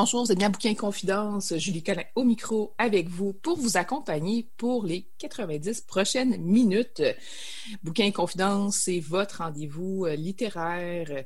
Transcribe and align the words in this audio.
Bonjour, 0.00 0.30
êtes 0.30 0.38
bien 0.38 0.48
Bouquin 0.48 0.76
Confidence. 0.76 1.56
Julie 1.56 1.82
Collin 1.82 2.04
au 2.14 2.22
micro 2.22 2.72
avec 2.78 3.08
vous 3.08 3.32
pour 3.32 3.58
vous 3.58 3.76
accompagner 3.76 4.48
pour 4.56 4.84
les 4.84 5.08
90 5.18 5.80
prochaines 5.80 6.36
minutes. 6.36 7.02
Bouquin 7.82 8.12
Confidence, 8.12 8.76
c'est 8.76 9.00
votre 9.00 9.38
rendez-vous 9.38 10.06
euh, 10.06 10.14
littéraire 10.14 11.24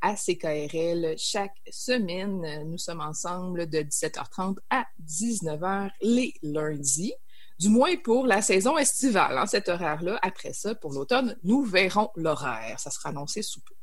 à 0.00 0.14
CKRL 0.14 1.14
chaque 1.18 1.60
semaine. 1.70 2.64
Nous 2.64 2.78
sommes 2.78 3.02
ensemble 3.02 3.68
de 3.68 3.80
17h30 3.80 4.56
à 4.70 4.86
19h 5.06 5.90
les 6.00 6.32
lundis. 6.42 7.12
Du 7.58 7.68
moins 7.68 7.96
pour 8.02 8.26
la 8.26 8.40
saison 8.40 8.78
estivale, 8.78 9.38
en 9.38 9.44
cet 9.44 9.68
horaire-là. 9.68 10.18
Après 10.22 10.54
ça, 10.54 10.74
pour 10.74 10.94
l'automne, 10.94 11.36
nous 11.44 11.64
verrons 11.64 12.08
l'horaire. 12.16 12.80
Ça 12.80 12.90
sera 12.90 13.10
annoncé 13.10 13.42
sous 13.42 13.60
peu. 13.60 13.75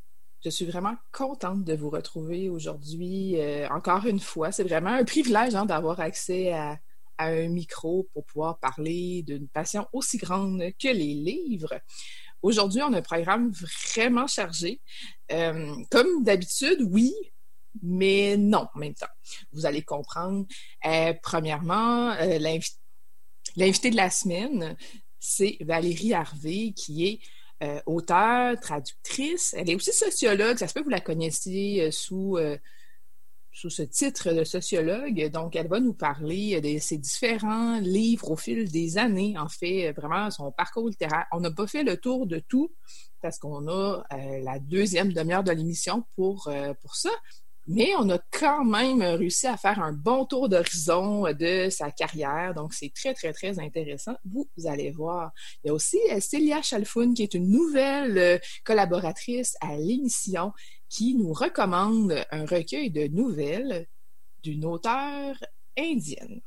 Je 0.43 0.49
suis 0.49 0.65
vraiment 0.65 0.95
contente 1.13 1.63
de 1.63 1.73
vous 1.73 1.89
retrouver 1.89 2.49
aujourd'hui. 2.49 3.39
Euh, 3.39 3.65
encore 3.70 4.05
une 4.05 4.20
fois, 4.20 4.51
c'est 4.51 4.63
vraiment 4.63 4.89
un 4.89 5.05
privilège 5.05 5.55
hein, 5.55 5.65
d'avoir 5.65 6.01
accès 6.01 6.51
à, 6.51 6.79
un 7.20 7.47
micro 7.47 8.09
pour 8.11 8.25
pouvoir 8.25 8.59
parler 8.59 9.23
d'une 9.23 9.48
passion 9.48 9.87
aussi 9.93 10.17
grande 10.17 10.61
que 10.81 10.87
les 10.89 11.13
livres. 11.13 11.79
Aujourd'hui, 12.41 12.81
on 12.81 12.91
a 12.91 12.98
un 12.98 13.01
programme 13.01 13.51
vraiment 13.51 14.27
chargé. 14.27 14.81
Euh, 15.31 15.73
comme 15.89 16.23
d'habitude, 16.23 16.79
oui, 16.89 17.13
mais 17.81 18.35
non 18.35 18.67
en 18.73 18.79
même 18.79 18.95
temps. 18.95 19.05
Vous 19.53 19.65
allez 19.65 19.84
comprendre. 19.84 20.45
Euh, 20.85 21.13
premièrement, 21.21 22.15
l'invité 23.55 23.91
de 23.91 23.95
la 23.95 24.09
semaine, 24.09 24.75
c'est 25.20 25.57
Valérie 25.62 26.13
Harvey, 26.13 26.73
qui 26.75 27.05
est 27.07 27.20
euh, 27.63 27.80
auteure, 27.85 28.59
traductrice. 28.59 29.55
Elle 29.58 29.70
est 29.70 29.76
aussi 29.76 29.94
sociologue. 29.94 30.58
Ça 30.58 30.67
se 30.67 30.73
peut 30.73 30.81
que 30.81 30.85
vous 30.85 30.90
la 30.90 30.99
connaissiez 30.99 31.84
euh, 31.84 31.91
sous, 31.91 32.35
euh, 32.35 32.57
sous 33.54 33.70
ce 33.70 33.84
titre 33.84 34.34
de 34.34 34.43
sociologue. 34.43 35.29
Donc, 35.32 35.55
elle 35.55 35.70
va 35.70 35.79
nous 35.79 35.93
parler 35.93 36.60
de 36.60 36.77
ses 36.79 36.98
différents 36.98 37.79
livres 37.79 38.32
au 38.32 38.35
fil 38.35 38.70
des 38.70 38.98
années. 38.98 39.37
En 39.37 39.48
fait, 39.48 39.93
vraiment, 39.93 40.29
son 40.29 40.52
parcours 40.52 40.90
littéraire. 40.90 41.26
On 41.32 41.40
n'a 41.40 41.52
pas 41.52 41.68
fait 41.68 41.84
le 41.84 41.96
tour 41.96 42.27
de 42.27 42.40
tout 42.40 42.74
parce 43.21 43.40
qu'on 43.40 43.70
a 43.70 44.04
la 44.12 44.59
deuxième 44.59 45.13
demi-heure 45.13 45.46
de 45.46 45.52
l'émission 45.54 46.04
pour, 46.18 46.52
pour 46.82 46.96
ça. 46.96 47.12
Mais 47.65 47.93
on 47.97 48.09
a 48.09 48.19
quand 48.31 48.65
même 48.65 49.01
réussi 49.01 49.47
à 49.47 49.55
faire 49.55 49.81
un 49.81 49.93
bon 49.93 50.25
tour 50.25 50.49
d'horizon 50.49 51.23
de 51.31 51.69
sa 51.69 51.91
carrière. 51.91 52.53
Donc, 52.53 52.73
c'est 52.73 52.91
très, 52.93 53.13
très, 53.13 53.31
très 53.31 53.57
intéressant. 53.57 54.15
Vous, 54.25 54.49
allez 54.65 54.91
voir. 54.91 55.31
Il 55.63 55.67
y 55.67 55.69
a 55.69 55.73
aussi 55.73 55.99
euh, 56.11 56.19
Célia 56.19 56.61
Chalfoun, 56.61 57.13
qui 57.13 57.23
est 57.23 57.34
une 57.34 57.49
nouvelle 57.49 58.17
euh, 58.17 58.37
collaboratrice 58.65 59.55
à 59.61 59.77
l'émission, 59.77 60.51
qui 60.89 61.15
nous 61.15 61.31
recommande 61.31 62.25
un 62.31 62.45
recueil 62.45 62.91
de 62.91 63.07
nouvelles 63.07 63.87
d'une 64.44 64.66
auteure 64.66 65.35
indienne. 65.78 66.41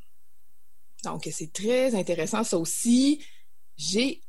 Donc, 1.03 1.28
c'est 1.33 1.53
très 1.53 1.94
intéressant. 1.94 2.44
Ça 2.44 2.59
aussi, 2.59 3.25
j'ai 3.78 4.20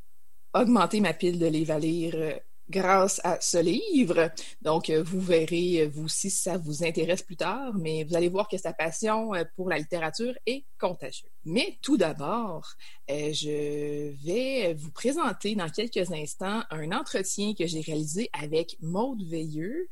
augmenté 0.53 1.01
ma 1.01 1.13
pile 1.13 1.37
de 1.37 1.47
lire 1.47 2.15
euh, 2.15 2.39
grâce 2.69 3.21
à 3.23 3.39
ce 3.41 3.57
livre. 3.57 4.31
Donc, 4.61 4.89
euh, 4.89 5.03
vous 5.03 5.21
verrez, 5.21 5.81
euh, 5.81 5.89
vous 5.91 6.07
si 6.07 6.29
ça 6.29 6.57
vous 6.57 6.83
intéresse 6.83 7.23
plus 7.23 7.37
tard, 7.37 7.73
mais 7.75 8.03
vous 8.03 8.15
allez 8.15 8.29
voir 8.29 8.47
que 8.47 8.57
sa 8.57 8.73
passion 8.73 9.33
euh, 9.33 9.43
pour 9.55 9.69
la 9.69 9.77
littérature 9.77 10.33
est 10.45 10.65
contagieuse. 10.79 11.31
Mais 11.45 11.77
tout 11.81 11.97
d'abord, 11.97 12.73
je 13.07 14.11
vais 14.25 14.73
vous 14.73 14.91
présenter 14.91 15.55
dans 15.55 15.69
quelques 15.69 16.11
instants 16.11 16.61
un 16.69 16.91
entretien 16.91 17.53
que 17.53 17.65
j'ai 17.65 17.79
réalisé 17.79 18.29
avec 18.33 18.75
Maude 18.81 19.23
Veilleux. 19.23 19.87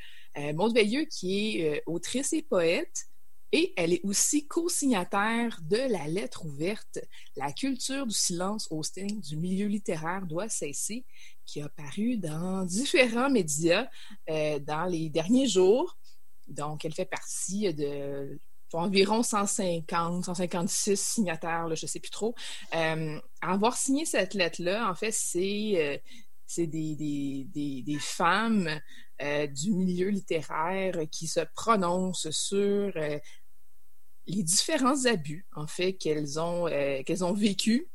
Maude 0.53 0.73
Veilleux 0.73 1.05
qui 1.05 1.61
est 1.61 1.81
autrice 1.85 2.33
et 2.33 2.41
poète, 2.41 3.07
et 3.55 3.73
elle 3.77 3.93
est 3.93 4.03
aussi 4.03 4.45
co-signataire 4.47 5.61
de 5.61 5.77
la 5.77 6.07
lettre 6.09 6.43
ouverte 6.43 6.99
La 7.37 7.53
culture 7.53 8.05
du 8.05 8.13
silence 8.13 8.67
au 8.69 8.81
du 8.99 9.37
milieu 9.37 9.67
littéraire 9.67 10.25
doit 10.25 10.49
cesser, 10.49 11.05
qui 11.45 11.61
a 11.61 11.69
paru 11.69 12.17
dans 12.17 12.65
différents 12.65 13.29
médias 13.29 13.87
euh, 14.29 14.59
dans 14.59 14.83
les 14.83 15.09
derniers 15.09 15.47
jours. 15.47 15.97
Donc, 16.49 16.83
elle 16.83 16.93
fait 16.93 17.05
partie 17.05 17.73
de 17.73 18.37
environ 18.73 19.23
150, 19.23 20.25
156 20.25 20.99
signataires, 20.99 21.73
je 21.77 21.85
ne 21.85 21.89
sais 21.89 22.01
plus 22.01 22.11
trop. 22.11 22.35
Euh, 22.73 23.17
avoir 23.41 23.77
signé 23.77 24.03
cette 24.03 24.33
lettre-là, 24.33 24.89
en 24.89 24.95
fait, 24.95 25.13
c'est 25.13 26.01
euh, 26.57 26.65
des, 26.67 27.97
femmes 28.01 28.81
du 29.53 29.71
milieu 29.71 30.09
littéraire 30.09 30.99
qui 31.09 31.27
se 31.27 31.39
prononcent 31.55 32.29
sur 32.31 32.91
les 34.27 34.43
différents 34.43 35.05
abus, 35.05 35.45
en 35.55 35.67
fait, 35.67 35.93
qu'elles 35.93 36.39
ont, 36.39 36.65
qu'elles 37.05 37.23
ont 37.23 37.33
vécu, 37.33 37.89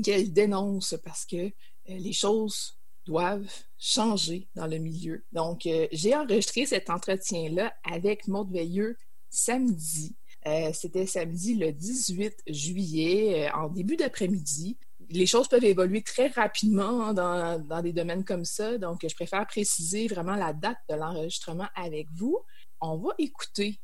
qu'elles 0.00 0.32
dénoncent 0.32 0.96
parce 1.04 1.26
que 1.26 1.36
euh, 1.36 1.50
les 1.86 2.12
choses 2.12 2.78
doivent 3.04 3.50
changer 3.78 4.48
dans 4.54 4.66
le 4.66 4.78
milieu. 4.78 5.24
Donc, 5.32 5.66
euh, 5.66 5.88
j'ai 5.90 6.14
enregistré 6.14 6.66
cet 6.66 6.88
entretien-là 6.88 7.74
avec 7.84 8.28
Maud 8.28 8.50
Veilleux 8.52 8.96
samedi. 9.28 10.14
Euh, 10.46 10.70
c'était 10.72 11.06
samedi 11.06 11.54
le 11.54 11.72
18 11.72 12.42
juillet, 12.46 13.50
en 13.52 13.68
début 13.68 13.96
d'après-midi. 13.96 14.78
Les 15.10 15.26
choses 15.26 15.48
peuvent 15.48 15.64
évoluer 15.64 16.02
très 16.02 16.28
rapidement 16.28 17.12
dans, 17.12 17.58
dans, 17.58 17.82
des 17.82 17.92
domaines 17.92 18.24
comme 18.24 18.44
ça, 18.44 18.78
donc 18.78 19.00
je 19.06 19.14
préfère 19.14 19.46
préciser 19.46 20.06
vraiment 20.06 20.36
la 20.36 20.52
date 20.52 20.78
de 20.88 20.94
l'enregistrement 20.94 21.68
avec 21.74 22.08
vous. 22.14 22.38
On 22.80 22.96
va 22.96 23.10
écouter 23.18 23.78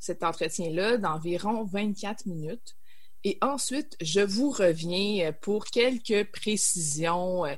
cet 0.00 0.24
entretien-là 0.24 0.96
d'environ 0.96 1.64
24 1.64 2.26
minutes. 2.26 2.74
Et 3.22 3.38
ensuite, 3.42 3.96
je 4.00 4.20
vous 4.20 4.50
reviens 4.50 5.28
euh, 5.28 5.32
pour 5.32 5.66
quelques 5.66 6.30
précisions 6.32 7.44
euh, 7.44 7.54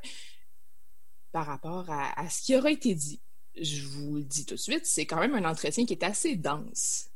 par 1.31 1.47
rapport 1.47 1.87
à, 1.89 2.29
ce 2.29 2.43
qui 2.43 2.57
aura 2.57 2.71
été 2.71 2.95
dit. 2.95 3.23
Je 3.59 3.87
vous 3.87 4.17
le 4.17 4.25
dis 4.25 4.45
tout 4.45 4.55
de 4.55 4.61
suite, 4.61 4.85
c'est 4.85 5.07
quand 5.07 5.21
même 5.21 5.35
un 5.35 5.49
entretien 5.49 5.87
qui 5.87 5.95
est 5.95 6.03
assez 6.03 6.37
dense. 6.37 7.09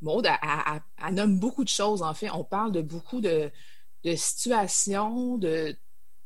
Maud, 0.00 0.28
nomme 1.10 1.38
beaucoup 1.38 1.64
de 1.64 1.68
choses, 1.68 2.02
en 2.02 2.14
fait. 2.14 2.30
On 2.30 2.44
parle 2.44 2.72
de 2.72 2.82
beaucoup 2.82 3.20
de, 3.20 3.50
situations, 4.16 5.38
de, 5.38 5.76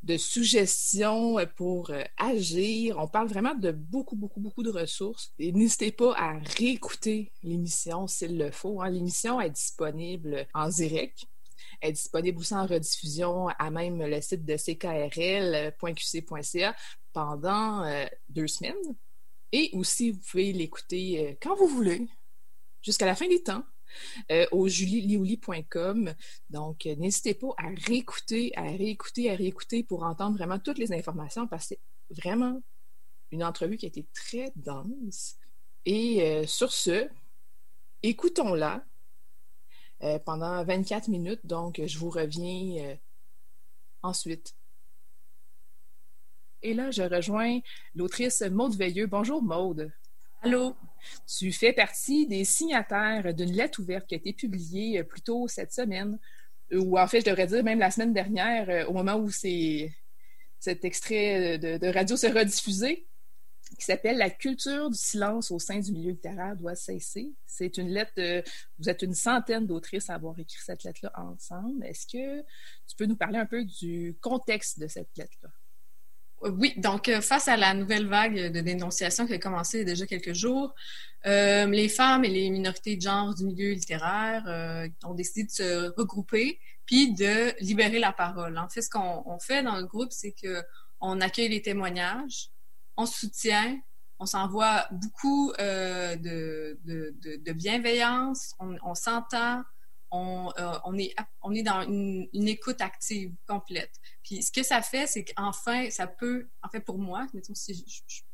de 0.07 0.17
suggestions 0.17 1.37
pour 1.57 1.91
euh, 1.91 2.03
agir. 2.17 2.97
On 2.99 3.09
parle 3.09 3.29
vraiment 3.29 3.55
de 3.55 3.73
beaucoup, 3.73 4.17
beaucoup, 4.17 4.41
beaucoup 4.41 4.63
de 4.63 4.71
ressources. 4.71 5.33
Et 5.39 5.53
n'hésitez 5.53 5.91
pas 5.91 6.15
à 6.17 6.39
réécouter 6.59 7.33
l'émission 7.43 8.07
s'il 8.07 8.39
le 8.39 8.51
faut. 8.53 8.81
Hein. 8.81 8.89
L'émission 8.91 9.41
est 9.41 9.51
disponible 9.51 10.47
en 10.55 10.69
direct 10.69 11.27
est 11.83 11.93
disponible 11.93 12.39
aussi 12.39 12.55
en 12.55 12.67
rediffusion 12.67 13.49
à 13.49 13.71
même 13.71 14.03
le 14.03 14.19
site 14.23 14.47
de 14.47 14.57
ckrl.qc.ca 14.57 15.75
pendant 17.13 17.85
euh, 17.85 18.07
deux 18.29 18.47
semaines. 18.47 18.97
Et 19.53 19.71
aussi, 19.75 20.13
vous 20.13 20.21
pouvez 20.31 20.53
l'écouter 20.53 21.27
euh, 21.27 21.35
quand 21.41 21.55
vous 21.57 21.67
voulez, 21.67 22.07
jusqu'à 22.83 23.07
la 23.07 23.15
fin 23.15 23.29
des 23.29 23.43
temps. 23.43 23.63
Euh, 24.31 24.47
au 24.53 24.69
julieliouli.com. 24.69 26.15
Donc, 26.51 26.85
n'hésitez 26.85 27.35
pas 27.35 27.55
à 27.59 27.69
réécouter, 27.87 28.53
à 28.57 28.63
réécouter, 28.63 29.31
à 29.31 29.35
réécouter 29.35 29.83
pour 29.83 30.03
entendre 30.03 30.37
vraiment 30.37 30.59
toutes 30.59 30.79
les 30.79 30.93
informations 30.93 31.47
parce 31.47 31.69
que 31.69 31.75
c'est 31.75 32.23
vraiment 32.23 32.63
une 33.31 33.45
entrevue 33.45 33.77
qui 33.77 33.87
a 33.87 33.89
été 33.89 34.07
très 34.15 34.53
dense. 34.57 35.37
Et 35.85 36.45
sur 36.47 36.73
ce, 36.73 37.09
écoutons-la 38.03 38.85
euh, 40.03 40.19
pendant 40.19 40.63
24 40.63 41.09
minutes. 41.09 41.41
Donc, 41.45 41.81
je 41.85 41.99
vous 41.99 42.11
reviens 42.11 42.85
euh, 42.85 42.97
ensuite. 44.03 44.55
Et 46.63 46.75
là, 46.75 46.91
je 46.91 47.03
rejoins 47.03 47.61
l'autrice 47.95 48.43
Maude 48.43 48.75
Veilleux. 48.75 49.07
Bonjour 49.07 49.43
Maude. 49.43 49.91
Allô. 50.43 50.77
Tu 51.27 51.53
fais 51.53 51.73
partie 51.73 52.27
des 52.27 52.45
signataires 52.45 53.35
d'une 53.35 53.53
lettre 53.53 53.81
ouverte 53.81 54.07
qui 54.07 54.15
a 54.15 54.19
été 54.19 54.33
publiée 54.33 55.01
euh, 55.01 55.05
plus 55.05 55.23
tôt 55.23 55.49
cette 55.49 55.73
semaine, 55.73 56.19
ou 56.73 56.99
en 56.99 57.07
fait, 57.07 57.21
je 57.21 57.27
devrais 57.27 57.47
dire 57.47 57.63
même 57.63 57.79
la 57.79 57.91
semaine 57.91 58.13
dernière, 58.13 58.89
au 58.89 58.93
moment 58.93 59.17
où 59.17 59.31
cet 59.31 60.85
extrait 60.85 61.59
de, 61.59 61.87
radio 61.87 62.17
sera 62.17 62.45
diffusé 62.45 63.07
qui 63.79 63.85
s'appelle 63.85 64.17
La 64.17 64.31
culture 64.31 64.91
du 64.91 64.97
silence 64.97 65.51
au 65.51 65.59
sein 65.59 65.81
du 65.81 65.93
milieu 65.93 66.13
littéraire 66.13 66.57
doit 66.57 66.75
cesser. 66.75 67.35
C'est 67.47 67.77
une 67.79 67.89
lettre, 67.89 68.13
de, 68.17 68.43
vous 68.79 68.89
êtes 68.89 69.03
une 69.03 69.15
centaine 69.15 69.67
d'autrices 69.67 70.09
à 70.09 70.15
avoir 70.15 70.39
écrit 70.39 70.61
cette 70.65 70.85
lettre-là 70.85 71.13
ensemble. 71.17 71.85
Est-ce 71.85 72.07
que 72.07 72.41
tu 72.87 72.97
peux 72.97 73.07
nous 73.07 73.17
parler 73.17 73.39
un 73.39 73.47
peu 73.47 73.65
du 73.65 74.17
contexte 74.21 74.79
de 74.79 74.87
cette 74.87 75.11
lettre-là? 75.17 75.51
Oui, 76.49 76.75
donc 76.77 77.09
euh, 77.09 77.21
face 77.21 77.49
à 77.49 77.57
la 77.57 77.75
nouvelle 77.75 78.07
vague 78.07 78.53
de 78.53 78.61
dénonciation 78.61 79.27
qui 79.27 79.35
a 79.35 79.39
commencé 79.39 79.85
déjà 79.85 80.07
quelques 80.07 80.33
jours, 80.33 80.75
euh, 81.27 81.67
les 81.67 81.89
femmes 81.89 82.25
et 82.25 82.29
les 82.29 82.51
minorités 82.51 82.97
de 82.97 83.03
genre 83.03 83.35
du 83.35 83.45
milieu 83.45 83.73
littéraire 83.73 84.45
euh, 84.47 84.89
ont 85.05 85.15
décidé 85.15 85.45
de 85.45 85.51
se 85.51 85.93
regrouper 85.99 86.61
puis 86.85 87.15
de 87.15 87.53
libérer 87.61 87.99
la 87.99 88.13
parole. 88.13 88.57
En 88.59 88.69
fait, 88.69 88.83
ce 88.83 88.91
qu'on 88.91 89.39
fait 89.41 89.65
dans 89.65 89.77
le 89.77 89.87
groupe, 89.87 90.13
c'est 90.13 90.33
qu'on 90.33 91.21
accueille 91.21 91.49
les 91.49 91.63
témoignages, 91.63 92.51
on 92.97 93.07
soutient, 93.07 93.81
on 94.21 94.27
s'envoie 94.27 94.87
beaucoup 94.93 95.53
de, 95.59 97.53
bienveillance, 97.53 98.55
on, 98.61 98.77
on 98.85 98.95
s'entend, 98.95 99.65
on, 100.11 100.53
on, 100.85 100.99
est, 100.99 101.15
on 101.43 101.53
est 101.53 101.63
dans 101.63 101.83
une, 101.83 102.29
écoute 102.33 102.81
active 102.81 103.35
complète. 103.47 103.93
Puis 104.23 104.43
ce 104.43 104.53
que 104.53 104.63
ça 104.63 104.83
fait, 104.83 105.07
c'est 105.07 105.25
qu'enfin, 105.25 105.91
ça 105.91 106.07
peut, 106.07 106.49
en 106.63 106.69
fait 106.69 106.81
pour 106.81 106.99
moi, 106.99 107.27
mettons, 107.35 107.55
si 107.55 107.85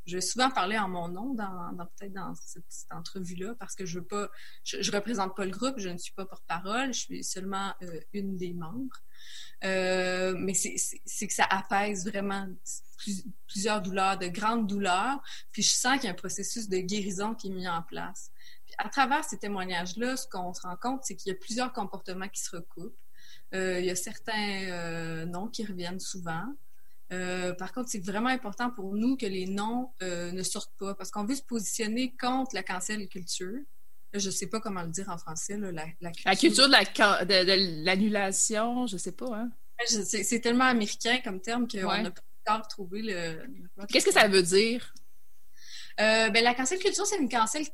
je, 0.04 0.14
vais 0.14 0.20
souvent 0.20 0.50
parler 0.50 0.78
en 0.78 0.88
mon 0.88 1.08
nom 1.08 1.34
dans, 1.34 1.76
peut-être 1.96 2.12
dans 2.12 2.34
cette, 2.34 2.64
entrevue-là 2.90 3.54
parce 3.58 3.74
que 3.74 3.86
je 3.86 3.98
veux 3.98 4.04
pas, 4.04 4.30
je, 4.64 4.90
représente 4.90 5.34
pas 5.36 5.44
le 5.44 5.50
groupe, 5.50 5.78
je 5.78 5.88
ne 5.88 5.98
suis 5.98 6.12
pas 6.12 6.26
porte-parole, 6.26 6.92
je 6.92 7.00
suis 7.00 7.24
seulement 7.24 7.74
une 8.12 8.36
des 8.36 8.52
membres. 8.52 9.02
Euh, 9.64 10.34
mais 10.36 10.54
c'est 10.54 11.26
que 11.26 11.32
ça 11.32 11.44
apaise 11.44 12.06
vraiment 12.06 12.48
plusieurs 13.46 13.82
douleurs, 13.82 14.19
de 14.19 14.28
grandes 14.28 14.66
douleurs. 14.66 15.20
Puis 15.52 15.62
je 15.62 15.72
sens 15.72 15.94
qu'il 15.96 16.04
y 16.04 16.08
a 16.08 16.12
un 16.12 16.14
processus 16.14 16.69
de 16.69 16.78
guérison 16.78 17.34
qui 17.34 17.48
est 17.48 17.54
mis 17.54 17.69
en 17.69 17.82
place. 17.82 18.30
À 18.78 18.88
travers 18.88 19.24
ces 19.24 19.38
témoignages-là, 19.38 20.16
ce 20.16 20.26
qu'on 20.26 20.52
se 20.54 20.62
rend 20.62 20.76
compte, 20.76 21.00
c'est 21.04 21.16
qu'il 21.16 21.32
y 21.32 21.34
a 21.34 21.38
plusieurs 21.38 21.72
comportements 21.72 22.28
qui 22.28 22.42
se 22.42 22.56
recoupent. 22.56 22.96
Euh, 23.54 23.80
il 23.80 23.86
y 23.86 23.90
a 23.90 23.96
certains 23.96 24.64
euh, 24.70 25.26
noms 25.26 25.48
qui 25.48 25.64
reviennent 25.64 26.00
souvent. 26.00 26.44
Euh, 27.12 27.52
par 27.54 27.72
contre, 27.72 27.90
c'est 27.90 28.04
vraiment 28.04 28.30
important 28.30 28.70
pour 28.70 28.94
nous 28.94 29.16
que 29.16 29.26
les 29.26 29.46
noms 29.46 29.90
ne 30.00 30.42
sortent 30.42 30.74
pas 30.78 30.94
parce 30.94 31.10
qu'on 31.10 31.24
veut 31.24 31.34
se 31.34 31.42
positionner 31.42 32.14
contre 32.19 32.54
la 32.54 32.62
cancel 32.62 33.06
culture. 33.08 33.60
Je 34.14 34.26
ne 34.26 34.32
sais 34.32 34.46
pas 34.46 34.60
comment 34.60 34.82
le 34.82 34.90
dire 34.90 35.08
en 35.08 35.19
français, 35.19 35.56
la, 35.56 35.70
la, 36.00 36.10
culture. 36.36 36.69
La 36.69 36.84
culture 36.84 37.26
de 37.26 37.84
l'annulation, 37.84 38.86
je 38.86 38.94
ne 38.94 38.98
sais 38.98 39.12
pas. 39.12 39.34
Hein? 39.34 39.50
C'est 39.86 40.40
tellement 40.40 40.64
américain 40.64 41.19
comme 41.24 41.40
terme 41.40 41.66
qu'on 41.66 42.02
n'a 42.02 42.10
pas 42.10 42.22
encore 42.54 42.69
trouvé 42.69 43.02
le. 43.02 43.42
Qu'est-ce 43.88 44.06
que 44.06 44.12
ça 44.12 44.28
veut 44.28 44.42
dire? 44.42 44.92
Euh, 46.00 46.30
ben, 46.30 46.42
la 46.42 46.54
cancel 46.54 46.78
culture, 46.78 47.06
c'est 47.06 47.18
une 47.18 47.28
cancel, 47.28 47.64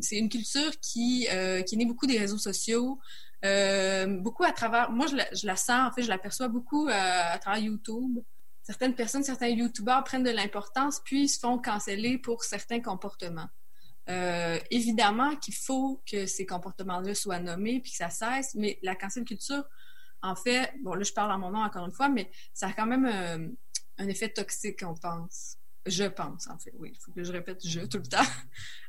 c'est 0.00 0.16
une 0.16 0.28
culture 0.28 0.70
qui, 0.80 1.28
euh, 1.30 1.62
qui 1.62 1.74
est 1.74 1.78
née 1.78 1.86
beaucoup 1.86 2.06
des 2.06 2.18
réseaux 2.18 2.38
sociaux, 2.38 2.98
euh, 3.44 4.06
beaucoup 4.06 4.44
à 4.44 4.52
travers. 4.52 4.90
Moi, 4.90 5.06
je 5.06 5.46
la, 5.46 5.56
sens, 5.56 5.90
en 5.90 5.92
fait, 5.92 6.02
je 6.02 6.08
l'aperçois 6.08 6.48
beaucoup 6.48 6.88
à 6.90 7.38
travers 7.38 7.60
YouTube. 7.60 8.18
Certaines 8.62 8.94
personnes, 8.94 9.22
certains 9.22 9.48
YouTubeurs 9.48 10.02
prennent 10.04 10.24
de 10.24 10.30
l'importance 10.30 11.00
puis 11.04 11.28
se 11.28 11.38
font 11.38 11.58
canceller 11.58 12.18
pour 12.18 12.42
certains 12.42 12.80
comportements. 12.80 13.48
Euh, 14.08 14.60
évidemment 14.70 15.34
qu'il 15.34 15.54
faut 15.54 16.00
que 16.08 16.26
ces 16.26 16.46
comportements-là 16.46 17.14
soient 17.14 17.40
nommés 17.40 17.80
puis 17.80 17.90
que 17.90 17.96
ça 17.96 18.08
cesse, 18.10 18.54
mais 18.54 18.78
la 18.82 18.94
cancel 18.94 19.24
culture, 19.24 19.64
en 20.22 20.36
fait, 20.36 20.72
bon 20.84 20.94
là 20.94 21.02
je 21.02 21.12
parle 21.12 21.32
en 21.32 21.38
mon 21.38 21.50
nom 21.50 21.60
encore 21.60 21.86
une 21.86 21.92
fois, 21.92 22.08
mais 22.08 22.30
ça 22.54 22.68
a 22.68 22.72
quand 22.72 22.86
même 22.86 23.06
euh, 23.06 23.48
un 23.98 24.08
effet 24.08 24.28
toxique, 24.28 24.82
on 24.82 24.94
pense. 24.94 25.56
Je 25.86 26.04
pense, 26.04 26.48
en 26.48 26.58
fait, 26.58 26.72
oui, 26.78 26.92
il 26.92 26.98
faut 26.98 27.12
que 27.12 27.22
je 27.22 27.32
répète 27.32 27.66
je 27.66 27.80
tout 27.80 27.98
le 27.98 28.06
temps. 28.06 28.18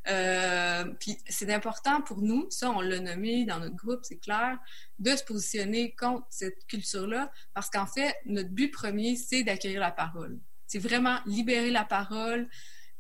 Euh, 0.10 0.86
puis 1.02 1.18
c'est 1.28 1.54
important 1.54 2.02
pour 2.02 2.22
nous, 2.22 2.48
ça 2.50 2.72
on 2.72 2.80
l'a 2.80 3.02
nommé 3.02 3.44
dans 3.44 3.60
notre 3.60 3.76
groupe, 3.76 4.00
c'est 4.04 4.20
clair, 4.20 4.58
de 5.00 5.14
se 5.18 5.24
positionner 5.26 5.94
contre 5.96 6.26
cette 6.30 6.66
culture-là, 6.68 7.30
parce 7.54 7.70
qu'en 7.70 7.86
fait, 7.86 8.16
notre 8.26 8.48
but 8.48 8.72
premier, 8.72 9.18
c'est 9.18 9.44
d'accueillir 9.44 9.82
la 9.82 9.92
parole. 9.92 10.40
C'est 10.66 10.80
vraiment 10.80 11.20
libérer 11.26 11.72
la 11.72 11.84
parole, 11.84 12.48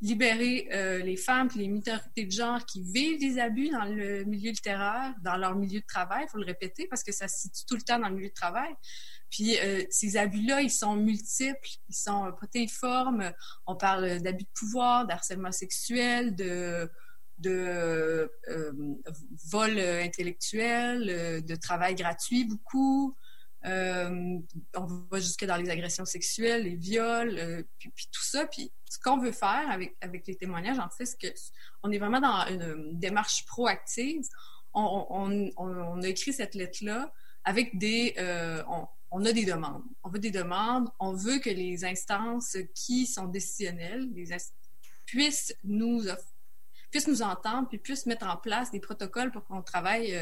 libérer 0.01 0.67
euh, 0.73 0.99
les 0.99 1.15
femmes 1.15 1.49
et 1.55 1.59
les 1.59 1.67
minorités 1.67 2.25
de 2.25 2.31
genre 2.31 2.65
qui 2.65 2.83
vivent 2.83 3.19
des 3.19 3.39
abus 3.39 3.69
dans 3.69 3.85
le 3.85 4.23
milieu 4.25 4.51
littéraire, 4.51 5.15
dans 5.21 5.37
leur 5.37 5.55
milieu 5.55 5.79
de 5.79 5.85
travail, 5.85 6.25
il 6.27 6.29
faut 6.29 6.37
le 6.37 6.45
répéter 6.45 6.87
parce 6.87 7.03
que 7.03 7.11
ça 7.11 7.27
se 7.27 7.43
situe 7.43 7.65
tout 7.67 7.75
le 7.75 7.81
temps 7.81 7.99
dans 7.99 8.09
le 8.09 8.15
milieu 8.15 8.29
de 8.29 8.33
travail. 8.33 8.73
Puis 9.29 9.57
euh, 9.59 9.83
ces 9.89 10.17
abus-là, 10.17 10.61
ils 10.61 10.71
sont 10.71 10.95
multiples, 10.95 11.69
ils 11.89 11.95
sont 11.95 12.31
protéiformes. 12.33 13.31
On 13.65 13.75
parle 13.75 14.21
d'abus 14.21 14.43
de 14.43 14.49
pouvoir, 14.55 15.05
d'harcèlement 15.05 15.51
sexuel, 15.51 16.35
de 16.35 16.89
de 17.39 18.31
euh, 18.49 18.95
vol 19.51 19.79
intellectuel, 19.79 21.45
de 21.45 21.55
travail 21.55 21.93
gratuit 21.93 22.45
beaucoup, 22.45 23.15
euh, 23.65 24.39
on 24.75 24.85
va 25.11 25.19
jusque 25.19 25.43
dans 25.45 25.57
les 25.57 25.69
agressions 25.69 26.05
sexuelles, 26.05 26.63
les 26.63 26.75
viols, 26.75 27.37
euh, 27.37 27.63
puis, 27.79 27.91
tout 28.11 28.23
ça. 28.23 28.45
Puis 28.45 28.71
ce 28.85 28.99
qu'on 28.99 29.17
veut 29.17 29.31
faire 29.31 29.69
avec, 29.69 30.27
les 30.27 30.35
témoignages, 30.35 30.79
en 30.79 30.89
fait, 30.89 31.05
c'est 31.05 31.17
qu'on 31.17 31.91
est 31.91 31.97
vraiment 31.97 32.21
dans 32.21 32.45
une, 32.47 32.97
démarche 32.97 33.45
proactive. 33.45 34.23
On, 34.73 36.01
a 36.01 36.07
écrit 36.07 36.33
cette 36.33 36.55
lettre-là 36.55 37.11
avec 37.43 37.77
des... 37.77 38.13
Euh, 38.17 38.63
on, 39.11 39.25
a 39.25 39.31
des 39.31 39.45
demandes. 39.45 39.83
On 40.03 40.09
veut 40.09 40.19
des 40.19 40.31
demandes. 40.31 40.89
On 40.99 41.13
veut 41.13 41.39
que 41.39 41.49
les 41.49 41.85
instances 41.85 42.57
qui 42.75 43.05
sont 43.05 43.27
décisionnelles 43.27 44.09
les 44.13 44.29
puissent 45.05 45.55
nous 45.63 46.03
puissent 46.89 47.07
nous 47.07 47.21
entendre 47.21 47.67
puis 47.67 47.77
puissent 47.77 48.05
mettre 48.05 48.27
en 48.27 48.37
place 48.37 48.71
des 48.71 48.79
protocoles 48.79 49.31
pour 49.31 49.45
qu'on 49.45 49.61
travaille 49.61 50.17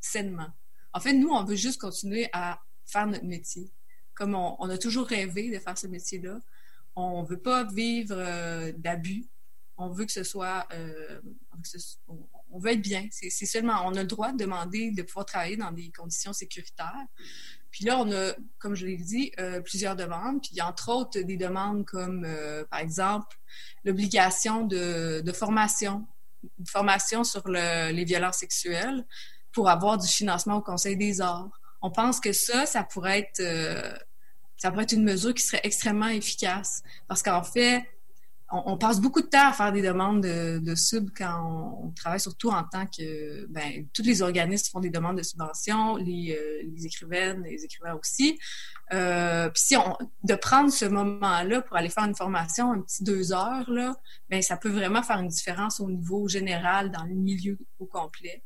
sainement. 0.00 0.48
En 0.94 1.00
fait, 1.00 1.12
nous, 1.12 1.28
on 1.30 1.44
veut 1.44 1.56
juste 1.56 1.80
continuer 1.80 2.28
à 2.32 2.60
faire 2.86 3.06
notre 3.06 3.24
métier. 3.24 3.70
Comme 4.14 4.34
on, 4.36 4.70
a 4.70 4.78
toujours 4.78 5.08
rêvé 5.08 5.50
de 5.50 5.58
faire 5.58 5.76
ce 5.76 5.88
métier-là, 5.88 6.38
on 6.94 7.22
ne 7.22 7.26
veut 7.26 7.40
pas 7.40 7.64
vivre 7.64 8.14
euh, 8.16 8.72
d'abus. 8.76 9.26
On 9.76 9.88
veut 9.88 10.04
que 10.04 10.12
ce 10.12 10.22
soit, 10.22 10.68
euh, 10.72 11.20
on, 12.06 12.58
veut 12.60 12.70
être 12.70 12.80
bien. 12.80 13.08
C'est 13.10 13.46
seulement, 13.46 13.84
on 13.84 13.94
a 13.96 14.02
le 14.02 14.06
droit 14.06 14.30
de 14.30 14.36
demander 14.36 14.92
de 14.92 15.02
pouvoir 15.02 15.26
travailler 15.26 15.56
dans 15.56 15.72
des 15.72 15.90
conditions 15.90 16.32
sécuritaires. 16.32 17.06
Puis 17.74 17.84
là, 17.84 17.98
on 17.98 18.10
a, 18.12 18.32
comme 18.58 18.74
je 18.74 18.86
l'ai 18.86 18.96
dit, 18.96 19.32
euh, 19.40 19.60
plusieurs 19.60 19.96
demandes. 19.96 20.40
Puis 20.40 20.62
entre 20.62 20.90
autres, 20.90 21.18
des 21.18 21.36
demandes 21.36 21.84
comme, 21.84 22.26
par 22.70 22.78
exemple, 22.78 23.36
l'obligation 23.84 24.64
de, 24.64 25.22
formation, 25.34 26.06
de 26.58 26.68
formation 26.68 27.24
sur 27.24 27.42
le, 27.46 27.90
les 27.90 28.04
violences 28.04 28.36
sexuelles 28.36 29.04
pour 29.52 29.68
avoir 29.68 29.98
du 29.98 30.06
financement 30.06 30.56
au 30.56 30.62
Conseil 30.62 30.96
des 30.96 31.20
arts 31.20 31.50
on 31.84 31.90
pense 31.90 32.18
que 32.18 32.32
ça, 32.32 32.64
ça 32.64 32.82
pourrait 32.82 33.18
être, 33.18 33.40
euh, 33.40 33.94
ça 34.56 34.70
pourrait 34.70 34.84
être 34.84 34.92
une 34.92 35.04
mesure 35.04 35.34
qui 35.34 35.42
serait 35.42 35.60
extrêmement 35.64 36.08
efficace. 36.08 36.82
Parce 37.08 37.22
qu'en 37.22 37.42
fait, 37.42 37.84
on, 38.54 38.78
passe 38.78 39.00
beaucoup 39.00 39.20
de 39.20 39.26
temps 39.26 39.48
à 39.48 39.52
faire 39.52 39.72
des 39.72 39.82
demandes 39.82 40.20
de, 40.22 40.74
sub 40.74 41.10
quand 41.16 41.82
on, 41.82 41.90
travaille, 41.90 42.20
surtout 42.20 42.50
en 42.50 42.62
tant 42.62 42.86
que, 42.86 43.46
ben, 43.46 43.86
tous 43.92 44.02
les 44.02 44.22
organismes 44.22 44.70
font 44.70 44.80
des 44.80 44.90
demandes 44.90 45.18
de 45.18 45.22
subvention, 45.22 45.96
les, 45.96 46.36
euh, 46.38 46.84
écrivaines, 46.84 47.42
les 47.42 47.64
écrivains 47.64 47.94
aussi. 47.94 48.38
Euh, 48.92 49.48
puis 49.48 49.62
si 49.62 49.76
on, 49.76 49.96
de 50.22 50.34
prendre 50.34 50.70
ce 50.70 50.84
moment-là 50.84 51.62
pour 51.62 51.76
aller 51.76 51.88
faire 51.88 52.04
une 52.04 52.14
formation, 52.14 52.72
un 52.72 52.80
petit 52.80 53.02
deux 53.02 53.32
heures, 53.32 53.68
là, 53.70 53.96
ben, 54.30 54.40
ça 54.42 54.56
peut 54.56 54.70
vraiment 54.70 55.02
faire 55.02 55.18
une 55.18 55.28
différence 55.28 55.80
au 55.80 55.90
niveau 55.90 56.28
général 56.28 56.90
dans 56.90 57.04
le 57.04 57.14
milieu 57.14 57.58
au 57.78 57.86
complet. 57.86 58.42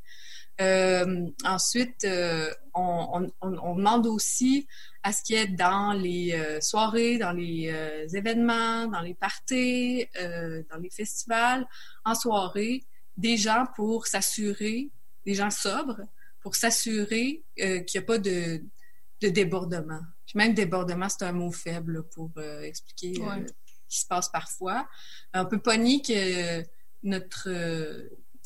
Euh, 0.60 1.26
ensuite, 1.44 2.04
euh, 2.04 2.52
on, 2.74 3.30
demande 3.76 4.06
aussi 4.06 4.66
à 5.04 5.12
ce 5.12 5.22
qu'il 5.22 5.36
y 5.36 5.38
ait 5.38 5.46
dans 5.46 5.92
les 5.92 6.32
euh, 6.32 6.60
soirées, 6.60 7.18
dans 7.18 7.32
les 7.32 7.72
événements, 8.12 8.86
dans 8.86 9.00
les 9.00 9.14
parties, 9.14 10.06
dans 10.14 10.78
les 10.80 10.90
festivals, 10.90 11.66
en 12.04 12.14
soirée, 12.14 12.84
des 13.16 13.36
gens 13.36 13.66
pour 13.76 14.06
s'assurer, 14.06 14.90
des 15.24 15.34
gens 15.34 15.50
sobres, 15.50 16.00
pour 16.40 16.56
s'assurer 16.56 17.44
qu'il 17.56 17.84
n'y 17.94 17.98
a 17.98 18.02
pas 18.02 18.18
de, 18.18 18.62
débordement. 19.20 20.00
même 20.34 20.54
débordement, 20.54 21.08
c'est 21.08 21.24
un 21.24 21.32
mot 21.32 21.52
faible 21.52 22.04
pour 22.14 22.30
expliquer 22.62 23.14
ce 23.14 23.52
qui 23.88 24.00
se 24.00 24.06
passe 24.06 24.28
parfois. 24.28 24.88
On 25.34 25.46
peut 25.46 25.60
pas 25.60 25.76
nier 25.76 26.02
que 26.02 26.64
notre 27.02 27.48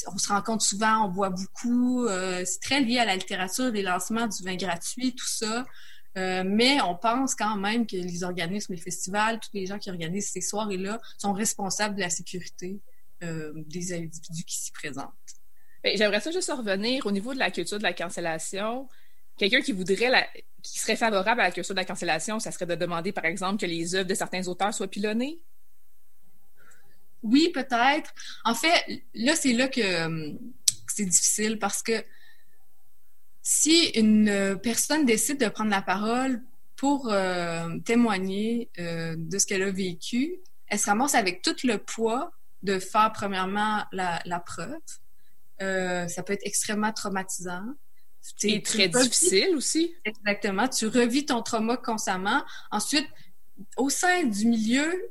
on 0.06 0.18
se 0.18 0.28
rencontre 0.28 0.64
souvent, 0.64 1.06
on 1.06 1.08
voit 1.10 1.30
beaucoup. 1.30 2.06
Euh, 2.06 2.44
c'est 2.44 2.60
très 2.60 2.80
lié 2.80 2.98
à 2.98 3.04
la 3.04 3.16
littérature, 3.16 3.70
les 3.70 3.82
lancements 3.82 4.26
du 4.26 4.42
vin 4.42 4.56
gratuit, 4.56 5.14
tout 5.14 5.26
ça. 5.26 5.64
Euh, 6.18 6.42
mais 6.44 6.80
on 6.82 6.94
pense 6.94 7.34
quand 7.34 7.56
même 7.56 7.86
que 7.86 7.96
les 7.96 8.22
organismes, 8.22 8.74
les 8.74 8.80
festivals, 8.80 9.40
tous 9.40 9.50
les 9.54 9.66
gens 9.66 9.78
qui 9.78 9.90
organisent 9.90 10.30
ces 10.30 10.42
soirées-là 10.42 11.00
sont 11.16 11.32
responsables 11.32 11.94
de 11.94 12.00
la 12.00 12.10
sécurité 12.10 12.80
euh, 13.22 13.52
des 13.54 13.94
individus 13.94 14.44
qui 14.44 14.58
s'y 14.58 14.72
présentent. 14.72 15.08
Ben, 15.82 15.96
j'aimerais 15.96 16.20
ça 16.20 16.30
juste 16.30 16.50
revenir 16.50 17.06
au 17.06 17.10
niveau 17.10 17.32
de 17.32 17.38
la 17.38 17.50
culture 17.50 17.78
de 17.78 17.82
la 17.82 17.94
cancellation. 17.94 18.88
Quelqu'un 19.38 19.62
qui 19.62 19.72
voudrait 19.72 20.28
qui 20.62 20.78
serait 20.78 20.96
favorable 20.96 21.40
à 21.40 21.44
la 21.44 21.50
culture 21.50 21.74
de 21.74 21.80
la 21.80 21.84
cancellation, 21.84 22.38
ça 22.38 22.52
serait 22.52 22.66
de 22.66 22.74
demander, 22.74 23.12
par 23.12 23.24
exemple, 23.24 23.60
que 23.60 23.66
les 23.66 23.94
œuvres 23.94 24.08
de 24.08 24.14
certains 24.14 24.46
auteurs 24.46 24.72
soient 24.72 24.88
pilonnées? 24.88 25.40
Oui, 27.22 27.50
peut-être. 27.54 28.12
En 28.44 28.54
fait, 28.54 29.02
là, 29.14 29.36
c'est 29.36 29.52
là 29.52 29.68
que, 29.68 30.36
c'est 30.88 31.04
difficile 31.04 31.58
parce 31.58 31.82
que 31.82 32.04
si 33.42 33.86
une 33.94 34.58
personne 34.62 35.04
décide 35.04 35.40
de 35.40 35.48
prendre 35.48 35.70
la 35.70 35.82
parole 35.82 36.42
pour 36.76 37.10
euh, 37.10 37.78
témoigner 37.84 38.70
euh, 38.78 39.14
de 39.16 39.38
ce 39.38 39.46
qu'elle 39.46 39.62
a 39.62 39.70
vécu, 39.70 40.40
elle 40.66 40.78
se 40.78 40.86
ramasse 40.86 41.14
avec 41.14 41.42
tout 41.42 41.54
le 41.64 41.78
poids 41.78 42.32
de 42.62 42.78
faire 42.78 43.12
premièrement 43.12 43.84
la, 43.92 44.40
preuve. 44.44 44.80
Euh, 45.60 46.08
ça 46.08 46.22
peut 46.22 46.32
être 46.32 46.44
extrêmement 46.44 46.92
traumatisant. 46.92 47.62
Et 48.42 48.62
très 48.62 48.88
difficile 48.88 49.54
aussi. 49.56 49.94
Exactement. 50.04 50.68
Tu 50.68 50.86
revis 50.86 51.26
ton 51.26 51.42
trauma 51.42 51.76
constamment. 51.76 52.42
Ensuite, 52.70 53.06
au 53.76 53.90
sein 53.90 54.24
du 54.24 54.46
milieu, 54.46 55.10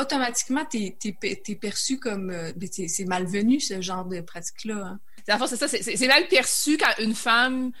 automatiquement, 0.00 0.64
tu 0.64 0.94
es, 1.22 1.54
perçu 1.56 1.98
comme. 1.98 2.30
Euh, 2.30 2.52
ben, 2.56 2.68
c'est 2.70 3.04
malvenu, 3.04 3.60
ce 3.60 3.80
genre 3.80 4.04
de 4.04 4.20
pratique-là. 4.20 4.98
Hein. 5.28 5.46
C'est 5.46 5.56
ça, 5.56 5.68
c'est 5.68 6.06
mal 6.06 6.26
perçu 6.28 6.76
quand 6.76 7.02
une 7.02 7.14
femme 7.14 7.72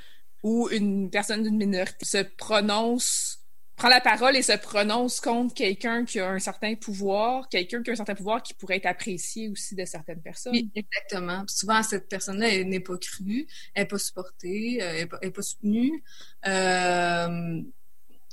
ou 0.42 0.68
une 0.70 1.10
personne 1.10 1.42
d'une 1.42 1.56
minorité 1.56 2.04
se 2.04 2.22
prononce 2.22 3.40
prend 3.80 3.88
la 3.88 4.00
parole 4.02 4.36
et 4.36 4.42
se 4.42 4.52
prononce 4.58 5.20
contre 5.20 5.54
quelqu'un 5.54 6.04
qui 6.04 6.20
a 6.20 6.28
un 6.28 6.38
certain 6.38 6.74
pouvoir, 6.74 7.48
quelqu'un 7.48 7.82
qui 7.82 7.88
a 7.88 7.94
un 7.94 7.96
certain 7.96 8.14
pouvoir 8.14 8.42
qui 8.42 8.52
pourrait 8.52 8.76
être 8.76 8.86
apprécié 8.86 9.48
aussi 9.48 9.74
de 9.74 9.86
certaines 9.86 10.20
personnes. 10.20 10.52
Oui, 10.52 10.70
exactement. 10.74 11.44
souvent, 11.48 11.82
cette 11.82 12.06
personne-là 12.06 12.62
n'est 12.64 12.80
pas 12.80 12.98
crue, 12.98 13.46
elle 13.74 13.84
n'est 13.84 13.88
pas 13.88 13.98
supportée, 13.98 14.82
euh, 14.82 15.06
elle 15.22 15.28
n'est 15.28 15.30
pas, 15.30 15.42
soutenue. 15.42 16.04
Euh, 16.46 17.62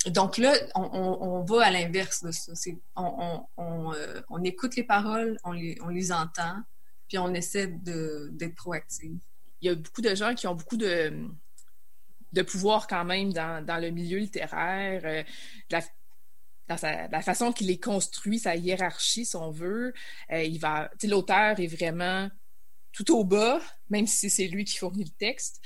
donc 0.06 0.38
là, 0.38 0.54
on, 0.76 1.44
va 1.44 1.66
à 1.66 1.72
l'inverse 1.72 2.24
de 2.24 2.32
ça. 2.32 2.54
On, 2.96 3.44
euh, 3.94 4.22
on, 4.30 4.44
écoute 4.44 4.76
les 4.76 4.84
paroles, 4.84 5.38
on 5.44 5.52
les, 5.52 6.12
entend, 6.12 6.62
puis 7.08 7.18
on 7.18 7.34
essaie 7.34 7.68
d'être 7.68 8.56
proactif. 8.56 9.12
Il 9.62 9.68
y 9.68 9.70
a 9.70 9.76
beaucoup 9.76 10.02
de 10.02 10.14
gens 10.14 10.36
qui 10.36 10.46
ont 10.48 10.56
beaucoup 10.56 10.78
de, 10.78 11.12
pouvoir 12.44 12.88
quand 12.88 13.06
même 13.06 13.34
dans, 13.34 13.82
le 13.82 13.90
milieu 13.90 14.20
littéraire, 14.20 15.02
euh, 15.04 15.24
dans 16.68 16.78
la 17.12 17.22
façon 17.22 17.52
qu'il 17.52 17.72
est 17.72 17.84
construit, 17.84 18.40
sa 18.40 18.56
hiérarchie, 18.56 19.26
si 19.26 19.36
on 19.36 19.50
veut. 19.50 19.94
Euh, 20.32 20.44
il 20.44 20.60
va, 20.60 20.92
l'auteur 21.04 21.60
est 21.60 21.68
vraiment 21.68 22.30
tout 22.92 23.16
au 23.16 23.24
bas, 23.24 23.60
même 23.90 24.06
si 24.06 24.30
c'est 24.30 24.48
lui 24.48 24.64
qui 24.64 24.78
fournit 24.78 25.06
le 25.06 25.18
texte. 25.18 25.60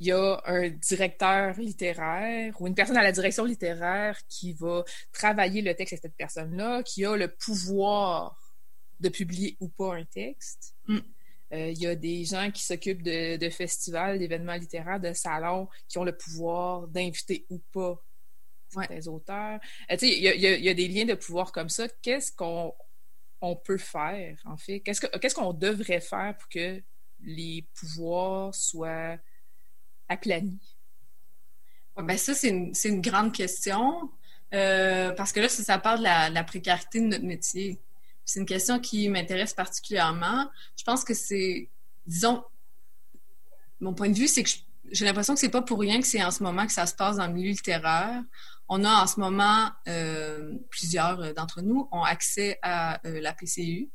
Il 0.00 0.06
y 0.06 0.12
a 0.12 0.40
un 0.46 0.70
directeur 0.70 1.54
littéraire 1.58 2.58
ou 2.60 2.66
une 2.66 2.74
personne 2.74 2.96
à 2.96 3.02
la 3.02 3.12
direction 3.12 3.44
littéraire 3.44 4.18
qui 4.28 4.54
va 4.54 4.82
travailler 5.12 5.60
le 5.60 5.74
texte 5.74 5.92
avec 5.92 6.02
cette 6.02 6.16
personne-là, 6.16 6.82
qui 6.82 7.04
a 7.04 7.16
le 7.16 7.28
pouvoir 7.28 8.34
de 8.98 9.10
publier 9.10 9.58
ou 9.60 9.68
pas 9.68 9.96
un 9.96 10.04
texte. 10.06 10.74
Mm. 10.86 10.98
Euh, 11.52 11.70
il 11.70 11.78
y 11.78 11.86
a 11.86 11.94
des 11.94 12.24
gens 12.24 12.50
qui 12.50 12.62
s'occupent 12.62 13.02
de, 13.02 13.50
festivals, 13.50 14.18
d'événements 14.18 14.54
littéraires, 14.54 15.00
de 15.00 15.12
salons, 15.12 15.68
qui 15.86 15.98
ont 15.98 16.04
le 16.04 16.16
pouvoir 16.16 16.88
d'inviter 16.88 17.44
ou 17.50 17.58
pas 17.58 18.02
des 18.88 19.06
auteurs. 19.06 19.60
Euh, 19.90 19.96
il 20.00 20.22
y, 20.22 20.68
a 20.68 20.74
des 20.74 20.88
liens 20.88 21.04
de 21.04 21.14
pouvoir 21.14 21.52
comme 21.52 21.68
ça. 21.68 21.88
Qu'est-ce 22.00 22.32
qu'on 22.32 22.72
on 23.42 23.56
peut 23.56 23.78
faire, 23.78 24.38
en 24.46 24.56
fait? 24.56 24.80
Qu'est-ce 24.80 25.34
qu'on 25.34 25.52
devrait 25.52 26.00
faire 26.00 26.36
pour 26.38 26.48
que 26.48 26.80
les 27.22 27.66
pouvoirs 27.74 28.54
soient 28.54 29.18
aplanis? 30.10 30.58
ben 31.96 32.18
ça, 32.18 32.34
c'est 32.34 32.48
une, 32.48 33.00
grande 33.00 33.32
question. 33.32 34.10
Euh, 34.52 35.12
parce 35.12 35.32
que 35.32 35.40
là, 35.40 35.48
ça, 35.48 35.62
ça 35.62 35.78
parle 35.78 36.00
de 36.00 36.34
la 36.34 36.44
précarité 36.44 37.00
de 37.00 37.06
notre 37.06 37.24
métier. 37.24 37.78
C'est 38.24 38.38
une 38.38 38.46
question 38.46 38.78
qui 38.78 39.08
m'intéresse 39.08 39.54
particulièrement. 39.54 40.48
Je 40.76 40.84
pense 40.84 41.02
que 41.02 41.14
c'est, 41.14 41.68
disons, 42.06 42.44
mon 43.80 43.92
point 43.92 44.08
de 44.08 44.16
vue, 44.16 44.28
c'est 44.28 44.44
que 44.44 44.50
j'ai 44.92 45.04
l'impression 45.04 45.34
que 45.34 45.40
c'est 45.40 45.48
pas 45.48 45.62
pour 45.62 45.80
rien 45.80 46.00
que 46.00 46.06
c'est 46.06 46.22
en 46.22 46.30
ce 46.30 46.42
moment 46.42 46.64
que 46.64 46.72
ça 46.72 46.86
se 46.86 46.94
passe 46.94 47.16
dans 47.16 47.26
le 47.26 47.32
milieu 47.32 47.50
littéraire. 47.50 48.22
On 48.68 48.84
a 48.84 49.02
en 49.02 49.06
ce 49.08 49.18
moment, 49.18 49.70
euh, 49.88 50.54
plusieurs 50.70 51.34
d'entre 51.34 51.60
nous 51.60 51.88
ont 51.90 52.04
accès 52.04 52.58
à 52.62 53.04
euh, 53.06 53.20
la 53.20 53.32
PCU, 53.32 53.90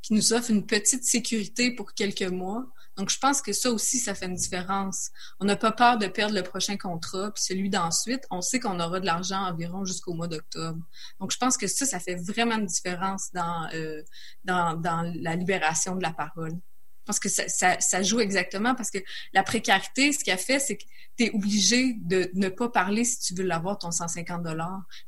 qui 0.00 0.14
nous 0.14 0.32
offre 0.32 0.50
une 0.50 0.64
petite 0.64 1.04
sécurité 1.04 1.74
pour 1.74 1.92
quelques 1.92 2.22
mois 2.22 2.64
donc, 3.02 3.10
je 3.10 3.18
pense 3.18 3.42
que 3.42 3.52
ça 3.52 3.68
aussi, 3.72 3.98
ça 3.98 4.14
fait 4.14 4.26
une 4.26 4.36
différence. 4.36 5.10
On 5.40 5.44
n'a 5.44 5.56
pas 5.56 5.72
peur 5.72 5.98
de 5.98 6.06
perdre 6.06 6.36
le 6.36 6.44
prochain 6.44 6.76
contrat, 6.76 7.32
puis 7.34 7.42
celui 7.42 7.68
d'ensuite, 7.68 8.24
on 8.30 8.40
sait 8.40 8.60
qu'on 8.60 8.78
aura 8.78 9.00
de 9.00 9.06
l'argent 9.06 9.40
environ 9.44 9.84
jusqu'au 9.84 10.14
mois 10.14 10.28
d'octobre. 10.28 10.78
Donc, 11.18 11.32
je 11.32 11.36
pense 11.36 11.56
que 11.56 11.66
ça, 11.66 11.84
ça 11.84 11.98
fait 11.98 12.14
vraiment 12.14 12.54
une 12.54 12.66
différence 12.66 13.32
dans, 13.32 13.68
euh, 13.74 14.04
dans, 14.44 14.76
dans 14.76 15.02
la 15.16 15.34
libération 15.34 15.96
de 15.96 16.02
la 16.04 16.12
parole. 16.12 16.52
Je 16.52 17.06
pense 17.06 17.18
que 17.18 17.28
ça, 17.28 17.80
ça, 17.80 18.02
joue 18.02 18.20
exactement 18.20 18.76
parce 18.76 18.92
que 18.92 18.98
la 19.32 19.42
précarité, 19.42 20.12
ce 20.12 20.22
qu'elle 20.22 20.38
fait, 20.38 20.60
c'est 20.60 20.76
que 20.76 20.84
tu 21.16 21.24
es 21.24 21.30
obligé 21.34 21.94
de 22.02 22.30
ne 22.34 22.50
pas 22.50 22.68
parler 22.68 23.02
si 23.02 23.18
tu 23.18 23.34
veux 23.34 23.42
l'avoir, 23.42 23.78
ton 23.78 23.90
150 23.90 24.44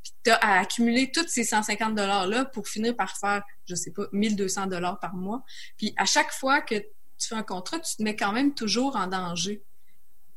Puis 0.03 0.13
tu 0.25 0.31
as 0.31 0.35
à 0.35 0.59
accumuler 0.59 1.13
tous 1.13 1.29
ces 1.29 1.45
150 1.45 1.95
$-là 1.95 2.43
pour 2.43 2.67
finir 2.67 2.93
par 2.97 3.17
faire, 3.17 3.41
je 3.69 3.75
sais 3.75 3.91
pas, 3.91 4.03
1200 4.11 4.67
par 4.99 5.15
mois. 5.15 5.45
Puis 5.77 5.93
à 5.95 6.03
chaque 6.03 6.33
fois 6.33 6.59
que 6.59 6.83
tu 7.17 7.27
fais 7.27 7.35
un 7.35 7.43
contrat, 7.43 7.79
tu 7.79 7.95
te 7.95 8.03
mets 8.03 8.15
quand 8.15 8.31
même 8.31 8.53
toujours 8.53 8.95
en 8.95 9.07
danger. 9.07 9.61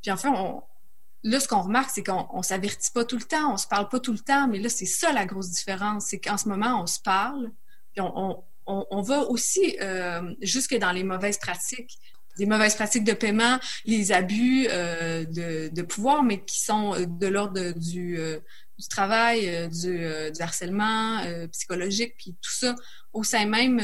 Puis 0.03 0.11
enfin, 0.11 0.33
on, 0.35 0.63
là, 1.23 1.41
ce 1.41 1.49
qu'on 1.49 1.63
remarque, 1.63 1.91
c'est 1.91 2.05
qu'on 2.05 2.39
ne 2.39 2.43
s'avertit 2.43 2.91
pas 2.93 3.05
tout 3.05 3.17
le 3.17 3.25
temps, 3.25 3.53
on 3.53 3.57
se 3.57 3.67
parle 3.67 3.89
pas 3.89 4.01
tout 4.01 4.13
le 4.13 4.19
temps, 4.19 4.49
mais 4.49 4.59
là, 4.59 4.69
c'est 4.69 4.87
ça 4.87 5.13
la 5.13 5.27
grosse 5.27 5.51
différence, 5.51 6.07
c'est 6.07 6.19
qu'en 6.19 6.37
ce 6.37 6.49
moment, 6.49 6.83
on 6.83 6.87
se 6.87 7.01
parle, 7.01 7.51
puis 7.93 8.01
on, 8.01 8.43
on, 8.67 9.01
va 9.03 9.23
aussi 9.23 9.77
euh, 9.81 10.35
jusque 10.43 10.77
dans 10.77 10.93
les 10.93 11.05
mauvaises 11.05 11.39
pratiques 11.39 11.99
des 12.37 12.47
mauvaises 12.47 12.77
pratiques 12.77 13.03
de 13.03 13.15
paiement, 13.15 13.59
les 13.85 14.13
abus 14.13 14.69
euh, 14.71 15.25
de, 15.25 15.75
de, 15.75 15.83
pouvoir, 15.83 16.23
mais 16.23 16.41
qui 16.41 16.61
sont 16.61 16.95
euh, 16.95 17.05
de 17.05 17.27
l'ordre 17.27 17.73
du, 17.73 18.17
du, 18.79 18.89
travail, 18.89 19.49
euh, 19.49 19.69
du, 19.69 20.33
du, 20.33 20.43
harcèlement 20.43 21.23
psychologique, 21.53 22.15
puis 22.17 22.37
tout 22.41 22.53
ça 22.53 22.75
au 23.13 23.25
sein 23.25 23.47
même 23.47 23.81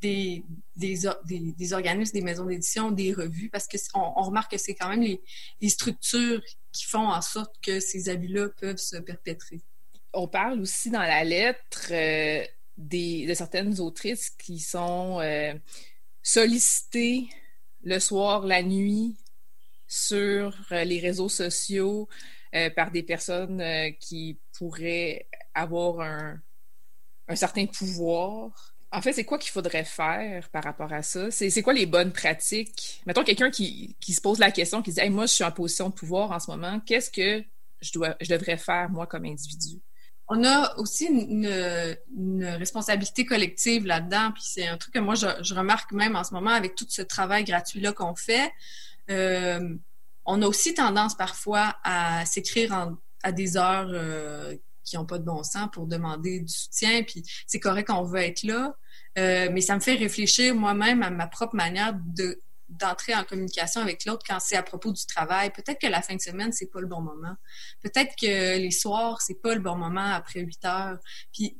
des, 0.00 0.44
des, 0.76 0.98
des, 1.24 1.72
organismes, 1.72 2.12
des 2.12 2.22
maisons 2.22 2.46
d'édition, 2.46 2.90
des 2.90 3.12
revues, 3.12 3.50
parce 3.50 3.68
qu'on 3.68 4.00
on 4.16 4.22
remarque 4.22 4.52
que 4.52 4.58
c'est 4.58 4.74
quand 4.74 4.88
même 4.88 5.02
les, 5.02 5.20
les, 5.60 5.68
structures 5.68 6.42
qui 6.72 6.84
font 6.86 7.08
en 7.08 7.20
sorte 7.20 7.54
que 7.62 7.80
ces 7.80 8.08
abus-là 8.08 8.48
peuvent 8.48 8.78
se 8.78 8.96
perpétrer. 8.96 9.60
On 10.12 10.26
parle 10.26 10.60
aussi 10.60 10.90
dans 10.90 11.00
la 11.00 11.24
lettre 11.24 11.88
euh, 11.90 12.44
des, 12.76 13.26
de 13.26 13.34
certaines 13.34 13.80
autrices 13.80 14.30
qui 14.30 14.58
sont 14.58 15.20
euh, 15.20 15.54
sollicitées 16.22 17.28
le 17.84 17.98
soir, 17.98 18.46
la 18.46 18.62
nuit, 18.62 19.16
sur 19.86 20.56
euh, 20.72 20.84
les 20.84 21.00
réseaux 21.00 21.28
sociaux 21.28 22.08
par 22.74 22.90
des 22.90 23.02
personnes 23.02 23.62
qui 24.00 24.38
pourraient 24.58 25.26
avoir 25.54 26.00
un, 26.00 26.40
un 27.28 27.36
certain 27.36 27.66
pouvoir 27.66 28.70
en 28.92 29.00
fait, 29.02 29.12
c'est 29.12 29.24
quoi 29.24 29.38
qu'il 29.38 29.52
faudrait 29.52 29.84
faire 29.84 30.48
par 30.50 30.64
rapport 30.64 30.92
à 30.92 31.02
ça? 31.02 31.30
C'est 31.30 31.62
quoi 31.62 31.72
les 31.72 31.86
bonnes 31.86 32.12
pratiques? 32.12 33.02
Mettons 33.06 33.22
quelqu'un 33.22 33.50
qui, 33.50 33.96
se 34.00 34.20
pose 34.20 34.38
la 34.40 34.50
question, 34.50 34.82
qui 34.82 34.92
se 34.92 35.00
dit 35.00 35.10
Moi, 35.10 35.26
je 35.26 35.34
suis 35.34 35.44
en 35.44 35.52
position 35.52 35.90
de 35.90 35.94
pouvoir 35.94 36.32
en 36.32 36.40
ce 36.40 36.50
moment, 36.50 36.80
qu'est-ce 36.80 37.10
que 37.10 37.44
je, 37.80 37.92
dois, 37.92 38.16
je 38.20 38.28
devrais 38.28 38.56
faire, 38.56 38.90
moi, 38.90 39.06
comme 39.06 39.24
individu? 39.24 39.80
On 40.26 40.44
a 40.44 40.76
aussi 40.78 41.06
une, 41.06 42.44
responsabilité 42.44 43.24
collective 43.24 43.86
là-dedans, 43.86 44.32
puis 44.32 44.42
c'est 44.44 44.66
un 44.66 44.76
truc 44.76 44.94
que 44.94 45.00
moi, 45.00 45.14
je, 45.14 45.54
remarque 45.54 45.92
même 45.92 46.16
en 46.16 46.24
ce 46.24 46.34
moment 46.34 46.50
avec 46.50 46.74
tout 46.74 46.86
ce 46.88 47.02
travail 47.02 47.44
gratuit-là 47.44 47.92
qu'on 47.92 48.16
fait. 48.16 48.52
Euh, 49.08 49.76
on 50.24 50.42
a 50.42 50.46
aussi 50.46 50.74
tendance 50.74 51.16
parfois 51.16 51.76
à 51.82 52.24
s'écrire 52.26 52.92
à 53.22 53.32
des 53.32 53.56
heures 53.56 53.88
euh, 53.90 54.56
qui 54.84 54.96
n'ont 54.96 55.06
pas 55.06 55.18
de 55.18 55.24
bon 55.24 55.42
sens 55.42 55.68
pour 55.72 55.86
demander 55.86 56.40
du 56.40 56.52
soutien, 56.52 57.02
puis 57.02 57.22
c'est 57.46 57.60
correct 57.60 57.88
qu'on 57.88 58.02
veut 58.02 58.20
être 58.20 58.42
là. 58.42 58.74
Euh, 59.18 59.48
mais 59.52 59.60
ça 59.60 59.74
me 59.74 59.80
fait 59.80 59.94
réfléchir 59.94 60.54
moi-même 60.54 61.02
à 61.02 61.10
ma 61.10 61.26
propre 61.26 61.56
manière 61.56 61.94
de 61.94 62.40
d'entrer 62.68 63.16
en 63.16 63.24
communication 63.24 63.80
avec 63.80 64.04
l'autre 64.04 64.22
quand 64.24 64.38
c'est 64.38 64.54
à 64.54 64.62
propos 64.62 64.92
du 64.92 65.04
travail. 65.04 65.50
Peut-être 65.50 65.80
que 65.80 65.88
la 65.88 66.02
fin 66.02 66.14
de 66.14 66.20
semaine, 66.20 66.52
c'est 66.52 66.70
pas 66.70 66.80
le 66.80 66.86
bon 66.86 67.00
moment. 67.00 67.34
Peut-être 67.82 68.14
que 68.14 68.58
les 68.58 68.70
soirs, 68.70 69.20
c'est 69.20 69.42
pas 69.42 69.54
le 69.54 69.60
bon 69.60 69.74
moment 69.74 70.12
après 70.12 70.38
8 70.38 70.64
heures. 70.66 70.98
Puis 71.32 71.58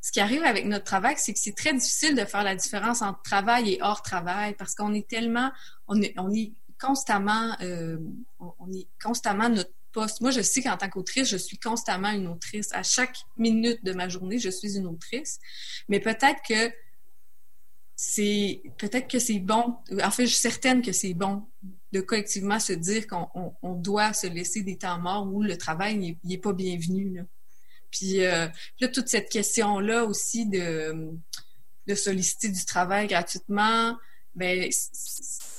ce 0.00 0.12
qui 0.12 0.20
arrive 0.20 0.44
avec 0.44 0.64
notre 0.66 0.84
travail, 0.84 1.16
c'est 1.18 1.32
que 1.32 1.40
c'est 1.40 1.56
très 1.56 1.72
difficile 1.72 2.14
de 2.14 2.24
faire 2.24 2.44
la 2.44 2.54
différence 2.54 3.02
entre 3.02 3.20
travail 3.22 3.72
et 3.72 3.82
hors 3.82 4.02
travail 4.02 4.54
parce 4.54 4.76
qu'on 4.76 4.94
est 4.94 5.08
tellement, 5.08 5.50
on 5.88 6.00
on 6.16 6.32
est 6.32 6.52
constamment, 6.78 7.56
euh, 7.62 7.98
on 8.38 8.72
est 8.72 8.88
constamment 9.02 9.48
notre 9.48 9.70
moi, 10.20 10.30
je 10.30 10.40
sais 10.42 10.62
qu'en 10.62 10.76
tant 10.76 10.88
qu'autrice, 10.88 11.28
je 11.28 11.36
suis 11.36 11.58
constamment 11.58 12.10
une 12.10 12.26
autrice. 12.26 12.68
À 12.72 12.82
chaque 12.82 13.16
minute 13.36 13.84
de 13.84 13.92
ma 13.92 14.08
journée, 14.08 14.38
je 14.38 14.50
suis 14.50 14.76
une 14.76 14.86
autrice. 14.86 15.38
Mais 15.88 16.00
peut-être 16.00 16.40
que 16.46 16.72
c'est 17.94 18.62
peut-être 18.76 19.08
que 19.08 19.18
c'est 19.18 19.38
bon. 19.38 19.76
En 20.02 20.10
fait, 20.10 20.26
je 20.26 20.32
suis 20.32 20.40
certaine 20.40 20.82
que 20.82 20.92
c'est 20.92 21.14
bon 21.14 21.44
de 21.92 22.00
collectivement 22.00 22.58
se 22.58 22.74
dire 22.74 23.06
qu'on 23.06 23.74
doit 23.74 24.12
se 24.12 24.26
laisser 24.26 24.62
des 24.62 24.76
temps 24.76 24.98
morts 24.98 25.26
où 25.32 25.42
le 25.42 25.56
travail 25.56 26.18
n'est 26.22 26.38
pas 26.38 26.52
bienvenu. 26.52 27.24
Puis 27.90 28.24
euh, 28.24 28.48
là, 28.80 28.88
toute 28.88 29.08
cette 29.08 29.30
question-là 29.30 30.04
aussi 30.04 30.46
de, 30.46 31.10
de 31.86 31.94
solliciter 31.94 32.50
du 32.50 32.64
travail 32.66 33.06
gratuitement, 33.06 33.96
ben 34.34 34.70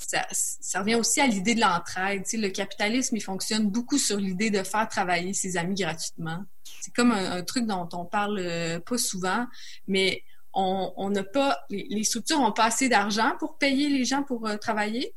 ça, 0.08 0.80
revient 0.80 0.96
aussi 0.96 1.20
à 1.20 1.28
l'idée 1.28 1.54
de 1.54 1.62
l'entraide. 1.62 2.24
Tu 2.24 2.32
sais, 2.32 2.38
le 2.38 2.50
capitalisme, 2.50 3.16
il 3.16 3.22
fonctionne 3.22 3.70
beaucoup 3.70 3.98
sur 3.98 4.18
l'idée 4.18 4.50
de 4.50 4.64
faire 4.64 4.88
travailler 4.88 5.34
ses 5.34 5.58
amis 5.58 5.76
gratuitement. 5.76 6.46
C'est 6.82 6.94
comme 6.94 7.12
un, 7.12 7.44
truc 7.44 7.66
dont 7.66 7.88
on 7.94 8.06
parle 8.06 8.40
euh, 8.40 8.80
pas 8.80 8.98
souvent, 8.98 9.46
mais 9.88 10.24
on 10.60 11.12
n'a 11.12 11.24
pas, 11.24 11.60
les, 11.70 12.04
structures 12.04 12.40
n'ont 12.40 12.52
pas 12.52 12.66
assez 12.66 12.90
d'argent 12.90 13.34
pour 13.38 13.60
payer 13.60 13.90
les 13.90 14.06
gens 14.06 14.24
pour 14.24 14.48
euh, 14.48 14.58
travailler. 14.58 15.14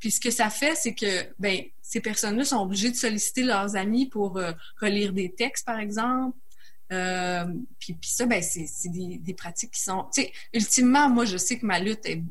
Puis 0.00 0.10
ce 0.10 0.20
que 0.20 0.32
ça 0.32 0.50
fait, 0.50 0.74
c'est 0.74 0.94
que 0.94 1.32
ben 1.38 1.62
ces 1.80 2.00
personnes-là 2.00 2.44
sont 2.44 2.56
obligées 2.56 2.90
de 2.90 2.96
solliciter 2.96 3.42
leurs 3.42 3.76
amis 3.76 4.06
pour 4.06 4.38
euh, 4.38 4.50
relire 4.80 5.12
des 5.12 5.32
textes, 5.32 5.64
par 5.64 5.78
exemple, 5.78 6.36
puis, 7.78 7.96
ça, 8.02 8.26
ben, 8.26 8.42
c'est 8.42 8.88
des, 8.88 9.18
des, 9.18 9.34
pratiques 9.34 9.70
qui 9.70 9.80
sont... 9.80 10.08
Tu 10.12 10.22
sais, 10.22 10.32
ultimement, 10.52 11.08
moi, 11.08 11.24
je 11.24 11.36
sais 11.36 11.56
que 11.56 11.64
ma 11.64 11.78
lutte 11.78 12.04
est, 12.04 12.24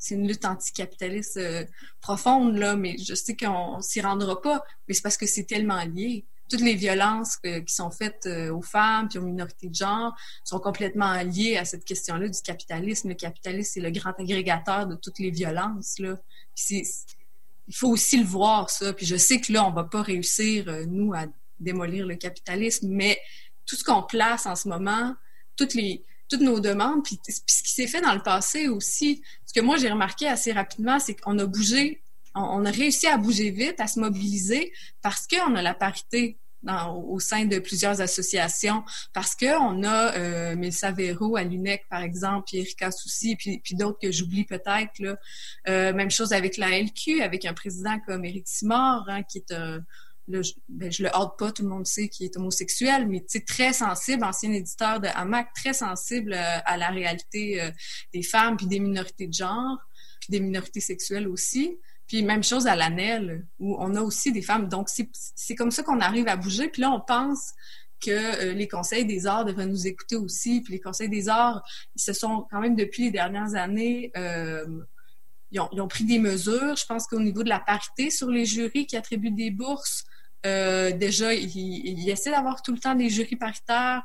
c'est 0.00 0.14
une 0.14 0.26
lutte 0.26 0.46
anticapitaliste 0.46 1.36
euh, 1.36 1.64
profonde, 2.00 2.56
là, 2.56 2.74
mais 2.74 2.96
je 2.98 3.14
sais 3.14 3.36
qu'on 3.36 3.80
s'y 3.82 4.00
rendra 4.00 4.40
pas, 4.40 4.64
mais 4.88 4.94
c'est 4.94 5.02
parce 5.02 5.18
que 5.18 5.26
c'est 5.26 5.44
tellement 5.44 5.84
lié. 5.84 6.24
Toutes 6.48 6.62
les 6.62 6.74
violences 6.74 7.36
qui 7.36 7.62
sont 7.72 7.92
faites 7.92 8.26
euh, 8.26 8.52
aux 8.52 8.62
femmes 8.62 9.08
puis 9.08 9.20
aux 9.20 9.22
minorités 9.22 9.68
de 9.68 9.74
genre 9.74 10.16
sont 10.42 10.58
complètement 10.58 11.22
liées 11.22 11.56
à 11.56 11.64
cette 11.64 11.84
question-là 11.84 12.28
du 12.28 12.40
capitalisme. 12.40 13.10
Le 13.10 13.14
capitalisme, 13.14 13.70
c'est 13.74 13.80
le 13.80 13.90
grand 13.90 14.18
agrégateur 14.18 14.88
de 14.88 14.96
toutes 14.96 15.20
les 15.20 15.30
violences, 15.30 16.00
là. 16.00 16.16
Il 16.70 17.76
faut 17.76 17.90
aussi 17.90 18.18
le 18.18 18.26
voir, 18.26 18.68
ça. 18.68 18.92
Puis 18.92 19.06
je 19.06 19.14
sais 19.14 19.40
que 19.40 19.52
là, 19.52 19.64
on 19.64 19.70
va 19.70 19.84
pas 19.84 20.02
réussir, 20.02 20.66
nous, 20.88 21.12
à 21.14 21.26
démolir 21.60 22.04
le 22.04 22.16
capitalisme, 22.16 22.88
mais 22.88 23.20
tout 23.64 23.76
ce 23.76 23.84
qu'on 23.84 24.02
place 24.02 24.46
en 24.46 24.56
ce 24.56 24.66
moment, 24.66 25.14
toutes 25.56 25.74
les 25.74 26.04
toutes 26.30 26.40
nos 26.40 26.60
demandes, 26.60 27.02
puis, 27.04 27.18
ce 27.26 27.62
qui 27.62 27.72
s'est 27.72 27.86
fait 27.86 28.00
dans 28.00 28.14
le 28.14 28.22
passé 28.22 28.68
aussi. 28.68 29.22
Ce 29.46 29.52
que 29.52 29.60
moi 29.60 29.76
j'ai 29.76 29.90
remarqué 29.90 30.28
assez 30.28 30.52
rapidement, 30.52 30.98
c'est 30.98 31.14
qu'on 31.14 31.38
a 31.38 31.46
bougé, 31.46 32.02
on, 32.34 32.64
a 32.64 32.70
réussi 32.70 33.06
à 33.08 33.16
bouger 33.16 33.50
vite, 33.50 33.80
à 33.80 33.88
se 33.88 33.98
mobiliser 33.98 34.72
parce 35.02 35.26
qu'on 35.26 35.54
a 35.56 35.62
la 35.62 35.74
parité 35.74 36.38
au 36.92 37.18
sein 37.20 37.46
de 37.46 37.58
plusieurs 37.58 38.02
associations, 38.02 38.84
parce 39.14 39.34
qu'on 39.34 39.82
a 39.82 40.14
euh, 40.14 40.56
Mélissa 40.56 40.88
à 40.88 41.42
l'UNEC, 41.42 41.86
par 41.88 42.02
exemple, 42.02 42.44
puis 42.48 42.58
Erika 42.58 42.90
Soucy, 42.90 43.34
puis, 43.34 43.62
d'autres 43.72 43.98
que 44.00 44.12
j'oublie 44.12 44.44
peut-être. 44.44 45.00
Euh, 45.68 45.92
même 45.94 46.10
chose 46.10 46.34
avec 46.34 46.58
la 46.58 46.78
LQ, 46.78 47.22
avec 47.22 47.46
un 47.46 47.54
président 47.54 47.98
comme 48.06 48.26
Éric 48.26 48.46
Simard, 48.46 49.06
hein, 49.08 49.22
qui 49.22 49.38
est 49.38 49.52
un 49.52 49.80
ben, 50.68 50.92
je 50.92 51.02
le 51.02 51.14
hâte 51.14 51.32
pas, 51.38 51.52
tout 51.52 51.62
le 51.62 51.68
monde 51.68 51.86
sait 51.86 52.08
qu'il 52.08 52.26
est 52.26 52.36
homosexuel, 52.36 53.08
mais 53.08 53.24
tu 53.28 53.44
très 53.44 53.72
sensible, 53.72 54.24
ancien 54.24 54.52
éditeur 54.52 55.00
de 55.00 55.08
Hamac, 55.08 55.52
très 55.54 55.72
sensible 55.72 56.32
euh, 56.32 56.58
à 56.64 56.76
la 56.76 56.88
réalité 56.88 57.60
euh, 57.60 57.70
des 58.12 58.22
femmes, 58.22 58.56
puis 58.56 58.66
des 58.66 58.80
minorités 58.80 59.26
de 59.26 59.32
genre, 59.32 59.78
puis 60.20 60.30
des 60.30 60.40
minorités 60.40 60.80
sexuelles 60.80 61.28
aussi. 61.28 61.78
Puis 62.06 62.22
même 62.22 62.42
chose 62.42 62.66
à 62.66 62.74
l'ANEL, 62.74 63.46
où 63.58 63.76
on 63.78 63.94
a 63.94 64.00
aussi 64.00 64.32
des 64.32 64.42
femmes. 64.42 64.68
Donc, 64.68 64.88
c'est 64.88 65.54
comme 65.54 65.70
ça 65.70 65.82
qu'on 65.82 66.00
arrive 66.00 66.26
à 66.26 66.36
bouger. 66.36 66.68
Puis 66.68 66.82
là, 66.82 66.90
on 66.90 67.00
pense 67.00 67.52
que 68.00 68.10
euh, 68.10 68.52
les 68.52 68.66
conseils 68.66 69.04
des 69.04 69.26
arts 69.26 69.44
devraient 69.44 69.66
nous 69.66 69.86
écouter 69.86 70.16
aussi. 70.16 70.60
Puis 70.62 70.72
les 70.72 70.80
conseils 70.80 71.08
des 71.08 71.28
arts, 71.28 71.62
ils 71.94 72.02
se 72.02 72.12
sont 72.12 72.46
quand 72.50 72.60
même 72.60 72.74
depuis 72.74 73.04
les 73.04 73.10
dernières 73.10 73.54
années... 73.54 74.10
ils 75.52 75.60
ont, 75.60 75.68
ils 75.72 75.80
ont, 75.80 75.88
pris 75.88 76.04
des 76.04 76.18
mesures. 76.18 76.76
Je 76.76 76.86
pense 76.86 77.06
qu'au 77.06 77.20
niveau 77.20 77.42
de 77.44 77.48
la 77.48 77.60
parité 77.60 78.10
sur 78.10 78.28
les 78.28 78.44
jurys 78.44 78.86
qui 78.86 78.96
attribuent 78.96 79.30
des 79.30 79.50
bourses, 79.50 80.04
euh, 80.46 80.92
déjà, 80.92 81.34
il, 81.34 81.50
il, 81.54 82.08
essaie 82.08 82.30
d'avoir 82.30 82.62
tout 82.62 82.72
le 82.72 82.78
temps 82.78 82.94
des 82.94 83.10
jurys 83.10 83.36
paritaires. 83.36 84.02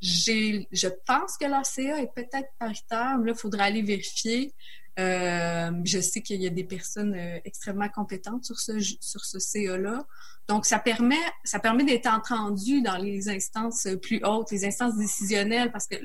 Je 0.00 0.88
pense 1.06 1.36
que 1.38 1.46
la 1.46 1.64
CA 1.64 2.00
est 2.00 2.12
peut-être 2.14 2.48
paritaire, 2.58 3.18
mais 3.18 3.26
là, 3.26 3.32
il 3.32 3.38
faudra 3.38 3.64
aller 3.64 3.82
vérifier. 3.82 4.52
Euh, 4.98 5.70
je 5.84 6.00
sais 6.00 6.22
qu'il 6.22 6.40
y 6.42 6.46
a 6.46 6.50
des 6.50 6.64
personnes 6.64 7.14
euh, 7.14 7.38
extrêmement 7.44 7.88
compétentes 7.90 8.46
sur 8.46 8.58
ce 8.58 8.80
sur 8.80 9.24
ce 9.24 9.38
CA-là. 9.38 10.06
Donc, 10.48 10.64
ça 10.64 10.78
permet 10.78 11.20
ça 11.44 11.60
permet 11.60 11.84
d'être 11.84 12.06
entendu 12.06 12.80
dans 12.80 12.96
les 12.96 13.28
instances 13.28 13.86
plus 14.02 14.24
hautes, 14.24 14.50
les 14.50 14.64
instances 14.64 14.96
décisionnelles, 14.96 15.70
parce 15.70 15.86
que 15.86 15.96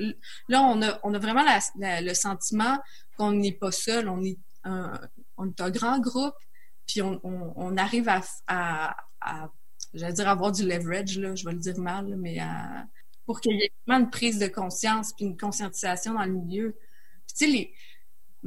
là, 0.50 0.62
on 0.62 0.82
a 0.82 1.00
on 1.04 1.14
a 1.14 1.20
vraiment 1.20 1.46
le 1.80 2.14
sentiment 2.14 2.78
qu'on 3.18 3.32
n'est 3.32 3.54
pas 3.54 3.72
seul, 3.72 4.10
on 4.10 4.22
est 4.24 4.40
un, 4.64 5.00
on 5.38 5.48
est 5.48 5.62
un 5.62 5.70
grand 5.70 6.00
groupe, 6.00 6.36
puis 6.86 7.02
on, 7.02 7.20
on, 7.24 7.54
on 7.56 7.78
arrive 7.78 8.10
à, 8.10 8.22
à, 8.48 8.96
à 9.22 9.50
j'allais 9.94 10.14
dire 10.14 10.30
avoir 10.30 10.52
du 10.52 10.68
leverage, 10.68 11.18
là, 11.18 11.36
je 11.36 11.46
vais 11.46 11.54
le 11.54 11.60
dire 11.60 11.78
mal, 11.78 12.16
mais 12.18 12.40
pour 13.26 13.42
qu'il 13.42 13.56
y 13.56 13.64
ait 13.64 13.72
vraiment 13.86 14.06
une 14.06 14.10
prise 14.10 14.40
de 14.40 14.48
conscience 14.48 15.14
puis 15.14 15.26
une 15.26 15.38
conscientisation 15.38 16.14
dans 16.14 16.26
le 16.26 16.32
milieu. 16.32 16.76
tu 17.28 17.46
sais, 17.46 17.48
les, 17.48 17.74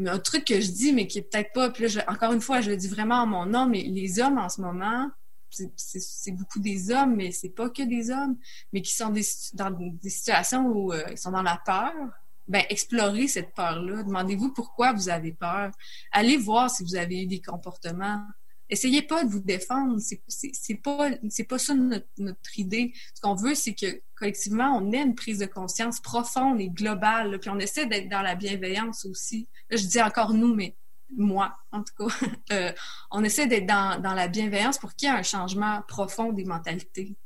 un 0.07 0.19
truc 0.19 0.45
que 0.45 0.61
je 0.61 0.71
dis, 0.71 0.93
mais 0.93 1.07
qui 1.07 1.19
est 1.19 1.23
peut-être 1.23 1.53
pas, 1.53 1.71
puis 1.71 1.87
là, 1.89 2.05
encore 2.09 2.33
une 2.33 2.41
fois, 2.41 2.61
je 2.61 2.71
le 2.71 2.77
dis 2.77 2.89
vraiment 2.89 3.17
en 3.17 3.27
mon 3.27 3.47
nom, 3.47 3.67
mais 3.67 3.83
les 3.83 4.21
hommes 4.21 4.39
en 4.39 4.49
ce 4.49 4.61
moment, 4.61 5.11
c'est 5.77 6.33
beaucoup 6.33 6.59
des 6.59 6.91
hommes, 6.91 7.15
mais 7.15 7.31
c'est 7.31 7.51
pas 7.51 7.71
que 7.71 7.83
des 7.83 8.11
hommes, 8.11 8.37
mais 8.73 8.83
qui 8.83 8.93
sont 8.93 9.13
dans 9.53 9.71
des 9.71 10.11
situations 10.11 10.67
où 10.67 10.93
euh, 10.93 11.05
ils 11.11 11.19
sont 11.19 11.31
dans 11.31 11.43
la 11.43 11.61
peur. 11.65 11.93
Ben, 12.49 12.63
explorez 12.69 13.29
cette 13.29 13.55
peur-là. 13.55 14.03
Demandez-vous 14.03 14.53
pourquoi 14.53 14.93
vous 14.93 15.09
avez 15.09 15.33
peur. 15.33 15.71
Allez 16.13 16.37
voir 16.37 16.71
si 16.71 16.83
vous 16.83 16.97
avez 16.97 17.23
eu 17.23 17.27
des 17.27 17.41
comportements 17.41 18.27
essayez 18.75 19.03
pas 19.03 19.25
de 19.25 19.31
vous 19.31 19.41
défendre. 19.41 19.99
C'est 19.99 20.75
pas, 20.77 21.11
pas 21.49 21.59
ça 21.59 21.75
notre, 21.75 22.07
notre 22.19 22.59
idée. 22.59 22.93
Ce 23.15 23.21
qu'on 23.21 23.35
veut, 23.35 23.55
c'est 23.55 23.75
que 23.75 24.03
collectivement, 24.15 24.77
on 24.77 24.93
ait 24.93 25.03
une 25.03 25.15
prise 25.15 25.39
de 25.39 25.47
conscience 25.47 26.01
profonde 26.01 26.61
et 26.61 26.69
globale, 26.69 27.39
puis 27.41 27.51
on 27.51 27.59
essaie 27.59 27.87
d'être 27.87 28.09
dans 28.09 28.23
la 28.23 28.35
bienveillance 28.35 29.05
aussi. 29.05 29.49
Là, 29.71 29.77
je 29.77 29.87
dis 29.87 30.01
encore 30.01 30.35
nous, 30.35 30.55
mais 30.55 30.77
moi, 31.17 31.57
en 31.73 31.83
tout 31.83 31.95
cas, 31.97 32.15
euh, 32.53 32.73
on 33.11 33.25
essaie 33.25 33.47
d'être 33.47 33.67
dans, 33.67 34.01
dans 34.01 34.15
la 34.15 34.29
bienveillance 34.29 34.79
pour 34.79 34.95
qu'il 34.95 35.09
y 35.09 35.13
ait 35.13 35.15
un 35.15 35.23
changement 35.23 35.83
profond 35.89 36.33
des 36.33 36.45
mentalités. 36.45 37.17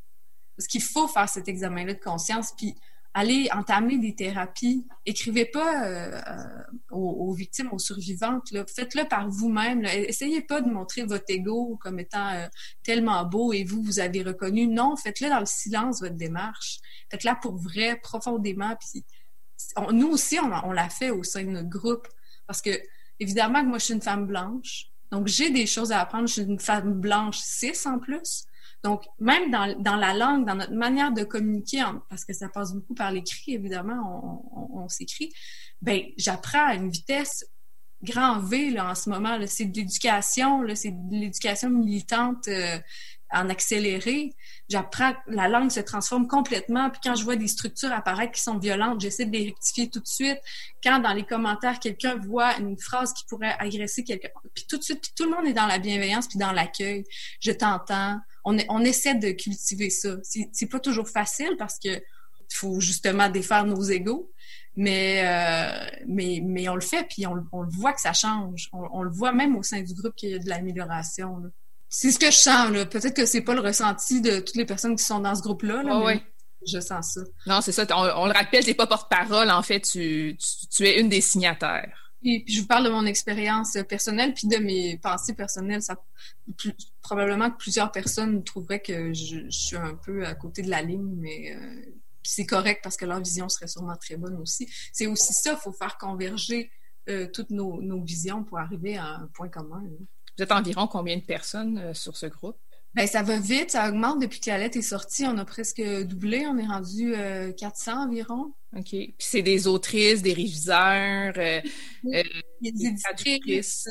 Parce 0.57 0.67
qu'il 0.67 0.83
faut 0.83 1.09
faire 1.09 1.29
cet 1.29 1.49
examen-là 1.49 1.95
de 1.95 2.01
conscience, 2.01 2.53
puis 2.57 2.75
allez 3.19 3.49
entamer 3.53 3.99
des 3.99 4.15
thérapies. 4.15 4.87
Écrivez 5.05 5.45
pas 5.45 5.85
euh, 5.85 6.21
euh, 6.29 6.71
aux, 6.91 7.33
victimes, 7.33 7.69
aux 7.73 7.79
survivantes. 7.79 8.55
Faites-le 8.75 9.09
par 9.09 9.29
vous-même. 9.29 9.85
Essayez 9.85 10.41
pas 10.41 10.61
de 10.61 10.71
montrer 10.71 11.03
votre 11.03 11.25
ego 11.29 11.77
comme 11.81 11.99
étant 11.99 12.29
euh, 12.29 12.47
tellement 12.85 13.25
beau 13.25 13.53
et 13.53 13.65
vous, 13.65 13.83
vous 13.83 13.99
avez 13.99 14.23
reconnu. 14.23 14.69
Non, 14.69 14.95
faites-le 14.97 15.29
dans 15.29 15.41
le 15.41 15.47
silence, 15.47 16.01
votre 16.01 16.15
démarche. 16.15 16.79
Faites-la 17.11 17.35
pour 17.35 17.57
vrai, 17.57 17.99
profondément. 18.01 18.77
Puis, 18.77 19.05
nous 19.93 20.09
aussi, 20.09 20.39
on, 20.39 20.53
on 20.69 20.73
l'a 20.73 20.89
fait 20.89 21.11
au 21.11 21.25
sein 21.25 21.43
de 21.43 21.51
notre 21.51 21.69
groupe. 21.69 22.07
Parce 22.47 22.63
que, 22.63 22.71
évidemment, 23.19 23.65
moi, 23.65 23.79
je 23.79 23.87
suis 23.87 23.95
une 23.95 24.03
femme 24.03 24.27
blanche. 24.27 24.87
Donc, 25.11 25.27
j'ai 25.27 25.51
des 25.51 25.67
choses 25.67 25.91
à 25.91 26.01
apprendre. 26.01 26.29
Je 26.29 26.35
suis 26.35 26.43
une 26.43 26.61
femme 26.61 26.93
blanche 26.93 27.39
cis 27.39 27.75
en 27.85 27.99
plus. 27.99 28.45
Donc, 28.85 29.05
même 29.19 29.51
dans, 29.51 29.77
dans, 29.81 29.97
la 29.97 30.15
langue, 30.15 30.47
dans 30.47 30.55
notre 30.55 30.73
manière 30.73 31.13
de 31.13 31.25
communiquer, 31.25 31.83
parce 32.09 32.25
que 32.25 32.33
ça 32.33 32.49
passe 32.49 32.73
beaucoup 32.73 32.95
par 32.95 33.11
l'écrit, 33.11 33.55
évidemment, 33.55 34.45
on, 34.53 34.83
on, 34.83 34.89
s'écrit, 34.89 35.33
ben 35.83 36.03
j'apprends 36.17 36.65
à 36.65 36.75
une 36.75 36.89
vitesse 36.89 37.45
grand 38.03 38.39
V 38.39 38.71
là, 38.71 38.91
en 38.91 38.95
ce 38.95 39.11
moment. 39.11 39.39
C'est 39.47 39.67
de 39.67 39.77
l'éducation, 39.77 40.65
c'est 40.75 40.93
de 40.93 41.15
l'éducation 41.15 41.71
militante 41.71 42.47
euh, 42.49 42.79
en 43.31 43.49
accéléré. 43.51 44.35
J'apprends, 44.69 45.13
la 45.27 45.49
langue 45.49 45.71
se 45.71 45.81
transforme 45.81 46.27
complètement. 46.27 46.91
Puis 46.91 47.01
quand 47.03 47.15
je 47.15 47.25
vois 47.25 47.37
des 47.37 47.49
structures 47.49 47.93
apparaître 47.93 48.33
qui 48.33 48.43
sont 48.43 48.59
violentes, 48.59 49.01
j'essaie 49.01 49.27
de 49.27 49.33
les 49.33 49.47
rectifier 49.47 49.91
tout 49.91 50.01
de 50.01 50.07
suite. 50.07 50.39
Quand 50.83 51.01
dans 51.01 51.13
les 51.13 51.25
commentaires, 51.25 51.79
quelqu'un 51.81 52.17
voit 52.17 52.57
une 52.59 52.79
phrase 52.79 53.13
qui 53.13 53.25
pourrait 53.27 53.57
agresser 53.59 54.05
quelqu'un, 54.05 54.29
puis 54.55 54.65
tout 54.69 54.79
de 54.79 54.83
suite, 54.83 55.01
puis 55.03 55.13
tout 55.17 55.25
le 55.25 55.31
monde 55.31 55.47
est 55.47 55.53
dans 55.53 55.67
la 55.67 55.79
bienveillance 55.79 56.29
puis 56.29 56.39
dans 56.39 56.53
l'accueil. 56.53 57.05
Je 57.41 57.53
t'entends 57.53 58.19
on, 58.69 58.81
essaie 58.85 59.15
de 59.15 59.31
cultiver 59.31 59.91
ça. 59.91 60.17
C'est 60.23 60.67
pas 60.67 60.81
toujours 60.81 61.09
facile 61.09 61.55
parce 61.59 61.79
que 61.79 62.01
faut 62.51 62.81
justement 62.81 63.29
défaire 63.29 63.65
nos 63.65 63.83
égaux, 63.83 64.33
mais, 64.75 65.23
euh, 65.25 65.99
mais, 66.07 66.41
mais 66.43 66.69
on 66.69 66.75
le 66.75 66.81
fait, 66.81 67.07
puis 67.09 67.27
on, 67.27 67.35
le 67.35 67.71
voit 67.71 67.93
que 67.93 68.01
ça 68.01 68.13
change. 68.13 68.71
On, 68.73 69.03
le 69.03 69.11
voit 69.11 69.33
même 69.33 69.57
au 69.57 69.63
sein 69.63 69.83
du 69.83 69.93
groupe 69.93 70.15
qu'il 70.15 70.31
y 70.31 70.35
a 70.35 70.39
de 70.39 70.49
l'amélioration. 70.49 71.43
C'est 71.89 72.11
ce 72.11 72.19
que 72.19 72.31
je 72.31 72.37
sens. 72.37 72.71
Peut-être 72.71 73.15
que 73.15 73.27
c'est 73.27 73.43
pas 73.43 73.55
le 73.55 73.61
ressenti 73.61 74.21
de 74.21 74.41
toutes 74.41 74.57
les 74.57 74.65
personnes 74.65 74.97
qui 74.97 75.05
sont 75.05 75.21
dans 75.21 75.35
ce 75.35 75.43
groupe-là, 75.43 75.83
mais 75.83 76.23
je 76.67 76.81
sens 76.81 77.15
ça. 77.15 77.21
Non, 77.47 77.61
c'est 77.61 77.73
ça. 77.73 77.87
On, 77.91 78.27
le 78.27 78.33
rappelle, 78.33 78.65
t'es 78.65 78.75
pas 78.75 78.87
porte-parole. 78.87 79.51
En 79.51 79.63
fait, 79.63 79.81
tu, 79.81 80.37
tu 80.71 80.87
es 80.87 81.01
une 81.01 81.09
des 81.09 81.21
signataires. 81.21 82.08
Puis, 82.21 82.45
je 82.49 82.61
vous 82.61 82.67
parle 82.67 82.85
de 82.85 82.91
mon 82.91 83.07
expérience 83.07 83.77
personnelle, 83.89 84.35
puis 84.35 84.49
de 84.49 84.57
mes 84.57 84.99
pensées 84.99 85.35
personnelles. 85.35 85.83
Ça, 85.83 85.97
probablement 87.03 87.51
que 87.51 87.57
plusieurs 87.57 87.93
personnes 87.93 88.43
trouveraient 88.43 88.83
que 88.83 89.13
je, 89.13 89.49
suis 89.51 89.77
un 89.77 89.95
peu 89.95 90.27
à 90.27 90.35
côté 90.35 90.63
de 90.63 90.71
la 90.71 90.83
ligne, 90.83 91.15
mais 91.17 91.55
euh, 91.55 91.93
c'est 92.23 92.47
correct 92.47 92.81
parce 92.83 92.97
que 92.97 93.07
leur 93.07 93.21
vision 93.21 93.49
serait 93.49 93.69
sûrement 93.69 93.97
très 93.97 94.17
bonne 94.17 94.37
aussi. 94.37 94.69
C'est 94.93 95.07
aussi 95.07 95.33
ça, 95.33 95.53
il 95.53 95.59
faut 95.59 95.73
faire 95.73 95.97
converger 95.97 96.71
euh, 97.09 97.29
toutes 97.33 97.51
nos, 97.51 97.81
nos, 97.81 98.03
visions 98.03 98.45
pour 98.45 98.59
arriver 98.59 98.97
à 98.97 99.07
un 99.07 99.27
point 99.29 99.49
commun. 99.49 99.83
Vous 100.37 100.43
êtes 100.43 100.53
environ 100.53 100.87
combien 100.87 101.17
de 101.17 101.25
personnes 101.25 101.79
euh, 101.79 101.95
sur 101.95 102.17
ce 102.17 102.27
groupe? 102.27 102.59
Ben, 102.95 103.07
ça 103.07 103.23
va 103.23 103.39
vite, 103.39 103.73
ça 103.73 103.89
augmente 103.89 104.21
depuis 104.21 104.41
que 104.41 104.51
la 104.51 104.59
lettre 104.59 104.79
est 104.79 104.83
sortie. 104.83 105.27
On 105.27 105.37
a 105.39 105.45
presque 105.45 105.81
doublé, 105.81 106.47
on 106.47 106.57
est 106.57 106.67
rendu 106.67 107.13
400 107.57 107.93
euh, 107.93 107.95
environ. 108.07 108.55
OK. 108.77 108.91
Puis 108.91 109.15
c'est 109.19 109.43
des 109.43 109.67
autrices, 109.67 110.23
des 110.23 110.33
réviseurs, 110.33 111.35
euh, 111.37 111.61
euh, 112.07 112.23
des 112.61 112.87
éditrices. 112.87 113.89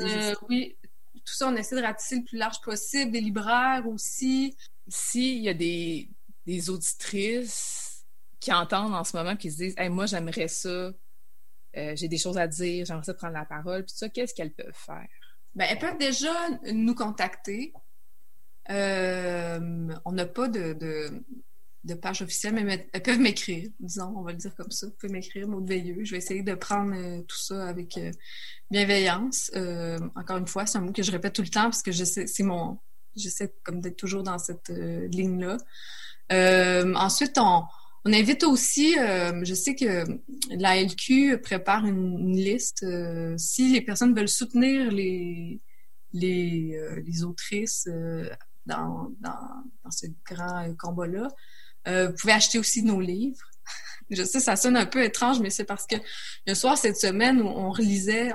oui, 0.50 0.76
tout 1.14 1.34
ça, 1.34 1.48
on 1.48 1.56
essaie 1.56 1.76
de 1.76 1.82
ratisser 1.82 2.18
le 2.18 2.24
plus 2.24 2.38
large 2.38 2.60
possible. 2.62 3.12
Des 3.12 3.22
libraires 3.22 3.84
aussi. 3.88 4.56
S'il 4.88 5.44
y 5.44 5.50
a 5.50 5.54
des, 5.54 6.10
des 6.46 6.70
auditrices 6.70 8.06
qui 8.40 8.54
entendent 8.54 8.96
en 8.96 9.04
ce 9.04 9.16
moment, 9.16 9.36
qui 9.36 9.52
se 9.52 9.58
disent 9.58 9.76
hey, 9.78 9.90
moi, 9.90 10.06
j'aimerais 10.06 10.48
ça, 10.48 10.92
j'ai 11.74 12.08
des 12.08 12.18
choses 12.18 12.38
à 12.38 12.48
dire, 12.48 12.86
j'aimerais 12.86 13.04
ça 13.04 13.14
prendre 13.14 13.34
la 13.34 13.46
parole, 13.46 13.86
puis 13.86 13.94
ça, 13.96 14.10
qu'est-ce 14.10 14.34
qu'elles 14.34 14.54
peuvent 14.54 14.74
faire? 14.74 15.08
Ben, 15.56 15.66
elles 15.70 15.80
peuvent 15.80 15.98
déjà 15.98 16.34
nous 16.72 16.96
contacter. 16.96 17.74
Euh, 18.70 19.88
on 20.06 20.12
n'a 20.12 20.26
pas 20.26 20.48
de, 20.48 20.74
de 21.84 21.94
page 21.94 22.22
officielle, 22.22 22.54
mais 22.54 22.88
elles 22.92 23.02
peuvent 23.02 23.20
m'écrire, 23.20 23.70
disons, 23.80 24.14
on 24.16 24.22
va 24.22 24.32
le 24.32 24.38
dire 24.38 24.54
comme 24.56 24.72
ça. 24.72 24.88
Vous 24.88 24.94
pouvez 24.94 25.14
m'écrire, 25.14 25.48
Maud 25.48 25.68
Veilleux. 25.68 26.04
Je 26.04 26.12
vais 26.12 26.18
essayer 26.18 26.44
de 26.44 26.54
prendre 26.54 26.94
euh, 26.96 27.22
tout 27.22 27.38
ça 27.38 27.68
avec 27.68 27.98
euh, 27.98 28.12
bienveillance. 28.70 29.52
Encore 30.16 30.38
une 30.38 30.48
fois, 30.48 30.66
c'est 30.66 30.78
un 30.78 30.82
mot 30.82 30.92
que 30.92 31.04
je 31.04 31.12
répète 31.12 31.34
tout 31.34 31.42
le 31.42 31.50
temps 31.50 31.64
parce 31.64 31.82
que 31.82 31.92
c'est 31.92 32.44
mon... 32.44 32.78
J'essaie 33.16 33.52
comme 33.64 33.82
d'être 33.82 33.98
toujours 33.98 34.22
dans 34.22 34.38
cette 34.38 34.70
ligne-là. 34.70 35.58
ensuite, 36.30 37.40
on, 37.40 37.64
on 38.06 38.14
invite 38.14 38.44
aussi, 38.44 38.94
je 38.94 39.54
sais 39.56 39.74
que 39.74 40.06
la 40.52 40.80
LQ 40.80 41.40
prépare 41.42 41.88
une, 41.88 42.36
liste. 42.36 42.86
si 43.38 43.74
les 43.74 43.82
personnes 43.82 44.14
veulent 44.14 44.30
soutenir 44.30 44.92
les, 44.92 45.60
les, 46.14 46.80
les 47.04 47.24
autrices 47.24 47.90
dans, 48.68 49.12
dans, 49.20 49.64
dans, 49.84 49.92
ce 49.92 50.08
grand 50.26 50.74
combat-là, 50.78 51.28
euh, 51.88 52.10
vous 52.10 52.16
pouvez 52.20 52.34
acheter 52.34 52.60
aussi 52.60 52.84
nos 52.84 53.00
livres. 53.00 53.46
Je 54.10 54.24
sais, 54.24 54.40
ça 54.40 54.56
sonne 54.56 54.78
un 54.78 54.86
peu 54.86 55.04
étrange, 55.04 55.40
mais 55.40 55.50
c'est 55.50 55.66
parce 55.66 55.88
que 55.88 55.96
le 56.46 56.54
soir, 56.54 56.78
cette 56.78 56.98
semaine, 56.98 57.42
on 57.42 57.72
relisait, 57.72 58.34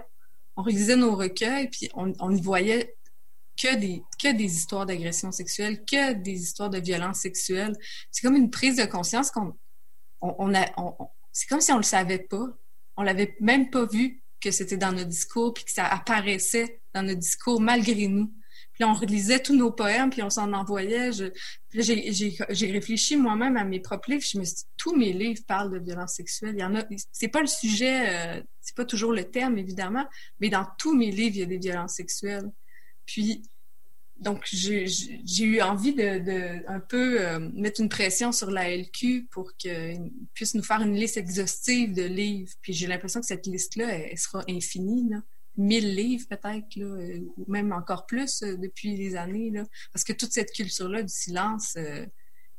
on 0.57 0.63
relisait 0.63 0.97
nos 0.97 1.15
recueils, 1.15 1.69
puis 1.69 1.89
on, 1.95 2.13
on 2.19 2.35
y 2.35 2.41
voyait 2.41 2.97
que 3.61 3.77
des, 3.77 4.03
que 4.21 4.33
des 4.33 4.57
histoires 4.57 4.87
d'agression 4.87 5.31
sexuelle, 5.33 5.85
que 5.85 6.15
des 6.15 6.43
histoires 6.43 6.71
de 6.71 6.79
violence 6.79 7.21
sexuelle. 7.21 7.75
C'est 8.11 8.23
comme 8.23 8.37
une 8.37 8.51
prise 8.51 8.77
de 8.77 8.85
conscience 8.85 9.31
qu'on 9.31 9.57
on, 10.21 10.55
a, 10.55 10.67
c'est 11.33 11.49
comme 11.49 11.61
si 11.61 11.73
on 11.73 11.77
le 11.77 11.83
savait 11.83 12.19
pas. 12.19 12.47
On 12.97 13.03
l'avait 13.03 13.37
même 13.41 13.71
pas 13.71 13.87
vu 13.87 14.23
que 14.41 14.51
c'était 14.51 14.77
dans 14.77 14.93
nos 14.93 15.05
discours, 15.05 15.55
puis 15.55 15.65
que 15.65 15.73
ça 15.73 15.87
apparaissait 15.87 16.81
dans 16.95 17.03
nos 17.03 17.15
discours 17.15 17.61
malgré 17.61 18.09
nous. 18.09 18.33
On 18.85 18.95
relisait 18.95 19.41
tous 19.41 19.57
nos 19.57 19.71
poèmes, 19.71 20.11
puis 20.11 20.23
on 20.23 20.31
s'en 20.31 20.53
envoyait. 20.53 21.11
j'ai 21.73 22.73
réfléchi 22.73 23.17
moi-même 23.17 23.57
à 23.57 23.65
mes 23.65 23.81
propres 23.81 24.11
livres. 24.11 24.25
Je 24.25 24.39
me 24.39 24.45
suis 24.45 24.57
dit, 24.57 24.65
tous 24.77 24.97
mes 24.97 25.13
livres 25.13 25.43
parlent 25.47 25.73
de 25.73 25.79
violence 25.79 26.15
sexuelle. 26.15 26.55
Il 26.57 26.61
y 26.61 26.65
en 26.65 26.75
a, 26.75 26.85
c'est 27.13 27.29
pas 27.29 27.41
le 27.41 27.47
sujet, 27.47 28.09
euh, 28.09 28.43
c'est 28.61 28.77
pas 28.77 28.85
toujours 28.85 29.13
le 29.13 29.25
terme, 29.25 29.59
évidemment, 29.59 30.07
mais 30.41 30.49
dans 30.49 30.67
tous 30.79 30.95
mes 30.95 31.11
livres, 31.11 31.37
il 31.37 31.41
y 31.41 31.43
a 31.43 31.47
des 31.47 31.59
violences 31.59 31.95
sexuelles. 31.95 32.51
Puis, 33.07 33.43
donc, 34.23 34.47
j'ai 34.53 34.87
eu 35.45 35.61
envie 35.63 35.95
de, 35.95 36.69
un 36.69 36.79
peu 36.79 37.21
euh, 37.21 37.41
mettre 37.55 37.81
une 37.81 37.89
pression 37.89 38.31
sur 38.31 38.53
la 38.53 38.75
LQ 38.75 39.27
pour 39.31 39.53
qu'ils 39.57 40.13
puisse 40.33 40.55
nous 40.55 40.63
faire 40.63 40.81
une 40.81 40.95
liste 40.95 41.17
exhaustive 41.17 41.93
de 41.93 42.05
livres. 42.05 42.53
Puis 42.63 42.73
j'ai 42.73 42.87
l'impression 42.87 43.21
que 43.21 43.27
cette 43.27 43.47
liste-là, 43.47 43.89
elle, 43.89 44.19
sera 44.19 44.45
infinie. 44.49 45.11
1000 45.57 45.95
livres 45.95 46.27
peut-être, 46.29 46.79
euh, 46.79 47.21
ou 47.37 47.51
même 47.51 47.73
encore 47.73 48.07
plus 48.07 48.43
euh, 48.43 48.57
depuis 48.57 48.97
des 48.97 49.17
années. 49.17 49.51
Là, 49.51 49.65
parce 49.93 50.05
que 50.05 50.13
toute 50.13 50.33
cette 50.33 50.53
culture-là 50.53 51.03
du 51.03 51.13
silence 51.13 51.75
euh, 51.77 52.07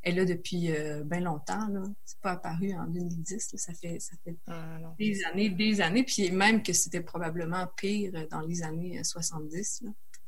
est 0.04 0.12
là 0.12 0.26
depuis 0.26 0.70
bien 1.06 1.22
longtemps. 1.22 1.68
Là. 1.70 1.84
C'est 2.04 2.20
pas 2.20 2.32
apparu 2.32 2.74
en 2.74 2.88
2010. 2.88 3.54
ça 3.56 3.74
fait, 3.74 4.00
ça 4.02 4.18
fait 4.26 4.36
ah, 4.48 4.94
des 5.00 5.24
années, 5.24 5.50
des 5.50 5.80
années. 5.80 6.04
Puis 6.04 6.30
même 6.30 6.62
que 6.62 6.74
c'était 6.74 7.00
probablement 7.00 7.66
pire 7.78 8.12
dans 8.30 8.42
les 8.42 8.64
années 8.64 9.02
70 9.02 9.84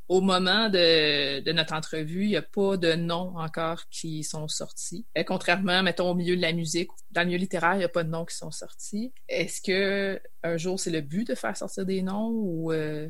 au 0.08 0.22
moment 0.22 0.70
de, 0.70 1.52
notre 1.52 1.74
entrevue, 1.74 2.26
il 2.26 2.30
n'y 2.30 2.36
a 2.36 2.42
pas 2.42 2.78
de 2.78 2.94
noms 2.94 3.38
encore 3.38 3.88
qui 3.90 4.24
sont 4.24 4.48
sortis. 4.48 5.06
Et 5.16 5.26
contrairement, 5.26 5.82
mettons, 5.82 6.12
au 6.12 6.16
milieu 6.16 6.36
de 6.36 6.42
la 6.42 6.54
musique, 6.54 6.90
dans 7.12 7.22
le 7.22 7.28
milieu 7.28 7.40
littéraire, 7.40 7.74
il 7.74 7.80
n'y 7.80 7.84
a 7.86 7.90
pas 7.90 8.04
de 8.04 8.10
noms 8.10 8.26
qui 8.26 8.36
sont 8.36 8.52
sortis. 8.52 9.14
Est-ce 9.28 9.62
que 9.62 10.22
un 10.44 10.58
jour, 10.58 10.80
c'est 10.80 10.92
le 10.92 11.02
but 11.02 11.28
de 11.28 11.36
faire 11.36 11.58
sortir 11.58 11.86
des 11.86 12.02
noms 12.02 12.30
ou... 12.30 12.72
Euh? 12.72 13.08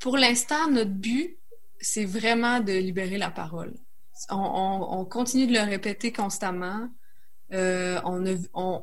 Pour 0.00 0.16
l'instant, 0.16 0.70
notre 0.70 0.90
but, 0.90 1.38
c'est 1.80 2.04
vraiment 2.04 2.60
de 2.60 2.72
libérer 2.72 3.18
la 3.18 3.30
parole. 3.30 3.74
On, 4.30 5.04
continue 5.08 5.46
de 5.46 5.52
le 5.52 5.60
répéter 5.60 6.12
constamment. 6.12 6.88
Euh, 7.52 8.00
on, 8.04 8.24
on, 8.54 8.82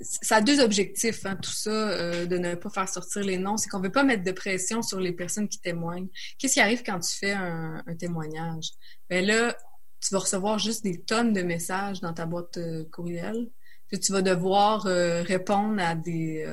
ça 0.00 0.36
a 0.36 0.40
deux 0.40 0.60
objectifs, 0.60 1.24
hein, 1.24 1.36
tout 1.36 1.52
ça, 1.52 1.70
euh, 1.70 2.26
de 2.26 2.36
ne 2.38 2.54
pas 2.54 2.70
faire 2.70 2.88
sortir 2.88 3.22
les 3.22 3.38
noms. 3.38 3.56
C'est 3.56 3.68
qu'on 3.68 3.78
ne 3.78 3.84
veut 3.84 3.92
pas 3.92 4.04
mettre 4.04 4.24
de 4.24 4.32
pression 4.32 4.82
sur 4.82 5.00
les 5.00 5.12
personnes 5.12 5.48
qui 5.48 5.58
témoignent. 5.60 6.08
Qu'est-ce 6.38 6.54
qui 6.54 6.60
arrive 6.60 6.82
quand 6.84 6.98
tu 7.00 7.16
fais 7.16 7.32
un, 7.32 7.82
témoignage? 7.98 8.70
Ben 9.08 9.24
là, 9.24 9.56
tu 10.00 10.12
vas 10.12 10.20
recevoir 10.20 10.58
juste 10.58 10.84
des 10.84 11.00
tonnes 11.00 11.32
de 11.32 11.42
messages 11.42 12.00
dans 12.00 12.12
ta 12.12 12.26
boîte 12.26 12.58
euh, 12.58 12.84
courriel. 12.92 13.48
Puis 13.88 14.00
tu 14.00 14.12
vas 14.12 14.20
devoir 14.20 14.86
euh, 14.86 15.22
répondre 15.22 15.80
à 15.80 15.94
des, 15.94 16.44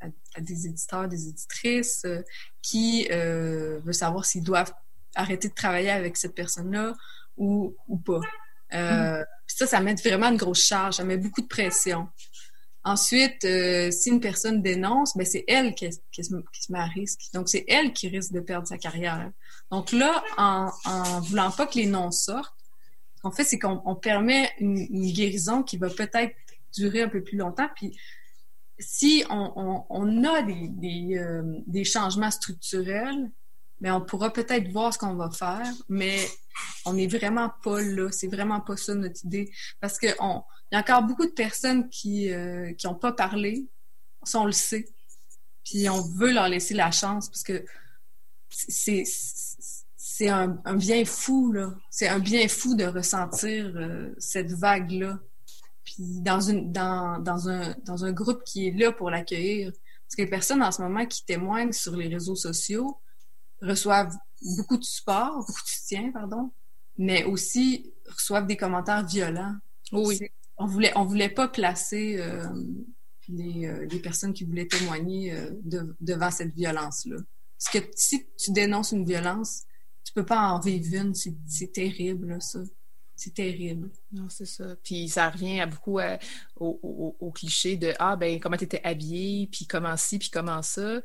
à, 0.00 0.40
des 0.40 0.66
éditeurs, 0.66 1.08
des 1.08 1.28
éditrices 1.28 2.06
qui 2.62 3.08
veulent 3.08 3.94
savoir 3.94 4.24
s'ils 4.24 4.44
doivent 4.44 4.72
arrêter 5.16 5.48
de 5.48 5.54
travailler 5.54 5.90
avec 5.90 6.16
cette 6.16 6.34
personne-là 6.34 6.94
ou, 7.36 7.76
ou 7.88 7.98
pas. 7.98 8.20
Mm. 8.72 9.24
Ça, 9.48 9.66
ça 9.66 9.80
met 9.80 9.94
vraiment 9.96 10.28
une 10.28 10.36
grosse 10.36 10.64
charge, 10.64 10.94
ça 10.94 11.04
met 11.04 11.16
beaucoup 11.16 11.42
de 11.42 11.48
pression. 11.48 12.08
Ensuite, 12.84 13.44
euh, 13.44 13.90
si 13.90 14.10
une 14.10 14.20
personne 14.20 14.60
dénonce, 14.60 15.16
ben 15.16 15.24
c'est 15.24 15.44
elle 15.48 15.74
qui, 15.74 15.90
se, 15.90 16.34
met 16.70 16.78
à 16.78 16.84
risque. 16.84 17.20
Donc, 17.32 17.48
c'est 17.48 17.64
elle 17.66 17.94
qui 17.94 18.08
risque 18.08 18.32
de 18.32 18.40
perdre 18.40 18.68
sa 18.68 18.76
carrière. 18.76 19.30
Donc 19.70 19.90
là, 19.92 20.22
en, 20.36 20.70
en 20.84 21.20
voulant 21.20 21.50
pas 21.50 21.66
que 21.66 21.78
les 21.78 21.86
noms 21.86 22.10
sortent, 22.10 22.54
ce 23.16 23.22
qu'on 23.22 23.30
fait, 23.30 23.44
c'est 23.44 23.58
qu'on 23.58 23.94
permet 23.96 24.50
une, 24.60 25.12
guérison 25.12 25.62
qui 25.62 25.78
va 25.78 25.88
peut-être 25.88 26.34
durer 26.74 27.02
un 27.02 27.08
peu 27.08 27.22
plus 27.22 27.38
longtemps. 27.38 27.68
Puis, 27.74 27.96
si 28.78 29.24
on, 29.30 30.24
a 30.24 30.42
des, 30.42 31.16
euh, 31.16 31.42
des, 31.66 31.84
changements 31.84 32.30
structurels, 32.30 33.30
mais 33.80 33.88
ben, 33.88 33.96
on 33.96 34.00
pourra 34.02 34.30
peut-être 34.30 34.70
voir 34.70 34.92
ce 34.92 34.98
qu'on 34.98 35.14
va 35.14 35.30
faire, 35.30 35.72
mais 35.88 36.18
on 36.84 36.94
n'est 36.94 37.06
vraiment 37.06 37.50
pas 37.62 37.80
là. 37.80 38.10
C'est 38.10 38.28
vraiment 38.28 38.60
pas 38.60 38.76
ça 38.76 38.94
notre 38.94 39.24
idée. 39.24 39.50
Parce 39.80 39.98
que 39.98 40.08
on, 40.20 40.42
il 40.70 40.74
y 40.74 40.78
a 40.78 40.80
encore 40.80 41.02
beaucoup 41.02 41.26
de 41.26 41.32
personnes 41.32 41.88
qui 41.88 42.28
n'ont 42.28 42.92
euh, 42.92 42.98
pas 43.00 43.12
parlé, 43.12 43.68
ça 44.22 44.40
on 44.40 44.46
le 44.46 44.52
sait. 44.52 44.86
Puis 45.64 45.88
on 45.88 46.02
veut 46.02 46.32
leur 46.32 46.48
laisser 46.48 46.74
la 46.74 46.90
chance 46.90 47.28
parce 47.28 47.42
que 47.42 47.64
c'est 48.50 50.28
un, 50.28 50.48
bien 50.76 51.04
fou 51.04 51.52
là. 51.52 51.74
C'est 51.90 52.08
un 52.08 52.18
bien 52.18 52.48
fou 52.48 52.74
de 52.74 52.84
ressentir 52.84 53.72
euh, 53.76 54.14
cette 54.18 54.52
vague 54.52 54.90
là. 54.90 55.18
Puis 55.84 56.20
dans 56.20 56.40
une 56.40 56.72
dans, 56.72 57.18
dans 57.18 57.48
un 57.48 57.74
dans 57.84 58.04
un 58.04 58.12
groupe 58.12 58.42
qui 58.44 58.68
est 58.68 58.72
là 58.72 58.92
pour 58.92 59.10
l'accueillir. 59.10 59.72
Parce 59.72 60.16
que 60.16 60.22
les 60.22 60.30
personnes 60.30 60.62
en 60.62 60.70
ce 60.70 60.82
moment 60.82 61.06
qui 61.06 61.24
témoignent 61.24 61.72
sur 61.72 61.96
les 61.96 62.08
réseaux 62.08 62.36
sociaux 62.36 63.00
reçoivent 63.60 64.14
beaucoup 64.56 64.76
de 64.76 64.84
support, 64.84 65.38
beaucoup 65.38 65.62
de 65.62 65.68
soutien, 65.68 66.10
pardon, 66.12 66.52
mais 66.98 67.24
aussi 67.24 67.92
reçoivent 68.08 68.46
des 68.46 68.56
commentaires 68.56 69.06
violents. 69.06 69.54
Oui 69.92 70.18
on 70.56 70.66
voulait 70.66 70.92
on 70.96 71.04
voulait 71.04 71.28
pas 71.28 71.48
placer 71.48 72.16
euh, 72.18 72.46
les, 73.28 73.66
euh, 73.66 73.86
les, 73.86 73.98
personnes 74.00 74.32
qui 74.32 74.44
voulaient 74.44 74.66
témoigner 74.66 75.32
euh, 75.32 75.50
devant 76.00 76.30
cette 76.30 76.54
violence 76.54 77.06
là 77.06 77.16
parce 77.58 77.84
que 77.84 77.90
si 77.96 78.26
tu 78.36 78.52
dénonces 78.52 78.92
une 78.92 79.04
violence 79.04 79.62
tu 80.04 80.12
peux 80.12 80.24
pas 80.24 80.40
en 80.40 80.60
vivre 80.60 81.02
une 81.02 81.14
c'est 81.14 81.72
terrible 81.72 82.40
ça 82.40 82.60
c'est 83.16 83.32
terrible. 83.32 83.90
Non, 84.10 84.28
c'est 84.28 84.44
ça. 84.44 84.74
Puis 84.82 85.08
ça 85.08 85.30
revient 85.30 85.60
à 85.60 85.66
beaucoup 85.66 86.00
au, 86.56 87.16
au, 87.20 87.30
cliché 87.30 87.76
de 87.76 87.94
Ah, 88.00 88.16
ben, 88.16 88.40
comment 88.40 88.56
tu 88.56 88.64
étais 88.64 88.80
habillée, 88.82 89.46
puis 89.46 89.68
comment 89.68 89.96
ci, 89.96 90.18
puis 90.18 90.30
comment 90.30 90.62
ça. 90.62 91.00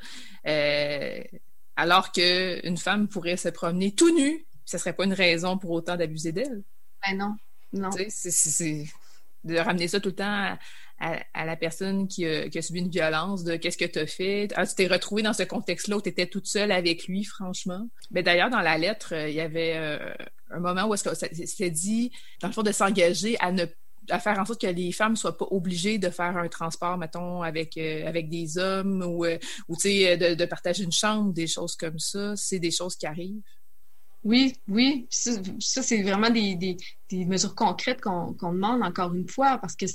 Alors 1.79 2.11
qu'une 2.11 2.77
femme 2.77 3.07
pourrait 3.07 3.37
se 3.37 3.47
promener 3.47 3.95
tout 3.95 4.13
nue, 4.13 4.45
ce 4.65 4.77
serait 4.77 4.93
pas 4.93 5.05
une 5.05 5.13
raison 5.13 5.57
pour 5.57 5.71
autant 5.71 5.95
d'abuser 5.95 6.33
d'elle. 6.33 6.61
Ben 7.07 7.17
non. 7.17 7.35
Non. 7.71 7.89
C'est 8.09 8.83
de 9.45 9.57
ramener 9.57 9.87
ça 9.87 10.01
tout 10.01 10.09
le 10.09 10.15
temps 10.15 10.57
à, 10.99 11.45
la 11.45 11.55
personne 11.55 12.09
qui 12.09 12.25
a, 12.25 12.61
subi 12.61 12.79
une 12.79 12.89
violence, 12.89 13.45
de 13.45 13.55
qu'est-ce 13.55 13.77
que 13.77 13.85
tu 13.85 13.99
as 13.99 14.07
fait? 14.07 14.49
Ah, 14.55 14.67
tu 14.67 14.75
t'es 14.75 14.87
retrouvé 14.87 15.21
dans 15.21 15.31
ce 15.31 15.43
contexte-là 15.43 15.95
où 15.95 16.01
tu 16.01 16.09
étais 16.09 16.27
toute 16.27 16.47
seule 16.47 16.73
avec 16.73 17.07
lui, 17.07 17.23
franchement. 17.23 17.87
Mais 18.11 18.23
d'ailleurs, 18.23 18.49
dans 18.49 18.59
la 18.59 18.77
lettre, 18.77 19.13
euh, 19.13 19.29
il 19.29 19.35
y 19.35 19.39
avait 19.39 19.77
euh, 19.77 20.13
un 20.51 20.59
moment 20.59 20.89
où 20.89 20.95
c'était 20.97 21.71
dit, 21.71 22.11
dans 22.41 22.49
le 22.49 22.53
fond, 22.53 22.63
de 22.63 22.73
s'engager 22.73 23.37
à 23.39 23.53
ne 23.53 23.65
à 24.09 24.19
faire 24.19 24.39
en 24.39 24.45
sorte 24.45 24.61
que 24.61 24.67
les 24.67 24.91
femmes 24.91 25.15
soient 25.15 25.37
pas 25.37 25.47
obligées 25.51 25.97
de 25.97 26.09
faire 26.09 26.37
un 26.37 26.47
transport, 26.47 26.97
mettons, 26.97 27.41
avec, 27.41 27.77
euh, 27.77 28.07
avec 28.07 28.29
des 28.29 28.57
hommes 28.57 29.03
ou, 29.03 29.25
ou 29.25 29.75
tu 29.75 29.81
sais, 29.81 30.17
de, 30.17 30.35
de 30.35 30.45
partager 30.45 30.83
une 30.83 30.91
chambre, 30.91 31.33
des 31.33 31.47
choses 31.47 31.75
comme 31.75 31.99
ça. 31.99 32.35
C'est 32.35 32.59
des 32.59 32.71
choses 32.71 32.95
qui 32.95 33.05
arrivent. 33.05 33.41
Oui, 34.23 34.55
oui. 34.67 35.07
Ça, 35.09 35.81
c'est 35.81 36.01
vraiment 36.03 36.29
des, 36.29 36.55
des, 36.55 36.77
des, 37.09 37.25
mesures 37.25 37.55
concrètes 37.55 38.01
qu'on 38.01 38.33
demande 38.33 38.83
encore 38.83 39.13
une 39.13 39.29
fois 39.29 39.57
parce 39.59 39.75
que 39.75 39.85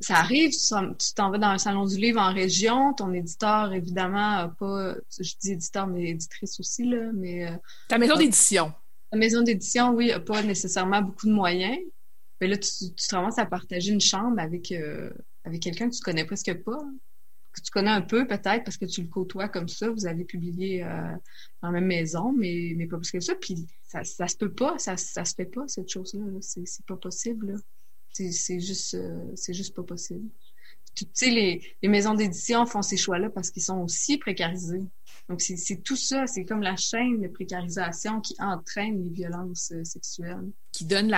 ça 0.00 0.16
arrive, 0.16 0.50
tu 0.50 1.14
t'en 1.14 1.30
vas 1.30 1.38
dans 1.38 1.48
un 1.48 1.58
salon 1.58 1.86
du 1.86 1.96
livre 1.96 2.20
en 2.20 2.32
région, 2.32 2.92
ton 2.92 3.12
éditeur, 3.12 3.72
évidemment, 3.72 4.50
pas, 4.58 4.94
je 5.18 5.32
dis 5.40 5.52
éditeur, 5.52 5.86
mais 5.86 6.10
éditrice 6.10 6.60
aussi, 6.60 6.84
là, 6.84 7.10
mais... 7.14 7.48
Euh, 7.48 7.56
ta 7.88 7.98
maison 7.98 8.16
d'édition. 8.16 8.72
Ta 9.10 9.16
maison 9.16 9.42
d'édition, 9.42 9.90
oui, 9.90 10.08
n'a 10.08 10.20
pas 10.20 10.42
nécessairement 10.42 11.00
beaucoup 11.00 11.26
de 11.26 11.32
moyens. 11.32 11.78
Mais 12.40 12.48
là, 12.48 12.56
tu, 12.56 12.70
tu 12.70 13.06
te 13.08 13.14
ramasses 13.14 13.38
à 13.38 13.46
partager 13.46 13.92
une 13.92 14.00
chambre 14.00 14.38
avec, 14.38 14.72
euh, 14.72 15.10
avec 15.44 15.62
quelqu'un 15.62 15.88
que 15.88 15.94
tu 15.94 16.02
connais 16.02 16.24
presque 16.24 16.52
pas 16.62 16.78
que 17.52 17.62
tu 17.62 17.70
connais 17.70 17.90
un 17.90 18.02
peu 18.02 18.26
peut-être 18.26 18.64
parce 18.64 18.76
que 18.76 18.84
tu 18.84 19.00
le 19.00 19.08
côtoies 19.08 19.48
comme 19.48 19.68
ça, 19.68 19.88
vous 19.88 20.06
avez 20.06 20.24
publié 20.24 20.84
euh, 20.84 21.12
dans 21.62 21.68
la 21.68 21.80
même 21.80 21.86
maison, 21.86 22.30
mais, 22.32 22.74
mais 22.76 22.86
pas 22.86 22.98
plus 22.98 23.10
que 23.10 23.20
ça. 23.20 23.34
Puis 23.34 23.66
ça, 23.82 24.04
ça 24.04 24.28
se 24.28 24.36
peut 24.36 24.52
pas, 24.52 24.78
ça, 24.78 24.98
ça 24.98 25.24
se 25.24 25.34
fait 25.34 25.46
pas, 25.46 25.66
cette 25.66 25.88
chose-là. 25.88 26.22
C'est 26.40 26.86
pas 26.86 26.96
possible. 26.96 27.56
C'est 28.12 28.60
juste, 28.60 28.96
c'est 29.34 29.54
juste 29.54 29.74
pas 29.74 29.82
possible. 29.82 30.28
Tu 30.94 31.06
sais, 31.12 31.30
les, 31.30 31.62
les 31.82 31.88
maisons 31.88 32.14
d'édition 32.14 32.64
font 32.66 32.82
ces 32.82 32.96
choix-là 32.96 33.30
parce 33.30 33.50
qu'ils 33.50 33.62
sont 33.62 33.78
aussi 33.78 34.18
précarisés. 34.18 34.84
Donc, 35.28 35.40
c'est 35.40 35.82
tout 35.82 35.96
ça, 35.96 36.26
c'est 36.28 36.44
comme 36.44 36.62
la 36.62 36.76
chaîne 36.76 37.20
de 37.20 37.26
précarisation 37.26 38.20
qui 38.20 38.36
entraîne 38.38 39.02
les 39.02 39.10
violences 39.10 39.72
euh, 39.74 39.82
sexuelles. 39.82 40.52
Qui 40.70 40.84
donne 40.84 41.12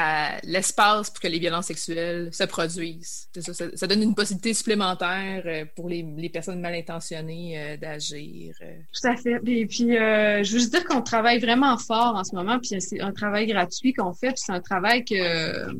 l'espace 0.44 1.10
pour 1.10 1.20
que 1.20 1.28
les 1.28 1.38
violences 1.38 1.66
sexuelles 1.66 2.32
se 2.32 2.44
produisent. 2.44 3.28
Ça, 3.38 3.52
ça, 3.52 3.86
donne 3.86 4.02
une 4.02 4.14
possibilité 4.14 4.54
supplémentaire 4.54 5.42
euh, 5.44 5.66
pour 5.76 5.90
les, 5.90 6.06
les 6.16 6.30
personnes 6.30 6.60
mal 6.60 6.74
intentionnées 6.74 7.60
euh, 7.60 7.76
d'agir. 7.76 8.54
Tout 8.58 9.08
à 9.08 9.16
fait. 9.16 9.40
Et 9.46 9.66
puis, 9.66 9.90
je 9.90 10.38
veux 10.38 10.58
juste 10.58 10.72
dire 10.72 10.84
qu'on 10.84 11.02
travaille 11.02 11.38
vraiment 11.38 11.76
fort 11.76 12.14
en 12.14 12.24
ce 12.24 12.34
moment, 12.34 12.58
puis 12.58 12.80
c'est 12.80 13.00
un 13.00 13.12
travail 13.12 13.46
gratuit 13.46 13.92
qu'on 13.92 14.14
fait, 14.14 14.28
puis 14.28 14.38
c'est 14.38 14.52
un 14.52 14.62
travail 14.62 15.04
que... 15.04 15.70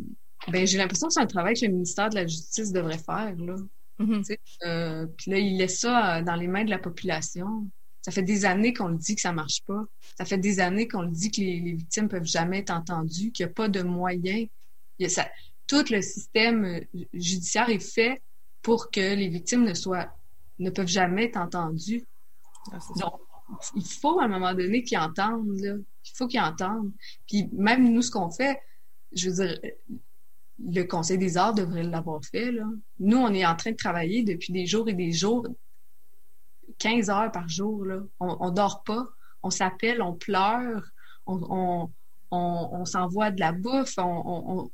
Ben, 0.49 0.67
j'ai 0.67 0.79
l'impression 0.79 1.09
que 1.09 1.15
c'est 1.15 1.21
un 1.21 1.27
travail 1.27 1.55
que 1.55 1.65
le 1.65 1.73
ministère 1.73 2.11
de 2.11 2.17
la 2.17 2.27
Justice 2.27 2.73
devrait 2.73 2.99
faire, 2.99 3.35
là. 3.39 3.57
Mm-hmm. 3.99 5.09
puis 5.17 5.31
là, 5.31 5.39
il 5.39 5.59
laisse 5.59 5.81
ça 5.81 6.23
dans 6.23 6.37
les 6.37 6.47
mains 6.47 6.65
de 6.65 6.71
la 6.71 6.79
population. 6.79 7.69
Ça 8.09 8.13
fait 8.13 8.23
des 8.23 8.47
années 8.47 8.73
qu'on 8.73 8.89
le 8.89 8.97
dit 8.97 9.17
que 9.17 9.21
ça 9.21 9.35
marche 9.35 9.63
pas. 9.67 9.85
Ça 10.17 10.25
fait 10.25 10.39
des 10.39 10.61
années 10.61 10.89
qu'on 10.89 11.03
le 11.03 11.11
dit 11.11 11.31
que 11.31 11.43
les, 11.43 11.61
victimes 11.75 12.09
peuvent 12.09 12.25
jamais 12.25 12.61
être 12.61 12.71
entendues, 12.71 13.33
qu'il 13.33 13.45
n'y 13.45 13.51
a 13.51 13.55
pas 13.55 13.69
de 13.69 13.83
moyens. 13.83 14.49
tout 15.67 15.85
le 15.91 16.01
système 16.01 16.65
euh, 16.65 16.81
judiciaire 17.13 17.69
est 17.69 17.87
fait 17.87 18.23
pour 18.63 18.91
que 18.91 19.15
les 19.15 19.29
victimes 19.29 19.63
ne 19.63 19.75
soient, 19.75 20.09
ne 20.59 20.71
peuvent 20.71 20.89
jamais 20.89 21.27
être 21.27 21.37
entendues. 21.37 22.07
Ah, 22.73 22.79
Donc, 22.99 23.21
il 23.77 23.85
faut 23.85 24.21
à 24.21 24.25
un 24.25 24.29
moment 24.29 24.55
donné 24.55 24.83
qu'ils 24.83 24.97
entendent, 24.97 25.61
là. 25.61 25.75
Il 25.75 26.17
faut 26.17 26.29
qu'ils 26.29 26.41
entendent. 26.41 26.93
Puis 27.27 27.51
même 27.53 27.93
nous, 27.93 28.01
ce 28.01 28.11
qu'on 28.11 28.31
fait, 28.31 28.59
je 29.13 29.29
veux 29.29 29.47
dire, 29.47 29.61
le 30.67 30.83
Conseil 30.85 31.19
des 31.19 31.37
arts 31.37 31.53
devrait 31.53 31.83
l'avoir 31.83 32.25
fait, 32.25 32.53
là. 32.53 32.65
Nous, 33.01 33.19
on 33.19 33.35
est 33.35 33.45
en 33.45 33.55
train 33.55 33.73
de 33.73 33.77
travailler 33.77 34.23
depuis 34.23 34.55
des 34.55 34.65
jours 34.65 34.89
et 34.89 34.95
des 34.95 35.13
jours 35.13 35.47
15 36.79 37.11
heures 37.11 37.33
par 37.33 37.49
jour. 37.49 37.85
Là. 37.85 38.01
On, 38.21 38.51
ne 38.51 38.55
dort 38.55 38.83
pas, 38.85 39.09
on 39.43 39.51
s'appelle, 39.51 40.03
on 40.03 40.15
pleure, 40.15 40.83
on, 41.27 42.85
s'envoie 42.85 43.31
de 43.31 43.41
la 43.41 43.53
bouffe, 43.53 43.95
on, 43.99 44.71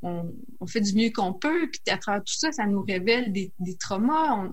fait 0.66 0.80
du 0.80 0.94
mieux 0.94 1.10
qu'on 1.10 1.32
peut. 1.32 1.68
Puis 1.70 1.80
à 1.88 1.98
travers 1.98 2.22
tout 2.22 2.34
ça, 2.34 2.52
ça 2.52 2.66
nous 2.66 2.82
révèle 2.82 3.32
des, 3.32 3.52
traumas. 3.78 4.50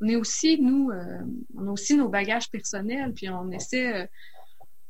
On, 0.00 0.06
est 0.06 0.16
aussi, 0.16 0.60
nous, 0.60 0.90
euh, 0.90 1.20
on 1.56 1.68
a 1.68 1.70
aussi 1.70 1.96
nos 1.96 2.08
bagages 2.08 2.50
personnels, 2.50 3.14
puis 3.14 3.30
on 3.30 3.50
essaie, 3.50 4.02
euh, 4.02 4.06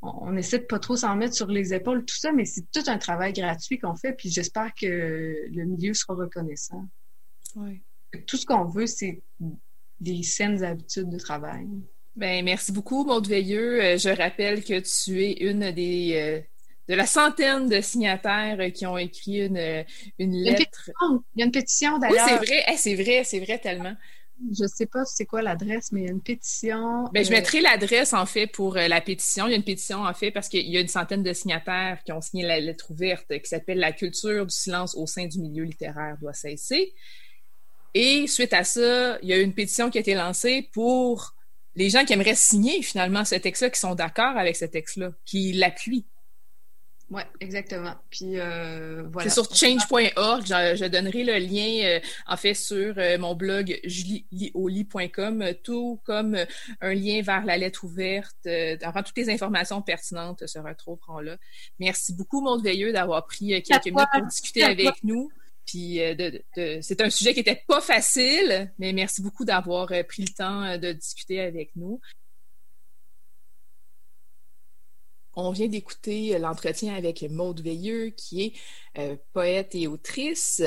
on, 0.03 0.37
essaie 0.37 0.59
de 0.59 0.65
pas 0.65 0.81
trop 0.81 0.97
s'en 0.97 1.15
mettre 1.15 1.35
sur 1.35 1.47
les 1.47 1.73
épaules, 1.73 2.05
tout 2.05 2.17
ça, 2.17 2.33
mais 2.33 2.45
c'est 2.45 2.69
tout 2.73 2.83
un 2.89 2.99
travail 2.99 3.33
gratuit 3.33 3.79
qu'on 3.79 3.95
fait, 3.95 4.13
puis 4.13 4.31
j'espère 4.31 4.73
que 4.75 5.47
le 5.49 5.65
milieu 5.65 5.95
sera 5.95 6.15
reconnaissant. 6.15 6.85
Tout 8.27 8.37
ce 8.37 8.47
qu'on 8.47 8.65
veut, 8.65 8.87
c'est 8.87 9.23
des 10.01 10.23
saines 10.23 10.63
habitudes 10.65 11.09
de 11.09 11.19
travail. 11.19 11.69
Ben, 12.17 12.43
merci 12.43 12.73
beaucoup, 12.73 13.05
Maud 13.05 13.29
Veilleux. 13.29 13.83
Euh, 13.85 13.99
je 13.99 14.09
rappelle 14.09 14.65
que 14.65 14.81
tu 14.81 15.23
es 15.23 15.33
une 15.33 15.71
des 15.71 16.15
euh, 16.15 16.41
de 16.89 16.95
la 16.95 17.05
centaine 17.05 17.69
de 17.69 17.83
signataires 17.83 18.73
qui 18.73 18.87
ont 18.87 18.97
écrit 18.97 19.45
une, 19.45 19.85
une 20.19 20.33
lettre. 20.33 20.91
Il 21.03 21.41
y 21.41 21.43
a 21.43 21.45
une 21.45 21.53
pétition, 21.53 21.99
d'ailleurs. 21.99 22.27
Oui, 22.41 22.47
c'est 22.47 22.47
vrai. 22.47 22.77
c'est 22.77 22.95
vrai, 22.95 23.25
c'est 23.25 23.41
vrai 23.41 23.59
tellement. 23.59 23.95
Je 24.55 24.63
ne 24.63 24.69
sais 24.69 24.87
pas 24.87 25.05
c'est 25.05 25.27
quoi 25.27 25.43
l'adresse, 25.43 25.93
mais 25.93 26.03
il 26.03 26.07
y 26.07 26.09
a 26.09 26.13
une 26.13 26.23
pétition. 26.23 27.05
Ben, 27.13 27.23
je 27.23 27.31
euh, 27.31 27.35
mettrai 27.35 27.61
l'adresse, 27.61 28.15
en 28.15 28.25
fait, 28.25 28.47
pour 28.47 28.77
la 28.77 29.01
pétition. 29.03 29.47
Il 29.47 29.51
y 29.51 29.55
a 29.55 29.57
une 29.57 29.65
pétition, 29.65 30.05
en 30.05 30.15
fait, 30.15 30.31
parce 30.31 30.49
qu'il 30.49 30.67
y 30.67 30.77
a 30.79 30.81
une 30.81 30.89
centaine 30.89 31.23
de 31.23 31.33
signataires 31.35 31.99
qui 32.03 32.13
ont 32.13 32.23
signé 32.23 32.47
la 32.47 32.61
lettre 32.61 32.91
ouverte 32.91 33.27
qui 33.29 33.47
s'appelle 33.47 33.79
La 33.79 33.93
culture 33.93 34.47
du 34.47 34.55
silence 34.55 34.95
au 34.95 35.07
sein 35.07 35.27
du 35.27 35.39
milieu 35.39 35.65
littéraire 35.65 36.17
doit 36.19 36.33
cesser. 36.33 36.95
Et 37.93 38.27
suite 38.27 38.55
à 38.55 38.65
ça, 38.65 39.19
il 39.23 39.29
y 39.29 39.35
a 39.35 39.39
une 39.39 39.53
pétition 39.53 39.91
qui 39.91 39.99
a 39.99 40.01
été 40.01 40.15
lancée 40.15 40.71
pour 40.73 41.36
les 41.77 41.91
gens 41.91 42.05
qui 42.05 42.13
aimeraient 42.13 42.35
signer 42.35 42.83
finalement 42.83 43.25
ce 43.25 43.37
texte-là, 43.37 43.71
qui 43.71 43.81
sont 43.81 43.95
d'accord 43.95 44.37
avec 44.37 44.57
ce 44.57 44.65
texte-là, 44.65 45.13
qui 45.25 45.53
l'appuient. 45.53 46.07
Oui, 47.09 47.23
exactement. 47.39 47.95
Puis 48.11 48.41
euh, 48.41 49.05
voilà. 49.13 49.31
C'est 49.31 49.35
sur 49.35 49.55
change.org. 49.55 50.45
Je, 50.45 50.87
donnerai 50.87 51.23
le 51.23 51.39
lien, 51.39 51.85
euh, 51.85 52.01
en 52.27 52.37
fait, 52.37 52.55
sur 52.55 52.95
euh, 52.99 53.17
mon 53.17 53.37
blog 53.37 53.79
julioli.com, 53.85 55.45
tout 55.63 56.01
comme 56.05 56.37
un 56.81 56.95
lien 56.95 57.23
vers 57.23 57.45
la 57.45 57.59
lettre 57.59 57.85
ouverte. 57.85 58.49
enfin, 58.85 59.05
toutes 59.05 59.19
les 59.19 59.31
informations 59.31 59.83
pertinentes 59.83 60.47
se 60.47 60.59
retrouveront 60.59 61.21
là. 61.21 61.37
Merci 61.79 62.13
beaucoup, 62.13 62.41
Maud 62.41 62.65
Veilleux, 62.65 62.93
d'avoir 62.93 63.25
pris 63.27 63.63
quelques 63.63 63.87
minutes 63.87 64.09
pour 64.13 64.27
discuter 64.27 64.65
avec 64.65 65.05
nous. 65.05 65.31
Puis 65.67 66.01
euh, 66.01 66.79
c'est 66.81 67.01
un 67.01 67.11
sujet 67.11 67.35
qui 67.35 67.41
était 67.41 67.63
pas 67.67 67.81
facile, 67.81 68.73
mais 68.79 68.93
merci 68.93 69.21
beaucoup 69.21 69.45
d'avoir 69.45 69.91
euh, 69.93 70.03
pris 70.05 70.23
le 70.23 70.33
temps 70.33 70.63
euh, 70.63 70.79
de 70.79 70.93
discuter 70.93 71.41
avec 71.41 71.75
nous. 71.75 72.01
On 75.35 75.51
vient 75.51 75.69
d'écouter 75.69 76.39
l'entretien 76.39 76.95
avec 76.95 77.23
Maude 77.23 77.61
Veilleux, 77.61 78.09
qui 78.09 78.57
est 78.95 79.21
poète 79.35 79.75
et 79.75 79.87
autrice, 79.87 80.63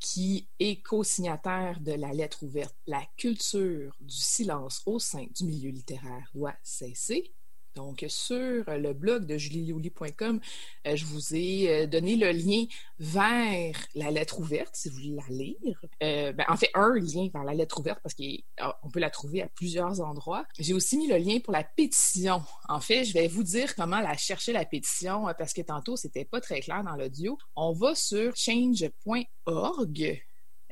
qui 0.00 0.48
est 0.58 0.80
co-signataire 0.80 1.80
de 1.80 1.92
la 1.92 2.14
lettre 2.14 2.42
ouverte 2.42 2.74
La 2.86 3.02
culture 3.18 3.94
du 4.00 4.16
silence 4.16 4.80
au 4.86 4.98
sein 4.98 5.26
du 5.38 5.44
milieu 5.44 5.68
littéraire 5.68 6.30
doit 6.32 6.56
cesser. 6.62 7.34
Donc, 7.76 8.04
sur 8.08 8.64
le 8.66 8.92
blog 8.94 9.26
de 9.26 9.36
julielioli.com, 9.36 10.40
euh, 10.86 10.96
je 10.96 11.04
vous 11.04 11.34
ai 11.34 11.68
euh, 11.68 11.86
donné 11.86 12.16
le 12.16 12.32
lien 12.32 12.64
vers 12.98 13.76
la 13.94 14.10
lettre 14.10 14.40
ouverte, 14.40 14.74
si 14.74 14.88
vous 14.88 14.96
voulez 14.96 15.16
la 15.16 15.28
lire. 15.28 15.80
Euh, 16.02 16.32
ben, 16.32 16.46
en 16.48 16.56
fait, 16.56 16.70
un 16.72 16.94
lien 16.94 17.28
vers 17.32 17.44
la 17.44 17.52
lettre 17.52 17.78
ouverte, 17.78 18.00
parce 18.02 18.14
qu'on 18.14 18.90
peut 18.90 19.00
la 19.00 19.10
trouver 19.10 19.42
à 19.42 19.48
plusieurs 19.48 20.00
endroits. 20.00 20.46
J'ai 20.58 20.72
aussi 20.72 20.96
mis 20.96 21.06
le 21.06 21.18
lien 21.18 21.38
pour 21.38 21.52
la 21.52 21.64
pétition. 21.64 22.42
En 22.70 22.80
fait, 22.80 23.04
je 23.04 23.12
vais 23.12 23.28
vous 23.28 23.42
dire 23.42 23.74
comment 23.76 24.00
la 24.00 24.16
chercher, 24.16 24.54
la 24.54 24.64
pétition, 24.64 25.26
parce 25.36 25.52
que 25.52 25.60
tantôt, 25.60 25.96
c'était 25.96 26.24
pas 26.24 26.40
très 26.40 26.60
clair 26.60 26.82
dans 26.82 26.96
l'audio. 26.96 27.36
On 27.56 27.72
va 27.72 27.94
sur 27.94 28.34
change.org 28.36 30.22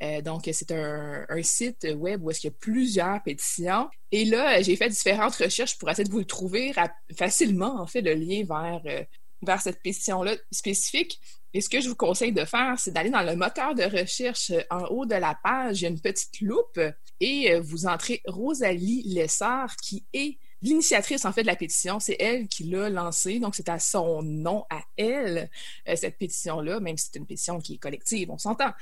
euh, 0.05 0.21
donc, 0.21 0.49
c'est 0.53 0.71
un, 0.73 1.25
site 1.43 1.87
web 1.97 2.23
où 2.25 2.31
il 2.31 2.45
y 2.45 2.47
a 2.47 2.51
plusieurs 2.51 3.23
pétitions. 3.23 3.88
Et 4.12 4.25
là, 4.25 4.61
j'ai 4.61 4.77
fait 4.77 4.88
différentes 4.88 5.35
recherches 5.37 5.79
pour 5.79 5.90
essayer 5.90 6.05
de 6.05 6.11
vous 6.11 6.19
le 6.19 6.25
trouver 6.25 6.73
facilement, 7.17 7.81
en 7.81 7.87
fait, 7.87 8.03
le 8.03 8.14
lien 8.14 8.45
vers, 8.45 8.83
euh, 8.87 9.05
vers 9.43 9.61
cette 9.61 9.83
pétition-là 9.83 10.37
spécifique. 10.51 11.21
Et 11.53 11.61
ce 11.61 11.69
que 11.69 11.81
je 11.81 11.88
vous 11.88 11.95
conseille 11.95 12.33
de 12.33 12.45
faire, 12.45 12.79
c'est 12.79 12.90
d'aller 12.90 13.11
dans 13.11 13.23
le 13.23 13.37
moteur 13.37 13.75
de 13.75 13.85
recherche 13.85 14.51
euh, 14.51 14.62
en 14.71 14.85
haut 14.87 15.07
de 15.07 15.14
la 15.14 15.38
page, 15.43 15.81
il 15.81 15.85
y 15.85 15.87
a 15.87 15.90
une 15.90 16.01
petite 16.01 16.40
loupe 16.40 16.81
et 17.21 17.59
vous 17.61 17.87
entrez 17.87 18.21
Rosalie 18.27 19.05
Lessard, 19.05 19.77
qui 19.77 20.05
est 20.12 20.37
l'initiatrice 20.61 21.25
en 21.25 21.33
fait 21.33 21.43
de 21.43 21.47
la 21.47 21.57
pétition, 21.57 22.01
c'est 22.01 22.17
elle 22.19 22.49
qui 22.49 22.64
l'a 22.64 22.90
lancée, 22.90 23.38
donc 23.38 23.55
c'est 23.55 23.69
à 23.69 23.79
son 23.79 24.23
nom, 24.23 24.64
à 24.69 24.83
elle, 24.97 25.49
cette 25.95 26.19
pétition-là, 26.19 26.81
même 26.81 26.99
si 26.99 27.11
c'est 27.12 27.19
une 27.19 27.27
pétition 27.27 27.61
qui 27.61 27.75
est 27.75 27.79
collective, 27.79 28.31
on 28.31 28.38
s'entend 28.38 28.73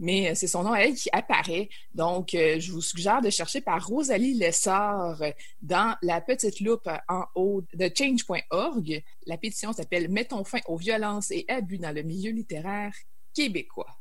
mais 0.00 0.30
euh, 0.30 0.34
c'est 0.34 0.48
son 0.48 0.64
nom 0.64 0.72
à 0.72 0.80
elle 0.80 0.94
qui 0.94 1.08
apparaît. 1.12 1.68
Donc, 1.94 2.34
euh, 2.34 2.58
je 2.58 2.72
vous 2.72 2.80
suggère 2.80 3.20
de 3.20 3.30
chercher 3.30 3.60
par 3.60 3.86
Rosalie 3.86 4.34
Lessard 4.34 5.22
dans 5.62 5.94
la 6.02 6.20
petite 6.20 6.60
loupe 6.60 6.88
en 7.08 7.24
haut 7.34 7.62
de 7.74 7.90
change.org. 7.96 9.04
La 9.26 9.36
pétition 9.36 9.72
s'appelle 9.72 10.08
Mettons 10.08 10.42
fin 10.42 10.60
aux 10.66 10.78
violences 10.78 11.30
et 11.30 11.44
abus 11.48 11.78
dans 11.78 11.94
le 11.94 12.02
milieu 12.02 12.32
littéraire 12.32 12.94
québécois. 13.34 14.00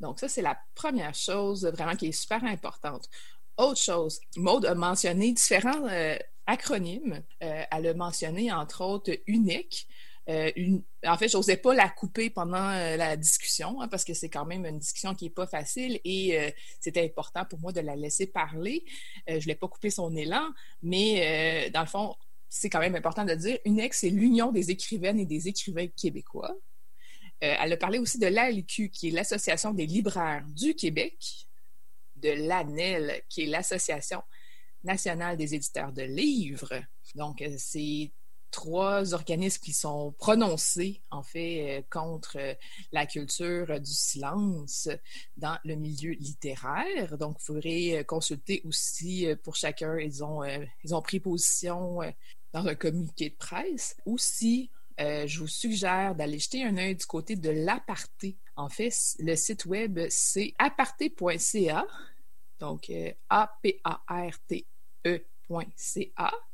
Donc, 0.00 0.18
ça, 0.18 0.28
c'est 0.28 0.42
la 0.42 0.58
première 0.74 1.14
chose 1.14 1.66
vraiment 1.66 1.94
qui 1.94 2.06
est 2.08 2.12
super 2.12 2.42
importante. 2.44 3.06
Autre 3.58 3.80
chose, 3.80 4.20
Maude 4.36 4.64
a 4.64 4.74
mentionné 4.74 5.32
différents 5.32 5.86
euh, 5.86 6.16
acronymes. 6.46 7.22
elle 7.40 7.86
a 7.86 7.94
mentionné, 7.94 8.50
entre 8.50 8.82
autres, 8.82 9.12
unique. 9.26 9.86
Euh, 10.30 10.78
en 11.04 11.16
fait, 11.16 11.28
je 11.28 11.36
n'osais 11.36 11.56
pas 11.56 11.74
la 11.74 11.88
couper 11.88 12.30
pendant 12.30 12.70
euh, 12.70 12.96
la 12.96 13.16
discussion 13.16 13.80
hein, 13.80 13.88
parce 13.88 14.04
que 14.04 14.14
c'est 14.14 14.28
quand 14.28 14.44
même 14.44 14.64
une 14.64 14.78
discussion 14.78 15.14
qui 15.14 15.24
n'est 15.24 15.30
pas 15.30 15.46
facile 15.46 15.98
et 16.04 16.38
euh, 16.38 16.50
c'était 16.78 17.04
important 17.04 17.44
pour 17.44 17.58
moi 17.58 17.72
de 17.72 17.80
la 17.80 17.96
laisser 17.96 18.26
parler. 18.26 18.84
je 19.26 19.34
ne 19.34 19.40
voulais 19.40 19.56
pas 19.56 19.66
couper 19.66 19.90
son 19.90 20.14
élan, 20.14 20.46
mais 20.82 21.70
dans 21.70 21.80
le 21.80 21.86
fond, 21.86 22.14
c'est 22.48 22.70
quand 22.70 22.80
même 22.80 22.94
important 22.94 23.24
de 23.24 23.34
dire 23.34 23.58
UNEX, 23.64 23.98
c'est 23.98 24.10
l'Union 24.10 24.52
des 24.52 24.70
écrivaines 24.70 25.18
et 25.18 25.26
des 25.26 25.48
écrivains 25.48 25.88
québécois. 25.88 26.54
elle 27.40 27.72
a 27.72 27.76
parlé 27.76 27.98
aussi 27.98 28.18
de 28.18 28.26
l'ALQ, 28.26 28.90
qui 28.90 29.08
est 29.08 29.12
l'Association 29.12 29.72
des 29.72 29.86
libraires 29.86 30.44
du 30.48 30.74
Québec, 30.74 31.46
de 32.16 32.30
l'ANEL, 32.30 33.22
qui 33.28 33.42
est 33.42 33.46
l'Association 33.46 34.22
nationale 34.84 35.36
des 35.36 35.54
éditeurs 35.54 35.92
de 35.92 36.02
livres. 36.02 36.82
Donc, 37.14 37.42
c'est 37.56 38.10
trois 38.50 39.14
organismes 39.14 39.62
qui 39.62 39.72
sont 39.72 40.12
prononcés, 40.18 41.02
en 41.10 41.22
fait, 41.22 41.78
euh, 41.78 41.82
contre 41.90 42.36
euh, 42.38 42.54
la 42.92 43.06
culture 43.06 43.80
du 43.80 43.92
silence 43.92 44.88
dans 45.36 45.58
le 45.64 45.74
milieu 45.76 46.12
littéraire. 46.12 47.16
Donc, 47.18 47.38
vous 47.40 47.54
pourrez 47.54 47.98
euh, 47.98 48.04
consulter 48.04 48.62
aussi 48.64 49.26
pour 49.42 49.56
chacun. 49.56 49.98
Ils 49.98 50.22
ont, 50.24 50.42
ils 50.84 50.94
ont 50.94 51.02
pris 51.02 51.20
position 51.20 52.00
dans 52.52 52.66
un 52.66 52.74
communiqué 52.74 53.30
de 53.30 53.36
presse. 53.36 53.96
Aussi, 54.04 54.70
euh, 55.00 55.26
je 55.26 55.40
vous 55.40 55.48
suggère 55.48 56.14
d'aller 56.14 56.38
jeter 56.38 56.62
un 56.62 56.76
œil 56.76 56.94
du 56.94 57.06
côté 57.06 57.34
de 57.34 57.48
l'aparté. 57.50 58.36
En 58.54 58.68
fait, 58.68 58.92
le 59.18 59.34
site 59.34 59.64
web, 59.64 59.98
c'est 60.10 60.52
aparté.ca. 60.58 61.86
Donc, 62.58 62.90
euh, 62.90 63.10
A-P-A-R-T-E 63.30 64.66
c'est 65.76 66.12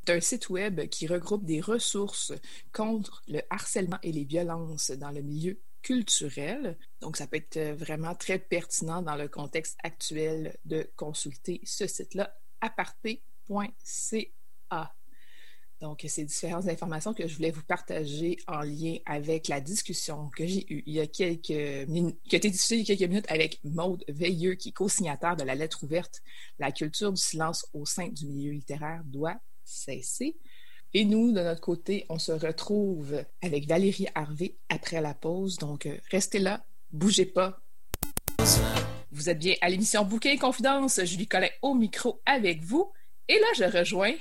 un 0.08 0.20
site 0.20 0.48
web 0.48 0.88
qui 0.88 1.06
regroupe 1.06 1.44
des 1.44 1.60
ressources 1.60 2.32
contre 2.72 3.22
le 3.28 3.40
harcèlement 3.50 3.98
et 4.02 4.12
les 4.12 4.24
violences 4.24 4.90
dans 4.90 5.10
le 5.10 5.22
milieu 5.22 5.60
culturel. 5.82 6.78
Donc, 7.00 7.16
ça 7.16 7.26
peut 7.26 7.36
être 7.36 7.60
vraiment 7.76 8.14
très 8.14 8.38
pertinent 8.38 9.02
dans 9.02 9.16
le 9.16 9.28
contexte 9.28 9.76
actuel 9.82 10.56
de 10.64 10.90
consulter 10.96 11.60
ce 11.64 11.86
site-là, 11.86 12.34
aparté.ca. 12.60 13.20
Donc, 15.80 16.04
ces 16.08 16.24
différentes 16.24 16.68
informations 16.68 17.12
que 17.12 17.28
je 17.28 17.34
voulais 17.34 17.50
vous 17.50 17.62
partager 17.62 18.38
en 18.46 18.60
lien 18.60 18.96
avec 19.04 19.48
la 19.48 19.60
discussion 19.60 20.30
que 20.34 20.46
j'ai 20.46 20.64
eue 20.72 20.82
il 20.86 20.94
y 20.94 21.00
a 21.00 21.06
quelques 21.06 21.86
minutes, 21.88 22.18
qui 22.26 22.34
a 22.34 22.38
été 22.38 22.48
diffusée 22.48 22.76
il 22.76 22.88
y 22.88 22.92
a 22.92 22.96
quelques 22.96 23.10
minutes 23.10 23.30
avec 23.30 23.60
Maude 23.62 24.02
Veilleux, 24.08 24.54
qui 24.54 24.70
est 24.70 24.72
co-signataire 24.72 25.36
de 25.36 25.42
la 25.42 25.54
lettre 25.54 25.84
ouverte 25.84 26.22
La 26.58 26.72
culture 26.72 27.12
du 27.12 27.20
silence 27.20 27.66
au 27.74 27.84
sein 27.84 28.08
du 28.08 28.26
milieu 28.26 28.52
littéraire 28.52 29.02
doit 29.04 29.38
cesser. 29.64 30.36
Et 30.94 31.04
nous, 31.04 31.32
de 31.32 31.40
notre 31.40 31.60
côté, 31.60 32.06
on 32.08 32.18
se 32.18 32.32
retrouve 32.32 33.22
avec 33.42 33.68
Valérie 33.68 34.06
Harvey 34.14 34.56
après 34.70 35.02
la 35.02 35.12
pause. 35.12 35.58
Donc, 35.58 35.86
restez 36.10 36.38
là, 36.38 36.64
bougez 36.90 37.26
pas. 37.26 37.60
Vous 39.10 39.28
êtes 39.28 39.38
bien 39.38 39.54
à 39.60 39.68
l'émission 39.68 40.04
Bouquet 40.06 40.34
et 40.34 40.38
Confidence. 40.38 41.04
Julie 41.04 41.26
Collin 41.26 41.50
au 41.60 41.74
micro 41.74 42.22
avec 42.24 42.62
vous. 42.62 42.90
Et 43.28 43.38
là, 43.38 43.46
je 43.56 43.64
rejoins 43.64 44.14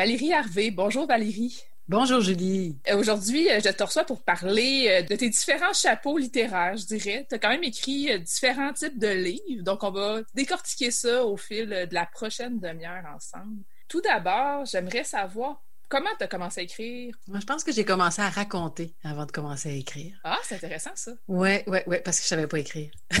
Valérie 0.00 0.32
Harvey. 0.32 0.70
Bonjour 0.70 1.06
Valérie. 1.06 1.62
Bonjour 1.86 2.22
Julie. 2.22 2.78
Euh, 2.88 2.98
aujourd'hui, 2.98 3.50
euh, 3.50 3.60
je 3.62 3.68
te 3.68 3.82
reçois 3.82 4.04
pour 4.04 4.22
parler 4.22 4.86
euh, 4.88 5.02
de 5.02 5.14
tes 5.14 5.28
différents 5.28 5.74
chapeaux 5.74 6.16
littéraires, 6.16 6.74
je 6.74 6.86
dirais. 6.86 7.26
Tu 7.28 7.34
as 7.34 7.38
quand 7.38 7.50
même 7.50 7.64
écrit 7.64 8.18
différents 8.20 8.72
types 8.72 8.98
de 8.98 9.08
livres, 9.08 9.62
donc 9.62 9.84
on 9.84 9.90
va 9.90 10.22
décortiquer 10.34 10.90
ça 10.90 11.26
au 11.26 11.36
fil 11.36 11.68
de 11.68 11.94
la 11.94 12.06
prochaine 12.06 12.58
demi-heure 12.58 13.04
ensemble. 13.14 13.62
Tout 13.88 14.00
d'abord, 14.00 14.64
j'aimerais 14.64 15.04
savoir 15.04 15.60
comment 15.90 16.08
tu 16.16 16.24
as 16.24 16.28
commencé 16.28 16.60
à 16.60 16.64
écrire? 16.64 17.14
Moi, 17.28 17.40
je 17.40 17.44
pense 17.44 17.62
que 17.62 17.72
j'ai 17.72 17.84
commencé 17.84 18.22
à 18.22 18.30
raconter 18.30 18.94
avant 19.04 19.26
de 19.26 19.32
commencer 19.32 19.68
à 19.68 19.72
écrire. 19.72 20.18
Ah, 20.24 20.38
c'est 20.44 20.54
intéressant 20.54 20.92
ça. 20.94 21.12
Oui, 21.28 21.58
oui, 21.66 21.80
oui, 21.86 21.98
parce 22.02 22.16
que 22.16 22.22
je 22.22 22.28
savais 22.28 22.46
pas 22.46 22.58
écrire. 22.58 22.90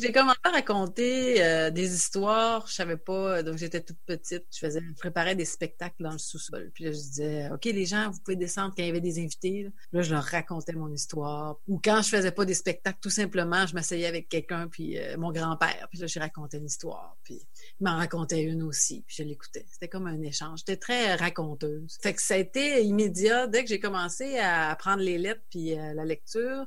j'ai 0.00 0.12
commencé 0.12 0.38
à 0.44 0.50
raconter 0.50 1.42
euh, 1.42 1.70
des 1.70 1.94
histoires. 1.94 2.66
Je 2.66 2.74
savais 2.74 2.96
pas, 2.96 3.42
donc 3.42 3.56
j'étais 3.56 3.80
toute 3.80 3.98
petite. 4.06 4.46
Je 4.52 4.58
faisais, 4.58 4.80
je 4.80 4.94
préparais 4.94 5.34
des 5.34 5.44
spectacles 5.44 6.02
dans 6.02 6.12
le 6.12 6.18
sous-sol. 6.18 6.70
Puis 6.74 6.84
là, 6.84 6.92
je 6.92 6.96
disais, 6.96 7.50
OK, 7.50 7.64
les 7.64 7.86
gens, 7.86 8.10
vous 8.10 8.20
pouvez 8.20 8.36
descendre 8.36 8.74
quand 8.76 8.82
il 8.82 8.86
y 8.86 8.90
avait 8.90 9.00
des 9.00 9.18
invités. 9.18 9.70
Là, 9.92 10.02
je 10.02 10.12
leur 10.12 10.24
racontais 10.24 10.72
mon 10.72 10.92
histoire. 10.92 11.56
Ou 11.68 11.80
quand 11.82 12.02
je 12.02 12.08
faisais 12.08 12.32
pas 12.32 12.44
des 12.44 12.54
spectacles, 12.54 12.98
tout 13.00 13.10
simplement, 13.10 13.66
je 13.66 13.74
m'asseyais 13.74 14.06
avec 14.06 14.28
quelqu'un, 14.28 14.68
puis 14.68 14.98
euh, 14.98 15.16
mon 15.16 15.32
grand-père. 15.32 15.88
Puis 15.90 15.98
là, 16.00 16.06
je 16.06 16.18
racontais 16.18 16.58
une 16.58 16.66
histoire. 16.66 17.16
Puis 17.24 17.40
il 17.80 17.84
m'en 17.84 17.96
racontait 17.96 18.42
une 18.42 18.62
aussi. 18.62 19.04
Puis 19.06 19.16
je 19.18 19.22
l'écoutais. 19.22 19.66
C'était 19.70 19.88
comme 19.88 20.06
un 20.06 20.20
échange. 20.22 20.60
J'étais 20.60 20.76
très 20.76 21.14
raconteuse. 21.14 21.98
Fait 22.02 22.14
que 22.14 22.22
ça 22.22 22.34
a 22.34 22.38
été 22.38 22.82
immédiat. 22.82 23.46
Dès 23.46 23.62
que 23.62 23.68
j'ai 23.68 23.80
commencé 23.80 24.38
à 24.38 24.70
apprendre 24.70 25.02
les 25.02 25.18
lettres 25.18 25.42
puis 25.50 25.78
euh, 25.78 25.94
la 25.94 26.04
lecture, 26.04 26.66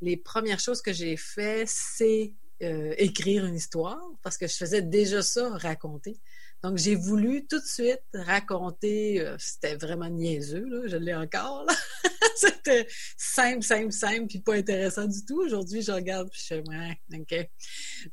les 0.00 0.16
premières 0.16 0.60
choses 0.60 0.82
que 0.82 0.92
j'ai 0.92 1.16
fait, 1.16 1.64
c'est 1.66 2.34
euh, 2.62 2.94
écrire 2.96 3.44
une 3.44 3.54
histoire 3.54 4.00
parce 4.22 4.38
que 4.38 4.46
je 4.46 4.54
faisais 4.54 4.82
déjà 4.82 5.22
ça, 5.22 5.50
raconter. 5.58 6.18
Donc, 6.62 6.78
j'ai 6.78 6.94
voulu 6.94 7.46
tout 7.46 7.60
de 7.60 7.66
suite 7.66 8.02
raconter, 8.14 9.20
euh, 9.20 9.36
c'était 9.38 9.76
vraiment 9.76 10.08
niaiseux, 10.08 10.64
là, 10.64 10.88
je 10.88 10.96
l'ai 10.96 11.14
encore, 11.14 11.66
c'était 12.36 12.86
simple, 13.16 13.62
simple, 13.62 13.92
simple, 13.92 14.26
puis 14.26 14.40
pas 14.40 14.54
intéressant 14.54 15.04
du 15.04 15.24
tout. 15.24 15.40
Aujourd'hui, 15.42 15.82
je 15.82 15.92
regarde, 15.92 16.30
puis 16.30 16.40
je 16.40 16.44
suis 16.46 16.54
ouais, 16.54 16.98
OK. 17.14 17.48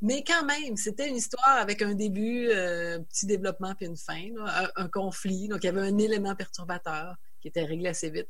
Mais 0.01 0.23
quand 0.25 0.45
même, 0.45 0.75
c'était 0.75 1.07
une 1.07 1.15
histoire 1.15 1.57
avec 1.57 1.81
un 1.81 1.93
début, 1.93 2.49
euh, 2.49 2.99
petit 2.99 3.25
développement, 3.25 3.73
puis 3.75 3.85
une 3.85 3.97
fin, 3.97 4.21
un, 4.75 4.89
conflit. 4.89 5.47
Donc, 5.47 5.63
il 5.63 5.67
y 5.67 5.69
avait 5.69 5.81
un 5.81 5.97
élément 5.97 6.35
perturbateur 6.35 7.15
qui 7.41 7.47
était 7.47 7.63
réglé 7.63 7.89
assez 7.89 8.09
vite. 8.09 8.29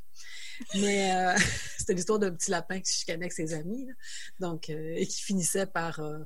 Mais 0.75 1.13
euh, 1.13 1.35
c'était 1.77 1.93
l'histoire 1.93 2.19
d'un 2.19 2.31
petit 2.31 2.51
lapin 2.51 2.79
qui 2.79 2.91
se 2.91 2.99
chicanait 2.99 3.25
avec 3.25 3.33
ses 3.33 3.53
amis, 3.53 3.87
donc 4.39 4.69
euh, 4.69 4.93
et 4.95 5.07
qui 5.07 5.21
finissait 5.21 5.65
par, 5.65 5.99
euh, 5.99 6.19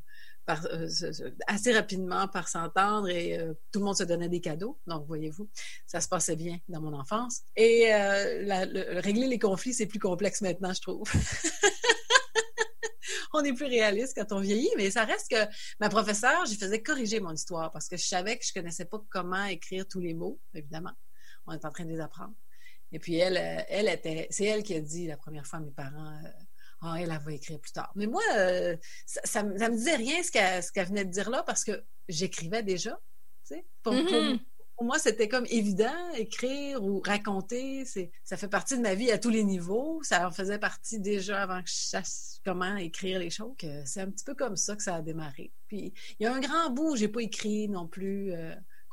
assez 1.47 1.73
rapidement 1.73 2.27
par 2.27 2.47
s'entendre 2.47 3.09
et 3.09 3.37
tout 3.71 3.79
le 3.79 3.85
monde 3.85 3.97
se 3.97 4.03
donnait 4.03 4.29
des 4.29 4.39
cadeaux. 4.39 4.79
Donc 4.87 5.05
voyez-vous, 5.05 5.49
ça 5.85 5.99
se 5.99 6.07
passait 6.07 6.37
bien 6.37 6.57
dans 6.69 6.81
mon 6.81 6.93
enfance. 6.93 7.41
Et 7.57 7.93
régler 7.93 9.27
les 9.27 9.39
conflits, 9.39 9.73
c'est 9.73 9.87
plus 9.87 9.99
complexe 9.99 10.39
maintenant, 10.41 10.73
je 10.73 10.79
trouve. 10.79 11.03
on 13.33 13.43
est 13.43 13.53
plus 13.53 13.65
réaliste 13.65 14.13
quand 14.15 14.31
on 14.35 14.39
vieillit, 14.39 14.71
mais 14.77 14.89
ça 14.89 15.03
reste 15.03 15.29
que 15.29 15.53
ma 15.81 15.89
professeure, 15.89 16.45
je 16.45 16.55
faisais 16.55 16.81
corriger 16.81 17.19
mon 17.19 17.31
histoire 17.31 17.71
parce 17.71 17.87
que 17.87 17.97
je 17.97 18.07
savais 18.07 18.37
que 18.37 18.45
je 18.45 18.53
connaissais 18.53 18.85
pas 18.85 19.03
comment 19.09 19.45
écrire 19.45 19.85
tous 19.85 19.99
les 19.99 20.13
mots, 20.13 20.39
évidemment. 20.53 20.93
On 21.45 21.53
est 21.53 21.65
en 21.65 21.71
train 21.71 21.85
de 21.85 21.89
les 21.89 21.99
apprendre. 21.99 22.33
Et 22.91 22.99
puis 22.99 23.15
elle, 23.15 23.37
euh, 23.37 23.63
elle 23.69 23.89
était, 23.89 24.27
c'est 24.29 24.45
elle 24.45 24.63
qui 24.63 24.75
a 24.75 24.81
dit 24.81 25.07
la 25.07 25.17
première 25.17 25.45
fois 25.45 25.59
à 25.59 25.61
mes 25.61 25.71
parents, 25.71 26.13
euh, 26.23 26.29
ah, 26.81 26.95
elle, 26.99 27.11
elle 27.11 27.19
va 27.19 27.33
écrire 27.33 27.59
plus 27.59 27.71
tard. 27.71 27.91
Mais 27.95 28.07
moi, 28.07 28.21
euh, 28.35 28.77
ça, 29.05 29.21
ça, 29.23 29.43
me 29.43 29.75
disait 29.75 29.95
rien 29.95 30.21
ce 30.23 30.31
qu'elle, 30.71 30.87
venait 30.87 31.05
de 31.05 31.11
dire 31.11 31.29
là 31.29 31.43
parce 31.43 31.63
que 31.63 31.83
j'écrivais 32.07 32.63
déjà. 32.63 32.99
Sais, 33.43 33.65
pour, 33.81 33.93
mm-hmm. 33.93 34.39
pour, 34.75 34.85
moi, 34.85 34.99
c'était 34.99 35.27
comme 35.27 35.47
évident, 35.49 36.11
écrire 36.15 36.83
ou 36.83 37.01
raconter, 37.03 37.83
c'est, 37.85 38.11
ça 38.23 38.37
fait 38.37 38.47
partie 38.47 38.77
de 38.77 38.81
ma 38.81 38.93
vie 38.93 39.11
à 39.11 39.17
tous 39.17 39.29
les 39.29 39.43
niveaux. 39.43 40.01
Ça 40.03 40.27
en 40.27 40.31
faisait 40.31 40.59
partie 40.59 40.99
déjà 40.99 41.41
avant 41.41 41.63
que 41.63 41.69
je 41.69 41.75
sache 41.75 42.39
comment 42.45 42.75
écrire 42.77 43.19
les 43.19 43.31
choses. 43.31 43.55
c'est 43.85 44.01
un 44.01 44.11
petit 44.11 44.23
peu 44.23 44.35
comme 44.35 44.55
ça 44.55 44.75
que 44.75 44.83
ça 44.83 44.95
a 44.95 45.01
démarré. 45.01 45.51
Puis 45.67 45.93
il 46.19 46.23
y 46.23 46.25
a 46.27 46.33
un 46.33 46.39
grand 46.39 46.69
bout, 46.69 46.95
j'ai 46.95 47.07
pas 47.07 47.21
écrit 47.21 47.67
non 47.69 47.87
plus 47.87 48.33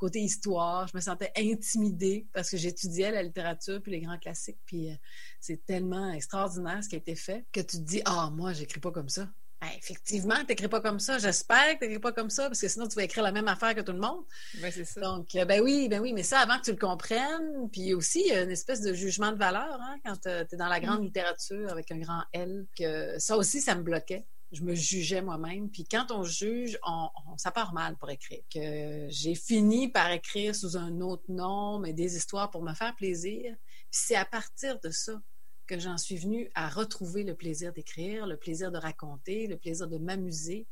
côté 0.05 0.21
histoire. 0.21 0.87
Je 0.87 0.97
me 0.97 1.01
sentais 1.01 1.33
intimidée 1.37 2.27
parce 2.33 2.51
que 2.51 2.59
j'étudiais 2.59 3.11
la 3.11 3.23
littérature 3.23 3.81
puis 3.83 3.93
les 3.93 4.01
grands 4.01 4.19
classiques. 4.19 4.59
Puis 4.67 4.90
euh, 4.90 4.95
c'est 5.40 5.64
tellement 5.64 6.12
extraordinaire 6.12 6.83
ce 6.85 6.88
qui 6.90 6.95
a 6.97 6.99
été 6.99 7.14
fait 7.14 7.47
que 7.53 7.61
tu 7.61 7.79
te 7.79 7.83
dis 7.83 8.03
Ah, 8.05 8.31
moi, 8.31 8.53
j'écris 8.53 8.81
pas 8.81 8.90
comme 8.90 9.09
ça. 9.09 9.29
Ben, 9.62 9.71
effectivement, 9.79 10.35
tu 10.40 10.47
n'écris 10.49 10.69
pas 10.69 10.83
comme 10.83 11.01
ça. 11.01 11.17
J'espère 11.19 11.75
que 11.75 11.79
tu 11.79 11.85
n'écris 11.87 12.01
pas 12.01 12.12
comme 12.12 12.29
ça, 12.29 12.49
parce 12.49 12.61
que 12.61 12.69
sinon, 12.69 12.87
tu 12.87 12.97
vas 12.97 13.05
écrire 13.05 13.23
la 13.23 13.33
même 13.33 13.49
affaire 13.49 13.75
que 13.75 13.81
tout 13.81 13.93
le 13.93 13.99
monde. 13.99 14.25
Ben, 14.61 14.71
c'est 14.71 14.85
ça. 14.85 15.01
Donc, 15.01 15.35
euh, 15.37 15.47
ben 15.47 15.62
oui, 15.62 15.88
ben 15.88 16.01
oui, 16.01 16.12
mais 16.12 16.23
ça, 16.23 16.40
avant 16.40 16.59
que 16.59 16.64
tu 16.64 16.73
le 16.73 16.77
comprennes, 16.77 17.71
puis 17.73 17.95
aussi, 17.95 18.21
il 18.21 18.27
y 18.27 18.33
a 18.33 18.43
une 18.43 18.51
espèce 18.51 18.83
de 18.83 18.93
jugement 18.93 19.33
de 19.33 19.38
valeur, 19.38 19.79
hein, 19.81 19.97
quand 20.05 20.21
tu 20.21 20.29
es 20.29 20.59
dans 20.59 20.69
la 20.69 20.81
grande 20.81 21.01
mm. 21.01 21.05
littérature 21.05 21.71
avec 21.71 21.90
un 21.90 21.99
grand 21.99 22.23
L, 22.35 22.67
que 22.79 23.19
ça 23.19 23.38
aussi, 23.38 23.62
ça 23.62 23.75
me 23.75 23.83
bloquait 23.83 24.27
je 24.52 24.62
me 24.62 24.74
jugeais 24.74 25.22
moi-même. 25.22 25.70
Puis 25.70 25.85
quand 25.85 26.11
on 26.11 26.22
juge, 26.22 26.78
on, 26.87 27.09
ça 27.37 27.50
part 27.50 27.72
mal 27.72 27.96
pour 27.96 28.11
écrire. 28.11 28.42
Que 28.52 29.07
j'ai 29.09 29.35
fini 29.35 29.88
par 29.88 30.11
écrire 30.11 30.54
sous 30.54 30.76
un 30.76 31.00
autre 31.00 31.24
nom, 31.28 31.78
mais 31.78 31.92
des 31.92 32.16
histoires 32.16 32.50
pour 32.50 32.62
me 32.62 32.74
faire 32.74 32.94
plaisir. 32.94 33.54
C'est 33.90 34.16
à 34.16 34.24
partir 34.24 34.78
de 34.80 34.90
ça 34.90 35.20
que 35.66 35.78
j'en 35.78 35.96
suis 35.96 36.16
venue 36.16 36.50
à 36.54 36.68
retrouver 36.68 37.24
le 37.24 37.35
plaisir 37.35 37.72
d'écrire, 37.72 38.26
le 38.26 38.37
plaisir 38.37 38.70
de 38.70 38.78
raconter, 38.78 39.46
le 39.46 39.57
plaisir 39.57 39.88
de 39.88 39.98
m'amuser, 39.98 40.66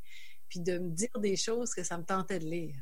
puis 0.49 0.61
de 0.61 0.79
me 0.79 0.91
dire 0.91 1.19
des 1.19 1.37
choses 1.37 1.73
que 1.73 1.83
ça 1.83 1.97
me 1.97 2.05
tentait 2.05 2.39
de 2.39 2.47
lire. 2.47 2.77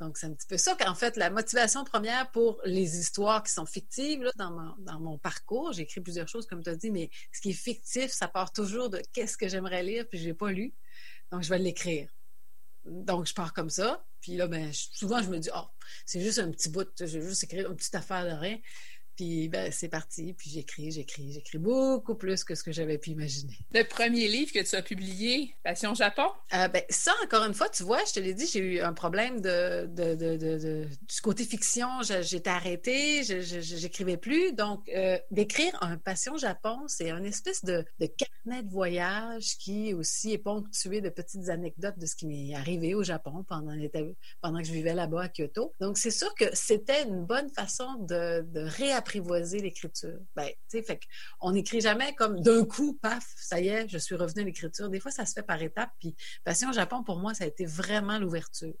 Donc, 0.00 0.18
c'est 0.18 0.26
un 0.26 0.32
petit 0.32 0.46
peu 0.46 0.56
ça 0.56 0.74
qu'en 0.74 0.94
fait, 0.94 1.16
la 1.16 1.30
motivation 1.30 1.84
première 1.84 2.30
pour 2.32 2.60
les 2.64 2.98
histoires 2.98 3.42
qui 3.42 3.52
sont 3.52 3.66
fictives, 3.66 4.22
là, 4.22 4.32
dans, 4.36 4.50
mon, 4.50 4.74
dans 4.78 4.98
mon 4.98 5.18
parcours, 5.18 5.72
j'ai 5.72 5.82
écrit 5.82 6.00
plusieurs 6.00 6.26
choses, 6.26 6.46
comme 6.46 6.62
tu 6.62 6.70
as 6.70 6.76
dit, 6.76 6.90
mais 6.90 7.10
ce 7.32 7.40
qui 7.40 7.50
est 7.50 7.52
fictif, 7.52 8.10
ça 8.10 8.26
part 8.26 8.52
toujours 8.52 8.90
de 8.90 9.00
qu'est-ce 9.12 9.36
que 9.36 9.48
j'aimerais 9.48 9.82
lire, 9.82 10.06
puis 10.08 10.18
je 10.18 10.24
l'ai 10.24 10.34
pas 10.34 10.50
lu. 10.50 10.74
Donc, 11.30 11.42
je 11.42 11.48
vais 11.48 11.58
l'écrire. 11.58 12.08
Donc, 12.84 13.26
je 13.26 13.34
pars 13.34 13.52
comme 13.52 13.70
ça. 13.70 14.04
Puis 14.20 14.36
là, 14.36 14.48
ben, 14.48 14.72
souvent, 14.72 15.22
je 15.22 15.28
me 15.28 15.38
dis, 15.38 15.50
oh, 15.54 15.66
c'est 16.06 16.20
juste 16.20 16.38
un 16.38 16.50
petit 16.50 16.70
bout, 16.70 16.88
je 16.98 17.18
vais 17.18 17.28
juste 17.28 17.44
écrire 17.44 17.70
une 17.70 17.76
petite 17.76 17.94
affaire 17.94 18.24
de 18.24 18.30
rien. 18.30 18.58
Puis 19.16 19.48
ben, 19.48 19.70
c'est 19.70 19.88
parti, 19.88 20.32
puis 20.32 20.50
j'écris, 20.50 20.90
j'écris, 20.90 21.32
j'écris 21.32 21.58
beaucoup 21.58 22.16
plus 22.16 22.42
que 22.42 22.56
ce 22.56 22.64
que 22.64 22.72
j'avais 22.72 22.98
pu 22.98 23.10
imaginer. 23.10 23.56
Le 23.72 23.84
premier 23.84 24.26
livre 24.26 24.52
que 24.52 24.58
tu 24.58 24.74
as 24.74 24.82
publié, 24.82 25.54
Passion 25.62 25.94
Japon? 25.94 26.26
Euh, 26.52 26.66
ben, 26.66 26.82
ça, 26.88 27.12
encore 27.22 27.44
une 27.44 27.54
fois, 27.54 27.68
tu 27.68 27.84
vois, 27.84 28.00
je 28.08 28.14
te 28.14 28.20
l'ai 28.20 28.34
dit, 28.34 28.46
j'ai 28.46 28.58
eu 28.58 28.80
un 28.80 28.92
problème 28.92 29.40
de, 29.40 29.86
de, 29.86 30.14
de, 30.16 30.36
de 30.36 30.84
du 30.84 31.20
côté 31.22 31.44
fiction. 31.44 31.86
J'étais 32.02 32.50
arrêtée, 32.50 33.22
j'écrivais 33.22 34.16
plus. 34.16 34.52
Donc, 34.52 34.88
euh, 34.88 35.16
d'écrire 35.30 35.78
un 35.80 35.96
Passion 35.96 36.36
Japon, 36.36 36.80
c'est 36.88 37.10
une 37.10 37.24
espèce 37.24 37.64
de, 37.64 37.84
de 38.00 38.06
carnet 38.06 38.64
de 38.64 38.70
voyage 38.70 39.56
qui 39.58 39.94
aussi 39.94 40.32
est 40.32 40.38
ponctué 40.38 41.00
de 41.00 41.08
petites 41.08 41.50
anecdotes 41.50 41.98
de 41.98 42.06
ce 42.06 42.16
qui 42.16 42.26
m'est 42.26 42.54
arrivé 42.56 42.94
au 42.94 43.04
Japon 43.04 43.44
pendant, 43.48 43.76
pendant 44.40 44.58
que 44.58 44.64
je 44.64 44.72
vivais 44.72 44.94
là-bas 44.94 45.22
à 45.22 45.28
Kyoto. 45.28 45.72
Donc, 45.80 45.98
c'est 45.98 46.10
sûr 46.10 46.34
que 46.34 46.46
c'était 46.52 47.04
une 47.04 47.24
bonne 47.24 47.48
façon 47.50 47.94
de, 48.00 48.42
de 48.42 48.60
réapprendre 48.60 49.03
apprivoiser 49.04 49.60
l'écriture. 49.60 50.18
Ben, 50.34 50.48
on 51.40 51.52
n'écrit 51.52 51.82
jamais 51.82 52.14
comme 52.14 52.40
d'un 52.40 52.64
coup, 52.64 52.94
paf, 52.94 53.26
ça 53.36 53.60
y 53.60 53.68
est, 53.68 53.86
je 53.88 53.98
suis 53.98 54.14
revenue 54.14 54.42
à 54.42 54.44
l'écriture. 54.46 54.88
Des 54.88 54.98
fois, 54.98 55.10
ça 55.10 55.26
se 55.26 55.34
fait 55.34 55.42
par 55.42 55.60
étapes. 55.60 55.92
Puis, 56.00 56.16
Passion 56.42 56.72
Japon, 56.72 57.04
pour 57.04 57.18
moi, 57.18 57.34
ça 57.34 57.44
a 57.44 57.46
été 57.46 57.66
vraiment 57.66 58.18
l'ouverture. 58.18 58.74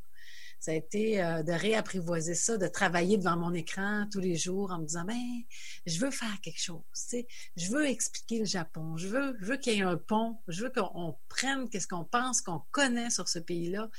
Ça 0.60 0.70
a 0.70 0.74
été 0.74 1.22
euh, 1.22 1.42
de 1.42 1.52
réapprivoiser 1.52 2.34
ça, 2.34 2.56
de 2.56 2.66
travailler 2.66 3.18
devant 3.18 3.36
mon 3.36 3.52
écran 3.52 4.06
tous 4.10 4.20
les 4.20 4.34
jours 4.34 4.72
en 4.72 4.78
me 4.78 4.86
disant, 4.86 5.04
ben, 5.04 5.20
je 5.84 6.00
veux 6.00 6.10
faire 6.10 6.40
quelque 6.40 6.60
chose, 6.60 6.80
je 7.54 7.70
veux 7.70 7.86
expliquer 7.86 8.38
le 8.38 8.46
Japon, 8.46 8.96
je 8.96 9.08
veux, 9.08 9.36
je 9.40 9.44
veux 9.44 9.56
qu'il 9.58 9.74
y 9.74 9.80
ait 9.80 9.82
un 9.82 9.98
pont, 9.98 10.38
je 10.48 10.64
veux 10.64 10.70
qu'on 10.70 11.18
prenne 11.28 11.68
qu'est-ce 11.68 11.86
qu'on 11.86 12.06
pense, 12.06 12.40
qu'on 12.40 12.62
connaît 12.70 13.10
sur 13.10 13.28
ce 13.28 13.40
pays-là, 13.40 13.90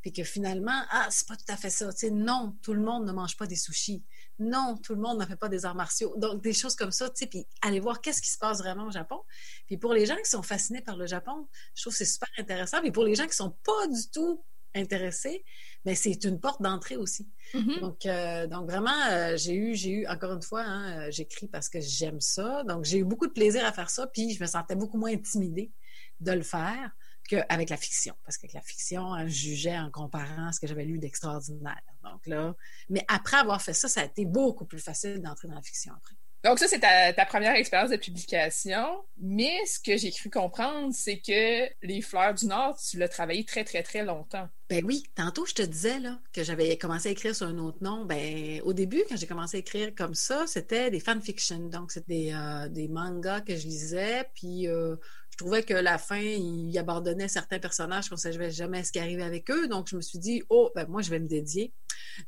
puis 0.00 0.12
que 0.12 0.24
finalement, 0.24 0.82
ah, 0.90 1.06
c'est 1.10 1.28
pas 1.28 1.36
tout 1.36 1.52
à 1.52 1.56
fait 1.56 1.70
ça, 1.70 1.88
non, 2.10 2.56
tout 2.62 2.74
le 2.74 2.82
monde 2.82 3.06
ne 3.06 3.12
mange 3.12 3.36
pas 3.36 3.46
des 3.46 3.54
sushis. 3.54 4.02
Non, 4.38 4.76
tout 4.82 4.94
le 4.94 5.00
monde 5.00 5.18
ne 5.18 5.26
fait 5.26 5.36
pas 5.36 5.48
des 5.48 5.64
arts 5.64 5.74
martiaux. 5.74 6.14
Donc, 6.16 6.42
des 6.42 6.52
choses 6.52 6.76
comme 6.76 6.92
ça, 6.92 7.08
tu 7.08 7.16
sais, 7.16 7.26
puis 7.26 7.46
aller 7.62 7.80
voir 7.80 8.00
qu'est-ce 8.00 8.22
qui 8.22 8.30
se 8.30 8.38
passe 8.38 8.58
vraiment 8.58 8.86
au 8.86 8.90
Japon. 8.90 9.20
Puis 9.66 9.78
pour 9.78 9.92
les 9.92 10.06
gens 10.06 10.16
qui 10.16 10.30
sont 10.30 10.42
fascinés 10.42 10.82
par 10.82 10.96
le 10.96 11.06
Japon, 11.06 11.48
je 11.74 11.82
trouve 11.82 11.92
que 11.92 11.98
c'est 11.98 12.04
super 12.04 12.28
intéressant. 12.38 12.80
Puis 12.80 12.92
pour 12.92 13.04
les 13.04 13.14
gens 13.14 13.26
qui 13.26 13.34
sont 13.34 13.56
pas 13.64 13.86
du 13.88 14.10
tout 14.12 14.44
intéressés, 14.74 15.44
mais 15.84 15.94
c'est 15.94 16.24
une 16.24 16.38
porte 16.38 16.62
d'entrée 16.62 16.96
aussi. 16.96 17.28
Mm-hmm. 17.54 17.80
Donc, 17.80 18.06
euh, 18.06 18.46
donc 18.46 18.70
vraiment, 18.70 19.06
euh, 19.10 19.36
j'ai 19.36 19.54
eu, 19.54 19.74
j'ai 19.74 19.90
eu 19.90 20.06
encore 20.06 20.32
une 20.32 20.42
fois, 20.42 20.62
hein, 20.62 21.00
euh, 21.00 21.10
j'écris 21.10 21.48
parce 21.48 21.68
que 21.68 21.80
j'aime 21.80 22.20
ça. 22.20 22.62
Donc 22.64 22.84
j'ai 22.84 22.98
eu 22.98 23.04
beaucoup 23.04 23.26
de 23.26 23.32
plaisir 23.32 23.64
à 23.64 23.72
faire 23.72 23.90
ça, 23.90 24.06
puis 24.06 24.34
je 24.34 24.42
me 24.42 24.46
sentais 24.46 24.76
beaucoup 24.76 24.98
moins 24.98 25.12
intimidée 25.12 25.72
de 26.20 26.32
le 26.32 26.42
faire 26.42 26.90
qu'avec 27.28 27.70
la 27.70 27.76
fiction. 27.76 28.14
Parce 28.24 28.36
qu'avec 28.36 28.54
la 28.54 28.62
fiction, 28.62 29.16
je 29.26 29.32
jugeais 29.32 29.78
en 29.78 29.90
comparant 29.90 30.50
ce 30.52 30.58
que 30.58 30.66
j'avais 30.66 30.84
lu 30.84 30.98
d'extraordinaire. 30.98 31.80
Donc 32.02 32.26
là, 32.26 32.54
mais 32.88 33.04
après 33.08 33.36
avoir 33.36 33.62
fait 33.62 33.74
ça, 33.74 33.88
ça 33.88 34.00
a 34.00 34.04
été 34.04 34.24
beaucoup 34.24 34.64
plus 34.64 34.80
facile 34.80 35.20
d'entrer 35.20 35.46
dans 35.48 35.54
la 35.54 35.62
fiction 35.62 35.92
après. 35.96 36.16
Donc 36.44 36.60
ça, 36.60 36.68
c'est 36.68 36.78
ta, 36.78 37.26
première 37.26 37.54
expérience 37.56 37.90
de 37.90 37.96
publication. 37.96 39.04
Mais 39.20 39.58
ce 39.66 39.80
que 39.80 39.96
j'ai 39.96 40.12
cru 40.12 40.30
comprendre, 40.30 40.94
c'est 40.94 41.18
que 41.18 41.68
Les 41.82 42.00
Fleurs 42.00 42.34
du 42.34 42.46
Nord, 42.46 42.78
tu 42.78 42.96
l'as 42.96 43.08
travaillé 43.08 43.44
très, 43.44 43.64
très, 43.64 43.82
très 43.82 44.04
longtemps. 44.04 44.48
Ben 44.70 44.84
oui, 44.84 45.02
tantôt 45.16 45.46
je 45.46 45.54
te 45.54 45.62
disais 45.62 45.98
là, 45.98 46.20
que 46.32 46.44
j'avais 46.44 46.76
commencé 46.78 47.08
à 47.08 47.12
écrire 47.12 47.34
sur 47.34 47.46
un 47.46 47.58
autre 47.58 47.78
nom. 47.82 48.04
Ben 48.04 48.60
au 48.62 48.72
début, 48.72 49.02
quand 49.08 49.16
j'ai 49.16 49.26
commencé 49.26 49.56
à 49.56 49.60
écrire 49.60 49.92
comme 49.96 50.14
ça, 50.14 50.46
c'était 50.46 50.90
des 50.90 51.00
fanfictions. 51.00 51.68
Donc 51.68 51.90
c'était 51.90 52.14
des, 52.14 52.32
euh, 52.32 52.68
des, 52.68 52.86
mangas 52.86 53.40
que 53.40 53.56
je 53.56 53.66
lisais, 53.66 54.24
puis 54.34 54.68
euh, 54.68 54.94
je 55.38 55.44
trouvais 55.44 55.62
que 55.62 55.74
la 55.74 55.98
fin, 55.98 56.18
il 56.18 56.76
abandonnait 56.78 57.28
certains 57.28 57.60
personnages 57.60 58.08
qu'on 58.08 58.16
ne 58.16 58.20
savait 58.20 58.50
jamais 58.50 58.82
ce 58.82 58.90
qui 58.90 58.98
arrivait 58.98 59.22
avec 59.22 59.48
eux. 59.52 59.68
Donc, 59.68 59.86
je 59.88 59.94
me 59.94 60.00
suis 60.00 60.18
dit, 60.18 60.42
oh, 60.48 60.72
ben 60.74 60.84
moi, 60.88 61.00
je 61.00 61.10
vais 61.10 61.20
me 61.20 61.28
dédier. 61.28 61.72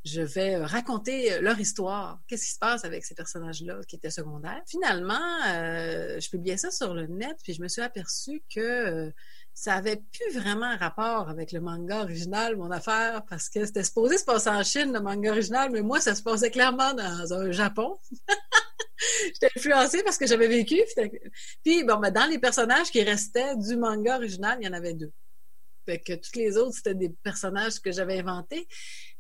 Je 0.05 0.23
vais 0.23 0.55
euh, 0.55 0.65
raconter 0.65 1.33
euh, 1.33 1.41
leur 1.41 1.59
histoire. 1.59 2.21
Qu'est-ce 2.29 2.45
qui 2.45 2.53
se 2.53 2.59
passe 2.61 2.85
avec 2.85 3.05
ces 3.05 3.17
personnages-là 3.17 3.81
qui 3.89 3.97
étaient 3.97 4.11
secondaires? 4.11 4.63
Finalement, 4.65 5.19
euh, 5.49 6.21
je 6.21 6.31
publiais 6.31 6.57
ça 6.57 6.71
sur 6.71 6.95
le 6.95 7.09
net, 7.09 7.37
puis 7.43 7.53
je 7.53 7.61
me 7.61 7.67
suis 7.67 7.83
aperçue 7.83 8.45
que 8.55 9.13
ça 9.55 9.75
avait 9.75 9.97
plus 9.97 10.39
vraiment 10.39 10.77
rapport 10.77 11.29
avec 11.29 11.51
le 11.51 11.61
manga 11.61 12.03
original, 12.03 12.57
mon 12.57 12.71
affaire, 12.71 13.25
parce 13.29 13.49
que 13.49 13.67
c'était 13.67 13.83
supposé 13.83 14.19
se 14.19 14.25
passer 14.25 14.51
en 14.51 14.63
Chine, 14.63 14.93
le 14.93 15.01
manga 15.01 15.33
original, 15.33 15.71
mais 15.73 15.83
moi, 15.83 16.01
ça 16.01 16.15
se 16.15 16.23
passait 16.23 16.53
clairement 16.53 16.95
dans 16.95 17.35
un 17.35 17.51
Japon. 17.51 17.99
J'étais 19.25 19.51
influencée 19.57 20.03
parce 20.03 20.19
que 20.19 20.27
j'avais 20.27 20.49
vécu. 20.49 20.81
Puis, 21.65 21.85
bon, 21.85 21.99
ben, 21.99 22.11
dans 22.11 22.27
les 22.27 22.39
personnages 22.39 22.91
qui 22.91 23.03
restaient 23.03 23.57
du 23.57 23.77
manga 23.77 24.17
original, 24.17 24.59
il 24.61 24.67
y 24.67 24.69
en 24.69 24.73
avait 24.73 24.95
deux. 24.95 25.13
Fait 25.87 25.99
que 25.99 26.13
toutes 26.15 26.37
les 26.37 26.57
autres, 26.57 26.75
c'était 26.77 26.95
des 26.95 27.11
personnages 27.23 27.81
que 27.81 27.91
j'avais 27.91 28.19
inventés. 28.19 28.67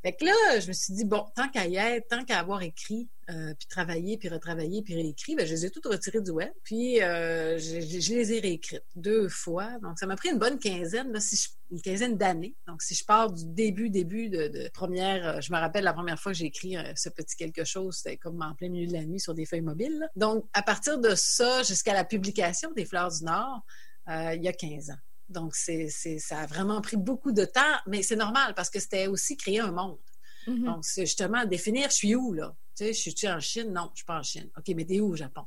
Fait 0.03 0.15
que 0.15 0.25
là, 0.25 0.61
je 0.61 0.69
me 0.69 0.73
suis 0.73 0.95
dit, 0.95 1.05
bon, 1.05 1.27
tant 1.37 1.49
qu'à 1.51 1.67
y 1.67 1.77
être, 1.77 2.09
tant 2.09 2.25
qu'à 2.25 2.39
avoir 2.39 2.63
écrit, 2.63 3.09
euh, 3.29 3.53
puis 3.59 3.69
travaillé, 3.69 4.17
puis 4.17 4.31
retravaillé, 4.31 4.83
puis 4.83 4.95
réécrit, 4.95 5.35
ben, 5.35 5.47
je 5.47 5.53
les 5.53 5.67
ai 5.67 5.71
toutes 5.71 5.87
retirées 5.87 6.23
du 6.23 6.31
web. 6.31 6.51
Puis 6.65 7.03
euh, 7.03 7.59
je, 7.59 8.15
les 8.15 8.33
ai 8.33 8.41
réécrites 8.41 8.83
deux 8.97 9.29
fois. 9.29 9.79
Donc, 9.83 9.99
ça 9.99 10.07
m'a 10.07 10.17
pris 10.17 10.31
une 10.31 10.39
bonne 10.39 10.59
quinzaine, 10.59 11.13
là, 11.13 11.21
si 11.21 11.49
une 11.71 11.83
quinzaine 11.83 12.17
d'années. 12.17 12.55
Donc, 12.67 12.81
si 12.81 12.95
je 12.95 13.05
pars 13.05 13.31
du 13.31 13.45
début, 13.45 13.91
début 13.91 14.31
de, 14.31 14.71
première, 14.73 15.37
euh, 15.37 15.41
je 15.43 15.53
me 15.53 15.59
rappelle 15.59 15.85
la 15.85 15.93
première 15.93 16.19
fois 16.19 16.33
que 16.33 16.39
j'ai 16.39 16.47
écrit 16.47 16.77
ce 16.97 17.11
petit 17.11 17.37
quelque 17.37 17.65
chose, 17.65 17.99
c'était 17.99 18.17
comme 18.17 18.41
en 18.41 18.55
plein 18.55 18.71
milieu 18.71 18.87
de 18.87 18.95
la 18.95 19.05
nuit 19.05 19.21
sur 19.21 19.35
des 19.35 19.45
feuilles 19.45 19.61
mobiles. 19.61 20.09
Donc, 20.17 20.47
à 20.55 20.63
partir 20.63 20.99
de 20.99 21.15
ça, 21.15 21.63
jusqu'à 21.63 21.93
la 21.93 22.05
publication 22.05 22.73
des 22.73 22.87
Fleurs 22.87 23.11
du 23.11 23.25
Nord, 23.25 23.61
il 24.09 24.43
y 24.43 24.49
a 24.49 24.53
15 24.53 24.91
ans. 24.91 25.10
Donc, 25.31 25.55
c'est, 25.55 25.89
ça 25.89 26.41
a 26.41 26.47
vraiment 26.47 26.81
pris 26.81 26.97
beaucoup 26.97 27.33
de 27.33 27.45
temps, 27.45 27.77
mais 27.87 28.03
c'est 28.03 28.17
normal 28.17 28.55
parce 28.55 28.69
que 28.69 28.81
c'était 28.81 29.07
aussi 29.07 29.37
créer 29.37 29.61
un 29.61 29.71
monde. 29.71 29.99
Mm-hmm. 30.47 30.65
Donc, 30.65 30.85
c'est 30.85 31.07
justement 31.07 31.45
définir, 31.45 31.89
je 31.91 31.95
suis 31.95 32.15
où, 32.15 32.33
là? 32.33 32.55
Tu 32.77 32.85
sais, 32.85 32.93
je 32.93 33.17
suis 33.17 33.29
en 33.29 33.41
Chine? 33.41 33.73
Non, 33.73 33.91
je 33.93 33.99
suis 33.99 34.05
pas 34.05 34.19
en 34.19 34.23
Chine. 34.23 34.51
OK, 34.57 34.75
mais 34.75 34.85
t'es 34.85 35.01
où 35.01 35.13
au 35.13 35.17
Japon? 35.17 35.43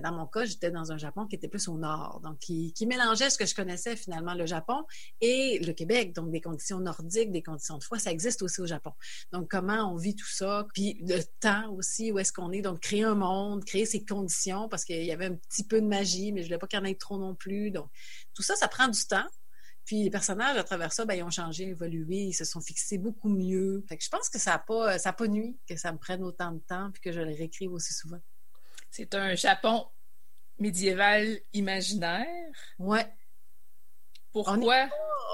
Dans 0.00 0.12
mon 0.12 0.26
cas, 0.26 0.44
j'étais 0.44 0.70
dans 0.70 0.92
un 0.92 0.98
Japon 0.98 1.26
qui 1.26 1.36
était 1.36 1.48
plus 1.48 1.68
au 1.68 1.76
nord, 1.76 2.20
donc 2.22 2.38
qui, 2.38 2.74
mélangeait 2.86 3.30
ce 3.30 3.38
que 3.38 3.46
je 3.46 3.54
connaissais 3.54 3.96
finalement, 3.96 4.34
le 4.34 4.46
Japon 4.46 4.84
et 5.20 5.58
le 5.64 5.72
Québec, 5.72 6.14
donc 6.14 6.30
des 6.30 6.40
conditions 6.40 6.80
nordiques, 6.80 7.30
des 7.30 7.42
conditions 7.42 7.78
de 7.78 7.84
foi, 7.84 7.98
ça 7.98 8.10
existe 8.10 8.42
aussi 8.42 8.60
au 8.60 8.66
Japon. 8.66 8.92
Donc 9.32 9.50
comment 9.50 9.92
on 9.92 9.96
vit 9.96 10.16
tout 10.16 10.28
ça, 10.28 10.66
puis 10.74 10.98
le 11.02 11.20
temps 11.40 11.72
aussi, 11.72 12.12
où 12.12 12.18
est-ce 12.18 12.32
qu'on 12.32 12.52
est, 12.52 12.62
donc 12.62 12.80
créer 12.80 13.04
un 13.04 13.14
monde, 13.14 13.64
créer 13.64 13.86
ces 13.86 14.04
conditions, 14.04 14.68
parce 14.68 14.84
qu'il 14.84 15.04
y 15.04 15.12
avait 15.12 15.26
un 15.26 15.34
petit 15.34 15.64
peu 15.64 15.80
de 15.80 15.86
magie, 15.86 16.32
mais 16.32 16.42
je 16.42 16.46
voulais 16.46 16.58
pas 16.58 16.66
qu'il 16.66 16.78
y 16.78 16.82
en 16.82 16.84
ait 16.84 16.94
trop 16.94 17.18
non 17.18 17.34
plus. 17.34 17.70
Donc 17.70 17.88
tout 18.34 18.42
ça, 18.42 18.56
ça 18.56 18.68
prend 18.68 18.88
du 18.88 19.04
temps. 19.04 19.26
Puis 19.84 20.04
les 20.04 20.10
personnages, 20.10 20.56
à 20.56 20.64
travers 20.64 20.92
ça, 20.92 21.04
ben, 21.04 21.14
ils 21.14 21.22
ont 21.22 21.30
changé, 21.30 21.68
évolué, 21.68 22.16
ils 22.16 22.34
se 22.34 22.44
sont 22.44 22.60
fixés 22.60 22.98
beaucoup 22.98 23.28
mieux. 23.28 23.84
Je 23.90 24.08
pense 24.08 24.28
que 24.28 24.38
ça 24.38 24.52
n'a 24.52 24.58
pas, 24.58 24.98
pas 24.98 25.28
nuit 25.28 25.58
que 25.68 25.76
ça 25.76 25.92
me 25.92 25.98
prenne 25.98 26.22
autant 26.22 26.52
de 26.52 26.60
temps 26.60 26.90
puis 26.92 27.02
que 27.02 27.12
je 27.12 27.20
les 27.20 27.34
réécrive 27.34 27.72
aussi 27.72 27.92
souvent. 27.92 28.20
C'est 28.92 29.14
un 29.14 29.34
Japon 29.34 29.86
médiéval 30.58 31.38
imaginaire. 31.54 32.26
Ouais. 32.78 33.06
Pourquoi? 34.32 34.86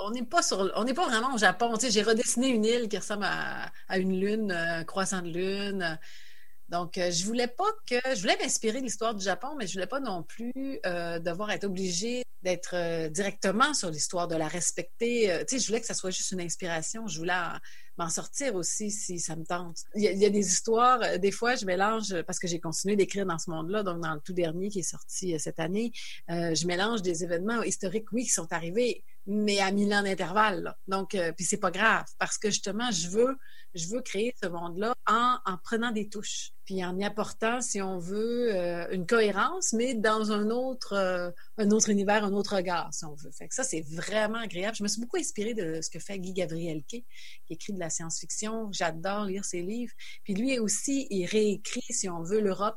On 0.05 0.13
n'est 0.13 0.23
pas, 0.23 0.43
sur, 0.43 0.71
on 0.77 0.85
n'est 0.85 0.95
pas 0.95 1.09
vraiment 1.09 1.35
au 1.35 1.39
Japon. 1.39 1.75
Tu 1.75 1.87
sais, 1.87 1.91
j'ai 1.91 2.03
redessiné 2.05 2.51
une 2.51 2.65
île 2.65 2.89
qui 2.89 2.97
ressemble 2.97 3.25
à, 3.25 3.99
une 3.99 4.21
lune, 4.21 4.53
un 4.53 4.85
croissant 4.85 5.23
de 5.23 5.31
lune. 5.31 5.99
Donc, 6.69 6.99
euh, 6.99 7.11
je 7.11 7.25
voulais 7.25 7.49
pas 7.49 7.71
que, 7.87 7.97
je 8.15 8.21
voulais 8.21 8.37
m'inspirer 8.41 8.79
de 8.81 8.85
l'histoire 8.85 9.15
du 9.15 9.25
Japon, 9.25 9.49
mais 9.59 9.67
je 9.67 9.73
voulais 9.73 9.87
pas 9.87 10.01
non 10.01 10.23
plus 10.23 10.53
euh, 10.85 11.19
devoir 11.19 11.51
être 11.51 11.65
obligée 11.65 12.23
d'être 12.43 12.75
euh, 12.75 13.09
directement 13.09 13.75
sur 13.75 13.91
l'histoire, 13.91 14.29
de 14.29 14.37
la 14.37 14.49
respecter. 14.49 15.45
tu 15.49 15.57
sais, 15.57 15.63
je 15.63 15.67
voulais 15.67 15.81
que 15.81 15.87
ça 15.87 15.95
soit 15.95 16.11
juste 16.11 16.31
une 16.31 16.41
inspiration. 16.41 17.07
Je 17.07 17.19
voulais 17.19 17.33
m'en 17.97 18.11
sortir 18.11 18.55
aussi 18.55 18.91
si 18.91 19.19
ça 19.19 19.35
me 19.35 19.45
tente. 19.45 19.79
Il 19.95 20.03
y, 20.03 20.25
a, 20.25 20.31
des 20.31 20.47
histoires, 20.47 21.19
des 21.19 21.33
fois, 21.33 21.57
je 21.57 21.65
mélange, 21.65 22.23
parce 22.23 22.39
que 22.39 22.47
j'ai 22.47 22.61
continué 22.61 22.95
d'écrire 22.95 23.27
dans 23.27 23.39
ce 23.39 23.51
monde-là, 23.51 23.83
donc 23.83 24.01
dans 24.01 24.15
le 24.15 24.21
tout 24.21 24.35
dernier 24.35 24.69
qui 24.69 24.81
est 24.81 24.91
sorti 24.91 25.37
cette 25.41 25.59
année, 25.59 25.91
je 26.29 26.67
mélange 26.67 27.03
des 27.03 27.25
événements 27.25 27.63
historiques, 27.63 28.13
oui, 28.13 28.23
qui 28.23 28.31
sont 28.31 28.53
arrivés, 28.53 29.03
mais 29.27 29.59
à 29.59 29.73
mille 29.73 29.93
ans 29.93 30.03
d'intervalle. 30.03 30.77
Donc, 30.87 31.17
puis 31.37 31.45
c'est 31.45 31.57
pas 31.57 31.73
grave, 31.73 32.05
parce 32.19 32.39
que 32.39 32.51
justement, 32.51 32.91
je 32.93 33.09
veux 33.09 33.37
je 33.75 33.89
veux 33.89 34.01
créer 34.01 34.35
ce 34.43 34.49
monde-là 34.49 34.95
en, 35.07 35.57
prenant 35.63 35.91
des 35.91 36.09
touches, 36.09 36.53
puis 36.69 36.85
en 36.85 36.99
y 36.99 37.05
apportant, 37.05 37.63
si 37.63 37.81
on 37.81 37.99
veut, 37.99 38.55
euh, 38.55 38.87
une 38.91 39.07
cohérence, 39.07 39.73
mais 39.73 39.95
dans 39.95 40.33
un 40.33 40.51
autre, 40.51 40.93
euh, 40.93 41.31
un 41.57 41.71
autre 41.71 41.89
univers, 41.89 42.27
un 42.27 42.35
autre 42.35 42.57
regard, 42.57 42.93
si 42.93 43.07
on 43.07 43.15
veut. 43.15 43.31
Fait 43.31 43.49
ça, 43.51 43.65
c'est 43.65 43.81
vraiment 43.81 44.37
agréable. 44.37 44.77
Je 44.77 44.83
me 44.83 44.89
suis 44.89 45.01
beaucoup 45.01 45.17
inspirée 45.17 45.55
de 45.55 45.81
ce 45.81 45.89
que 45.89 45.99
fait 45.99 46.19
Guy 46.19 46.35
Gabriel 46.35 46.83
qui 46.85 47.07
écrit 47.49 47.73
de 47.73 47.79
la 47.79 47.89
science-fiction. 47.89 48.71
J'adore 48.71 49.25
lire 49.25 49.47
ses 49.47 49.63
livres. 49.63 49.95
Puis 50.25 50.35
lui 50.35 50.59
aussi, 50.59 51.07
il 51.09 51.25
réécrit, 51.25 51.81
si 51.89 52.07
on 52.11 52.23
veut, 52.23 52.43
l'Europe. 52.43 52.77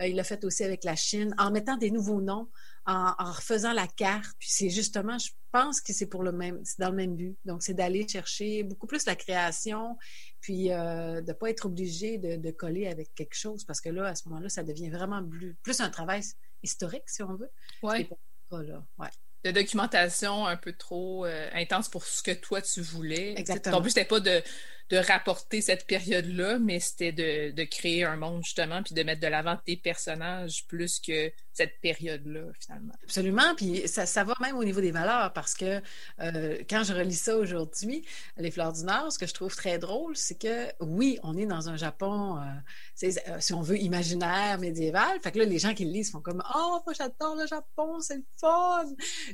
Euh, 0.00 0.06
il 0.06 0.14
l'a 0.14 0.22
fait 0.22 0.44
aussi 0.44 0.62
avec 0.62 0.84
la 0.84 0.94
Chine, 0.94 1.34
en 1.36 1.50
mettant 1.50 1.76
des 1.76 1.90
nouveaux 1.90 2.20
noms 2.20 2.48
en, 2.86 3.14
refaisant 3.18 3.72
la 3.72 3.86
carte. 3.86 4.34
Puis 4.38 4.48
c'est 4.50 4.70
justement, 4.70 5.18
je 5.18 5.30
pense 5.52 5.80
que 5.80 5.92
c'est 5.92 6.06
pour 6.06 6.22
le 6.22 6.32
même, 6.32 6.60
c'est 6.64 6.80
dans 6.80 6.90
le 6.90 6.96
même 6.96 7.16
but. 7.16 7.36
Donc, 7.44 7.62
c'est 7.62 7.74
d'aller 7.74 8.06
chercher 8.06 8.62
beaucoup 8.62 8.86
plus 8.86 9.06
la 9.06 9.16
création, 9.16 9.96
puis 10.40 10.72
euh, 10.72 11.20
de 11.20 11.28
ne 11.28 11.32
pas 11.32 11.50
être 11.50 11.66
obligé 11.66 12.18
de, 12.18 12.50
coller 12.50 12.86
avec 12.86 13.14
quelque 13.14 13.34
chose, 13.34 13.64
parce 13.64 13.80
que 13.80 13.88
là, 13.88 14.06
à 14.06 14.14
ce 14.14 14.28
moment-là, 14.28 14.48
ça 14.48 14.62
devient 14.62 14.90
vraiment 14.90 15.22
plus, 15.62 15.80
un 15.80 15.90
travail 15.90 16.22
historique, 16.62 17.08
si 17.08 17.22
on 17.22 17.34
veut. 17.34 17.50
Oui. 17.82 18.08
Ouais. 18.50 19.08
De 19.42 19.50
documentation 19.50 20.46
un 20.46 20.56
peu 20.56 20.72
trop 20.72 21.26
euh, 21.26 21.48
intense 21.52 21.88
pour 21.88 22.04
ce 22.04 22.22
que 22.22 22.30
toi 22.30 22.62
tu 22.62 22.80
voulais. 22.80 23.34
Exactement. 23.36 23.78
En 23.78 23.82
plus, 23.82 23.90
c'était 23.90 24.04
pas 24.04 24.20
de 24.20 24.42
de 24.90 24.98
rapporter 24.98 25.62
cette 25.62 25.86
période-là, 25.86 26.58
mais 26.58 26.78
c'était 26.78 27.12
de, 27.12 27.52
de, 27.52 27.64
créer 27.64 28.04
un 28.04 28.16
monde, 28.16 28.44
justement, 28.44 28.82
puis 28.82 28.94
de 28.94 29.02
mettre 29.02 29.20
de 29.20 29.26
l'avant 29.26 29.56
tes 29.64 29.76
personnages 29.76 30.66
plus 30.66 31.00
que 31.00 31.32
cette 31.54 31.80
période-là, 31.80 32.42
finalement. 32.58 32.92
Absolument. 33.04 33.54
Puis 33.56 33.86
ça, 33.86 34.24
va 34.24 34.34
même 34.40 34.56
au 34.56 34.64
niveau 34.64 34.80
des 34.80 34.90
valeurs, 34.90 35.32
parce 35.32 35.54
que 35.54 35.80
euh, 36.20 36.58
quand 36.68 36.82
je 36.82 36.92
relis 36.92 37.14
ça 37.14 37.36
aujourd'hui, 37.36 38.04
Les 38.36 38.50
Fleurs 38.50 38.72
du 38.72 38.84
Nord, 38.84 39.12
ce 39.12 39.18
que 39.18 39.26
je 39.26 39.34
trouve 39.34 39.54
très 39.54 39.78
drôle, 39.78 40.16
c'est 40.16 40.34
que 40.34 40.66
oui, 40.80 41.18
on 41.22 41.36
est 41.36 41.46
dans 41.46 41.68
un 41.68 41.76
Japon, 41.76 42.38
euh, 42.38 43.06
euh, 43.06 43.36
si 43.38 43.54
on 43.54 43.62
veut, 43.62 43.78
imaginaire, 43.78 44.58
médiéval. 44.58 45.20
Fait 45.22 45.30
que 45.30 45.38
là, 45.38 45.44
les 45.44 45.60
gens 45.60 45.74
qui 45.74 45.84
le 45.84 45.92
lisent 45.92 46.10
font 46.10 46.20
comme 46.20 46.42
Oh, 46.56 46.80
j'adore 46.96 47.36
le 47.36 47.46
Japon, 47.46 48.00
c'est 48.00 48.16
le 48.16 48.24
fun! 48.36 48.86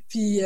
Puis 0.09 0.43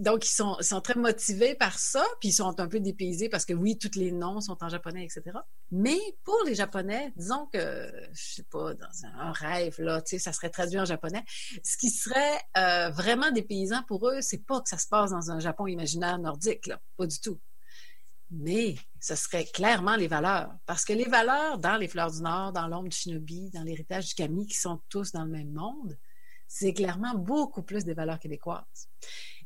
donc, 0.00 0.26
ils 0.26 0.32
sont, 0.32 0.80
très 0.80 0.94
motivés 0.94 1.54
par 1.54 1.78
ça, 1.78 2.02
puis 2.20 2.30
ils 2.30 2.32
sont 2.32 2.58
un 2.58 2.66
peu 2.66 2.80
dépaysés 2.80 3.28
parce 3.28 3.44
que 3.44 3.52
oui, 3.52 3.76
tous 3.76 3.98
les 3.98 4.12
noms 4.12 4.40
sont 4.40 4.56
en 4.64 4.70
japonais, 4.70 5.04
etc. 5.04 5.38
Mais 5.70 5.98
pour 6.24 6.42
les 6.46 6.54
Japonais, 6.54 7.12
disons 7.16 7.46
que, 7.52 7.92
je 8.14 8.34
sais 8.36 8.46
pas, 8.50 8.72
dans 8.72 9.06
un, 9.18 9.30
rêve, 9.32 9.78
là, 9.78 10.00
tu 10.00 10.16
sais, 10.16 10.18
ça 10.18 10.32
serait 10.32 10.48
traduit 10.48 10.80
en 10.80 10.86
japonais, 10.86 11.22
ce 11.62 11.76
qui 11.76 11.90
serait 11.90 12.40
euh, 12.56 12.88
vraiment 12.88 13.30
dépaysant 13.30 13.82
pour 13.88 14.08
eux, 14.08 14.22
c'est 14.22 14.46
pas 14.46 14.62
que 14.62 14.70
ça 14.70 14.78
se 14.78 14.88
passe 14.88 15.10
dans 15.10 15.30
un 15.30 15.38
Japon 15.38 15.66
imaginaire 15.66 16.18
nordique, 16.18 16.66
là, 16.66 16.80
pas 16.96 17.06
du 17.06 17.20
tout. 17.20 17.38
mais 18.30 18.76
ce 19.00 19.14
serait 19.16 19.44
clairement 19.44 19.96
les 19.96 20.08
valeurs. 20.08 20.50
Parce 20.64 20.86
que 20.86 20.94
les 20.94 21.08
valeurs 21.08 21.58
dans 21.58 21.76
les 21.76 21.88
Fleurs 21.88 22.10
du 22.10 22.22
Nord, 22.22 22.52
dans 22.52 22.68
l'ombre 22.68 22.88
du 22.88 22.96
Shinobi, 22.96 23.50
dans 23.50 23.64
l'héritage 23.64 24.08
du 24.08 24.14
Camille, 24.14 24.46
qui 24.46 24.56
sont 24.56 24.80
tous 24.88 25.12
dans 25.12 25.24
le 25.24 25.30
même 25.30 25.52
monde, 25.52 25.98
c'est 26.48 26.72
clairement 26.72 27.14
beaucoup 27.14 27.62
plus 27.62 27.84
des 27.84 27.94
valeurs 27.94 28.18
québécoises. 28.18 28.88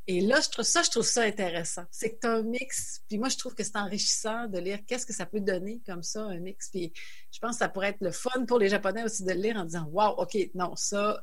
Et 0.06 0.20
là, 0.20 0.40
je 0.40 0.50
trouve 0.50 0.64
ça, 0.64 0.82
je 0.82 0.90
trouve 0.90 1.06
ça 1.06 1.22
intéressant. 1.22 1.84
C'est 1.90 2.14
que 2.14 2.20
tu 2.20 2.26
un 2.26 2.42
mix. 2.42 3.00
Puis 3.08 3.18
moi, 3.18 3.28
je 3.28 3.38
trouve 3.38 3.54
que 3.54 3.64
c'est 3.64 3.76
enrichissant 3.76 4.46
de 4.48 4.58
lire 4.58 4.80
qu'est-ce 4.86 5.06
que 5.06 5.14
ça 5.14 5.24
peut 5.24 5.40
donner 5.40 5.80
comme 5.86 6.02
ça, 6.02 6.24
un 6.24 6.38
mix. 6.40 6.68
Puis 6.68 6.92
je 7.32 7.38
pense 7.38 7.52
que 7.52 7.58
ça 7.58 7.68
pourrait 7.68 7.90
être 7.90 8.02
le 8.02 8.10
fun 8.10 8.44
pour 8.46 8.58
les 8.58 8.68
Japonais 8.68 9.02
aussi 9.02 9.24
de 9.24 9.32
le 9.32 9.40
lire 9.40 9.56
en 9.56 9.64
disant 9.64 9.88
Wow, 9.90 10.16
OK, 10.18 10.36
non, 10.54 10.76
ça, 10.76 11.20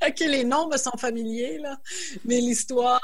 OK, 0.06 0.20
les 0.20 0.44
noms 0.44 0.68
me 0.68 0.76
sont 0.76 0.96
familiers, 0.96 1.58
là, 1.58 1.78
mais 2.24 2.40
l'histoire, 2.40 3.00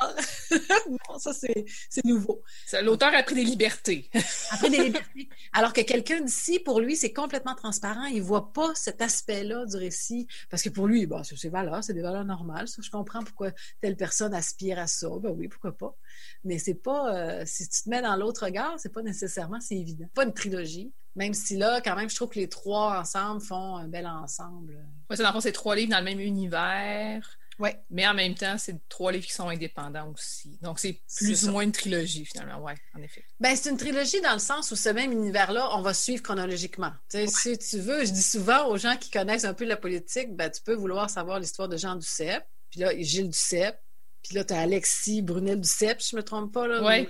non, 0.89 1.19
ça, 1.19 1.33
c'est 1.33 2.05
nouveau. 2.05 2.43
L'auteur 2.83 3.15
a 3.15 3.23
pris 3.23 3.35
des 3.35 3.45
libertés. 3.45 4.11
a 4.51 4.57
pris 4.57 4.71
des 4.71 4.85
libertés. 4.85 5.29
Alors 5.53 5.73
que 5.73 5.83
quelqu'un 5.83 6.21
d'ici, 6.21 6.59
pour 6.59 6.81
lui, 6.81 6.97
c'est 6.97 7.13
complètement 7.13 7.55
transparent. 7.55 8.05
Il 8.05 8.23
voit 8.23 8.53
pas 8.53 8.73
cet 8.75 9.03
aspect-là 9.03 9.67
du 9.67 9.77
récit. 9.77 10.27
Parce 10.51 10.63
que 10.63 10.69
pour 10.69 10.87
lui, 10.87 11.07
bon, 11.07 11.23
c'est 11.23 11.37
ses 11.37 11.49
valeurs, 11.49 11.85
c'est 11.85 11.95
des 11.95 12.03
valeurs 12.03 12.25
normales. 12.25 12.67
je 12.67 12.91
comprends 12.91 13.23
pourquoi 13.23 13.51
telle 13.81 13.97
personne 13.97 14.35
aspire 14.35 14.79
à 14.79 14.87
ça. 14.87 15.09
Ben 15.21 15.31
oui, 15.31 15.49
pourquoi 15.49 15.77
pas. 15.77 15.97
Mais 16.45 16.59
c'est 16.59 16.75
pas, 16.75 17.15
euh, 17.15 17.43
si 17.47 17.69
tu 17.69 17.83
te 17.83 17.89
mets 17.89 18.03
dans 18.03 18.17
l'autre 18.17 18.45
regard, 18.45 18.75
c'est 18.79 18.93
pas 18.93 19.03
nécessairement, 19.03 19.61
c'est 19.61 19.77
évident. 19.77 20.07
Pas 20.15 20.25
une 20.25 20.35
trilogie. 20.35 20.93
Même 21.15 21.33
si 21.33 21.57
là, 21.57 21.81
quand 21.81 21.97
même, 21.97 22.11
je 22.11 22.15
trouve 22.15 22.29
que 22.29 22.39
les 22.39 22.49
trois 22.49 23.01
ensemble 23.01 23.41
font 23.41 23.77
un 23.77 23.89
bel 23.89 24.07
ensemble. 24.07 24.77
Oui, 25.09 25.17
c'est 25.17 25.23
dans 25.23 25.31
le 25.31 25.33
fond, 25.33 25.41
c'est 25.41 25.53
trois 25.53 25.75
livres 25.75 25.91
dans 25.91 25.99
le 25.99 26.05
même 26.05 26.21
univers. 26.21 27.39
Oui. 27.59 27.71
Mais 27.91 28.07
en 28.07 28.13
même 28.13 28.35
temps, 28.35 28.57
c'est 28.59 28.77
trois 28.89 29.13
livres 29.13 29.25
qui 29.25 29.33
sont 29.33 29.49
indépendants 29.49 30.13
aussi. 30.13 30.59
Donc, 30.61 30.79
c'est 30.79 31.01
plus 31.17 31.49
ou 31.49 31.53
moins 31.53 31.63
une 31.63 31.73
trilogie, 31.73 32.27
finalement. 32.27 32.63
Oui, 32.63 32.73
en 32.95 33.01
effet. 33.01 33.25
Ben, 33.41 33.57
c'est 33.57 33.71
une 33.71 33.79
trilogie 33.79 34.21
dans 34.21 34.35
le 34.35 34.39
sens 34.39 34.71
où 34.71 34.77
ce 34.77 34.91
même 34.91 35.11
univers-là, 35.11 35.71
on 35.73 35.81
va 35.81 35.95
suivre 35.95 36.23
chronologiquement. 36.23 36.93
Si 37.09 37.57
tu 37.59 37.79
veux, 37.79 38.05
je 38.05 38.13
dis 38.13 38.23
souvent 38.23 38.67
aux 38.69 38.77
gens 38.77 38.97
qui 38.97 39.11
connaissent 39.11 39.45
un 39.45 39.55
peu 39.55 39.65
la 39.65 39.77
politique, 39.77 40.37
ben, 40.37 40.51
tu 40.51 40.61
peux 40.63 40.75
vouloir 40.75 41.09
savoir 41.09 41.41
l'histoire 41.41 41.69
de 41.69 41.77
Jean 41.77 41.97
Duceppe. 41.97 42.47
Puis 42.71 42.81
là, 42.81 42.93
Gilles 42.99 43.31
Duceppe, 43.31 43.81
puis 44.27 44.35
là, 44.35 44.45
tu 44.45 44.55
as 44.55 44.61
Alexis 44.61 45.23
Brunel 45.23 45.61
Duceppe, 45.61 46.03
si 46.03 46.11
je 46.11 46.17
me 46.17 46.23
trompe 46.23 46.53
pas. 46.53 46.67
Là. 46.67 46.83
Oui. 46.83 47.09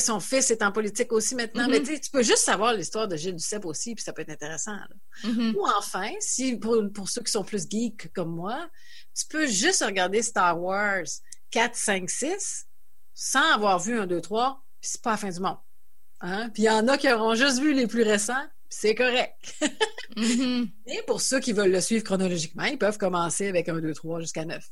Son 0.00 0.20
fils 0.20 0.50
est 0.50 0.62
en 0.62 0.72
politique 0.72 1.12
aussi 1.12 1.34
maintenant. 1.34 1.68
Mais 1.68 1.80
mm-hmm. 1.80 2.00
tu 2.00 2.10
peux 2.10 2.22
juste 2.22 2.44
savoir 2.44 2.72
l'histoire 2.72 3.06
de 3.06 3.16
Gilles 3.16 3.36
Duceppe 3.36 3.66
aussi, 3.66 3.94
puis 3.94 4.02
ça 4.02 4.14
peut 4.14 4.22
être 4.22 4.30
intéressant. 4.30 4.76
Mm-hmm. 5.22 5.54
Ou 5.54 5.66
enfin, 5.76 6.10
si 6.20 6.56
pour, 6.56 6.82
pour, 6.94 7.10
ceux 7.10 7.22
qui 7.22 7.30
sont 7.30 7.44
plus 7.44 7.68
geeks 7.68 8.10
comme 8.14 8.34
moi, 8.34 8.70
tu 9.14 9.26
peux 9.28 9.46
juste 9.46 9.84
regarder 9.84 10.22
Star 10.22 10.58
Wars 10.58 11.04
4, 11.50 11.74
5, 11.76 12.08
6 12.08 12.66
sans 13.12 13.52
avoir 13.52 13.78
vu 13.78 13.98
un, 13.98 14.06
2, 14.06 14.20
3, 14.20 14.62
puis 14.80 14.90
c'est 14.92 15.02
pas 15.02 15.10
la 15.10 15.16
fin 15.18 15.28
du 15.28 15.40
monde. 15.40 15.58
Hein? 16.20 16.48
Puis 16.54 16.62
il 16.62 16.66
y 16.66 16.70
en 16.70 16.88
a 16.88 16.96
qui 16.96 17.12
auront 17.12 17.34
juste 17.34 17.60
vu 17.60 17.74
les 17.74 17.86
plus 17.86 18.02
récents, 18.02 18.46
c'est 18.68 18.94
correct. 18.94 19.54
Mm-hmm. 20.16 20.70
Et 20.86 21.02
pour 21.06 21.20
ceux 21.20 21.40
qui 21.40 21.52
veulent 21.52 21.72
le 21.72 21.80
suivre 21.80 22.04
chronologiquement, 22.04 22.64
ils 22.64 22.78
peuvent 22.78 22.98
commencer 22.98 23.48
avec 23.48 23.68
un, 23.68 23.80
2, 23.80 23.92
3 23.94 24.20
jusqu'à 24.20 24.44
9. 24.44 24.64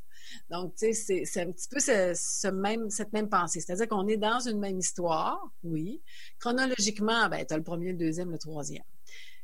Donc, 0.51 0.75
tu 0.77 0.93
sais, 0.93 1.25
c'est 1.25 1.43
un 1.43 1.53
petit 1.53 1.69
peu 1.69 1.81
ce, 1.81 2.49
même, 2.49 2.91
cette 2.91 3.13
même 3.13 3.29
pensée. 3.29 3.61
C'est-à-dire 3.61 3.89
qu'on 3.89 4.07
est 4.09 4.17
dans 4.17 4.41
une 4.41 4.59
même 4.59 4.79
histoire, 4.79 5.41
oui. 5.63 6.03
Chronologiquement, 6.39 7.29
ben, 7.29 7.45
tu 7.47 7.55
as 7.55 7.57
le 7.57 7.63
premier, 7.63 7.93
le 7.93 7.99
deuxième, 7.99 8.31
le 8.31 8.39
troisième. 8.39 8.85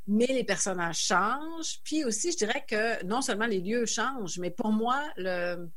Mais 0.06 0.26
les 0.26 0.44
personnages 0.44 0.98
changent. 0.98 1.80
Puis 1.84 2.04
aussi, 2.04 2.32
je 2.32 2.38
dirais 2.38 2.64
que 2.68 3.04
non 3.04 3.22
seulement 3.22 3.46
les 3.46 3.60
lieux 3.60 3.86
changent, 3.86 4.38
mais 4.38 4.50
pour 4.50 4.72
moi, 4.72 5.02
le, 5.16 5.68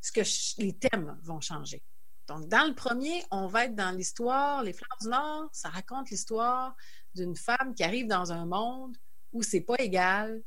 ce 0.00 0.12
que 0.12 0.62
les 0.62 0.74
thèmes 0.74 1.18
vont 1.22 1.40
changer. 1.40 1.82
Donc, 2.28 2.46
dans 2.48 2.66
le 2.66 2.74
premier, 2.74 3.24
on 3.30 3.46
va 3.46 3.64
être 3.64 3.74
dans 3.74 3.90
l'histoire, 3.90 4.62
Les 4.62 4.74
Fleurs 4.74 4.98
du 5.00 5.08
Nord, 5.08 5.48
ça 5.52 5.70
raconte 5.70 6.10
l'histoire 6.10 6.76
d'une 7.14 7.36
femme 7.36 7.74
qui 7.74 7.84
arrive 7.84 8.06
dans 8.06 8.32
un 8.32 8.46
monde 8.46 8.96
où 9.32 9.42
c'est 9.42 9.60
pas 9.60 9.76
égal, 9.78 10.42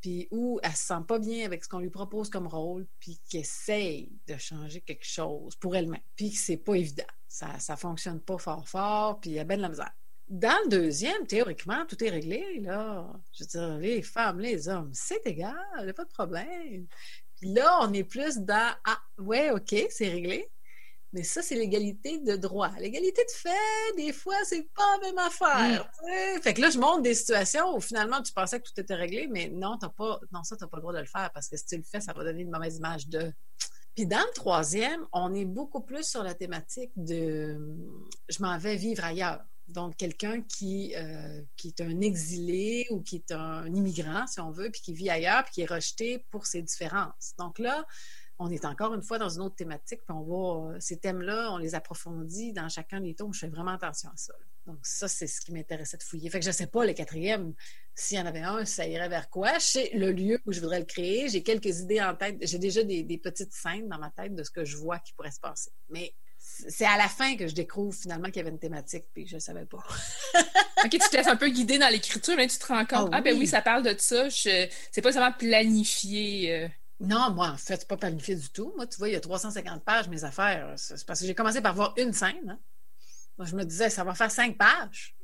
puis 0.00 0.28
où 0.30 0.60
elle 0.62 0.76
se 0.76 0.86
sent 0.86 1.02
pas 1.06 1.18
bien 1.18 1.44
avec 1.44 1.64
ce 1.64 1.68
qu'on 1.68 1.78
lui 1.78 1.90
propose 1.90 2.28
comme 2.28 2.46
rôle, 2.46 2.86
puis 3.00 3.20
qui 3.28 3.38
essaye 3.38 4.12
de 4.26 4.36
changer 4.36 4.80
quelque 4.80 5.06
chose 5.06 5.56
pour 5.56 5.74
elle-même, 5.74 6.00
puis 6.14 6.30
que 6.30 6.38
c'est 6.38 6.58
pas 6.58 6.74
évident. 6.74 7.04
Ça, 7.28 7.58
ça 7.58 7.76
fonctionne 7.76 8.20
pas 8.20 8.38
fort 8.38 8.68
fort, 8.68 9.20
puis 9.20 9.30
il 9.30 9.32
y 9.34 9.38
a 9.38 9.44
bien 9.44 9.56
de 9.56 9.62
la 9.62 9.68
misère. 9.68 9.92
Dans 10.28 10.56
le 10.64 10.70
deuxième, 10.70 11.26
théoriquement, 11.26 11.86
tout 11.86 12.02
est 12.02 12.10
réglé, 12.10 12.60
là. 12.60 13.12
Je 13.32 13.44
veux 13.44 13.48
dire, 13.48 13.78
les 13.78 14.02
femmes, 14.02 14.40
les 14.40 14.68
hommes, 14.68 14.90
c'est 14.92 15.24
égal, 15.24 15.54
il 15.78 15.84
n'y 15.84 15.90
a 15.90 15.94
pas 15.94 16.04
de 16.04 16.12
problème. 16.12 16.86
Puis 17.36 17.52
là, 17.52 17.78
on 17.82 17.92
est 17.92 18.04
plus 18.04 18.38
dans 18.38 18.74
Ah, 18.84 19.00
ouais, 19.18 19.50
OK, 19.50 19.74
c'est 19.90 20.08
réglé. 20.08 20.50
Mais 21.12 21.22
ça, 21.22 21.40
c'est 21.40 21.54
l'égalité 21.54 22.18
de 22.18 22.36
droit. 22.36 22.70
L'égalité 22.78 23.22
de 23.22 23.30
fait, 23.30 23.96
des 23.96 24.12
fois, 24.12 24.36
c'est 24.44 24.68
pas 24.74 24.98
la 25.00 25.08
même 25.08 25.18
affaire. 25.18 25.90
Mm. 26.02 26.42
Fait 26.42 26.54
que 26.54 26.60
là, 26.60 26.70
je 26.70 26.78
montre 26.78 27.02
des 27.02 27.14
situations 27.14 27.74
où 27.74 27.80
finalement, 27.80 28.22
tu 28.22 28.32
pensais 28.32 28.60
que 28.60 28.64
tout 28.64 28.78
était 28.80 28.94
réglé, 28.94 29.28
mais 29.30 29.48
non, 29.48 29.78
t'as 29.78 29.88
pas, 29.88 30.20
non, 30.32 30.42
ça, 30.42 30.56
t'as 30.56 30.66
pas 30.66 30.76
le 30.76 30.82
droit 30.82 30.92
de 30.92 30.98
le 30.98 31.06
faire 31.06 31.30
parce 31.32 31.48
que 31.48 31.56
si 31.56 31.66
tu 31.66 31.76
le 31.76 31.84
fais, 31.84 32.00
ça 32.00 32.12
va 32.12 32.24
donner 32.24 32.42
une 32.42 32.50
mauvaise 32.50 32.76
image 32.76 33.08
de. 33.08 33.32
Puis 33.94 34.06
dans 34.06 34.18
le 34.18 34.34
troisième, 34.34 35.06
on 35.12 35.34
est 35.34 35.46
beaucoup 35.46 35.80
plus 35.80 36.06
sur 36.06 36.22
la 36.22 36.34
thématique 36.34 36.90
de 36.96 37.58
je 38.28 38.42
m'en 38.42 38.58
vais 38.58 38.76
vivre 38.76 39.04
ailleurs. 39.04 39.42
Donc, 39.68 39.96
quelqu'un 39.96 40.42
qui, 40.42 40.94
euh, 40.96 41.42
qui 41.56 41.68
est 41.68 41.80
un 41.80 42.00
exilé 42.00 42.86
ou 42.90 43.00
qui 43.00 43.16
est 43.16 43.32
un 43.32 43.66
immigrant, 43.66 44.26
si 44.26 44.38
on 44.40 44.50
veut, 44.50 44.70
puis 44.70 44.80
qui 44.80 44.92
vit 44.92 45.10
ailleurs, 45.10 45.42
puis 45.44 45.54
qui 45.54 45.60
est 45.62 45.70
rejeté 45.70 46.24
pour 46.30 46.46
ses 46.46 46.62
différences. 46.62 47.34
Donc 47.38 47.58
là, 47.58 47.84
on 48.38 48.50
est 48.50 48.64
encore 48.64 48.94
une 48.94 49.02
fois 49.02 49.18
dans 49.18 49.30
une 49.30 49.42
autre 49.42 49.56
thématique, 49.56 50.00
puis 50.06 50.14
on 50.14 50.22
va, 50.22 50.74
euh, 50.74 50.76
ces 50.80 50.98
thèmes-là, 50.98 51.52
on 51.52 51.58
les 51.58 51.74
approfondit 51.74 52.52
dans 52.52 52.68
chacun 52.68 53.00
des 53.00 53.14
tomes. 53.14 53.32
Je 53.32 53.40
fais 53.40 53.48
vraiment 53.48 53.72
attention 53.72 54.10
à 54.10 54.16
ça. 54.16 54.34
Donc, 54.66 54.78
ça, 54.82 55.08
c'est 55.08 55.26
ce 55.26 55.40
qui 55.40 55.52
m'intéressait 55.52 55.96
de 55.96 56.02
fouiller. 56.02 56.28
Fait 56.28 56.40
que 56.40 56.44
je 56.44 56.50
ne 56.50 56.54
sais 56.54 56.66
pas, 56.66 56.84
le 56.84 56.92
quatrième, 56.92 57.54
s'il 57.94 58.18
y 58.18 58.20
en 58.20 58.26
avait 58.26 58.40
un, 58.40 58.64
ça 58.64 58.86
irait 58.86 59.08
vers 59.08 59.30
quoi? 59.30 59.54
Je 59.58 59.64
sais 59.64 59.90
le 59.94 60.12
lieu 60.12 60.40
où 60.44 60.52
je 60.52 60.60
voudrais 60.60 60.80
le 60.80 60.84
créer. 60.84 61.28
J'ai 61.28 61.42
quelques 61.42 61.80
idées 61.80 62.02
en 62.02 62.14
tête. 62.14 62.36
J'ai 62.42 62.58
déjà 62.58 62.82
des, 62.82 63.20
petites 63.22 63.52
scènes 63.52 63.88
dans 63.88 63.98
ma 63.98 64.10
tête 64.10 64.34
de 64.34 64.42
ce 64.42 64.50
que 64.50 64.64
je 64.64 64.76
vois 64.76 64.98
qui 64.98 65.12
pourrait 65.14 65.30
se 65.30 65.40
passer. 65.40 65.70
Mais 65.88 66.12
c'est 66.38 66.84
à 66.84 66.96
la 66.96 67.08
fin 67.08 67.36
que 67.36 67.46
je 67.46 67.54
découvre 67.54 67.94
finalement 67.94 68.26
qu'il 68.26 68.36
y 68.36 68.40
avait 68.40 68.50
une 68.50 68.58
thématique, 68.58 69.06
puis 69.14 69.26
je 69.26 69.36
ne 69.36 69.40
savais 69.40 69.66
pas. 69.66 69.82
OK, 70.84 70.90
tu 70.90 70.98
te 70.98 71.16
laisses 71.16 71.26
un 71.26 71.36
peu 71.36 71.48
guider 71.48 71.78
dans 71.78 71.88
l'écriture, 71.88 72.36
mais 72.36 72.46
tu 72.46 72.58
te 72.58 72.66
rends 72.66 72.84
compte, 72.84 73.08
ah, 73.12 73.18
ah 73.18 73.20
ben 73.22 73.36
oui, 73.38 73.46
ça 73.46 73.62
parle 73.62 73.82
de 73.82 73.94
ça. 73.98 74.28
C'est 74.30 75.02
pas 75.02 75.12
seulement 75.12 75.32
planifié. 75.32 76.68
Non, 77.00 77.30
moi, 77.30 77.48
en 77.48 77.56
fait, 77.56 77.76
c'est 77.76 77.88
pas 77.88 77.96
planifié 77.96 78.34
du 78.34 78.48
tout. 78.50 78.72
Moi, 78.76 78.86
tu 78.86 78.96
vois, 78.98 79.08
il 79.08 79.12
y 79.12 79.16
a 79.16 79.20
350 79.20 79.84
pages, 79.84 80.08
mes 80.08 80.24
affaires. 80.24 80.72
C'est 80.76 81.04
parce 81.04 81.20
que 81.20 81.26
j'ai 81.26 81.34
commencé 81.34 81.60
par 81.60 81.74
voir 81.74 81.94
une 81.98 82.12
scène. 82.12 82.50
Hein. 82.50 82.58
Moi, 83.36 83.46
je 83.46 83.54
me 83.54 83.64
disais, 83.64 83.90
ça 83.90 84.02
va 84.02 84.14
faire 84.14 84.30
cinq 84.30 84.56
pages. 84.56 85.14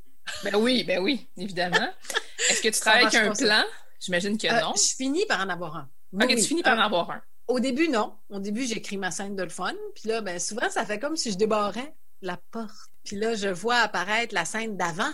Ben 0.43 0.55
oui, 0.55 0.83
ben 0.83 0.99
oui, 1.01 1.27
évidemment. 1.35 1.89
Est-ce 2.49 2.61
que 2.61 2.69
tu 2.69 2.79
travailles 2.79 3.05
avec 3.05 3.15
un 3.15 3.33
plan? 3.33 3.63
J'imagine 3.99 4.37
que 4.37 4.47
euh, 4.47 4.61
non. 4.61 4.73
je 4.75 4.95
finis 4.95 5.25
par 5.25 5.41
en 5.41 5.49
avoir 5.49 5.77
un. 5.77 5.89
OK, 6.13 6.27
tu 6.27 6.43
finis 6.43 6.63
par 6.63 6.77
en 6.77 6.81
euh, 6.81 6.85
avoir 6.85 7.11
un. 7.11 7.21
Au 7.47 7.59
début, 7.59 7.89
non. 7.89 8.15
Au 8.29 8.39
début, 8.39 8.65
j'écris 8.65 8.97
ma 8.97 9.11
scène 9.11 9.35
de 9.35 9.43
le 9.43 9.49
fun. 9.49 9.73
Puis 9.95 10.09
là, 10.09 10.21
ben 10.21 10.39
souvent, 10.39 10.69
ça 10.69 10.85
fait 10.85 10.99
comme 10.99 11.17
si 11.17 11.31
je 11.31 11.37
débarrais 11.37 11.95
la 12.21 12.37
porte. 12.51 12.91
Puis 13.03 13.17
là, 13.17 13.35
je 13.35 13.49
vois 13.49 13.77
apparaître 13.77 14.33
la 14.33 14.45
scène 14.45 14.77
d'avant. 14.77 15.11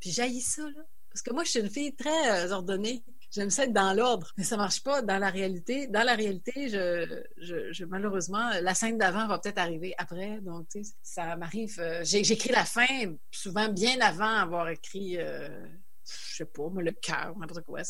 Puis 0.00 0.12
j'haïs 0.12 0.40
ça, 0.40 0.62
là. 0.62 0.82
Parce 1.10 1.22
que 1.22 1.32
moi, 1.32 1.44
je 1.44 1.50
suis 1.50 1.60
une 1.60 1.70
fille 1.70 1.94
très 1.94 2.46
euh, 2.46 2.52
ordonnée. 2.52 3.02
J'aime 3.30 3.50
ça 3.50 3.64
être 3.64 3.74
dans 3.74 3.92
l'ordre, 3.92 4.32
mais 4.38 4.44
ça 4.44 4.56
marche 4.56 4.82
pas 4.82 5.02
dans 5.02 5.18
la 5.18 5.28
réalité. 5.28 5.86
Dans 5.86 6.02
la 6.02 6.14
réalité, 6.14 6.70
je, 6.70 7.22
je, 7.36 7.84
malheureusement, 7.84 8.48
la 8.62 8.74
scène 8.74 8.96
d'avant 8.96 9.26
va 9.26 9.38
peut-être 9.38 9.58
arriver 9.58 9.94
après. 9.98 10.40
Donc, 10.40 10.66
ça 11.02 11.36
m'arrive. 11.36 11.78
Euh, 11.78 12.00
j'écris 12.04 12.50
la 12.50 12.64
fin 12.64 12.86
souvent 13.30 13.68
bien 13.68 14.00
avant 14.00 14.24
avoir 14.24 14.70
écrit, 14.70 15.18
euh, 15.18 15.66
je 16.04 16.36
sais 16.36 16.46
pas, 16.46 16.70
moi, 16.70 16.82
le 16.82 16.92
cœur, 16.92 17.36
n'importe 17.38 17.66
quoi. 17.66 17.82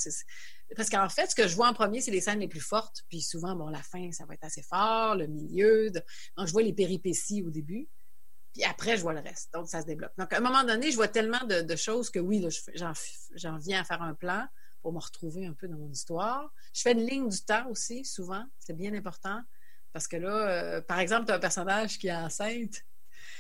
Parce 0.75 0.91
qu'en 0.91 1.09
fait, 1.09 1.31
ce 1.31 1.37
que 1.37 1.47
je 1.47 1.55
vois 1.55 1.69
en 1.69 1.75
premier, 1.75 2.01
c'est 2.01 2.11
les 2.11 2.21
scènes 2.21 2.41
les 2.41 2.49
plus 2.49 2.61
fortes. 2.61 3.05
Puis 3.09 3.21
souvent, 3.21 3.55
bon, 3.55 3.69
la 3.69 3.83
fin, 3.83 4.11
ça 4.11 4.27
va 4.27 4.35
être 4.35 4.45
assez 4.45 4.63
fort, 4.63 5.15
le 5.15 5.29
milieu. 5.29 5.91
Donc, 6.37 6.49
je 6.49 6.53
vois 6.53 6.63
les 6.63 6.73
péripéties 6.73 7.45
au 7.45 7.51
début. 7.51 7.89
Puis 8.55 8.65
après, 8.65 8.97
je 8.97 9.03
vois 9.03 9.13
le 9.13 9.21
reste. 9.21 9.53
Donc, 9.55 9.69
ça 9.69 9.83
se 9.83 9.87
développe. 9.87 10.13
Donc, 10.19 10.33
à 10.33 10.39
un 10.39 10.41
moment 10.41 10.65
donné, 10.65 10.91
je 10.91 10.97
vois 10.97 11.07
tellement 11.07 11.45
de, 11.47 11.77
choses 11.77 12.11
que 12.11 12.19
oui, 12.19 12.45
j'en 12.75 13.57
viens 13.59 13.81
à 13.81 13.85
faire 13.85 14.03
un 14.03 14.15
plan 14.15 14.45
pour 14.83 14.93
me 14.93 14.99
retrouver 14.99 15.47
un 15.47 15.53
peu 15.53 15.69
dans 15.69 15.77
mon 15.77 15.91
histoire. 15.91 16.53
Je 16.73 16.83
fais 16.83 16.93
une 16.93 17.07
ligne 17.07 17.29
du 17.29 17.41
temps 17.43 17.69
aussi, 17.69 18.05
souvent. 18.05 18.45
C'est 18.59 18.77
bien 18.77 18.95
important. 18.95 19.41
Parce 19.93 20.07
que 20.07 20.17
là, 20.17 20.49
euh, 20.49 20.81
par 20.81 21.01
exemple, 21.01 21.27
tu 21.27 21.33
as 21.33 21.37
un 21.37 21.41
personnage 21.41 21.99
qui 21.99 22.09
est 22.09 22.15
enceinte, 22.15 22.83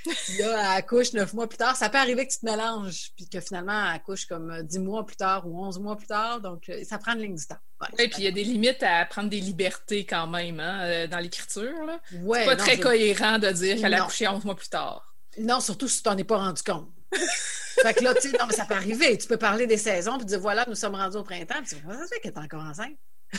puis 0.04 0.14
là, 0.38 0.50
elle 0.52 0.78
accouche 0.78 1.12
neuf 1.12 1.32
mois 1.34 1.48
plus 1.48 1.58
tard. 1.58 1.76
Ça 1.76 1.88
peut 1.88 1.98
arriver 1.98 2.26
que 2.26 2.32
tu 2.32 2.40
te 2.40 2.46
mélanges, 2.46 3.12
puis 3.16 3.28
que 3.28 3.40
finalement, 3.40 3.88
elle 3.88 3.96
accouche 3.96 4.26
comme 4.26 4.62
dix 4.62 4.78
mois 4.78 5.04
plus 5.04 5.16
tard 5.16 5.46
ou 5.46 5.64
onze 5.64 5.78
mois 5.78 5.96
plus 5.96 6.06
tard. 6.06 6.40
Donc, 6.40 6.68
euh, 6.68 6.82
ça 6.84 6.98
prend 6.98 7.12
une 7.12 7.20
ligne 7.20 7.36
du 7.36 7.46
temps. 7.46 7.58
Oui, 7.98 8.08
puis 8.08 8.18
il 8.18 8.24
y 8.24 8.28
a 8.28 8.32
des 8.32 8.44
limites 8.44 8.82
à 8.82 9.04
prendre 9.06 9.28
des 9.28 9.40
libertés 9.40 10.04
quand 10.04 10.26
même 10.26 10.58
hein, 10.60 10.80
euh, 10.82 11.06
dans 11.06 11.18
l'écriture. 11.18 12.00
Ouais, 12.22 12.40
c'est 12.40 12.46
pas 12.46 12.56
très 12.56 12.78
cohérent 12.78 13.38
de 13.38 13.50
dire 13.50 13.78
qu'elle 13.78 13.94
a 13.94 14.02
accouché 14.02 14.26
onze 14.28 14.44
mois 14.44 14.56
plus 14.56 14.68
tard. 14.68 15.14
Non, 15.38 15.60
surtout 15.60 15.86
si 15.86 15.98
tu 15.98 16.02
t'en 16.02 16.16
es 16.16 16.24
pas 16.24 16.38
rendu 16.38 16.62
compte. 16.62 16.88
Fait 17.12 17.94
que 17.94 18.04
là, 18.04 18.14
tu 18.14 18.30
non, 18.32 18.46
mais 18.46 18.54
ça 18.54 18.64
peut 18.64 18.74
arriver. 18.74 19.16
Tu 19.18 19.26
peux 19.26 19.36
parler 19.36 19.66
des 19.66 19.76
saisons 19.76 20.18
puis 20.18 20.26
dire 20.26 20.40
voilà, 20.40 20.64
nous 20.66 20.74
sommes 20.74 20.94
rendus 20.94 21.16
au 21.16 21.24
printemps. 21.24 21.60
Puis 21.60 21.70
ça 21.70 21.76
se 21.76 22.08
fait 22.08 22.20
qu'elle 22.20 22.32
est 22.32 22.38
encore 22.38 22.62
enceinte? 22.62 22.96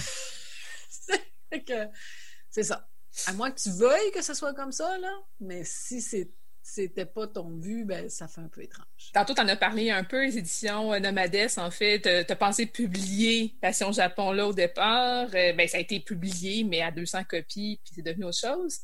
c'est 2.50 2.64
ça. 2.64 2.88
À 3.28 3.34
moins 3.34 3.52
que 3.52 3.60
tu 3.60 3.72
veuilles 3.72 4.12
que 4.14 4.22
ce 4.22 4.34
soit 4.34 4.54
comme 4.54 4.72
ça, 4.72 4.98
là. 4.98 5.12
Mais 5.40 5.64
si 5.66 6.02
c'est 6.02 6.32
c'était 6.62 7.06
pas 7.06 7.28
ton 7.28 7.50
but, 7.50 7.86
ben 7.86 8.10
ça 8.10 8.28
fait 8.28 8.42
un 8.42 8.48
peu 8.48 8.62
étrange. 8.62 9.12
Tantôt, 9.14 9.34
tu 9.34 9.42
en 9.42 9.48
as 9.48 9.56
parlé 9.56 9.90
un 9.90 10.04
peu, 10.04 10.26
les 10.26 10.38
éditions 10.38 10.94
euh, 10.94 11.00
Nomades, 11.00 11.50
en 11.58 11.72
fait. 11.72 12.02
Tu 12.02 12.32
as 12.32 12.36
pensé 12.36 12.66
publier 12.66 13.56
Passion 13.62 13.92
Japon 13.92 14.32
là 14.32 14.48
au 14.48 14.54
départ. 14.54 15.28
Euh, 15.34 15.54
ben, 15.54 15.68
ça 15.68 15.78
a 15.78 15.80
été 15.80 16.00
publié, 16.00 16.64
mais 16.64 16.82
à 16.82 16.92
200 16.92 17.24
copies, 17.24 17.80
puis 17.84 17.94
c'est 17.96 18.02
devenu 18.02 18.26
autre 18.26 18.38
chose. 18.38 18.80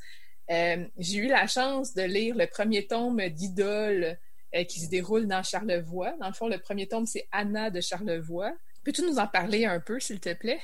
Euh, 0.49 0.86
j'ai 0.97 1.17
eu 1.17 1.27
la 1.27 1.47
chance 1.47 1.93
de 1.93 2.03
lire 2.03 2.36
le 2.36 2.47
premier 2.47 2.88
tome 2.88 3.21
d'Idole 3.29 4.17
qui 4.69 4.79
se 4.79 4.89
déroule 4.89 5.27
dans 5.27 5.43
Charlevoix. 5.43 6.13
Dans 6.19 6.27
le 6.27 6.33
fond, 6.33 6.47
le 6.47 6.57
premier 6.57 6.87
tome, 6.87 7.05
c'est 7.05 7.27
Anna 7.31 7.69
de 7.69 7.81
Charlevoix. 7.81 8.53
Peux-tu 8.83 9.01
nous 9.01 9.17
en 9.17 9.27
parler 9.27 9.65
un 9.65 9.79
peu, 9.79 9.99
s'il 9.99 10.19
te 10.19 10.33
plaît? 10.33 10.61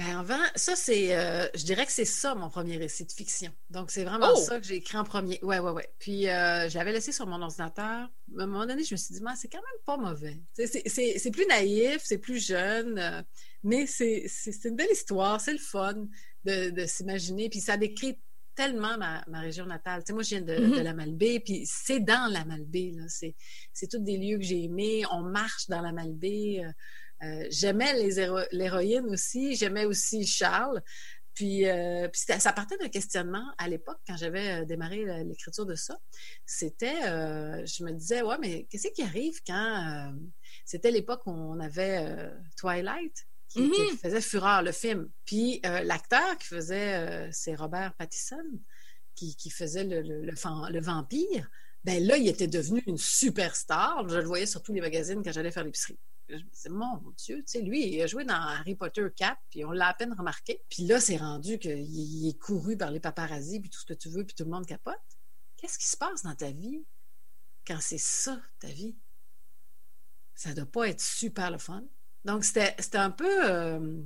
Ben 0.00 0.18
avant, 0.18 0.42
ça 0.54 0.76
c'est, 0.76 1.14
euh, 1.14 1.46
je 1.54 1.62
dirais 1.62 1.84
que 1.84 1.92
c'est 1.92 2.06
ça 2.06 2.34
mon 2.34 2.48
premier 2.48 2.78
récit 2.78 3.04
de 3.04 3.12
fiction. 3.12 3.52
Donc 3.68 3.90
c'est 3.90 4.04
vraiment 4.04 4.30
oh! 4.32 4.36
ça 4.36 4.58
que 4.58 4.66
j'ai 4.66 4.76
écrit 4.76 4.96
en 4.96 5.04
premier. 5.04 5.38
Ouais, 5.42 5.58
ouais, 5.58 5.72
ouais. 5.72 5.92
Puis 5.98 6.26
euh, 6.26 6.70
j'avais 6.70 6.92
laissé 6.92 7.12
sur 7.12 7.26
mon 7.26 7.42
ordinateur. 7.42 7.84
À 7.84 8.08
un 8.38 8.46
moment 8.46 8.64
donné, 8.64 8.82
je 8.82 8.94
me 8.94 8.96
suis 8.96 9.14
dit, 9.14 9.20
c'est 9.36 9.48
quand 9.48 9.58
même 9.58 9.84
pas 9.84 9.98
mauvais. 9.98 10.40
C'est 10.54 11.30
plus 11.30 11.44
naïf, 11.44 12.00
c'est 12.02 12.16
plus 12.16 12.42
jeune, 12.42 12.98
euh, 12.98 13.20
mais 13.62 13.86
c'est 13.86 14.24
une 14.64 14.76
belle 14.76 14.90
histoire, 14.90 15.38
c'est 15.38 15.52
le 15.52 15.58
fun 15.58 16.06
de, 16.46 16.86
s'imaginer. 16.86 17.50
Puis 17.50 17.60
ça 17.60 17.76
décrit 17.76 18.18
tellement 18.60 18.98
ma, 18.98 19.40
région 19.40 19.64
natale. 19.64 20.02
Tu 20.02 20.08
sais, 20.08 20.12
moi, 20.12 20.22
je 20.22 20.28
viens 20.28 20.42
de, 20.42 20.52
mm-hmm. 20.52 20.82
la 20.82 20.92
Malbaie, 20.92 21.40
puis 21.40 21.62
c'est 21.64 22.00
dans 22.00 22.30
la 22.30 22.44
Malbaie. 22.44 22.92
C'est 23.08 23.88
tous 23.90 24.00
des 24.00 24.18
lieux 24.18 24.36
que 24.36 24.44
j'ai 24.44 24.64
aimés. 24.64 25.02
On 25.10 25.22
marche 25.22 25.66
dans 25.68 25.80
la 25.80 25.92
Malbaie. 25.92 26.62
Euh, 27.22 27.46
j'aimais 27.50 27.94
l'héroïne 28.52 29.06
aussi, 29.06 29.54
j'aimais 29.56 29.86
aussi 29.86 30.26
Charles. 30.26 30.82
Puis, 31.32 31.66
euh, 31.66 32.06
ça 32.12 32.52
partait 32.52 32.76
d'un 32.76 32.90
questionnement 32.90 33.44
à 33.56 33.66
l'époque, 33.66 33.98
quand 34.06 34.18
j'avais 34.18 34.60
euh, 34.60 34.64
démarré 34.66 35.24
l'écriture 35.24 35.64
de 35.64 35.74
ça. 35.74 35.96
C'était, 36.44 37.00
je 37.00 37.82
me 37.82 37.92
disais, 37.92 38.20
ouais, 38.20 38.36
mais 38.42 38.64
qu'est-ce 38.64 38.88
qui 38.88 39.02
arrive 39.02 39.40
quand 39.46 40.12
c'était 40.66 40.90
l'époque 40.90 41.22
où 41.24 41.30
on 41.30 41.60
avait 41.60 42.30
Twilight, 42.58 43.26
qui, 43.50 43.60
mm-hmm. 43.60 43.98
faisait 43.98 44.20
fureur, 44.22 44.62
le 44.62 44.72
film. 44.72 45.10
Puis 45.26 45.60
l'acteur 45.62 46.38
qui 46.38 46.46
faisait, 46.46 47.30
c'est 47.32 47.54
Robert 47.54 47.94
Pattinson, 47.94 48.36
qui, 49.14 49.50
faisait 49.50 49.84
le, 49.84 50.00
le, 50.00 50.80
vampire. 50.80 51.50
Ben 51.84 52.02
là, 52.02 52.16
il 52.16 52.28
était 52.28 52.46
devenu 52.46 52.82
une 52.86 52.96
superstar. 52.96 54.08
Je 54.08 54.16
le 54.16 54.24
voyais 54.24 54.46
sur 54.46 54.62
tous 54.62 54.72
les 54.72 54.80
magazines 54.80 55.22
quand 55.22 55.32
j'allais 55.32 55.50
faire 55.50 55.64
l'épicerie 55.64 55.98
je 56.38 56.44
me 56.44 56.50
disais, 56.50 56.68
mon 56.68 56.98
Dieu, 57.16 57.38
tu 57.38 57.44
sais, 57.46 57.60
lui, 57.60 57.94
il 57.94 58.02
a 58.02 58.06
joué 58.06 58.24
dans 58.24 58.34
Harry 58.34 58.74
Potter 58.74 59.06
4, 59.14 59.38
puis 59.50 59.64
on 59.64 59.72
l'a 59.72 59.88
à 59.88 59.94
peine 59.94 60.12
remarqué. 60.12 60.62
Puis 60.68 60.84
là, 60.86 61.00
c'est 61.00 61.16
rendu 61.16 61.58
qu'il 61.58 62.28
est 62.28 62.38
couru 62.38 62.76
par 62.76 62.90
les 62.90 63.00
paparazzis, 63.00 63.60
puis 63.60 63.70
tout 63.70 63.80
ce 63.80 63.86
que 63.86 63.94
tu 63.94 64.08
veux, 64.08 64.24
puis 64.24 64.34
tout 64.34 64.44
le 64.44 64.50
monde 64.50 64.66
capote. 64.66 64.94
Qu'est-ce 65.56 65.78
qui 65.78 65.88
se 65.88 65.96
passe 65.96 66.22
dans 66.22 66.34
ta 66.34 66.50
vie 66.50 66.84
quand 67.66 67.78
c'est 67.80 67.98
ça, 67.98 68.40
ta 68.58 68.68
vie? 68.68 68.96
Ça 70.34 70.54
doit 70.54 70.66
pas 70.66 70.88
être 70.88 71.00
super 71.00 71.50
le 71.50 71.58
fun. 71.58 71.84
Donc, 72.24 72.44
c'était 72.44 72.74
un 72.94 73.10
peu 73.10 73.50
euh, 73.50 74.02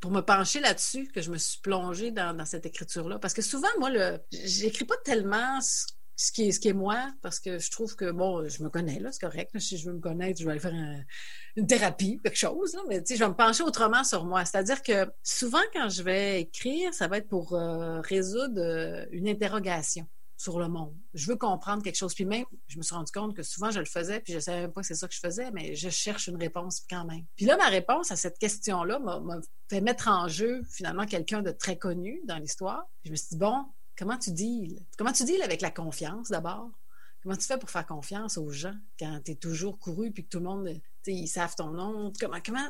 pour 0.00 0.10
me 0.10 0.20
pencher 0.20 0.60
là-dessus 0.60 1.08
que 1.08 1.22
je 1.22 1.30
me 1.30 1.38
suis 1.38 1.60
plongée 1.60 2.10
dans, 2.10 2.44
cette 2.44 2.66
écriture-là. 2.66 3.18
Parce 3.18 3.34
que 3.34 3.42
souvent, 3.42 3.68
moi, 3.78 3.90
j'écris 4.30 4.84
pas 4.84 4.96
tellement 5.04 5.60
ce 5.60 6.32
qui 6.32 6.48
est, 6.48 6.52
ce 6.52 6.60
qui 6.60 6.68
est 6.68 6.74
moi, 6.74 7.12
parce 7.22 7.40
que 7.40 7.58
je 7.58 7.70
trouve 7.70 7.96
que, 7.96 8.10
bon, 8.10 8.48
je 8.48 8.62
me 8.62 8.68
connais, 8.68 9.00
là, 9.00 9.10
c'est 9.12 9.20
correct. 9.20 9.58
si 9.58 9.78
je 9.78 9.88
veux 9.88 9.94
me 9.94 10.00
connaître, 10.00 10.38
je 10.38 10.44
vais 10.44 10.52
aller 10.52 10.60
faire 10.60 10.74
une 11.56 11.66
thérapie, 11.66 12.20
quelque 12.22 12.36
chose, 12.36 12.74
là, 12.74 12.82
mais 12.88 13.02
tu 13.02 13.08
sais, 13.08 13.16
je 13.16 13.24
vais 13.24 13.30
me 13.30 13.36
pencher 13.36 13.62
autrement 13.62 14.04
sur 14.04 14.24
moi. 14.24 14.44
C'est-à-dire 14.44 14.82
que 14.82 15.10
souvent, 15.22 15.62
quand 15.72 15.88
je 15.88 16.02
vais 16.02 16.42
écrire, 16.42 16.92
ça 16.94 17.08
va 17.08 17.18
être 17.18 17.28
pour 17.28 17.54
euh, 17.54 18.00
résoudre 18.00 18.60
euh, 18.60 19.06
une 19.10 19.28
interrogation 19.28 20.06
sur 20.44 20.58
le 20.58 20.68
monde. 20.68 20.94
Je 21.14 21.26
veux 21.26 21.36
comprendre 21.36 21.82
quelque 21.82 21.96
chose. 21.96 22.14
Puis 22.14 22.24
même, 22.24 22.44
je 22.68 22.78
me 22.78 22.82
suis 22.82 22.94
rendu 22.94 23.10
compte 23.10 23.34
que 23.34 23.42
souvent, 23.42 23.70
je 23.70 23.80
le 23.80 23.86
faisais, 23.86 24.20
puis 24.20 24.32
je 24.32 24.38
savais 24.38 24.62
même 24.62 24.72
pas 24.72 24.82
que 24.82 24.86
c'est 24.86 24.94
ça 24.94 25.08
que 25.08 25.14
je 25.14 25.20
faisais, 25.20 25.50
mais 25.50 25.74
je 25.74 25.88
cherche 25.88 26.28
une 26.28 26.36
réponse 26.36 26.82
quand 26.88 27.04
même. 27.04 27.24
Puis 27.36 27.46
là, 27.46 27.56
ma 27.56 27.68
réponse 27.68 28.12
à 28.12 28.16
cette 28.16 28.38
question-là 28.38 28.98
m'a 28.98 29.20
fait 29.68 29.80
mettre 29.80 30.08
en 30.08 30.28
jeu, 30.28 30.62
finalement, 30.70 31.06
quelqu'un 31.06 31.42
de 31.42 31.50
très 31.50 31.78
connu 31.78 32.20
dans 32.24 32.36
l'histoire. 32.36 32.84
Je 33.04 33.10
me 33.10 33.16
suis 33.16 33.28
dit, 33.30 33.38
bon, 33.38 33.64
Comment 33.96 34.18
tu 34.18 34.32
deals? 34.32 34.80
Comment 34.98 35.12
tu 35.12 35.24
deals 35.24 35.42
avec 35.42 35.60
la 35.60 35.70
confiance 35.70 36.28
d'abord? 36.28 36.70
Comment 37.22 37.36
tu 37.36 37.46
fais 37.46 37.58
pour 37.58 37.70
faire 37.70 37.86
confiance 37.86 38.36
aux 38.36 38.50
gens 38.50 38.74
quand 38.98 39.20
tu 39.24 39.32
es 39.32 39.34
toujours 39.36 39.78
couru 39.78 40.10
puis 40.10 40.24
que 40.24 40.28
tout 40.28 40.38
le 40.38 40.44
monde, 40.44 40.68
ils 41.06 41.28
savent 41.28 41.54
ton 41.54 41.70
nom? 41.70 42.12
Comment, 42.20 42.38
comment, 42.44 42.68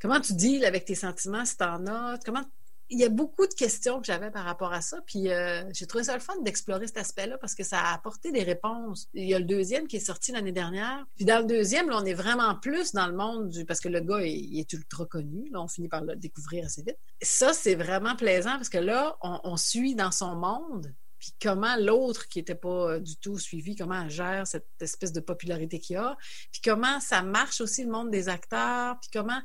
comment 0.00 0.20
tu 0.20 0.34
deals 0.34 0.64
avec 0.64 0.86
tes 0.86 0.94
sentiments 0.94 1.44
si 1.44 1.56
tu 1.56 1.64
en 1.64 1.86
as? 1.86 2.18
Comment 2.24 2.44
il 2.88 2.98
y 2.98 3.04
a 3.04 3.08
beaucoup 3.08 3.46
de 3.46 3.54
questions 3.54 4.00
que 4.00 4.06
j'avais 4.06 4.30
par 4.30 4.44
rapport 4.44 4.72
à 4.72 4.80
ça. 4.80 5.00
Puis 5.06 5.28
euh, 5.28 5.64
j'ai 5.72 5.86
trouvé 5.86 6.04
ça 6.04 6.14
le 6.14 6.20
fun 6.20 6.34
d'explorer 6.42 6.86
cet 6.86 6.98
aspect-là 6.98 7.38
parce 7.38 7.54
que 7.54 7.64
ça 7.64 7.80
a 7.80 7.94
apporté 7.94 8.32
des 8.32 8.42
réponses. 8.42 9.08
Il 9.14 9.28
y 9.28 9.34
a 9.34 9.38
le 9.38 9.44
deuxième 9.44 9.86
qui 9.88 9.96
est 9.96 10.00
sorti 10.00 10.32
l'année 10.32 10.52
dernière. 10.52 11.04
Puis 11.16 11.24
dans 11.24 11.40
le 11.40 11.46
deuxième, 11.46 11.88
là, 11.88 11.98
on 12.00 12.04
est 12.04 12.14
vraiment 12.14 12.54
plus 12.54 12.92
dans 12.92 13.06
le 13.06 13.16
monde 13.16 13.48
du... 13.48 13.64
Parce 13.64 13.80
que 13.80 13.88
le 13.88 14.00
gars, 14.00 14.20
il, 14.22 14.58
est 14.58 14.72
ultra 14.72 15.04
connu. 15.06 15.48
Là, 15.50 15.62
on 15.62 15.68
finit 15.68 15.88
par 15.88 16.04
le 16.04 16.16
découvrir 16.16 16.66
assez 16.66 16.82
vite. 16.82 16.98
Ça, 17.22 17.52
c'est 17.52 17.74
vraiment 17.74 18.14
plaisant 18.14 18.56
parce 18.56 18.68
que 18.68 18.78
là, 18.78 19.16
on, 19.22 19.56
suit 19.56 19.94
dans 19.94 20.10
son 20.10 20.36
monde 20.36 20.92
puis 21.18 21.34
comment 21.40 21.76
l'autre 21.78 22.28
qui 22.28 22.38
n'était 22.38 22.54
pas 22.54 22.92
euh, 22.92 23.00
du 23.00 23.16
tout 23.16 23.38
suivi, 23.38 23.74
comment 23.74 24.02
elle 24.02 24.10
gère 24.10 24.46
cette 24.46 24.68
espèce 24.80 25.12
de 25.12 25.20
popularité 25.20 25.78
qu'il 25.78 25.96
a, 25.96 26.14
puis 26.52 26.60
comment 26.62 27.00
ça 27.00 27.22
marche 27.22 27.62
aussi 27.62 27.84
le 27.84 27.90
monde 27.90 28.10
des 28.10 28.28
acteurs, 28.28 28.98
puis 29.00 29.08
comment 29.12 29.40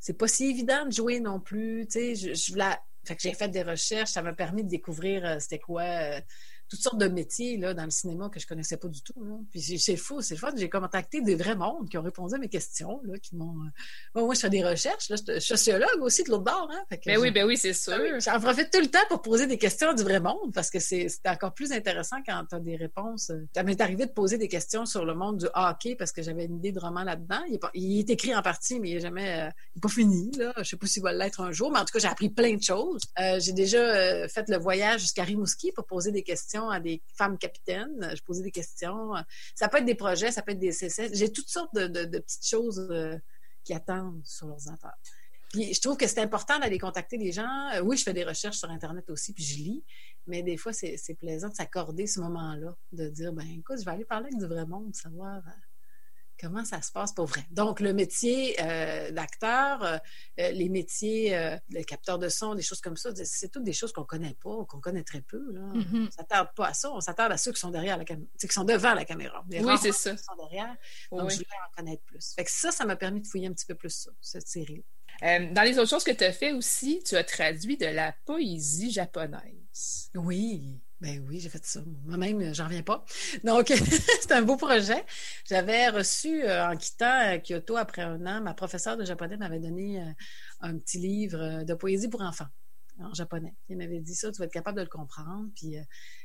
c'est 0.00 0.16
pas 0.16 0.28
si 0.28 0.46
évident 0.46 0.86
de 0.86 0.92
jouer 0.92 1.20
non 1.20 1.40
plus. 1.40 1.86
Tu 1.90 2.16
sais, 2.16 2.34
j'ai 3.18 3.34
fait 3.34 3.48
des 3.48 3.62
recherches, 3.62 4.10
ça 4.10 4.22
m'a 4.22 4.32
permis 4.32 4.64
de 4.64 4.68
découvrir 4.68 5.24
euh, 5.24 5.36
c'était 5.38 5.58
quoi 5.58 5.82
euh, 5.82 6.20
toutes 6.68 6.80
sortes 6.80 6.98
de 6.98 7.08
métiers 7.08 7.56
là, 7.56 7.72
dans 7.74 7.84
le 7.84 7.90
cinéma 7.90 8.28
que 8.28 8.38
je 8.38 8.46
connaissais 8.46 8.76
pas 8.76 8.88
du 8.88 9.02
tout. 9.02 9.14
Puis 9.50 9.78
c'est 9.78 9.96
fou, 9.96 10.20
c'est 10.20 10.36
fun. 10.36 10.50
J'ai 10.56 10.68
contacté 10.68 11.20
des 11.22 11.34
vrais 11.34 11.56
mondes 11.56 11.88
qui 11.88 11.96
ont 11.96 12.02
répondu 12.02 12.34
à 12.34 12.38
mes 12.38 12.48
questions, 12.48 13.00
là, 13.04 13.18
qui 13.18 13.36
m'ont. 13.36 13.56
Euh, 14.16 14.24
moi, 14.24 14.34
je 14.34 14.40
fais 14.40 14.50
des 14.50 14.64
recherches. 14.64 15.08
Là, 15.08 15.16
je 15.16 15.32
suis 15.32 15.40
sociologue 15.40 16.00
aussi 16.02 16.24
de 16.24 16.30
l'autre 16.30 16.44
bord. 16.44 16.68
Hein, 16.70 16.96
ben 17.06 17.18
oui, 17.18 17.30
ben 17.30 17.46
oui, 17.46 17.56
c'est 17.56 17.72
sûr. 17.72 17.98
J'en 18.20 18.40
profite 18.40 18.70
tout 18.70 18.80
le 18.80 18.88
temps 18.88 18.98
pour 19.08 19.22
poser 19.22 19.46
des 19.46 19.58
questions 19.58 19.94
du 19.94 20.02
vrai 20.02 20.20
monde 20.20 20.52
parce 20.52 20.70
que 20.70 20.78
c'est 20.78 21.08
encore 21.26 21.54
plus 21.54 21.72
intéressant 21.72 22.18
quand 22.26 22.44
tu 22.48 22.54
as 22.54 22.60
des 22.60 22.76
réponses. 22.76 23.32
Ça 23.54 23.62
m'est 23.62 23.80
arrivé 23.80 24.06
de 24.06 24.12
poser 24.12 24.36
des 24.36 24.48
questions 24.48 24.84
sur 24.84 25.04
le 25.04 25.14
monde 25.14 25.38
du 25.38 25.46
hockey 25.54 25.96
parce 25.96 26.12
que 26.12 26.22
j'avais 26.22 26.44
une 26.44 26.56
idée 26.56 26.72
de 26.72 26.80
roman 26.80 27.02
là-dedans. 27.02 27.40
Il, 27.74 27.98
est 27.98 28.10
écrit 28.10 28.34
en 28.34 28.42
partie, 28.42 28.78
mais 28.78 28.90
il 28.90 28.94
n'est 28.94 29.00
jamais 29.00 29.48
euh, 29.48 29.80
pas 29.80 29.88
fini. 29.88 30.30
Là. 30.36 30.52
Je 30.58 30.64
sais 30.64 30.76
pas 30.76 30.86
s'il 30.86 31.02
va 31.02 31.12
l'être 31.12 31.40
un 31.40 31.52
jour, 31.52 31.72
mais 31.72 31.78
en 31.78 31.84
tout 31.84 31.92
cas, 31.92 31.98
j'ai 31.98 32.08
appris 32.08 32.28
plein 32.28 32.54
de 32.54 32.62
choses. 32.62 33.02
Euh, 33.18 33.40
j'ai 33.40 33.52
déjà 33.52 34.28
fait 34.28 34.48
le 34.48 34.58
voyage 34.58 35.00
jusqu'à 35.00 35.24
Rimouski 35.24 35.72
pour 35.72 35.86
poser 35.86 36.12
des 36.12 36.22
questions 36.22 36.57
à 36.66 36.80
des 36.80 37.02
femmes 37.14 37.38
capitaines. 37.38 38.12
Je 38.14 38.22
posais 38.22 38.42
des 38.42 38.50
questions. 38.50 39.12
Ça 39.54 39.68
peut 39.68 39.78
être 39.78 39.84
des 39.84 39.94
projets, 39.94 40.32
ça 40.32 40.42
peut 40.42 40.52
être 40.52 40.58
des 40.58 40.72
CC. 40.72 41.10
J'ai 41.12 41.32
toutes 41.32 41.48
sortes 41.48 41.74
de, 41.74 42.18
petites 42.18 42.46
choses 42.46 42.86
euh, 42.90 43.16
qui 43.64 43.74
attendent 43.74 44.22
sur 44.24 44.46
l'ordinateur. 44.46 44.94
Puis 45.50 45.72
je 45.72 45.80
trouve 45.80 45.96
que 45.96 46.06
c'est 46.06 46.20
important 46.20 46.58
d'aller 46.58 46.78
contacter 46.78 47.16
des 47.16 47.32
gens. 47.32 47.70
Euh, 47.74 47.80
oui, 47.80 47.96
je 47.96 48.02
fais 48.02 48.12
des 48.12 48.24
recherches 48.24 48.58
sur 48.58 48.70
Internet 48.70 49.08
aussi, 49.10 49.32
puis 49.32 49.44
je 49.44 49.56
lis, 49.56 49.84
mais 50.26 50.42
des 50.42 50.56
fois, 50.56 50.72
c'est 50.72 51.14
plaisant 51.18 51.48
de 51.48 51.54
s'accorder 51.54 52.06
ce 52.06 52.20
moment-là, 52.20 52.76
de 52.92 53.08
dire, 53.08 53.32
ben 53.32 53.46
écoute, 53.58 53.78
je 53.78 53.84
vais 53.84 53.92
aller 53.92 54.04
parler 54.04 54.26
avec 54.26 54.38
du 54.38 54.46
vrai 54.46 54.66
monde, 54.66 54.94
savoir 54.94 55.36
euh, 55.36 55.50
comment 56.40 56.64
ça 56.64 56.80
se 56.82 56.92
passe 56.92 57.12
pour 57.12 57.26
vrai? 57.26 57.44
Donc, 57.50 57.80
le 57.80 57.92
métier 57.92 58.56
euh, 58.60 59.10
d'acteur, 59.10 59.82
euh, 59.82 59.98
euh, 60.40 60.50
les 60.50 60.68
métiers 60.68 61.30
de 61.70 61.82
capteur 61.82 62.18
de 62.18 62.28
son, 62.28 62.54
des 62.54 62.62
choses 62.62 62.80
comme 62.80 62.96
ça, 62.96 63.10
c'est 63.14 63.50
toutes 63.50 63.64
des 63.64 63.72
choses 63.72 63.92
qu'on 63.92 64.04
connaît 64.04 64.36
pas, 64.42 64.64
qu'on 64.66 64.80
connaît 64.80 65.02
très 65.02 65.20
peu. 65.20 65.52
Là. 65.52 65.60
Mm-hmm. 65.74 66.06
On 66.06 66.10
s'attarde 66.10 66.48
pas 66.54 66.68
à 66.68 66.74
ça, 66.74 66.90
on 66.92 67.00
s'attarde 67.00 67.32
à 67.32 67.36
ceux 67.36 67.52
qui 67.52 67.60
sont 67.60 67.70
derrière 67.70 67.96
la 67.96 68.04
caméra, 68.04 68.28
qui 68.38 68.48
sont 68.48 68.64
devant 68.64 68.94
la 68.94 69.04
caméra. 69.04 69.44
oui, 69.50 69.74
c'est 69.80 69.92
ça. 69.92 70.14
Qui 70.14 70.22
sont 70.22 70.36
derrière. 70.36 70.76
Donc, 71.10 71.30
je 71.30 71.36
voulais 71.36 71.46
en 71.68 71.76
connaître 71.76 72.02
plus. 72.04 72.34
Fait 72.34 72.44
que 72.44 72.50
ça, 72.50 72.70
ça 72.70 72.84
m'a 72.84 72.96
permis 72.96 73.20
de 73.20 73.26
fouiller 73.26 73.48
un 73.48 73.52
petit 73.52 73.66
peu 73.66 73.74
plus 73.74 73.90
ça, 73.90 74.10
cette 74.20 74.48
série. 74.48 74.84
dans 75.22 75.64
les 75.64 75.78
autres 75.78 75.90
choses 75.90 76.04
que 76.04 76.12
tu 76.12 76.24
as 76.24 76.32
fait 76.32 76.52
aussi, 76.52 77.02
tu 77.04 77.16
as 77.16 77.24
traduit 77.24 77.76
de 77.76 77.86
la 77.86 78.14
poésie 78.24 78.90
japonaise. 78.90 80.10
Oui. 80.14 80.80
Ben 81.00 81.24
oui, 81.28 81.38
j'ai 81.38 81.48
fait 81.48 81.64
ça. 81.64 81.80
Moi-même, 82.06 82.52
j'en 82.52 82.64
reviens 82.64 82.82
pas. 82.82 83.04
Donc, 83.44 83.68
c'est 84.20 84.32
un 84.32 84.42
beau 84.42 84.56
projet. 84.56 85.04
J'avais 85.48 85.90
reçu, 85.90 86.42
euh, 86.42 86.68
en 86.68 86.76
quittant 86.76 87.34
euh, 87.34 87.38
Kyoto 87.38 87.76
après 87.76 88.02
un 88.02 88.26
an, 88.26 88.40
ma 88.42 88.52
professeure 88.52 88.96
de 88.96 89.04
japonais 89.04 89.36
m'avait 89.36 89.60
donné 89.60 90.02
euh, 90.02 90.10
un 90.60 90.76
petit 90.76 90.98
livre 90.98 91.62
de 91.62 91.74
poésie 91.74 92.08
pour 92.08 92.22
enfants 92.22 92.48
en 93.00 93.14
japonais. 93.14 93.54
Il 93.68 93.76
m'avait 93.76 94.00
dit 94.00 94.14
ça, 94.16 94.32
tu 94.32 94.40
vas 94.40 94.46
être 94.46 94.52
capable 94.52 94.78
de 94.78 94.82
le 94.82 94.88
comprendre. 94.88 95.48
Puis 95.54 95.76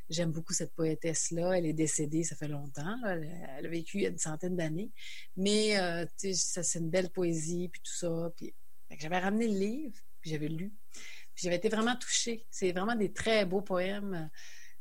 j'aime 0.10 0.32
beaucoup 0.32 0.54
cette 0.54 0.74
poétesse-là. 0.74 1.60
Elle 1.60 1.68
est 1.68 1.74
décédée, 1.74 2.24
ça 2.24 2.36
fait 2.36 2.48
longtemps. 2.48 2.98
Elle, 3.06 3.64
a 3.64 3.70
vécu 3.70 4.00
une 4.00 4.18
centaine 4.18 4.56
d'années. 4.56 4.92
Mais 5.38 5.76
ça, 6.16 6.64
c'est 6.64 6.80
une 6.80 6.90
belle 6.90 7.12
poésie, 7.12 7.70
puis 7.72 7.80
tout 7.84 7.94
ça. 7.94 8.32
Puis 8.36 8.56
j'avais 8.98 9.20
ramené 9.20 9.48
le 9.48 9.60
livre, 9.60 10.00
puis 10.20 10.32
j'avais 10.32 10.48
lu. 10.48 10.74
Puis 11.36 11.44
j'avais 11.44 11.58
été 11.58 11.70
vraiment 11.70 11.96
touchée. 11.96 12.48
C'est 12.50 12.72
vraiment 12.72 12.96
des 12.96 13.14
très 13.14 13.46
beaux 13.46 13.62
poèmes 13.62 14.32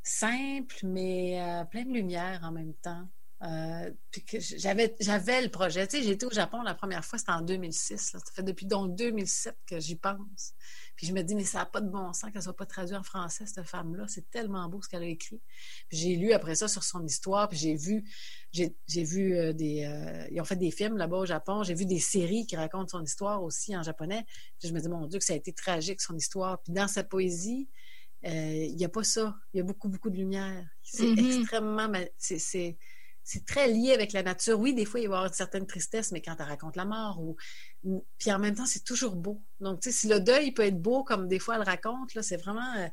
simple, 0.02 0.76
mais 0.84 1.40
euh, 1.40 1.64
plein 1.64 1.84
de 1.84 1.92
lumière 1.92 2.40
en 2.42 2.52
même 2.52 2.74
temps. 2.74 3.08
Euh, 3.44 3.90
j'avais, 4.56 4.94
le 5.42 5.48
projet. 5.48 5.88
Tu 5.88 6.00
sais, 6.00 6.08
été 6.08 6.26
au 6.26 6.30
Japon 6.30 6.62
la 6.62 6.74
première 6.74 7.04
fois, 7.04 7.18
c'était 7.18 7.32
en 7.32 7.40
2006. 7.40 7.96
Ça 7.96 8.18
fait 8.32 8.44
depuis 8.44 8.66
donc 8.66 8.94
2007 8.94 9.56
que 9.66 9.80
j'y 9.80 9.96
pense. 9.96 10.54
Puis 10.94 11.08
je 11.08 11.12
me 11.12 11.22
dis, 11.22 11.34
mais 11.34 11.44
ça 11.44 11.58
n'a 11.58 11.66
pas 11.66 11.80
de 11.80 11.88
bon 11.88 12.12
sens 12.12 12.30
qu'elle 12.30 12.42
soit 12.42 12.54
pas 12.54 12.66
traduite 12.66 12.96
en 12.96 13.02
français, 13.02 13.44
cette 13.46 13.64
femme-là. 13.64 14.04
C'est 14.06 14.30
tellement 14.30 14.68
beau 14.68 14.80
ce 14.80 14.88
qu'elle 14.88 15.02
a 15.02 15.06
écrit. 15.06 15.40
Puis 15.88 15.98
j'ai 15.98 16.14
lu 16.14 16.32
après 16.32 16.54
ça 16.54 16.68
sur 16.68 16.84
son 16.84 17.04
histoire, 17.04 17.48
puis 17.48 17.58
j'ai 17.58 17.74
vu, 17.74 18.04
j'ai, 18.52 18.72
vu 19.02 19.36
euh, 19.36 19.52
des... 19.52 19.84
Euh, 19.86 20.28
ils 20.30 20.40
ont 20.40 20.44
fait 20.44 20.56
des 20.56 20.70
films 20.70 20.96
là-bas 20.96 21.18
au 21.18 21.26
Japon. 21.26 21.64
J'ai 21.64 21.74
vu 21.74 21.84
des 21.84 21.98
séries 21.98 22.46
qui 22.46 22.54
racontent 22.54 22.88
son 22.88 23.02
histoire 23.02 23.42
aussi 23.42 23.76
en 23.76 23.82
japonais. 23.82 24.24
Puis 24.60 24.68
je 24.68 24.72
me 24.72 24.78
dis, 24.78 24.88
mon 24.88 25.06
Dieu, 25.06 25.18
que 25.18 25.24
ça 25.24 25.32
a 25.32 25.36
été 25.36 25.52
tragique, 25.52 26.00
son 26.00 26.16
histoire. 26.16 26.62
Puis 26.62 26.72
dans 26.72 26.86
sa 26.86 27.02
poésie, 27.02 27.68
il 28.24 28.76
n'y 28.76 28.84
a 28.84 28.88
pas 28.88 29.04
ça. 29.04 29.36
Il 29.52 29.58
y 29.58 29.60
a 29.60 29.64
beaucoup, 29.64 29.88
beaucoup 29.88 30.10
de 30.10 30.16
lumière. 30.16 30.64
C'est 30.82 31.04
mm-hmm. 31.04 31.40
extrêmement... 31.40 31.92
C'est 32.18 32.76
c'est 33.24 33.46
très 33.46 33.68
lié 33.68 33.92
avec 33.92 34.12
la 34.12 34.22
nature. 34.22 34.58
Oui, 34.58 34.74
des 34.74 34.84
fois, 34.84 35.00
il 35.00 35.04
va 35.08 35.14
y 35.14 35.16
avoir 35.16 35.26
une 35.26 35.32
certaine 35.32 35.66
tristesse, 35.66 36.12
mais 36.12 36.20
quand 36.20 36.34
elle 36.38 36.46
raconte 36.46 36.76
la 36.76 36.84
mort, 36.84 37.20
ou 37.20 37.36
puis 38.18 38.32
en 38.32 38.38
même 38.38 38.54
temps, 38.54 38.66
c'est 38.66 38.84
toujours 38.84 39.16
beau. 39.16 39.42
Donc, 39.60 39.80
tu 39.80 39.90
sais, 39.90 39.96
si 39.96 40.08
le 40.08 40.20
deuil 40.20 40.52
peut 40.52 40.64
être 40.64 40.80
beau, 40.80 41.04
comme 41.04 41.28
des 41.28 41.38
fois 41.38 41.56
elle 41.56 41.62
raconte, 41.62 42.14
là, 42.14 42.22
c'est 42.22 42.36
vraiment. 42.36 42.74
Euh, 42.76 42.88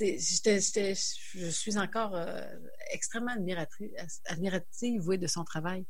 je 0.00 1.50
suis 1.50 1.78
encore 1.78 2.14
euh, 2.14 2.42
extrêmement 2.90 3.32
admirative, 3.32 3.90
admirative 4.26 5.08
oui, 5.08 5.18
de 5.18 5.26
son 5.26 5.44
travail. 5.44 5.86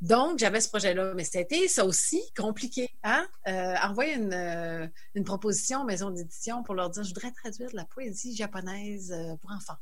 Donc, 0.00 0.38
j'avais 0.38 0.60
ce 0.60 0.68
projet-là, 0.68 1.14
mais 1.14 1.24
c'était 1.24 1.66
ça 1.68 1.84
aussi 1.84 2.22
compliqué. 2.36 2.88
Hein? 3.02 3.26
Euh, 3.48 3.74
envoyer 3.82 4.14
une, 4.14 4.90
une 5.14 5.24
proposition 5.24 5.82
aux 5.82 5.84
maisons 5.84 6.10
d'édition 6.10 6.62
pour 6.62 6.74
leur 6.74 6.90
dire 6.90 7.02
je 7.02 7.08
voudrais 7.08 7.32
traduire 7.32 7.70
de 7.70 7.76
la 7.76 7.84
poésie 7.84 8.36
japonaise 8.36 9.14
pour 9.40 9.50
enfants. 9.50 9.78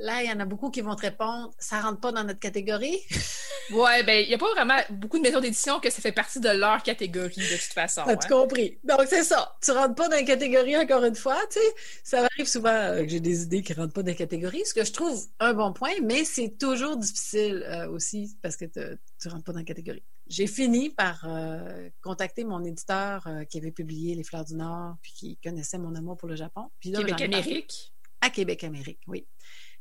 Là, 0.00 0.22
il 0.22 0.30
y 0.30 0.32
en 0.32 0.40
a 0.40 0.46
beaucoup 0.46 0.70
qui 0.70 0.80
vont 0.80 0.94
te 0.94 1.02
répondre 1.02 1.50
ça 1.58 1.80
rentre 1.80 2.00
pas 2.00 2.10
dans 2.10 2.24
notre 2.24 2.38
catégorie. 2.38 2.98
ouais, 3.70 4.02
ben, 4.02 4.22
il 4.24 4.28
n'y 4.28 4.34
a 4.34 4.38
pas 4.38 4.50
vraiment 4.50 4.78
beaucoup 4.90 5.18
de 5.18 5.22
maisons 5.22 5.40
d'édition 5.40 5.78
que 5.78 5.90
ça 5.90 6.00
fait 6.00 6.12
partie 6.12 6.40
de 6.40 6.48
leur 6.48 6.82
catégorie 6.82 7.36
de 7.36 7.56
toute 7.56 7.74
façon. 7.74 8.00
As-tu 8.02 8.32
hein. 8.32 8.40
compris? 8.42 8.78
Donc, 8.82 9.02
c'est 9.06 9.24
ça. 9.24 9.56
Tu 9.62 9.70
rentres 9.72 9.94
pas 9.94 10.08
dans 10.08 10.16
une 10.16 10.24
catégorie 10.24 10.76
encore 10.76 11.04
une 11.04 11.14
fois, 11.14 11.38
tu 11.50 11.58
sais. 11.58 11.74
Ça 12.02 12.24
arrive 12.24 12.48
souvent 12.48 12.70
euh, 12.70 13.02
que 13.02 13.08
j'ai 13.08 13.20
des 13.20 13.42
idées 13.42 13.62
qui 13.62 13.74
rentrent 13.74 13.92
pas 13.92 14.02
dans 14.02 14.10
une 14.10 14.16
catégorie, 14.16 14.64
ce 14.64 14.72
que 14.72 14.84
je 14.84 14.92
trouve 14.92 15.22
un 15.38 15.52
bon 15.52 15.74
point, 15.74 15.92
mais 16.02 16.24
c'est 16.24 16.56
toujours 16.58 16.96
difficile 16.96 17.62
euh, 17.68 17.90
aussi 17.90 18.34
parce 18.42 18.56
que 18.56 18.64
tu 18.64 19.28
rentres 19.28 19.44
pas 19.44 19.52
dans 19.52 19.60
une 19.60 19.66
catégorie. 19.66 20.02
J'ai 20.28 20.46
fini 20.46 20.88
par 20.88 21.24
euh, 21.26 21.90
contacter 22.00 22.44
mon 22.44 22.64
éditeur 22.64 23.28
qui 23.50 23.58
avait 23.58 23.72
publié 23.72 24.14
Les 24.14 24.22
Fleurs 24.22 24.44
du 24.44 24.54
Nord, 24.54 24.94
puis 25.02 25.12
qui 25.12 25.36
connaissait 25.42 25.78
mon 25.78 25.94
amour 25.94 26.16
pour 26.16 26.28
le 26.28 26.36
Japon. 26.36 26.70
Puis 26.80 26.92
Québec-Amérique? 26.92 27.92
À 28.22 28.30
Québec-Amérique, 28.30 29.00
oui. 29.06 29.26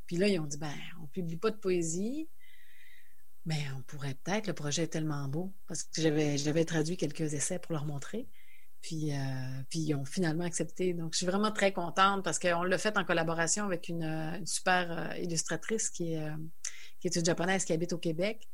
Puis 0.09 0.17
là, 0.17 0.27
ils 0.27 0.39
ont 0.39 0.47
dit, 0.47 0.57
ben, 0.57 0.73
on 1.03 1.05
publie 1.05 1.37
pas 1.37 1.51
de 1.51 1.57
poésie, 1.57 2.27
mais 3.45 3.63
on 3.77 3.83
pourrait 3.83 4.15
peut-être, 4.23 4.47
le 4.47 4.53
projet 4.53 4.81
est 4.81 4.87
tellement 4.87 5.27
beau, 5.27 5.53
parce 5.67 5.83
que 5.83 6.01
j'avais, 6.01 6.65
traduit 6.65 6.97
quelques 6.97 7.35
essais 7.35 7.59
pour 7.59 7.73
leur 7.73 7.85
montrer. 7.85 8.27
Puis, 8.81 9.13
euh, 9.13 9.61
puis 9.69 9.81
ils 9.81 9.93
ont 9.93 10.05
finalement 10.05 10.45
accepté. 10.45 10.95
Donc, 10.95 11.13
je 11.13 11.17
suis 11.17 11.27
vraiment 11.27 11.51
très 11.51 11.73
contente 11.73 12.23
parce 12.23 12.39
qu'on 12.39 12.63
l'a 12.63 12.79
fait 12.79 12.97
en 12.97 13.05
collaboration 13.05 13.65
avec 13.65 13.87
une, 13.87 14.41
super 14.47 15.11
euh, 15.11 15.17
illustratrice 15.17 15.91
qui 15.91 16.17
euh, 16.17 16.35
qui 16.99 17.07
est 17.07 17.15
une 17.15 17.25
japonaise 17.25 17.63
qui 17.63 17.73
habite 17.73 17.93
au 17.93 17.99
Québec. 17.99 18.47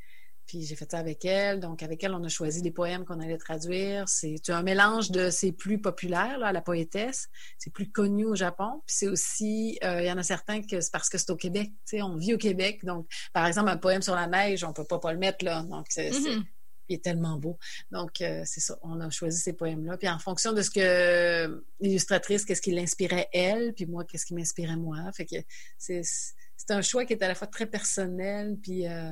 Puis 0.47 0.63
j'ai 0.63 0.75
fait 0.75 0.89
ça 0.89 0.99
avec 0.99 1.25
elle. 1.25 1.59
Donc, 1.59 1.81
avec 1.81 2.03
elle, 2.03 2.13
on 2.13 2.23
a 2.23 2.27
choisi 2.27 2.61
des 2.61 2.71
poèmes 2.71 3.05
qu'on 3.05 3.19
allait 3.19 3.37
traduire. 3.37 4.07
C'est 4.07 4.37
un 4.49 4.63
mélange 4.63 5.11
de 5.11 5.29
c'est 5.29 5.51
plus 5.51 5.79
populaire, 5.79 6.37
là, 6.37 6.51
la 6.51 6.61
poétesse. 6.61 7.27
C'est 7.57 7.71
plus 7.71 7.91
connu 7.91 8.25
au 8.25 8.35
Japon. 8.35 8.81
Puis 8.85 8.95
c'est 8.97 9.07
aussi, 9.07 9.79
euh, 9.83 10.01
il 10.01 10.07
y 10.07 10.11
en 10.11 10.17
a 10.17 10.23
certains 10.23 10.61
que 10.61 10.81
c'est 10.81 10.91
parce 10.91 11.09
que 11.09 11.17
c'est 11.17 11.29
au 11.31 11.35
Québec. 11.35 11.69
Tu 11.69 11.97
sais, 11.97 12.01
on 12.01 12.15
vit 12.15 12.33
au 12.33 12.37
Québec. 12.37 12.83
Donc, 12.83 13.07
par 13.33 13.45
exemple, 13.47 13.69
un 13.69 13.77
poème 13.77 14.01
sur 14.01 14.15
la 14.15 14.27
neige, 14.27 14.63
on 14.63 14.73
peut 14.73 14.85
pas 14.85 14.99
pas 14.99 15.13
le 15.13 15.19
mettre 15.19 15.43
là. 15.43 15.63
Donc, 15.63 15.87
c'est, 15.89 16.11
mm-hmm. 16.11 16.43
il 16.89 16.95
est 16.95 17.03
tellement 17.03 17.37
beau. 17.37 17.57
Donc, 17.91 18.21
euh, 18.21 18.43
c'est 18.45 18.61
ça. 18.61 18.77
On 18.83 18.99
a 19.01 19.09
choisi 19.09 19.39
ces 19.39 19.53
poèmes-là. 19.53 19.97
Puis 19.97 20.09
en 20.09 20.19
fonction 20.19 20.53
de 20.53 20.61
ce 20.61 20.69
que 20.69 21.63
l'illustratrice, 21.79 22.45
qu'est-ce 22.45 22.61
qui 22.61 22.71
l'inspirait 22.71 23.29
elle, 23.33 23.73
puis 23.73 23.85
moi, 23.85 24.05
qu'est-ce 24.05 24.25
qui 24.25 24.35
m'inspirait 24.35 24.77
moi. 24.77 24.97
Fait 25.13 25.25
que 25.25 25.37
c'est, 25.77 26.01
c'est 26.03 26.71
un 26.71 26.81
choix 26.81 27.05
qui 27.05 27.13
est 27.13 27.23
à 27.23 27.27
la 27.27 27.35
fois 27.35 27.47
très 27.47 27.65
personnel, 27.65 28.57
puis 28.61 28.87
euh, 28.87 29.09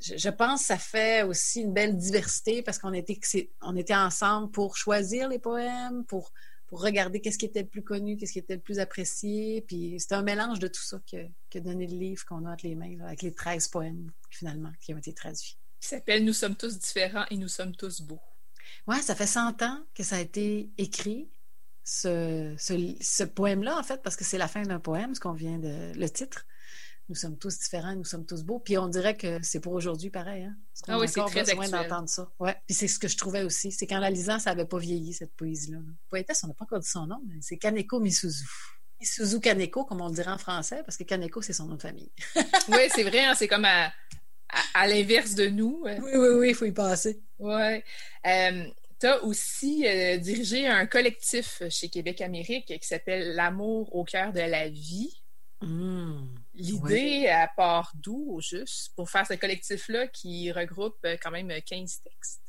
je, 0.00 0.28
pense 0.28 0.60
que 0.60 0.66
ça 0.66 0.78
fait 0.78 1.22
aussi 1.22 1.62
une 1.62 1.72
belle 1.72 1.96
diversité 1.96 2.62
parce 2.62 2.78
qu'on 2.78 2.92
était, 2.92 3.18
on 3.62 3.76
était 3.76 3.94
ensemble 3.94 4.50
pour 4.50 4.76
choisir 4.76 5.28
les 5.28 5.38
poèmes, 5.38 6.04
pour, 6.04 6.32
pour 6.66 6.82
regarder 6.82 7.20
qu'est-ce 7.20 7.38
qui 7.38 7.46
était 7.46 7.62
le 7.62 7.68
plus 7.68 7.82
connu, 7.82 8.16
qu'est-ce 8.16 8.32
qui 8.32 8.38
était 8.38 8.56
le 8.56 8.60
plus 8.60 8.78
apprécié. 8.78 9.62
Puis 9.62 9.96
c'est 9.98 10.12
un 10.12 10.22
mélange 10.22 10.58
de 10.58 10.68
tout 10.68 10.82
ça 10.82 11.00
que, 11.10 11.26
que 11.50 11.58
donné 11.58 11.86
le 11.86 11.96
livre 11.96 12.24
qu'on 12.26 12.44
a 12.44 12.52
entre 12.52 12.66
les 12.66 12.74
mains, 12.74 13.00
avec 13.00 13.22
les 13.22 13.32
13 13.32 13.68
poèmes 13.68 14.10
finalement 14.30 14.72
qui 14.80 14.92
ont 14.92 14.98
été 14.98 15.12
traduits. 15.12 15.56
Qui 15.80 15.88
s'appelle 15.88 16.24
Nous 16.24 16.32
sommes 16.32 16.56
tous 16.56 16.78
différents 16.78 17.24
et 17.30 17.36
nous 17.36 17.48
sommes 17.48 17.74
tous 17.74 18.00
beaux. 18.00 18.20
Oui, 18.86 19.00
ça 19.02 19.14
fait 19.14 19.26
100 19.26 19.62
ans 19.62 19.80
que 19.94 20.02
ça 20.02 20.16
a 20.16 20.20
été 20.20 20.70
écrit, 20.78 21.28
ce, 21.84 22.54
ce, 22.58 22.96
ce 23.00 23.22
poème-là, 23.22 23.78
en 23.78 23.82
fait, 23.82 24.02
parce 24.02 24.16
que 24.16 24.24
c'est 24.24 24.38
la 24.38 24.48
fin 24.48 24.62
d'un 24.62 24.80
poème, 24.80 25.14
ce 25.14 25.20
qu'on 25.20 25.32
vient 25.32 25.58
de. 25.58 25.92
le 25.94 26.10
titre 26.10 26.44
nous 27.08 27.14
sommes 27.14 27.38
tous 27.38 27.58
différents, 27.58 27.94
nous 27.94 28.04
sommes 28.04 28.26
tous 28.26 28.42
beaux. 28.42 28.58
Puis 28.58 28.76
on 28.78 28.88
dirait 28.88 29.16
que 29.16 29.38
c'est 29.42 29.60
pour 29.60 29.72
aujourd'hui 29.72 30.10
pareil. 30.10 30.44
Hein? 30.44 30.56
ah 30.88 30.98
oui, 30.98 31.08
c'est 31.08 31.20
très 31.24 31.42
besoin 31.42 31.68
d'entendre 31.68 32.08
ça. 32.08 32.30
Ouais. 32.38 32.56
Puis 32.66 32.74
c'est 32.74 32.88
ce 32.88 32.98
que 32.98 33.08
je 33.08 33.16
trouvais 33.16 33.42
aussi. 33.42 33.70
C'est 33.70 33.86
qu'en 33.86 33.98
la 33.98 34.10
lisant, 34.10 34.38
ça 34.38 34.50
n'avait 34.50 34.66
pas 34.66 34.78
vieilli, 34.78 35.12
cette 35.12 35.32
poésie-là. 35.34 35.78
Poétesse, 36.08 36.42
on 36.44 36.48
n'a 36.48 36.54
pas 36.54 36.64
encore 36.64 36.80
dit 36.80 36.88
son 36.88 37.06
nom, 37.06 37.20
mais 37.26 37.36
c'est 37.40 37.58
Kaneko 37.58 38.00
Misuzu. 38.00 38.44
Misuzu 39.00 39.40
Kaneko, 39.40 39.84
comme 39.84 40.00
on 40.00 40.08
le 40.08 40.14
dirait 40.14 40.32
en 40.32 40.38
français, 40.38 40.82
parce 40.84 40.96
que 40.96 41.04
Kaneko, 41.04 41.42
c'est 41.42 41.52
son 41.52 41.66
nom 41.66 41.76
de 41.76 41.82
famille. 41.82 42.10
oui, 42.68 42.88
c'est 42.94 43.04
vrai, 43.04 43.24
hein, 43.24 43.34
c'est 43.36 43.48
comme 43.48 43.64
à, 43.64 43.92
à, 44.74 44.86
l'inverse 44.88 45.34
de 45.34 45.46
nous. 45.46 45.82
Oui, 45.84 45.92
oui, 46.02 46.28
oui, 46.38 46.48
il 46.50 46.54
faut 46.54 46.64
y 46.64 46.72
passer. 46.72 47.20
Oui. 47.38 47.82
Euh, 48.26 48.64
tu 48.98 49.06
as 49.06 49.22
aussi 49.22 49.86
euh, 49.86 50.16
dirigé 50.16 50.66
un 50.66 50.86
collectif 50.86 51.62
chez 51.68 51.88
Québec 51.88 52.20
Amérique 52.20 52.66
qui 52.66 52.86
s'appelle 52.86 53.34
L'amour 53.34 53.94
au 53.94 54.04
cœur 54.04 54.32
de 54.32 54.40
la 54.40 54.68
vie. 54.68 55.22
Mmh. 55.60 56.26
L'idée, 56.56 57.28
à 57.28 57.48
part 57.48 57.92
d'où, 57.94 58.40
juste, 58.40 58.92
pour 58.96 59.10
faire 59.10 59.26
ce 59.26 59.34
collectif-là 59.34 60.08
qui 60.08 60.50
regroupe 60.52 60.96
euh, 61.04 61.16
quand 61.22 61.30
même 61.30 61.48
15 61.48 62.00
textes? 62.02 62.40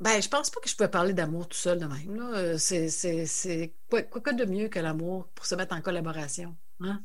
Ben, 0.00 0.22
je 0.22 0.28
pense 0.28 0.50
pas 0.50 0.60
que 0.60 0.68
je 0.68 0.76
peux 0.76 0.88
parler 0.88 1.12
d'amour 1.12 1.48
tout 1.48 1.56
seul 1.56 1.78
de 1.78 1.86
même. 1.86 2.20
Euh, 2.34 2.56
c'est 2.58 3.74
quoi, 3.90 4.02
quoi, 4.02 4.32
de 4.32 4.44
mieux 4.44 4.68
que 4.68 4.78
l'amour 4.78 5.28
pour 5.34 5.46
se 5.46 5.54
mettre 5.56 5.74
en 5.74 5.80
collaboration? 5.80 6.56
Hein? 6.80 7.02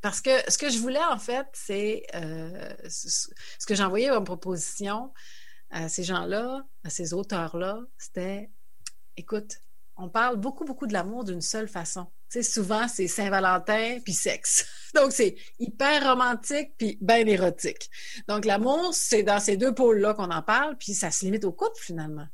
Parce 0.00 0.22
que 0.22 0.30
ce 0.50 0.56
que 0.56 0.70
je 0.70 0.78
voulais, 0.78 1.04
en 1.04 1.18
fait, 1.18 1.46
c'est 1.52 2.06
euh, 2.14 2.72
ce 2.88 3.66
que 3.66 3.74
j'envoyais 3.74 4.10
en 4.10 4.24
proposition 4.24 5.12
à 5.70 5.88
ces 5.88 6.02
gens-là, 6.02 6.64
à 6.84 6.90
ces 6.90 7.12
auteurs-là, 7.12 7.80
c'était 7.98 8.50
écoute, 9.16 9.58
on 9.96 10.08
parle 10.08 10.36
beaucoup, 10.36 10.64
beaucoup 10.64 10.86
de 10.86 10.94
l'amour 10.94 11.24
d'une 11.24 11.42
seule 11.42 11.68
façon. 11.68 12.06
Souvent, 12.42 12.86
c'est 12.86 13.08
Saint-Valentin 13.08 13.98
puis 14.04 14.12
sexe. 14.12 14.66
Donc, 14.94 15.12
c'est 15.12 15.36
hyper 15.58 16.04
romantique 16.04 16.72
puis 16.78 16.98
bien 17.00 17.26
érotique. 17.26 17.90
Donc, 18.28 18.44
l'amour, 18.44 18.94
c'est 18.94 19.22
dans 19.22 19.40
ces 19.40 19.56
deux 19.56 19.74
pôles-là 19.74 20.14
qu'on 20.14 20.30
en 20.30 20.42
parle, 20.42 20.76
puis 20.78 20.94
ça 20.94 21.10
se 21.10 21.24
limite 21.24 21.44
au 21.44 21.52
couple, 21.52 21.80
finalement. 21.80 22.26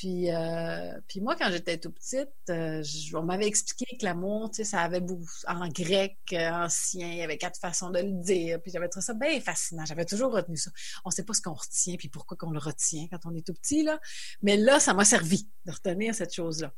Puis, 0.00 0.30
euh, 0.32 0.98
puis 1.08 1.20
moi, 1.20 1.36
quand 1.36 1.50
j'étais 1.50 1.76
tout 1.76 1.90
petite, 1.90 2.30
euh, 2.48 2.82
on 3.12 3.22
m'avait 3.22 3.46
expliqué 3.46 3.98
que 3.98 4.04
l'amour, 4.06 4.50
tu 4.50 4.56
sais, 4.56 4.64
ça 4.64 4.80
avait 4.80 5.00
beaucoup, 5.00 5.26
en 5.46 5.68
grec 5.68 6.16
euh, 6.32 6.50
ancien, 6.50 7.06
il 7.06 7.18
y 7.18 7.22
avait 7.22 7.36
quatre 7.36 7.60
façons 7.60 7.90
de 7.90 7.98
le 7.98 8.12
dire. 8.22 8.62
Puis 8.62 8.70
j'avais 8.72 8.88
trouvé 8.88 9.04
ça 9.04 9.12
bien 9.12 9.38
fascinant. 9.42 9.84
J'avais 9.84 10.06
toujours 10.06 10.32
retenu 10.32 10.56
ça. 10.56 10.70
On 11.04 11.10
sait 11.10 11.24
pas 11.24 11.34
ce 11.34 11.42
qu'on 11.42 11.52
retient, 11.52 11.96
puis 11.96 12.08
pourquoi 12.08 12.38
qu'on 12.38 12.50
le 12.50 12.58
retient 12.58 13.08
quand 13.10 13.26
on 13.26 13.34
est 13.34 13.46
tout 13.46 13.52
petit, 13.52 13.82
là. 13.82 14.00
Mais 14.40 14.56
là, 14.56 14.80
ça 14.80 14.94
m'a 14.94 15.04
servi 15.04 15.50
de 15.66 15.72
retenir 15.72 16.14
cette 16.14 16.32
chose-là. 16.32 16.72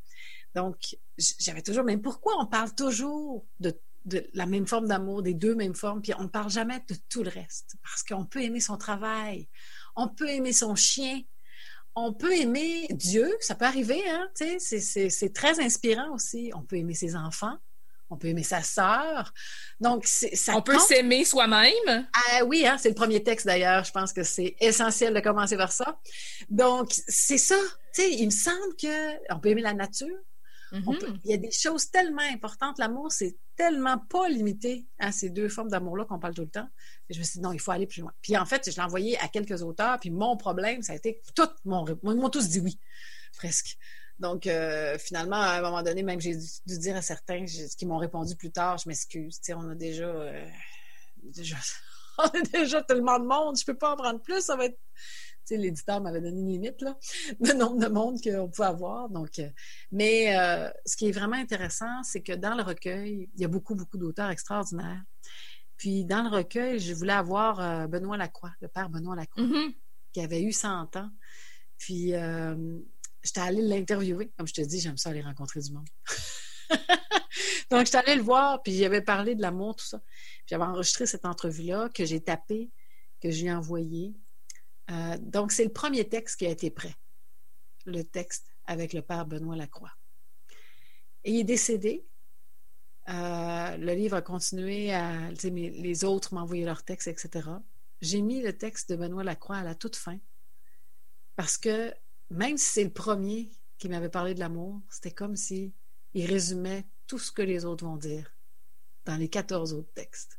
Donc, 0.55 0.97
j'avais 1.39 1.63
toujours, 1.63 1.85
mais 1.85 1.97
pourquoi 1.97 2.35
on 2.41 2.47
parle 2.47 2.75
toujours 2.75 3.47
de, 3.61 3.79
de 4.05 4.29
la 4.35 4.47
même 4.47 4.67
forme 4.67 4.89
d'amour, 4.89 5.23
des 5.23 5.35
deux 5.35 5.55
mêmes 5.55 5.75
formes, 5.75 6.03
puis 6.03 6.13
on 6.19 6.25
ne 6.25 6.29
parle 6.29 6.51
jamais 6.51 6.81
de 6.89 6.97
tout 7.09 7.23
le 7.23 7.31
reste? 7.31 7.77
Parce 7.83 8.03
qu'on 8.03 8.25
peut 8.25 8.43
aimer 8.43 8.61
son 8.61 8.77
travail, 8.77 9.49
on 9.97 10.09
peut 10.09 10.29
aimer 10.29 10.53
son 10.53 10.75
chien, 10.75 11.21
on 11.95 12.13
peut 12.13 12.35
aimer 12.35 12.87
Dieu, 12.91 13.31
ça 13.41 13.55
peut 13.55 13.67
arriver, 13.67 14.03
hein, 14.09 14.29
c'est 14.37 15.33
très 15.35 15.61
inspirant 15.61 16.15
aussi. 16.15 16.51
On 16.55 16.63
peut 16.63 16.77
aimer 16.77 16.95
ses 16.95 17.15
enfants, 17.17 17.57
on 18.09 18.17
peut 18.17 18.29
aimer 18.29 18.43
sa 18.43 18.63
sœur. 18.63 19.33
Donc, 19.81 20.07
ça 20.07 20.57
On 20.57 20.63
peut 20.63 20.79
s'aimer 20.79 21.25
soi-même? 21.25 22.09
Ah 22.15 22.45
oui, 22.47 22.67
hein, 22.67 22.77
c'est 22.79 22.89
le 22.89 22.95
premier 22.95 23.23
texte 23.23 23.47
d'ailleurs. 23.47 23.85
Je 23.85 23.93
pense 23.93 24.13
que 24.13 24.23
c'est 24.23 24.57
essentiel 24.61 25.13
de 25.13 25.21
commencer 25.21 25.57
par 25.57 25.73
ça. 25.73 26.01
Donc, 26.49 26.93
c'est 27.09 27.39
ça. 27.39 27.59
Tu 27.95 28.03
sais, 28.03 28.11
il 28.11 28.27
me 28.27 28.31
semble 28.31 28.75
que 28.81 29.33
on 29.35 29.39
peut 29.39 29.51
aimer 29.51 29.61
la 29.61 29.75
nature, 29.75 30.17
Mm-hmm. 30.73 31.21
il 31.25 31.31
y 31.31 31.35
a 31.35 31.37
des 31.37 31.51
choses 31.51 31.91
tellement 31.91 32.23
importantes. 32.23 32.79
L'amour, 32.79 33.13
c'est 33.13 33.37
tellement 33.57 33.99
pas 33.99 34.29
limité 34.29 34.87
à 34.99 35.13
ces 35.13 35.29
deux 35.29 35.49
formes 35.49 35.69
d'amour-là 35.69 36.07
qu'on 36.07 36.19
parle 36.19 36.35
tout 36.35 36.43
le 36.43 36.49
temps. 36.49 36.69
Et 37.09 37.15
je 37.15 37.19
me 37.19 37.25
suis 37.25 37.39
dit, 37.39 37.43
non, 37.43 37.53
il 37.53 37.61
faut 37.61 37.73
aller 37.73 37.87
plus 37.87 38.01
loin. 38.01 38.13
Puis 38.23 38.37
en 38.37 38.47
fait, 38.47 38.71
je 38.71 38.77
l'ai 38.77 38.83
envoyé 38.83 39.19
à 39.19 39.29
quelques 39.29 39.63
auteurs, 39.63 40.01
puis 40.01 40.11
mon 40.11 40.37
problème, 40.37 40.83
ça 40.83 40.95
a 40.95 40.97
été 40.97 41.21
tout 41.35 41.49
mon... 41.65 41.85
Ils 41.87 42.17
m'ont 42.17 42.31
tous 42.31 42.49
dit 42.49 42.61
oui, 42.61 42.79
presque. 43.37 43.77
Donc, 44.19 44.47
euh, 44.47 44.99
finalement, 44.99 45.37
à 45.37 45.59
un 45.59 45.61
moment 45.61 45.83
donné, 45.83 46.03
même 46.03 46.21
j'ai 46.21 46.37
dû, 46.37 46.79
dire 46.79 46.97
à 46.97 47.03
certains 47.03 47.45
qui 47.45 47.87
m'ont 47.87 47.99
répondu 47.99 48.37
plus 48.37 48.51
tard, 48.51 48.79
je 48.79 48.89
m'excuse, 48.89 49.41
on 49.51 49.69
a 49.69 49.75
déjà... 49.75 50.07
Euh, 50.07 50.49
déjà 51.23 51.57
On 52.19 52.25
a 52.25 52.43
déjà 52.53 52.83
tellement 52.83 53.19
de 53.19 53.25
monde, 53.25 53.57
je 53.59 53.65
peux 53.65 53.77
pas 53.77 53.95
en 53.95 53.97
prendre 53.97 54.21
plus, 54.21 54.43
ça 54.43 54.55
va 54.55 54.67
être 54.67 54.79
l'éditeur 55.51 56.01
m'avait 56.01 56.21
donné 56.21 56.41
une 56.41 56.49
limite 56.49 56.81
là, 56.83 56.97
de 57.41 57.53
nombre 57.53 57.79
de 57.79 57.89
monde 57.89 58.21
qu'on 58.23 58.49
pouvait 58.49 58.69
avoir. 58.69 59.09
Donc, 59.09 59.39
euh, 59.39 59.49
mais 59.91 60.37
euh, 60.39 60.71
ce 60.87 60.97
qui 60.97 61.09
est 61.09 61.13
vraiment 61.13 61.37
intéressant, 61.37 62.03
c'est 62.03 62.23
que 62.23 62.33
dans 62.33 62.55
le 62.55 62.63
recueil, 62.63 63.31
il 63.35 63.41
y 63.41 63.45
a 63.45 63.49
beaucoup, 63.49 63.75
beaucoup 63.75 63.99
d'auteurs 63.99 64.31
extraordinaires. 64.31 65.03
Puis 65.77 66.05
dans 66.05 66.23
le 66.23 66.29
recueil, 66.29 66.79
je 66.79 66.95
voulais 66.95 67.13
avoir 67.13 67.61
euh, 67.61 67.87
Benoît 67.89 68.17
Lacroix, 68.17 68.53
le 68.61 68.69
père 68.69 68.89
Benoît 68.89 69.17
Lacroix, 69.17 69.45
Mhm. 69.45 69.73
qui 70.13 70.21
avait 70.21 70.43
eu 70.43 70.53
100 70.53 70.97
ans. 70.97 71.11
Puis 71.79 72.15
euh, 72.15 72.79
j'étais 73.23 73.41
allée 73.41 73.63
l'interviewer. 73.63 74.31
Comme 74.37 74.47
je 74.47 74.55
te 74.55 74.61
dis, 74.61 74.79
j'aime 74.81 74.97
ça 74.97 75.11
aller 75.11 75.23
rencontrer 75.23 75.61
du 75.61 75.73
monde. 75.73 75.89
Donc, 77.71 77.87
j'étais 77.87 77.99
allée 77.99 78.17
le 78.17 78.23
voir, 78.23 78.63
puis 78.63 78.77
j'avais 78.77 79.01
parlé 79.01 79.35
de 79.35 79.43
l'amour, 79.43 79.77
tout 79.77 79.85
ça. 79.87 80.01
J'avais 80.47 80.65
enregistré 80.65 81.07
cette 81.07 81.25
entrevue-là 81.25 81.89
que 81.95 82.05
j'ai 82.05 82.21
tapée, 82.21 82.71
que 83.21 83.31
j'ai 83.31 83.51
envoyée. 83.53 84.15
Euh, 84.93 85.17
donc, 85.19 85.53
c'est 85.53 85.65
le 85.65 85.73
premier 85.73 86.09
texte 86.09 86.39
qui 86.39 86.47
a 86.47 86.51
été 86.51 86.71
prêt. 86.71 86.95
Le 87.85 88.03
texte 88.05 88.47
avec 88.67 88.93
le 88.93 89.03
père 89.03 89.27
Benoît 89.27 89.57
Lacroix. 89.57 89.93
Et 91.25 91.33
il 91.33 91.41
est 91.41 91.45
décédé. 91.45 92.07
Euh, 93.09 93.77
le 93.77 93.95
livre 93.95 94.17
a 94.17 94.23
continué 94.23 94.93
à. 94.93 95.31
les 95.31 96.05
autres 96.05 96.35
m'envoyaient 96.35 96.65
leurs 96.65 96.85
textes, 96.85 97.09
etc. 97.09 97.49
J'ai 98.01 98.23
mis 98.23 98.43
le 98.43 98.57
texte 98.57 98.91
de 98.91 98.97
Benoît 98.97 99.25
Lacroix 99.25 99.57
à 99.57 99.65
la 99.65 99.75
toute 99.75 99.97
fin. 99.97 100.19
Parce 101.37 101.57
que 101.57 101.93
même 102.31 102.57
si 102.57 102.71
c'est 102.71 102.85
le 102.85 102.93
premier 102.93 103.51
qui 103.79 103.89
m'avait 103.89 104.09
parlé 104.09 104.35
de 104.35 104.41
l'amour, 104.41 104.81
c'était 104.91 105.11
comme 105.11 105.37
si 105.37 105.73
il 106.15 106.27
résumait 106.27 106.87
tout 107.07 107.19
ce 107.19 107.33
que 107.33 107.43
les 107.43 107.65
autres 107.65 107.85
vont 107.85 107.97
dire 107.97 108.33
dans 109.05 109.17
les 109.17 109.29
14 109.29 109.73
autres 109.73 109.93
textes. 109.95 110.39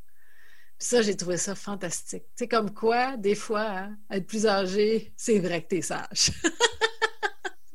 Ça, 0.83 1.01
j'ai 1.01 1.15
trouvé 1.15 1.37
ça 1.37 1.55
fantastique. 1.55 2.23
Tu 2.35 2.43
sais, 2.43 2.47
comme 2.49 2.73
quoi, 2.73 3.15
des 3.15 3.35
fois, 3.35 3.69
hein, 3.69 3.97
être 4.11 4.27
plus 4.27 4.45
âgé, 4.45 5.13
c'est 5.15 5.39
vrai 5.39 5.63
que 5.63 5.69
t'es 5.69 5.81
sage. 5.81 6.31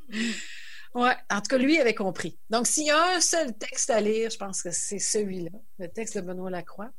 ouais, 0.94 1.16
en 1.30 1.40
tout 1.40 1.48
cas, 1.48 1.56
lui 1.56 1.78
avait 1.80 1.94
compris. 1.94 2.38
Donc, 2.50 2.66
s'il 2.66 2.84
y 2.84 2.90
a 2.90 3.16
un 3.16 3.20
seul 3.22 3.56
texte 3.56 3.88
à 3.88 4.02
lire, 4.02 4.28
je 4.28 4.36
pense 4.36 4.62
que 4.62 4.70
c'est 4.72 4.98
celui-là, 4.98 5.58
le 5.78 5.88
texte 5.88 6.18
de 6.18 6.20
Benoît 6.20 6.50
Lacroix. 6.50 6.90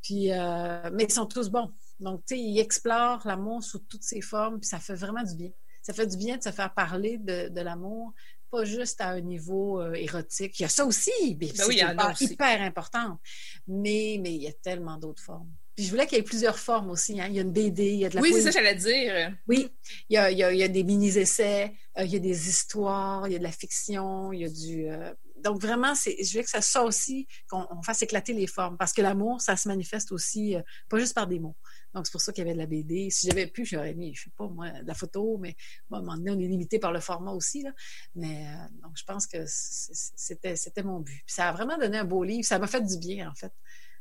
Puis, 0.00 0.30
euh, 0.30 0.88
mais 0.92 1.02
ils 1.02 1.12
sont 1.12 1.26
tous 1.26 1.48
bons. 1.48 1.72
Donc, 1.98 2.24
tu 2.24 2.36
sais, 2.36 2.40
il 2.40 2.60
explore 2.60 3.26
l'amour 3.26 3.64
sous 3.64 3.80
toutes 3.80 4.04
ses 4.04 4.20
formes, 4.20 4.60
puis 4.60 4.68
ça 4.68 4.78
fait 4.78 4.94
vraiment 4.94 5.24
du 5.24 5.34
bien. 5.34 5.50
Ça 5.82 5.92
fait 5.92 6.06
du 6.06 6.18
bien 6.18 6.36
de 6.36 6.42
se 6.44 6.52
faire 6.52 6.72
parler 6.72 7.18
de 7.18 7.60
l'amour, 7.60 8.14
pas 8.52 8.64
juste 8.64 9.00
à 9.00 9.08
un 9.08 9.20
niveau 9.20 9.80
euh, 9.80 9.94
érotique. 9.94 10.60
Il 10.60 10.62
y 10.62 10.66
a 10.66 10.68
ça 10.68 10.84
aussi, 10.84 11.10
mais 11.40 11.46
Ben 11.48 11.52
c'est 11.56 11.64
oui, 11.66 11.76
il 11.76 11.80
y 11.80 11.84
en 11.84 11.96
a 11.98 12.14
hyper, 12.20 12.62
important. 12.62 13.18
Mais, 13.66 14.18
mais 14.22 14.34
il 14.34 14.42
y 14.42 14.48
a 14.48 14.52
tellement 14.52 14.96
d'autres 14.98 15.22
formes. 15.22 15.50
Puis 15.74 15.86
je 15.86 15.90
voulais 15.90 16.06
qu'il 16.06 16.18
y 16.18 16.20
ait 16.20 16.24
plusieurs 16.24 16.58
formes 16.58 16.90
aussi. 16.90 17.18
hein. 17.20 17.26
Il 17.30 17.34
y 17.34 17.38
a 17.38 17.42
une 17.42 17.50
BD, 17.52 17.86
il 17.94 17.98
y 18.00 18.04
a 18.04 18.10
de 18.10 18.14
la 18.16 18.20
Oui, 18.20 18.30
c'est 18.34 18.42
ça 18.42 18.48
que 18.50 18.54
j'allais 18.56 18.74
dire. 18.74 19.34
Oui, 19.48 19.70
il 20.10 20.14
y 20.14 20.16
a, 20.18 20.30
il 20.30 20.36
y 20.38 20.42
a- 20.44 20.52
il 20.52 20.58
y 20.58 20.62
a 20.62 20.68
des 20.68 20.84
mini-essais, 20.84 21.72
euh, 21.98 22.04
il 22.04 22.12
y 22.12 22.16
a 22.16 22.18
des 22.18 22.48
histoires, 22.48 23.26
il 23.26 23.32
y 23.32 23.36
a 23.36 23.38
de 23.38 23.42
la 23.42 23.52
fiction, 23.52 24.32
il 24.32 24.40
y 24.40 24.44
a 24.44 24.50
du... 24.50 24.86
euh, 24.90 25.14
Donc 25.38 25.60
vraiment, 25.62 25.94
c'est, 25.94 26.14
je 26.22 26.30
voulais 26.32 26.44
que 26.44 26.50
ça 26.50 26.60
soit 26.60 26.84
aussi, 26.84 27.26
qu'on 27.48 27.66
on 27.70 27.82
fasse 27.82 28.02
éclater 28.02 28.34
les 28.34 28.46
formes, 28.46 28.76
parce 28.76 28.92
que 28.92 29.00
l'amour, 29.00 29.40
ça 29.40 29.56
se 29.56 29.66
manifeste 29.66 30.12
aussi, 30.12 30.56
euh, 30.56 30.62
pas 30.90 30.98
juste 30.98 31.14
par 31.14 31.26
des 31.26 31.38
mots. 31.40 31.56
Donc 31.94 32.06
c'est 32.06 32.12
pour 32.12 32.20
ça 32.20 32.32
qu'il 32.32 32.42
y 32.42 32.46
avait 32.46 32.54
de 32.54 32.58
la 32.58 32.66
BD. 32.66 33.10
Si 33.10 33.28
j'avais 33.28 33.46
pu, 33.46 33.64
j'aurais 33.64 33.94
mis, 33.94 34.14
je 34.14 34.24
sais 34.24 34.30
pas 34.36 34.48
moi, 34.48 34.70
de 34.70 34.86
la 34.86 34.94
photo, 34.94 35.38
mais 35.38 35.56
bon, 35.90 35.96
à 35.96 36.00
un 36.00 36.02
moment 36.02 36.16
donné, 36.16 36.30
on 36.30 36.38
est 36.38 36.48
limité 36.48 36.78
par 36.78 36.92
le 36.92 37.00
format 37.00 37.32
aussi. 37.32 37.62
Là. 37.62 37.70
Mais 38.14 38.46
euh, 38.46 38.82
donc 38.82 38.92
je 38.94 39.04
pense 39.04 39.26
que 39.26 39.44
c'était, 39.46 40.82
mon 40.82 41.00
but. 41.00 41.22
Puis 41.26 41.34
ça 41.34 41.48
a 41.48 41.52
vraiment 41.52 41.76
donné 41.78 41.98
un 41.98 42.04
beau 42.04 42.24
livre. 42.24 42.44
Ça 42.44 42.58
m'a 42.58 42.66
fait 42.66 42.80
du 42.80 42.98
bien, 42.98 43.30
en 43.30 43.34
fait, 43.34 43.52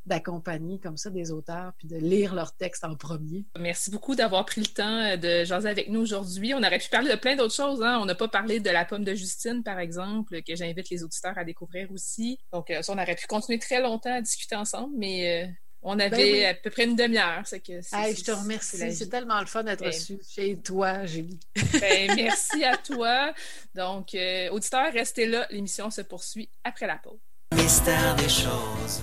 d'accompagner 0.05 0.79
comme 0.79 0.97
ça 0.97 1.09
des 1.09 1.31
auteurs, 1.31 1.73
puis 1.77 1.87
de 1.87 1.97
lire 1.97 2.33
leurs 2.33 2.55
textes 2.55 2.83
en 2.83 2.95
premier. 2.95 3.45
Merci 3.59 3.91
beaucoup 3.91 4.15
d'avoir 4.15 4.45
pris 4.45 4.61
le 4.61 4.67
temps 4.67 5.17
de 5.17 5.43
jaser 5.43 5.69
avec 5.69 5.89
nous 5.89 6.01
aujourd'hui. 6.01 6.53
On 6.53 6.63
aurait 6.63 6.79
pu 6.79 6.89
parler 6.89 7.11
de 7.11 7.17
plein 7.17 7.35
d'autres 7.35 7.53
choses. 7.53 7.81
Hein? 7.83 7.99
On 8.01 8.05
n'a 8.05 8.15
pas 8.15 8.27
parlé 8.27 8.59
de 8.59 8.69
la 8.69 8.85
pomme 8.85 9.03
de 9.03 9.13
Justine, 9.13 9.63
par 9.63 9.79
exemple, 9.79 10.41
que 10.41 10.55
j'invite 10.55 10.89
les 10.89 11.03
auditeurs 11.03 11.37
à 11.37 11.43
découvrir 11.43 11.91
aussi. 11.91 12.39
Donc, 12.51 12.69
euh, 12.71 12.81
ça, 12.81 12.93
on 12.93 12.97
aurait 12.97 13.15
pu 13.15 13.27
continuer 13.27 13.59
très 13.59 13.81
longtemps 13.81 14.13
à 14.13 14.21
discuter 14.21 14.55
ensemble, 14.55 14.93
mais 14.97 15.45
euh, 15.45 15.51
on 15.83 15.97
avait 15.99 16.09
Ben 16.17 16.33
oui. 16.33 16.45
à 16.45 16.53
peu 16.53 16.69
près 16.69 16.85
une 16.85 16.95
demi-heure. 16.95 17.41
C'est 17.45 17.59
que 17.59 17.81
c'est- 17.81 17.95
Hey, 17.95 18.13
c'est- 18.13 18.19
je 18.21 18.25
te 18.25 18.31
remercie. 18.31 18.93
C'est 18.95 19.09
tellement 19.09 19.39
le 19.39 19.45
fun 19.45 19.63
d'être 19.63 19.79
Ben- 19.79 19.87
reçu 19.87 20.19
chez 20.29 20.57
toi, 20.57 21.05
Julie. 21.05 21.39
Ben, 21.79 22.13
merci 22.15 22.63
à 22.63 22.77
toi. 22.77 23.33
Donc, 23.75 24.13
euh, 24.15 24.49
auditeurs, 24.51 24.91
restez 24.93 25.25
là. 25.25 25.47
L'émission 25.49 25.89
se 25.89 26.01
poursuit 26.01 26.49
après 26.63 26.87
la 26.87 26.97
pause. 26.97 27.19
Mystère 27.55 28.15
des 28.15 28.29
choses. 28.29 29.01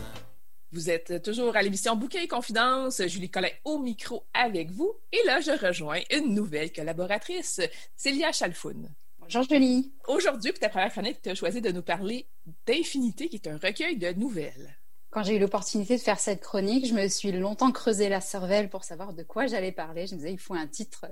Vous 0.70 0.90
êtes 0.90 1.22
toujours 1.22 1.56
à 1.56 1.62
l'émission 1.62 1.96
Bouquet 1.96 2.24
et 2.24 2.28
Confidence. 2.28 3.00
Julie 3.06 3.30
Collin 3.30 3.48
au 3.64 3.78
micro 3.78 4.24
avec 4.34 4.70
vous. 4.70 4.92
Et 5.12 5.20
là, 5.24 5.40
je 5.40 5.50
rejoins 5.52 6.00
une 6.10 6.34
nouvelle 6.34 6.70
collaboratrice, 6.72 7.60
Célia 7.96 8.32
Chalfoun. 8.32 8.88
Bonjour 9.18 9.42
Julie. 9.48 9.92
Aujourd'hui, 10.06 10.52
pour 10.52 10.60
ta 10.60 10.68
première 10.68 10.90
chronique, 10.92 11.20
tu 11.22 11.30
as 11.30 11.34
choisi 11.34 11.60
de 11.62 11.70
nous 11.70 11.82
parler 11.82 12.26
d'Infinité, 12.66 13.28
qui 13.28 13.36
est 13.36 13.46
un 13.48 13.56
recueil 13.58 13.96
de 13.96 14.12
nouvelles. 14.12 14.76
Quand 15.10 15.22
j'ai 15.22 15.36
eu 15.36 15.38
l'opportunité 15.38 15.96
de 15.96 16.02
faire 16.02 16.20
cette 16.20 16.42
chronique, 16.42 16.86
je 16.86 16.94
me 16.94 17.08
suis 17.08 17.32
longtemps 17.32 17.72
creusé 17.72 18.08
la 18.08 18.20
cervelle 18.20 18.68
pour 18.68 18.84
savoir 18.84 19.14
de 19.14 19.22
quoi 19.22 19.46
j'allais 19.46 19.72
parler. 19.72 20.06
Je 20.06 20.14
me 20.14 20.18
disais, 20.18 20.32
il 20.32 20.38
faut 20.38 20.54
un 20.54 20.66
titre 20.66 21.06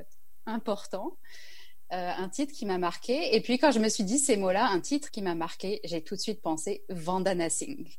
important, 0.45 1.17
euh, 1.93 2.13
un 2.17 2.29
titre 2.29 2.53
qui 2.53 2.67
m'a 2.67 2.79
marqué. 2.79 3.35
Et 3.35 3.41
puis 3.41 3.59
quand 3.59 3.73
je 3.73 3.79
me 3.79 3.89
suis 3.89 4.05
dit 4.05 4.19
ces 4.19 4.37
mots-là, 4.37 4.67
un 4.69 4.81
titre 4.81 5.11
qui 5.11 5.23
m'a 5.23 5.35
marqué, 5.35 5.81
j'ai 5.85 6.03
tout 6.03 6.15
de 6.15 6.21
suite 6.21 6.43
pensé 6.43 6.85
Vandana 6.91 7.49
Singh. 7.49 7.99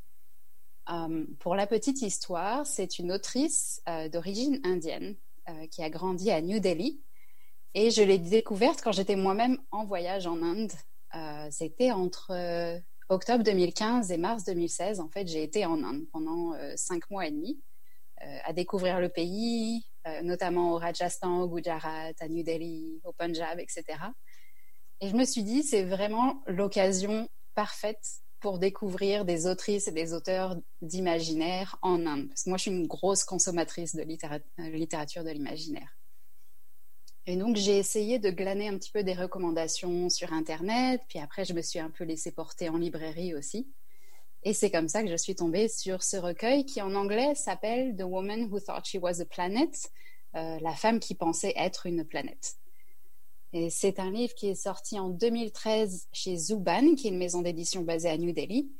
Euh, 0.89 1.25
pour 1.39 1.55
la 1.55 1.65
petite 1.67 2.01
histoire, 2.01 2.65
c'est 2.65 2.99
une 2.99 3.11
autrice 3.11 3.81
euh, 3.89 4.07
d'origine 4.07 4.61
indienne 4.63 5.15
euh, 5.49 5.67
qui 5.67 5.81
a 5.81 5.89
grandi 5.89 6.29
à 6.31 6.41
New 6.41 6.59
Delhi. 6.59 7.01
Et 7.73 7.91
je 7.91 8.03
l'ai 8.03 8.19
découverte 8.19 8.81
quand 8.83 8.91
j'étais 8.91 9.15
moi-même 9.15 9.57
en 9.71 9.83
voyage 9.85 10.27
en 10.27 10.41
Inde. 10.41 10.71
Euh, 11.15 11.47
C'était 11.51 11.91
entre 11.91 12.31
euh, 12.31 12.79
octobre 13.09 13.43
2015 13.43 14.11
et 14.11 14.17
mars 14.17 14.43
2016. 14.43 14.99
En 14.99 15.09
fait, 15.09 15.27
j'ai 15.27 15.43
été 15.43 15.65
en 15.65 15.83
Inde 15.83 16.05
pendant 16.11 16.53
euh, 16.53 16.73
cinq 16.75 17.09
mois 17.09 17.27
et 17.27 17.31
demi 17.31 17.59
euh, 18.23 18.37
à 18.43 18.53
découvrir 18.53 18.99
le 18.99 19.09
pays, 19.09 19.85
euh, 20.07 20.21
notamment 20.21 20.73
au 20.73 20.77
Rajasthan, 20.77 21.41
au 21.41 21.47
Gujarat, 21.47 22.11
à 22.19 22.27
New 22.27 22.43
Delhi, 22.43 22.99
au 23.03 23.13
Punjab, 23.13 23.59
etc. 23.59 23.83
Et 25.01 25.09
je 25.09 25.15
me 25.15 25.25
suis 25.25 25.43
dit, 25.43 25.63
c'est 25.63 25.83
vraiment 25.83 26.43
l'occasion 26.47 27.29
parfaite 27.53 28.05
pour 28.39 28.59
découvrir 28.59 29.25
des 29.25 29.47
autrices 29.47 29.87
et 29.87 29.91
des 29.91 30.13
auteurs 30.13 30.55
d'imaginaire 30.81 31.77
en 31.81 32.05
Inde. 32.05 32.27
Parce 32.29 32.43
que 32.43 32.49
moi, 32.49 32.57
je 32.57 32.63
suis 32.63 32.71
une 32.71 32.87
grosse 32.87 33.23
consommatrice 33.23 33.95
de 33.95 34.03
littéra- 34.03 34.39
littérature 34.57 35.23
de 35.23 35.31
l'imaginaire. 35.31 35.89
Et 37.29 37.35
donc, 37.35 37.57
j'ai 37.57 37.77
essayé 37.77 38.19
de 38.19 38.29
glaner 38.29 38.69
un 38.69 38.77
petit 38.77 38.89
peu 38.89 39.03
des 39.03 39.13
recommandations 39.13 40.09
sur 40.09 40.31
Internet, 40.31 41.01
puis 41.09 41.19
après, 41.19 41.43
je 41.43 41.53
me 41.53 41.61
suis 41.61 41.77
un 41.77 41.89
peu 41.89 42.05
laissée 42.05 42.31
porter 42.31 42.69
en 42.69 42.77
librairie 42.77 43.35
aussi. 43.35 43.67
Et 44.43 44.53
c'est 44.53 44.71
comme 44.71 44.87
ça 44.87 45.03
que 45.03 45.09
je 45.09 45.17
suis 45.17 45.35
tombée 45.35 45.67
sur 45.67 46.03
ce 46.03 46.15
recueil 46.15 46.65
qui, 46.65 46.81
en 46.81 46.95
anglais, 46.95 47.35
s'appelle 47.35 47.97
The 47.97 48.03
Woman 48.03 48.47
Who 48.49 48.61
Thought 48.61 48.85
She 48.85 48.95
Was 49.01 49.19
a 49.19 49.25
Planet, 49.25 49.91
euh, 50.35 50.57
la 50.61 50.73
femme 50.73 51.01
qui 51.01 51.15
pensait 51.15 51.51
être 51.57 51.85
une 51.85 52.05
planète. 52.05 52.55
Et 53.51 53.69
c'est 53.69 53.99
un 53.99 54.09
livre 54.09 54.33
qui 54.33 54.47
est 54.47 54.55
sorti 54.55 54.97
en 54.97 55.09
2013 55.09 56.07
chez 56.13 56.37
Zuban, 56.37 56.95
qui 56.95 57.07
est 57.07 57.11
une 57.11 57.17
maison 57.17 57.41
d'édition 57.41 57.81
basée 57.81 58.09
à 58.09 58.17
New 58.17 58.31
Delhi. 58.31 58.71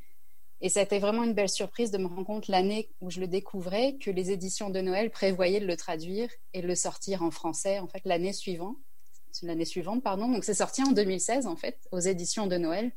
Et 0.62 0.70
ça 0.70 0.80
a 0.80 0.84
été 0.84 1.00
vraiment 1.00 1.24
une 1.24 1.34
belle 1.34 1.50
surprise 1.50 1.92
de 1.92 1.98
me 1.98 2.08
rendre 2.08 2.26
compte 2.26 2.48
l'année 2.48 2.90
où 3.02 3.12
je 3.12 3.20
le 3.20 3.28
découvrais 3.28 3.96
que 4.02 4.10
les 4.10 4.32
éditions 4.32 4.70
de 4.70 4.82
Noël 4.82 5.12
prévoyaient 5.12 5.60
de 5.60 5.68
le 5.68 5.78
traduire 5.78 6.30
et 6.54 6.62
de 6.62 6.68
le 6.68 6.76
sortir 6.76 7.22
en 7.22 7.32
français 7.32 7.80
en 7.80 7.88
fait 7.88 8.02
l'année 8.06 8.34
suivante. 8.34 8.78
L'année 9.44 9.66
suivante, 9.66 10.02
pardon. 10.02 10.28
Donc 10.30 10.44
c'est 10.44 10.56
sorti 10.56 10.82
en 10.82 10.92
2016 10.92 11.46
en 11.46 11.56
fait 11.56 11.78
aux 11.92 12.00
éditions 12.00 12.48
de 12.48 12.58
Noël, 12.58 12.92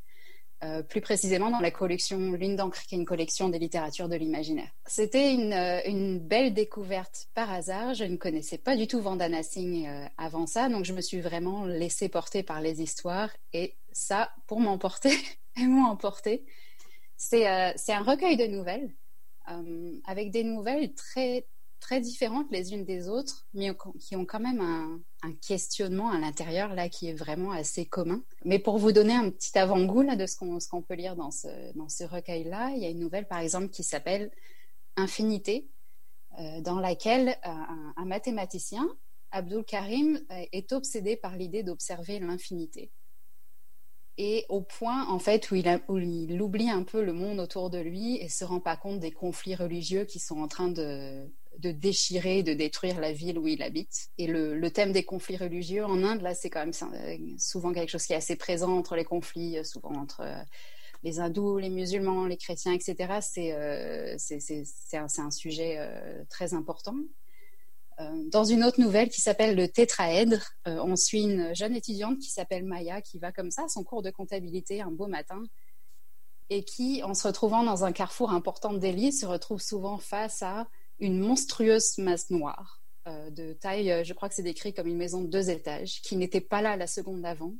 euh, 0.65 0.83
plus 0.83 1.03
précisément 1.03 1.51
dans 1.51 1.61
la 1.61 1.71
collection 1.71 2.33
Lune 2.33 2.57
d'encre, 2.57 2.83
qui 2.83 2.95
est 2.95 2.99
une 2.99 3.05
collection 3.05 3.51
des 3.51 3.59
littératures 3.59 4.09
de 4.09 4.17
l'imaginaire. 4.17 4.71
C'était 4.87 5.35
une, 5.35 5.53
euh, 5.53 6.19
belle 6.19 6.55
découverte 6.55 7.29
par 7.35 7.51
hasard. 7.51 7.95
Je 7.95 8.05
ne 8.05 8.17
connaissais 8.17 8.59
pas 8.59 8.77
du 8.77 8.87
tout 8.87 9.01
Vandana 9.01 9.43
Singh 9.43 9.87
euh, 9.87 10.07
avant 10.17 10.47
ça, 10.47 10.69
donc 10.69 10.85
je 10.85 10.93
me 10.93 11.01
suis 11.01 11.21
vraiment 11.21 11.65
laissée 11.65 12.09
porter 12.09 12.43
par 12.43 12.61
les 12.61 12.81
histoires 12.81 13.31
et 13.53 13.77
ça, 13.93 14.31
pour 14.47 14.61
m'emporter, 14.61 15.13
elles 15.57 15.69
m'ont 15.69 15.87
emporté. 15.87 16.45
C'est 17.23 17.47
euh, 17.47 17.71
c'est 17.77 17.93
un 17.93 18.03
recueil 18.03 18.39
de 18.39 18.47
nouvelles 18.47 18.91
euh, 19.51 20.01
avec 20.07 20.31
des 20.31 20.43
nouvelles 20.43 20.95
très 20.95 21.47
très 21.79 22.01
différentes 22.01 22.51
les 22.51 22.73
unes 22.73 22.87
des 22.87 23.11
autres, 23.11 23.47
mais 23.53 23.77
qui 24.01 24.17
ont 24.17 24.25
quand 24.25 24.41
même 24.41 24.63
un, 25.23 25.33
questionnement 25.47 26.11
à 26.11 26.19
l'intérieur 26.19 26.75
là 26.75 26.89
qui 26.89 27.09
est 27.09 27.15
vraiment 27.15 27.53
assez 27.53 27.85
commun. 27.85 28.25
Mais 28.47 28.59
pour 28.59 28.79
vous 28.79 28.93
donner 28.93 29.13
un 29.13 29.29
petit 29.29 29.59
avant-goût 29.59 30.03
de 30.03 30.25
ce 30.25 30.69
qu'on 30.69 30.83
peut 30.83 30.95
lire 30.95 31.15
dans 31.15 31.31
ce 31.31 31.77
dans 31.77 31.91
ce 31.91 32.05
recueil 32.05 32.45
là, 32.45 32.71
il 32.71 32.83
y 32.83 32.87
a 32.87 32.89
une 32.89 33.01
nouvelle 33.01 33.29
par 33.29 33.41
exemple 33.41 33.69
qui 33.69 33.83
s'appelle 33.85 34.31
Infinité, 34.97 35.69
euh, 36.39 36.63
dans 36.63 36.81
laquelle 36.81 37.37
un, 37.43 37.93
un 37.97 38.05
mathématicien, 38.07 38.89
Abdul 39.31 39.65
Karim, 39.65 40.19
est 40.31 40.73
obsédé 40.73 41.17
par 41.17 41.37
l'idée 41.37 41.63
d'observer 41.63 42.19
l'infinité 42.19 42.91
et 44.23 44.45
au 44.51 44.61
point 44.61 45.09
en 45.09 45.19
fait 45.19 45.51
où 45.51 45.55
il, 45.55 45.67
a, 45.67 45.81
il, 45.89 46.43
oublie 46.43 46.69
un 46.69 46.83
peu 46.83 47.03
le 47.03 47.15
monde 47.15 47.41
autour 47.41 47.71
de 47.71 47.79
lui 47.79 48.17
et 48.17 48.29
se 48.29 48.45
rend 48.45 48.61
pas 48.61 48.77
compte 48.77 49.01
des 49.01 49.13
conflits 49.13 49.55
religieux 49.55 50.05
qui 50.05 50.19
sont 50.19 50.43
en 50.43 50.47
train 50.47 50.69
de, 50.69 51.27
de 51.57 51.73
déchirer, 51.73 52.43
de 52.43 52.53
détruire 52.53 53.01
la 53.01 53.15
ville 53.15 53.39
où 53.39 53.49
il 53.49 53.63
habite. 53.63 54.11
Et 54.19 54.27
le, 54.27 54.55
le 54.55 54.71
thème 54.71 54.93
des 54.93 55.05
conflits 55.05 55.39
religieux 55.39 55.87
en 55.87 56.05
Inde, 56.05 56.21
là, 56.21 56.35
c'est 56.35 56.51
quand 56.51 56.61
même 56.61 57.39
souvent 57.39 57.73
quelque 57.73 57.89
chose 57.89 58.05
qui 58.05 58.13
est 58.13 58.17
assez 58.17 58.37
présent 58.37 58.77
entre 58.77 58.95
les 58.95 59.05
conflits, 59.05 59.65
souvent 59.65 59.95
entre 59.95 60.23
les 61.03 61.19
hindous, 61.19 61.57
les 61.57 61.71
musulmans, 61.71 62.27
les 62.27 62.37
chrétiens, 62.37 62.75
etc. 62.75 63.21
C'est 63.23 63.53
euh, 63.55 64.17
un, 64.93 65.07
un, 65.17 65.31
sujet 65.31 65.77
euh, 65.79 66.25
très 66.29 66.53
important. 66.53 66.97
Euh, 68.01 68.11
dans 68.31 68.45
une 68.45 68.65
autre 68.65 68.81
nouvelle 68.81 69.09
qui 69.11 69.21
s'appelle 69.21 69.55
Le 69.55 69.69
tétraèdre, 69.69 70.41
on 70.67 70.97
suit 70.97 71.23
une 71.23 71.55
jeune 71.55 71.75
étudiante 71.75 72.19
qui 72.19 72.31
s'appelle 72.31 72.65
Maya, 72.65 73.03
qui 73.03 73.19
va 73.19 73.31
comme 73.31 73.51
ça 73.51 73.65
à 73.65 73.69
son 73.69 73.85
cours 73.85 74.03
de 74.03 74.11
comptabilité 74.11 74.81
un 74.81 74.91
beau 74.91 75.07
matin 75.07 75.43
et 76.49 76.65
qui, 76.65 77.03
en 77.05 77.15
se 77.15 77.29
retrouvant 77.29 77.63
dans 77.63 77.85
un 77.85 77.93
carrefour 77.93 78.33
important 78.33 78.73
de 78.73 78.79
Delhi, 78.79 79.13
se 79.13 79.27
retrouve 79.27 79.61
souvent 79.61 79.99
face 79.99 80.43
à 80.43 80.67
une 80.99 81.21
monstrueuse 81.21 81.99
masse 81.99 82.31
noire 82.31 82.81
de 83.07 83.53
taille, 83.55 84.05
je 84.05 84.13
crois 84.13 84.29
que 84.29 84.35
c'est 84.35 84.43
décrit 84.43 84.75
comme 84.75 84.87
une 84.87 84.97
maison 84.97 85.23
de 85.23 85.29
deux 85.29 85.49
étages, 85.49 86.01
qui 86.03 86.17
n'était 86.17 86.41
pas 86.41 86.61
là 86.61 86.77
la 86.77 86.87
seconde 86.87 87.23
d'avant 87.23 87.55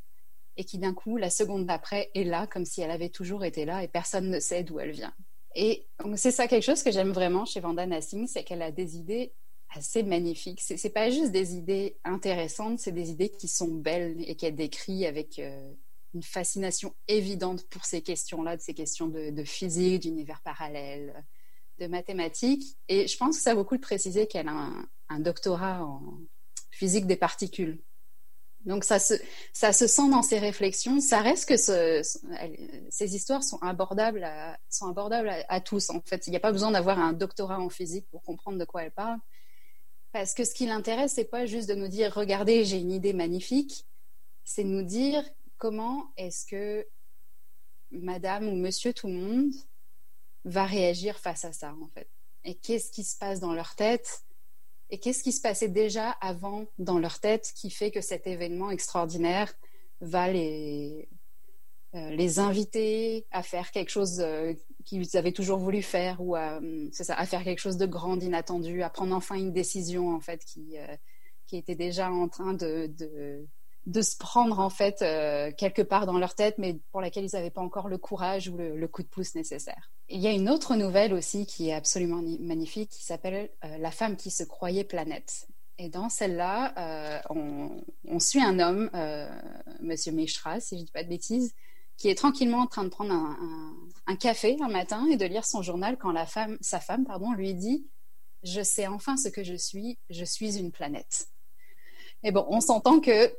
et 0.57 0.65
qui 0.65 0.79
d'un 0.79 0.93
coup, 0.93 1.17
la 1.17 1.31
seconde 1.31 1.67
d'après, 1.67 2.11
est 2.15 2.25
là 2.25 2.47
comme 2.47 2.65
si 2.65 2.83
elle 2.83 2.91
avait 2.91 3.09
toujours 3.09 3.45
été 3.45 3.65
là 3.65 3.83
et 3.83 3.89
personne 3.89 4.29
ne 4.29 4.41
sait 4.41 4.63
d'où 4.63 4.81
elle 4.81 4.91
vient. 4.91 5.15
Et 5.55 5.87
c'est 6.17 6.31
ça 6.31 6.49
quelque 6.49 6.65
chose 6.65 6.83
que 6.83 6.91
j'aime 6.91 7.13
vraiment 7.13 7.45
chez 7.45 7.61
Vandana 7.61 8.01
Singh, 8.01 8.27
c'est 8.27 8.45
qu'elle 8.45 8.63
a 8.63 8.71
des 8.71 8.97
idées 8.97 9.33
assez 9.75 10.03
magnifiques. 10.03 10.61
C'est, 10.61 10.77
c'est 10.77 10.91
pas 10.91 11.11
juste 11.11 11.33
des 11.33 11.55
idées 11.55 11.97
intéressantes, 12.05 12.79
c'est 12.79 12.93
des 12.93 13.11
idées 13.11 13.31
qui 13.31 13.49
sont 13.49 13.69
belles 13.69 14.17
et 14.27 14.35
qu'elle 14.35 14.57
décrit 14.57 15.07
avec 15.07 15.39
euh, 15.39 15.73
une 16.15 16.23
fascination 16.23 16.95
évidente 17.09 17.65
pour 17.69 17.85
ces 17.85 18.03
questions-là, 18.03 18.57
de 18.57 18.63
ces 18.63 18.75
questions 18.75 19.07
de, 19.07 19.45
physique, 19.45 20.03
d'univers 20.03 20.41
parallèle, 20.43 21.25
de 21.79 21.87
mathématiques. 21.87 22.77
Et 22.89 23.07
je 23.07 23.17
pense 23.17 23.37
que 23.37 23.43
ça 23.43 23.55
vaut 23.55 23.61
beaucoup 23.61 23.77
de 23.77 23.83
préciser 23.83 24.27
qu'elle 24.27 24.49
a 24.49 24.71
un 25.09 25.21
doctorat 25.21 25.85
en 25.85 26.19
physique 26.71 27.07
des 27.07 27.17
particules. 27.17 27.79
Donc 28.67 28.85
ça 28.85 28.99
se, 28.99 29.15
ça 29.53 29.73
se 29.73 29.87
sent 29.87 30.11
dans 30.11 30.23
ses 30.23 30.39
réflexions. 30.39 31.01
Ça 31.01 31.21
reste 31.21 31.49
que 31.49 31.57
ce, 31.57 32.03
ces 32.91 33.15
histoires 33.17 33.43
sont 33.43 33.59
abordables, 33.63 34.25
à, 34.25 34.59
sont 34.69 34.89
abordables 34.89 35.31
à, 35.49 35.61
tous. 35.61 35.91
En 35.91 36.01
fait, 36.03 36.27
il 36.27 36.31
n'y 36.31 36.37
a 36.37 36.41
pas 36.41 36.53
besoin 36.53 36.71
d'avoir 36.71 36.99
un 36.99 37.13
doctorat 37.13 37.59
en 37.59 37.71
physique 37.71 38.07
pour 38.11 38.23
comprendre 38.23 38.59
de 38.59 38.65
quoi 38.65 38.83
elle 38.83 38.91
parle. 38.91 39.19
Parce 40.13 40.35
que 40.35 40.45
ce 40.45 40.55
qui 40.55 40.67
l'intéresse, 40.67 41.13
c'est 41.15 41.25
pas 41.25 41.47
juste 41.47 41.69
de 41.69 41.75
nous 41.75 41.89
dire 41.89 42.13
regardez, 42.15 42.65
j'ai 42.65 42.79
une 42.79 42.93
idée 42.93 43.13
magnifique. 43.13 43.87
C'est 44.45 44.65
nous 44.65 44.83
dire 44.83 45.23
comment 45.59 46.11
est-ce 46.17 46.47
que 46.47 46.87
Madame 47.93 48.49
ou 48.49 48.57
Monsieur 48.57 48.93
tout 48.93 49.07
le 49.07 49.15
monde 49.15 49.53
va 50.45 50.65
réagir 50.65 51.19
face 51.19 51.45
à 51.45 51.53
ça 51.53 51.75
en 51.81 51.89
fait? 51.89 52.09
Et 52.45 52.55
qu'est-ce 52.55 52.91
qui 52.91 53.05
se 53.05 53.17
passe 53.17 53.41
dans 53.41 53.53
leur 53.53 53.77
tête? 53.77 54.25
Et 54.89 54.99
qu'est-ce 54.99 55.23
qui 55.23 55.33
se 55.33 55.41
passait 55.41 55.69
déjà 55.69 56.11
avant 56.11 56.67
dans 56.79 56.99
leur 56.99 57.21
tête 57.21 57.53
qui 57.55 57.71
fait 57.71 57.93
que 57.93 58.01
cet 58.01 58.27
événement 58.27 58.71
extraordinaire 58.71 59.53
va 60.01 60.33
les, 60.33 61.09
les 61.93 62.39
inviter 62.39 63.27
à 63.31 63.43
faire 63.43 63.71
quelque 63.71 63.91
chose 63.91 64.21
euh, 64.21 64.55
qu'ils 64.85 65.17
avaient 65.17 65.33
toujours 65.33 65.59
voulu 65.59 65.83
faire 65.83 66.21
ou 66.21 66.37
à, 66.37 66.61
à 67.09 67.27
faire 67.27 67.45
quelque 67.45 67.59
chose 67.59 67.77
de 67.77 67.87
grand, 67.87 68.17
d'inattendu, 68.17 68.83
à 68.83 68.91
prendre 68.91 69.15
enfin 69.15 69.37
une 69.37 69.53
décision 69.53 70.15
en 70.15 70.21
fait 70.21 70.45
qui, 70.45 70.79
euh, 70.79 70.97
était 71.53 71.75
déjà 71.75 72.13
en 72.13 72.29
train 72.29 72.55
de, 72.55 72.89
se 74.01 74.17
prendre 74.17 74.61
en 74.61 74.71
fait 74.71 74.99
quelque 75.57 75.83
part 75.83 76.07
dans 76.07 76.17
leur 76.17 76.37
tête, 76.37 76.59
mais 76.59 76.79
pour 76.93 77.01
laquelle 77.01 77.25
ils 77.25 77.35
n'avaient 77.35 77.51
pas 77.51 77.61
encore 77.61 77.89
le 77.89 77.99
courage 77.99 78.49
ou 78.49 78.57
le 78.57 78.87
coup 78.87 79.03
de 79.03 79.09
pouce 79.09 79.35
nécessaire. 79.35 79.91
Il 80.13 80.21
y 80.21 80.27
a 80.27 80.33
une 80.33 80.51
autre 80.51 80.75
nouvelle 80.75 81.15
aussi 81.15 81.47
qui 81.47 81.69
est 81.69 81.73
absolument 81.73 82.21
magnifique, 82.41 82.91
qui 82.91 83.05
s'appelle 83.05 83.49
euh, 83.65 83.79
La 83.79 83.93
femme 83.93 84.17
qui 84.17 84.33
se 84.33 84.43
croyait 84.43 84.83
planète. 84.83 85.47
Et 85.79 85.89
dans 85.89 86.09
celle-là, 86.09 86.75
euh, 86.77 87.81
on, 88.09 88.19
suit 88.19 88.43
un 88.43 88.59
homme, 88.59 88.91
euh, 88.95 89.31
Monsieur 89.81 90.11
Mishra, 90.11 90.59
si 90.59 90.75
je 90.75 90.81
ne 90.81 90.87
dis 90.87 90.93
pas 90.93 91.05
de 91.05 91.09
bêtises, 91.09 91.55
qui 92.01 92.09
est 92.09 92.15
tranquillement 92.15 92.61
en 92.61 92.67
train 92.67 92.83
de 92.83 92.89
prendre 92.89 93.13
un, 93.13 94.17
café 94.17 94.57
un 94.61 94.69
matin 94.69 95.07
et 95.11 95.17
de 95.17 95.27
lire 95.27 95.45
son 95.45 95.63
journal 95.63 95.99
quand 95.99 96.13
la 96.13 96.27
femme, 96.27 96.57
sa 96.63 96.81
femme 96.81 97.07
lui 97.37 97.55
dit 97.55 97.87
Je 98.43 98.63
sais 98.63 98.87
enfin 98.87 99.19
ce 99.19 99.29
que 99.29 99.45
je 99.45 99.55
suis, 99.55 99.99
je 100.09 100.25
suis 100.25 100.59
une 100.59 100.73
planète. 100.73 101.29
Et 102.23 102.33
bon, 102.33 102.47
on 102.49 102.61
s'entend 102.61 103.01
que 103.01 103.33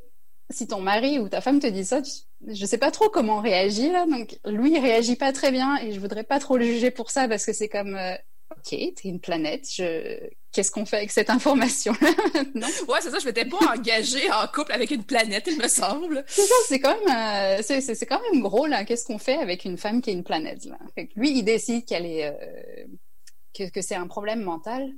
si 0.51 0.67
ton 0.67 0.79
mari 0.79 1.17
ou 1.17 1.27
ta 1.27 1.41
femme 1.41 1.59
te 1.59 1.65
dit 1.65 1.83
ça, 1.83 2.01
je 2.47 2.65
sais 2.65 2.77
pas 2.77 2.91
trop 2.91 3.09
comment 3.09 3.37
on 3.37 3.41
réagit. 3.41 3.89
Donc 4.07 4.39
lui, 4.45 4.73
il 4.73 4.79
réagit 4.79 5.15
pas 5.15 5.33
très 5.33 5.51
bien 5.51 5.77
et 5.77 5.91
je 5.91 5.99
voudrais 5.99 6.23
pas 6.23 6.39
trop 6.39 6.55
le 6.55 6.65
juger 6.65 6.91
pour 6.91 7.09
ça 7.09 7.27
parce 7.27 7.45
que 7.45 7.53
c'est 7.53 7.69
comme 7.69 7.95
euh, 7.95 8.15
ok, 8.51 8.69
t'es 8.69 8.93
une 9.05 9.19
planète. 9.19 9.67
Je... 9.71 10.29
Qu'est-ce 10.51 10.71
qu'on 10.71 10.85
fait 10.85 10.97
avec 10.97 11.11
cette 11.11 11.29
information 11.29 11.93
là 12.01 12.09
Ouais, 12.87 12.99
c'est 13.01 13.09
ça. 13.09 13.19
Je 13.19 13.25
m'étais 13.25 13.45
pas 13.45 13.57
engagée 13.73 14.29
en 14.31 14.47
couple 14.47 14.73
avec 14.73 14.91
une 14.91 15.03
planète, 15.03 15.47
il 15.47 15.57
me 15.57 15.67
semble. 15.67 16.23
C'est 16.27 16.45
ça. 16.45 16.55
C'est 16.67 16.79
quand 16.79 16.95
même, 17.05 17.59
euh, 17.59 17.61
c'est, 17.63 18.05
quand 18.05 18.21
même 18.31 18.41
gros 18.41 18.65
là. 18.65 18.83
Qu'est-ce 18.85 19.05
qu'on 19.05 19.19
fait 19.19 19.37
avec 19.37 19.65
une 19.65 19.77
femme 19.77 20.01
qui 20.01 20.09
est 20.09 20.13
une 20.13 20.23
planète 20.23 20.65
là? 20.65 20.77
Lui, 21.15 21.37
il 21.37 21.43
décide 21.43 21.85
qu'elle 21.85 22.05
est 22.05 22.25
euh, 22.25 22.85
que, 23.53 23.69
que 23.69 23.81
c'est 23.81 23.95
un 23.95 24.07
problème 24.07 24.41
mental. 24.41 24.91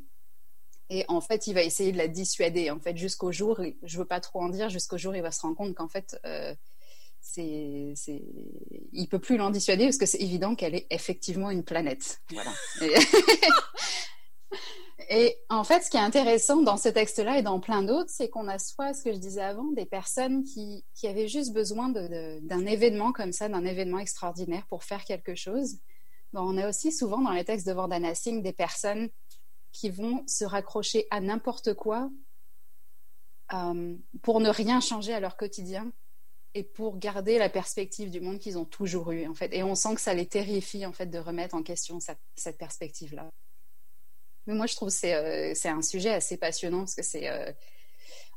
Et 0.89 1.05
en 1.07 1.21
fait, 1.21 1.47
il 1.47 1.53
va 1.53 1.63
essayer 1.63 1.91
de 1.91 1.97
la 1.97 2.07
dissuader. 2.07 2.69
En 2.69 2.79
fait, 2.79 2.97
jusqu'au 2.97 3.31
jour, 3.31 3.59
je 3.83 3.97
veux 3.97 4.05
pas 4.05 4.19
trop 4.19 4.41
en 4.41 4.49
dire, 4.49 4.69
jusqu'au 4.69 4.97
jour, 4.97 5.15
il 5.15 5.21
va 5.21 5.31
se 5.31 5.41
rendre 5.41 5.55
compte 5.55 5.73
qu'en 5.73 5.87
fait, 5.87 6.19
euh, 6.25 6.53
c'est, 7.33 7.93
c'est, 7.95 8.21
il 8.91 9.07
peut 9.07 9.17
plus 9.17 9.37
l'en 9.37 9.49
dissuader 9.49 9.85
parce 9.85 9.97
que 9.97 10.05
c'est 10.05 10.21
évident 10.21 10.53
qu'elle 10.53 10.75
est 10.75 10.85
effectivement 10.91 11.49
une 11.49 11.63
planète. 11.63 12.21
Et... 15.09 15.35
en 15.49 15.63
fait, 15.63 15.81
ce 15.81 15.89
qui 15.89 15.97
est 15.97 16.01
intéressant 16.01 16.61
dans 16.61 16.77
ce 16.77 16.89
texte-là 16.89 17.39
et 17.39 17.41
dans 17.41 17.59
plein 17.59 17.81
d'autres, 17.81 18.11
c'est 18.11 18.29
qu'on 18.29 18.47
a 18.47 18.59
soit, 18.59 18.93
ce 18.93 19.03
que 19.03 19.11
je 19.11 19.17
disais 19.17 19.41
avant, 19.41 19.71
des 19.71 19.85
personnes 19.85 20.43
qui, 20.43 20.85
qui 20.93 21.07
avaient 21.07 21.27
juste 21.27 21.53
besoin 21.53 21.89
d'un 21.89 22.65
événement 22.65 23.11
comme 23.11 23.33
ça, 23.33 23.49
d'un 23.49 23.65
événement 23.65 23.97
extraordinaire 23.99 24.65
pour 24.67 24.83
faire 24.83 25.03
quelque 25.03 25.33
chose. 25.33 25.79
On 26.33 26.57
a 26.57 26.69
aussi 26.69 26.91
souvent 26.91 27.19
dans 27.19 27.31
les 27.31 27.43
textes 27.43 27.67
de 27.67 27.73
Vandana 27.73 28.13
Singh 28.15 28.43
des 28.43 28.53
personnes 28.53 29.09
qui 29.71 29.89
vont 29.89 30.23
se 30.27 30.45
raccrocher 30.45 31.07
à 31.09 31.19
n'importe 31.19 31.73
quoi 31.73 32.09
euh, 33.53 33.95
pour 34.21 34.39
ne 34.39 34.49
rien 34.49 34.79
changer 34.79 35.13
à 35.13 35.19
leur 35.19 35.35
quotidien 35.35 35.91
et 36.55 36.63
pour 36.63 36.97
garder 36.97 37.37
la 37.37 37.49
perspective 37.49 38.11
du 38.11 38.21
monde 38.21 38.39
qu'ils 38.39 38.57
ont 38.57 38.65
toujours 38.65 39.11
eu 39.11 39.25
en 39.27 39.33
fait. 39.33 39.53
Et 39.53 39.63
on 39.63 39.75
sent 39.75 39.95
que 39.95 40.01
ça 40.01 40.13
les 40.13 40.27
terrifie 40.27 40.85
en 40.85 40.91
fait 40.91 41.07
de 41.07 41.17
remettre 41.17 41.55
en 41.55 41.63
question 41.63 41.99
cette, 41.99 42.57
perspective-là. 42.57 43.29
Mais 44.45 44.53
moi 44.53 44.65
je 44.65 44.75
trouve 44.75 44.89
c'est 44.89 45.15
euh, 45.15 45.53
un 45.65 45.81
sujet 45.81 46.13
assez 46.13 46.37
passionnant 46.37 46.79
parce 46.79 46.95
que 46.95 47.03
c'est 47.03 47.29
euh, 47.29 47.51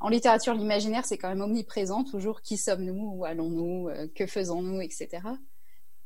en 0.01 0.09
littérature 0.09 0.55
l'imaginaire 0.55 1.05
c'est 1.05 1.19
quand 1.19 1.29
même 1.29 1.41
omniprésent 1.41 2.05
toujours 2.05 2.43
qui 2.43 2.57
sommes-nous 2.57 3.13
où 3.17 3.25
allons-nous 3.25 3.91
que 4.15 4.27
faisons-nous 4.27 4.81
etc. 4.81 5.23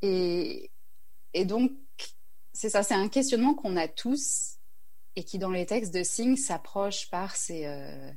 Et, 0.02 0.70
et 1.34 1.44
donc 1.44 1.72
c'est 2.52 2.70
ça 2.70 2.82
c'est 2.82 2.94
un 2.94 3.08
questionnement 3.08 3.54
qu'on 3.54 3.76
a 3.76 3.88
tous 3.88 4.56
et 5.16 5.24
qui 5.24 5.38
dans 5.38 5.50
les 5.50 5.66
textes 5.66 5.94
de 5.94 6.02
Singh 6.02 6.36
s'approche 6.36 7.10
par 7.10 7.36
ces, 7.36 7.66
euh, 7.66 8.12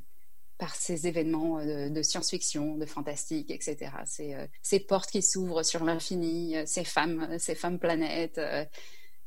par 0.58 0.74
ces 0.74 1.06
événements 1.06 1.58
euh, 1.58 1.88
de, 1.88 2.02
science-fiction, 2.02 2.76
de 2.76 2.86
fantastique, 2.86 3.50
etc. 3.50 3.90
Ces, 4.06 4.34
euh, 4.34 4.46
ces 4.62 4.80
portes 4.80 5.10
qui 5.10 5.22
s'ouvrent 5.22 5.62
sur 5.62 5.84
l'infini, 5.84 6.56
ces 6.66 6.84
femmes, 6.84 7.38
ces 7.38 7.54
femmes 7.54 7.78
planètes, 7.78 8.40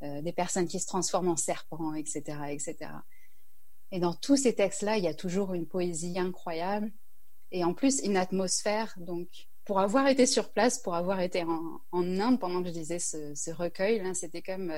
des 0.02 0.32
personnes 0.32 0.68
qui 0.68 0.80
se 0.80 0.86
transforment 0.86 1.30
en 1.30 1.36
serpents, 1.36 1.96
etc., 1.96 2.22
etc. 2.50 2.92
Et 3.92 4.00
dans 4.00 4.14
tous 4.14 4.38
ces 4.38 4.54
textes-là, 4.54 4.98
il 4.98 5.04
y 5.04 5.08
a 5.08 5.14
toujours 5.14 5.54
une 5.56 5.66
poésie 5.66 6.20
incroyable 6.20 6.92
et 7.52 7.64
en 7.64 7.74
plus 7.74 8.02
une 8.04 8.16
atmosphère. 8.16 8.94
Donc, 8.98 9.28
pour 9.66 9.80
avoir 9.80 10.08
été 10.08 10.28
sur 10.28 10.52
place, 10.52 10.78
pour 10.80 10.94
avoir 10.94 11.20
été 11.20 11.44
en, 11.44 11.82
en 11.92 12.20
Inde 12.20 12.40
pendant 12.40 12.62
que 12.62 12.70
je 12.70 12.74
lisais 12.74 13.00
ce, 13.00 13.34
ce 13.34 13.50
recueil, 13.50 14.04
c'était 14.14 14.44
comme 14.44 14.72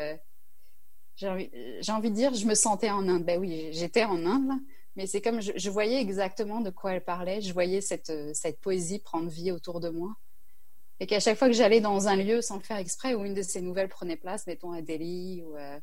j'ai 1.20 1.92
envie, 1.92 2.10
de 2.10 2.16
dire, 2.16 2.34
je 2.34 2.46
me 2.46 2.56
sentais 2.56 2.90
en 2.90 3.08
Inde. 3.10 3.26
Ben 3.26 3.40
oui, 3.40 3.70
j'étais 3.74 4.06
en 4.06 4.26
Inde, 4.26 4.52
mais 5.00 5.08
c'est 5.08 5.22
comme 5.22 5.40
je, 5.42 5.70
voyais 5.70 6.02
exactement 6.02 6.60
de 6.60 6.70
quoi 6.72 6.92
elle 6.92 7.04
parlait. 7.06 7.40
Je 7.40 7.54
voyais 7.54 7.80
cette, 7.80 8.12
cette 8.36 8.60
poésie 8.60 9.00
prendre 9.00 9.30
vie 9.30 9.50
autour 9.50 9.80
de 9.80 9.88
moi. 9.88 10.14
Et 11.00 11.08
qu'à 11.08 11.22
chaque 11.22 11.38
fois 11.38 11.48
que 11.48 11.54
j'allais 11.54 11.80
dans 11.80 12.10
un 12.10 12.18
lieu 12.18 12.42
sans 12.42 12.58
le 12.58 12.64
faire 12.64 12.76
exprès, 12.76 13.14
où 13.16 13.24
une 13.24 13.34
de 13.34 13.42
ces 13.42 13.62
nouvelles 13.62 13.88
prenait 13.88 14.18
place, 14.18 14.46
mettons 14.46 14.74
à 14.74 14.82
Delhi, 14.82 15.42
ou 15.42 15.56
euh, 15.56 15.80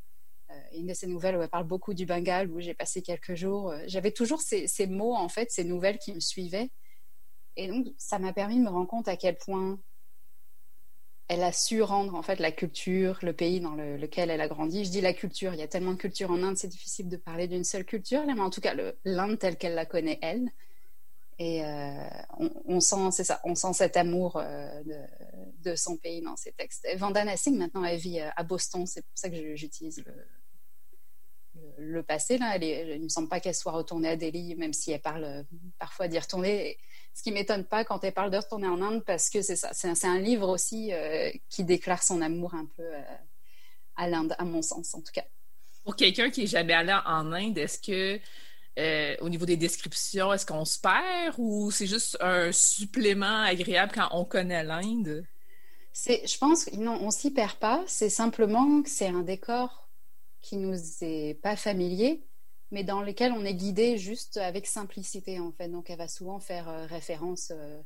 euh, 0.50 0.54
une 0.74 0.88
de 0.88 0.92
ces 0.92 1.06
nouvelles 1.06 1.34
où 1.34 1.40
elle 1.40 1.48
parle 1.48 1.64
beaucoup 1.66 1.94
du 1.94 2.04
Bengale, 2.04 2.50
où 2.50 2.60
j'ai 2.60 2.74
passé 2.74 3.00
quelques 3.00 3.34
jours, 3.34 3.70
euh, 3.70 3.78
j'avais 3.86 4.10
toujours 4.10 4.42
ces, 4.42 4.68
ces 4.68 4.86
mots, 4.86 5.14
en 5.14 5.30
fait, 5.30 5.50
ces 5.50 5.64
nouvelles 5.64 5.96
qui 5.96 6.12
me 6.12 6.20
suivaient. 6.20 6.68
Et 7.56 7.68
donc, 7.68 7.86
ça 7.96 8.18
m'a 8.18 8.34
permis 8.34 8.58
de 8.58 8.64
me 8.64 8.68
rendre 8.68 8.86
compte 8.86 9.08
à 9.08 9.16
quel 9.16 9.38
point 9.38 9.80
elle 11.28 11.42
a 11.42 11.52
su 11.52 11.82
rendre 11.82 12.14
en 12.14 12.22
fait 12.22 12.38
la 12.38 12.52
culture, 12.52 13.18
le 13.22 13.32
pays 13.32 13.60
dans 13.60 13.74
lequel 13.74 14.30
elle 14.30 14.40
a 14.40 14.48
grandi. 14.48 14.84
Je 14.84 14.90
dis 14.90 15.00
la 15.00 15.12
culture, 15.12 15.54
il 15.54 15.58
y 15.58 15.62
a 15.62 15.68
tellement 15.68 15.92
de 15.92 15.98
culture 15.98 16.30
en 16.30 16.42
Inde, 16.42 16.56
c'est 16.56 16.68
difficile 16.68 17.08
de 17.08 17.16
parler 17.16 17.48
d'une 17.48 17.64
seule 17.64 17.84
culture, 17.84 18.24
mais 18.26 18.40
en 18.40 18.50
tout 18.50 18.60
cas 18.60 18.74
l'Inde 19.04 19.38
telle 19.38 19.56
qu'elle 19.56 19.74
la 19.74 19.86
connaît 19.86 20.18
elle. 20.22 20.50
Et 21.38 21.64
euh, 21.64 22.08
on, 22.64 22.80
sent, 22.80 23.10
c'est 23.10 23.24
ça, 23.24 23.40
on 23.44 23.54
sent 23.54 23.74
cet 23.74 23.98
amour 23.98 24.36
euh, 24.36 24.82
de, 25.58 25.74
son 25.74 25.96
pays 25.98 26.22
dans 26.22 26.36
ses 26.36 26.52
textes. 26.52 26.86
Vandana 26.96 27.36
Singh 27.36 27.58
maintenant 27.58 27.84
elle 27.84 27.98
vit 27.98 28.20
euh, 28.20 28.30
à 28.36 28.42
Boston, 28.42 28.86
c'est 28.86 29.02
pour 29.02 29.18
ça 29.18 29.28
que 29.28 29.54
j'utilise 29.54 30.02
le 31.76 32.02
passé. 32.02 32.38
Là. 32.38 32.54
Elle 32.54 32.64
il 32.64 32.98
ne 33.00 33.04
me 33.04 33.08
semble 33.08 33.28
pas 33.28 33.40
qu'elle 33.40 33.54
soit 33.54 33.72
retournée 33.72 34.08
à 34.08 34.16
Delhi, 34.16 34.54
même 34.54 34.72
si 34.72 34.92
elle 34.92 35.02
parle 35.02 35.44
parfois 35.78 36.08
d'y 36.08 36.18
retourner. 36.18 36.78
Ce 37.16 37.22
qui 37.22 37.32
m'étonne 37.32 37.64
pas 37.64 37.82
quand 37.82 38.04
elle 38.04 38.12
parle 38.12 38.30
de 38.30 38.36
retourner 38.36 38.68
en 38.68 38.82
Inde, 38.82 39.02
parce 39.02 39.30
que 39.30 39.40
c'est 39.40 39.56
ça, 39.56 39.70
c'est 39.72 40.06
un, 40.06 40.18
livre 40.18 40.50
aussi 40.50 40.92
qui 41.48 41.64
déclare 41.64 42.02
son 42.02 42.20
amour 42.20 42.54
un 42.54 42.66
peu 42.76 42.84
à 43.96 44.06
l'Inde, 44.06 44.34
à 44.38 44.44
mon 44.44 44.60
sens 44.60 44.94
en 44.94 45.00
tout 45.00 45.12
cas. 45.14 45.24
Pour 45.82 45.96
quelqu'un 45.96 46.28
qui 46.28 46.42
est 46.42 46.46
jamais 46.46 46.74
allé 46.74 46.94
en 47.06 47.32
Inde, 47.32 47.56
est-ce 47.56 47.78
que 47.78 48.20
euh, 48.78 49.16
au 49.20 49.30
niveau 49.30 49.46
des 49.46 49.56
descriptions, 49.56 50.32
est-ce 50.34 50.44
qu'on 50.44 50.66
se 50.66 50.78
perd 50.78 51.34
ou 51.38 51.70
c'est 51.70 51.86
juste 51.86 52.18
un 52.20 52.52
supplément 52.52 53.42
agréable 53.42 53.92
quand 53.94 54.08
on 54.12 54.24
connaît 54.24 54.64
l'Inde? 54.64 55.24
je 55.94 56.38
pense, 56.38 56.70
non, 56.72 56.98
on 57.00 57.10
s'y 57.10 57.30
perd 57.30 57.54
pas. 57.54 57.82
C'est 57.86 58.10
simplement 58.10 58.82
que 58.82 58.90
c'est 58.90 59.06
un 59.06 59.22
décor 59.22 59.88
qui 60.42 60.58
nous 60.58 60.76
est 61.00 61.40
pas 61.40 61.56
familier, 61.56 62.22
mais 62.70 62.84
dans 62.84 63.02
lequel 63.02 63.32
on 63.32 63.44
est 63.44 63.54
guidé 63.54 63.98
juste 63.98 64.36
avec 64.36 64.66
simplicité 64.66 65.38
en 65.40 65.52
fait. 65.52 65.68
Donc, 65.68 65.90
elle 65.90 65.98
va 65.98 66.08
souvent 66.08 66.40
faire 66.40 66.68
euh, 66.68 66.86
référence 66.86 67.52
euh, 67.54 67.80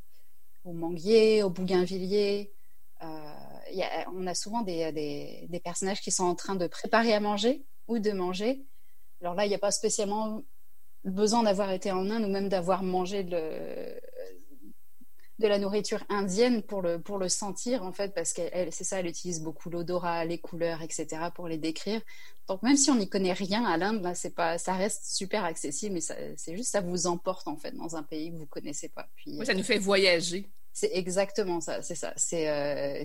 au 0.64 0.72
manguier, 0.72 1.42
au 1.42 1.50
bougainvillier. 1.50 2.52
on 3.00 4.26
a 4.26 4.34
souvent 4.34 4.62
des, 4.62 4.92
des, 5.48 5.60
personnages 5.60 6.00
qui 6.00 6.10
sont 6.10 6.24
en 6.24 6.34
train 6.34 6.56
de 6.56 6.66
préparer 6.66 7.14
à 7.14 7.20
manger 7.20 7.64
ou 7.88 7.98
de 7.98 8.12
manger. 8.12 8.64
Alors 9.20 9.34
là, 9.34 9.46
il 9.46 9.48
n'y 9.48 9.54
a 9.54 9.58
pas 9.58 9.70
spécialement 9.70 10.42
besoin 11.04 11.42
d'avoir 11.42 11.70
été 11.72 11.92
en 11.92 12.10
Inde 12.10 12.24
ou 12.24 12.28
même 12.28 12.48
d'avoir 12.48 12.82
mangé 12.82 13.24
de, 13.24 13.38
de 15.40 15.48
la 15.48 15.58
nourriture 15.58 16.04
indienne 16.08 16.62
pour 16.62 16.82
le, 16.82 17.00
pour 17.00 17.18
le 17.18 17.28
sentir, 17.28 17.82
en 17.82 17.92
fait, 17.92 18.14
parce 18.14 18.32
qu'elle, 18.32 18.72
c'est 18.72 18.84
ça, 18.84 19.00
elle 19.00 19.06
utilise 19.06 19.40
beaucoup 19.40 19.70
l'odorat, 19.70 20.24
les 20.24 20.38
couleurs, 20.38 20.82
etc., 20.82 21.06
pour 21.34 21.48
les 21.48 21.58
décrire. 21.58 22.00
Donc, 22.48 22.62
même 22.62 22.76
si 22.76 22.90
on 22.90 22.96
n'y 22.96 23.08
connaît 23.08 23.32
rien 23.32 23.64
à 23.64 23.76
l'Inde, 23.76 24.02
là, 24.02 24.14
c'est 24.14 24.34
pas, 24.34 24.58
ça 24.58 24.74
reste 24.74 25.04
super 25.06 25.44
accessible, 25.44 25.94
mais 25.94 26.00
c'est 26.00 26.56
juste, 26.56 26.70
ça 26.70 26.80
vous 26.80 27.06
emporte, 27.06 27.48
en 27.48 27.56
fait, 27.56 27.72
dans 27.72 27.96
un 27.96 28.02
pays 28.02 28.30
que 28.30 28.36
vous 28.36 28.46
connaissez 28.46 28.88
pas. 28.88 29.08
Puis, 29.16 29.36
oui, 29.38 29.46
ça 29.46 29.54
nous 29.54 29.62
fait 29.62 29.78
voyager. 29.78 30.48
C'est 30.72 30.90
exactement 30.92 31.60
ça, 31.60 31.82
c'est 31.82 31.96
ça. 31.96 32.12
C'est 32.16 32.48
euh, 32.48 33.04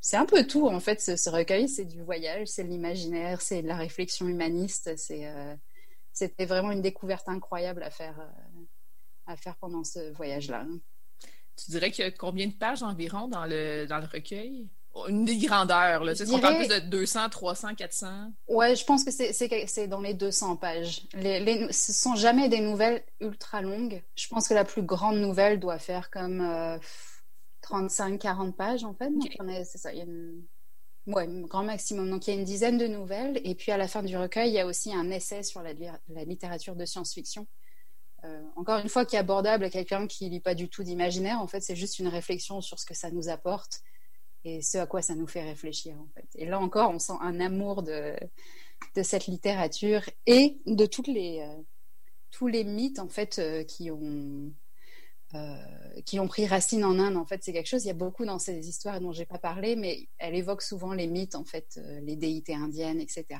c'est 0.00 0.16
un 0.16 0.26
peu 0.26 0.46
tout, 0.46 0.68
en 0.68 0.80
fait, 0.80 1.00
ce, 1.00 1.30
recueil. 1.30 1.68
C'est 1.68 1.84
du 1.84 2.02
voyage, 2.02 2.46
c'est 2.48 2.62
l'imaginaire, 2.62 3.42
c'est 3.42 3.62
de 3.62 3.68
la 3.68 3.76
réflexion 3.76 4.28
humaniste, 4.28 4.96
c'est. 4.96 5.26
Euh, 5.26 5.54
c'était 6.12 6.44
vraiment 6.44 6.72
une 6.72 6.82
découverte 6.82 7.28
incroyable 7.28 7.82
à 7.82 7.90
faire, 7.90 8.18
euh, 8.20 8.62
à 9.26 9.36
faire 9.36 9.56
pendant 9.56 9.84
ce 9.84 10.12
voyage-là. 10.12 10.66
Tu 11.64 11.70
dirais 11.70 11.90
qu'il 11.90 12.04
y 12.04 12.08
a 12.08 12.10
combien 12.10 12.46
de 12.46 12.52
pages 12.52 12.82
environ 12.82 13.28
dans 13.28 13.46
le, 13.46 13.86
dans 13.86 13.98
le 13.98 14.06
recueil? 14.06 14.68
Une 15.08 15.24
des 15.24 15.38
grandeurs, 15.38 16.02
là. 16.02 16.14
Tu 16.14 16.26
sais, 16.26 16.40
parle 16.40 16.56
plus 16.56 16.68
de 16.68 16.80
200, 16.80 17.28
300, 17.28 17.74
400? 17.76 18.32
Ouais, 18.48 18.74
je 18.74 18.84
pense 18.84 19.04
que 19.04 19.10
c'est 19.12 19.86
dans 19.86 20.00
les 20.00 20.14
200 20.14 20.56
pages. 20.56 21.02
Les, 21.14 21.38
les, 21.38 21.72
ce 21.72 21.92
sont 21.92 22.16
jamais 22.16 22.48
des 22.48 22.60
nouvelles 22.60 23.04
ultra 23.20 23.62
longues. 23.62 24.02
Je 24.16 24.26
pense 24.28 24.48
que 24.48 24.54
la 24.54 24.64
plus 24.64 24.82
grande 24.82 25.18
nouvelle 25.18 25.60
doit 25.60 25.78
faire 25.78 26.10
comme 26.10 26.44
35, 27.62 28.14
euh, 28.14 28.18
40 28.18 28.56
pages, 28.56 28.84
en 28.84 28.94
fait. 28.94 29.10
C'est 29.64 29.78
ça, 29.78 29.92
il 29.92 29.98
y 29.98 30.00
a 30.00 30.04
une 30.04 30.42
oui, 31.06 31.24
grand 31.42 31.64
maximum. 31.64 32.10
Donc 32.10 32.26
il 32.26 32.34
y 32.34 32.36
a 32.36 32.38
une 32.38 32.44
dizaine 32.44 32.78
de 32.78 32.86
nouvelles. 32.86 33.40
Et 33.44 33.54
puis 33.54 33.72
à 33.72 33.76
la 33.76 33.88
fin 33.88 34.02
du 34.02 34.16
recueil, 34.16 34.50
il 34.50 34.54
y 34.54 34.60
a 34.60 34.66
aussi 34.66 34.92
un 34.92 35.10
essai 35.10 35.42
sur 35.42 35.62
la, 35.62 35.72
littérature 36.24 36.76
de 36.76 36.84
science-fiction. 36.84 37.46
Euh, 38.24 38.42
encore 38.56 38.78
une 38.80 38.88
fois, 38.88 39.04
qui 39.04 39.16
est 39.16 39.18
abordable 39.18 39.64
à 39.64 39.70
quelqu'un 39.70 40.06
qui 40.06 40.28
lit 40.28 40.40
pas 40.40 40.54
du 40.54 40.68
tout 40.68 40.82
d'imaginaire. 40.82 41.40
En 41.40 41.46
fait, 41.46 41.60
c'est 41.60 41.76
juste 41.76 41.98
une 41.98 42.08
réflexion 42.08 42.60
sur 42.60 42.78
ce 42.78 42.84
que 42.84 42.94
ça 42.94 43.10
nous 43.10 43.28
apporte 43.28 43.80
et 44.44 44.62
ce 44.62 44.78
à 44.78 44.86
quoi 44.86 45.02
ça 45.02 45.14
nous 45.14 45.26
fait 45.26 45.42
réfléchir. 45.42 45.96
Et 46.34 46.46
là 46.46 46.58
encore, 46.58 46.90
on 46.90 46.98
sent 46.98 47.14
un 47.20 47.40
amour 47.40 47.82
de, 47.82 48.14
cette 49.02 49.26
littérature 49.26 50.02
et 50.26 50.58
de 50.66 50.88
les, 51.10 51.40
euh, 51.40 51.62
tous 52.30 52.46
les 52.46 52.64
mythes 52.64 52.98
en 52.98 53.08
fait 53.08 53.38
euh, 53.38 53.64
qui 53.64 53.90
ont 53.90 54.52
qui 56.06 56.18
ont 56.18 56.26
pris 56.26 56.44
racine 56.44 56.84
en 56.84 56.98
Inde. 56.98 57.16
En 57.16 57.24
fait, 57.24 57.44
c'est 57.44 57.52
quelque 57.52 57.68
chose. 57.68 57.84
Il 57.84 57.86
y 57.86 57.92
a 57.92 57.94
beaucoup 57.94 58.24
dans 58.24 58.40
ces 58.40 58.68
histoires 58.68 59.00
dont 59.00 59.12
j'ai 59.12 59.26
pas 59.26 59.38
parlé, 59.38 59.76
mais 59.76 60.08
elle 60.18 60.34
évoque 60.34 60.60
souvent 60.60 60.92
les 60.92 61.06
mythes, 61.06 61.36
en 61.36 61.44
fait, 61.44 61.80
les 62.02 62.16
déités 62.16 62.56
indiennes, 62.56 63.00
etc., 63.00 63.38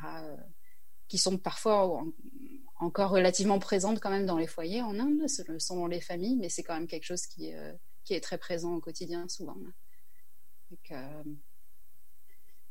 qui 1.11 1.19
sont 1.19 1.37
parfois 1.37 2.03
encore 2.77 3.11
relativement 3.11 3.59
présentes 3.59 4.01
quand 4.01 4.09
même 4.09 4.25
dans 4.25 4.39
les 4.39 4.47
foyers 4.47 4.81
en 4.81 4.99
Inde, 4.99 5.29
selon 5.29 5.87
les 5.87 6.01
familles, 6.01 6.37
mais 6.37 6.49
c'est 6.49 6.63
quand 6.63 6.75
même 6.75 6.87
quelque 6.87 7.05
chose 7.05 7.27
qui, 7.27 7.53
qui 8.05 8.15
est 8.15 8.21
très 8.21 8.39
présent 8.39 8.75
au 8.75 8.81
quotidien 8.81 9.29
souvent. 9.29 9.57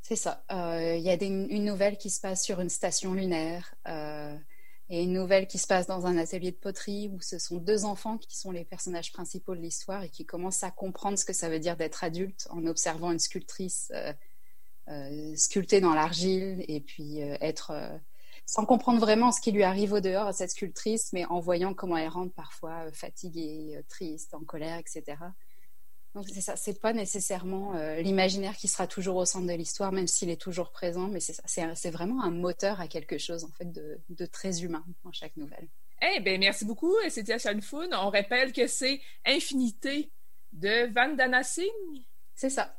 c'est 0.01 0.15
ça. 0.15 0.43
Il 0.49 1.01
y 1.01 1.09
a 1.09 1.23
une 1.23 1.65
nouvelle 1.65 1.97
qui 1.97 2.09
se 2.09 2.19
passe 2.19 2.43
sur 2.43 2.59
une 2.61 2.69
station 2.69 3.13
lunaire 3.13 3.75
et 4.89 5.03
une 5.03 5.13
nouvelle 5.13 5.47
qui 5.47 5.59
se 5.59 5.67
passe 5.67 5.85
dans 5.85 6.07
un 6.07 6.17
atelier 6.17 6.51
de 6.51 6.57
poterie 6.57 7.09
où 7.09 7.21
ce 7.21 7.37
sont 7.37 7.57
deux 7.57 7.85
enfants 7.85 8.17
qui 8.17 8.37
sont 8.37 8.51
les 8.51 8.65
personnages 8.65 9.11
principaux 9.11 9.55
de 9.55 9.61
l'histoire 9.61 10.03
et 10.03 10.09
qui 10.09 10.25
commencent 10.25 10.63
à 10.63 10.71
comprendre 10.71 11.17
ce 11.17 11.25
que 11.25 11.33
ça 11.33 11.47
veut 11.47 11.59
dire 11.59 11.77
d'être 11.77 12.03
adulte 12.03 12.47
en 12.49 12.65
observant 12.65 13.11
une 13.11 13.19
sculptrice 13.19 13.91
euh, 13.93 14.11
euh, 14.87 15.35
sculptée 15.35 15.79
dans 15.79 15.93
l'argile 15.93 16.65
et 16.67 16.81
puis 16.81 17.21
euh, 17.21 17.37
être 17.39 17.99
sans 18.49 18.65
comprendre 18.65 18.99
vraiment 18.99 19.31
ce 19.31 19.39
qui 19.41 19.51
lui 19.51 19.61
arrive 19.61 19.93
au 19.93 19.99
dehors 19.99 20.25
à 20.25 20.33
cette 20.33 20.49
sculptrice, 20.49 21.13
mais 21.13 21.23
en 21.25 21.39
voyant 21.39 21.75
comment 21.75 21.97
elle 21.97 22.09
rentre 22.09 22.33
parfois 22.33 22.91
fatiguée, 22.91 23.79
triste, 23.87 24.33
en 24.33 24.43
colère, 24.43 24.79
etc. 24.79 25.17
Donc 26.15 26.25
c'est 26.33 26.41
ça, 26.41 26.55
c'est 26.55 26.81
pas 26.81 26.91
nécessairement 26.91 27.75
euh, 27.75 28.01
l'imaginaire 28.01 28.57
qui 28.57 28.67
sera 28.67 28.87
toujours 28.87 29.17
au 29.17 29.25
centre 29.25 29.45
de 29.45 29.53
l'histoire, 29.53 29.91
même 29.91 30.07
s'il 30.07 30.31
est 30.31 30.41
toujours 30.41 30.71
présent, 30.71 31.07
mais 31.09 31.19
c'est 31.19 31.33
ça, 31.33 31.43
c'est 31.75 31.91
vraiment 31.91 32.23
un 32.23 32.31
moteur 32.31 32.81
à 32.81 32.87
quelque 32.87 33.19
chose 33.19 33.43
en 33.43 33.51
fait 33.51 33.71
de, 33.71 34.25
très 34.25 34.63
humain 34.63 34.83
dans 35.03 35.11
chaque 35.11 35.37
nouvelle. 35.37 35.67
Eh 36.01 36.19
bien, 36.19 36.39
merci 36.39 36.65
beaucoup, 36.65 36.95
Cynthia 37.07 37.37
Chalfoun. 37.37 37.93
On 37.93 38.09
rappelle 38.09 38.51
que 38.51 38.65
c'est 38.65 38.99
Infinité 39.27 40.11
de 40.53 40.91
Vandana 40.91 41.43
Singh. 41.43 42.03
C'est 42.33 42.49
ça. 42.49 42.78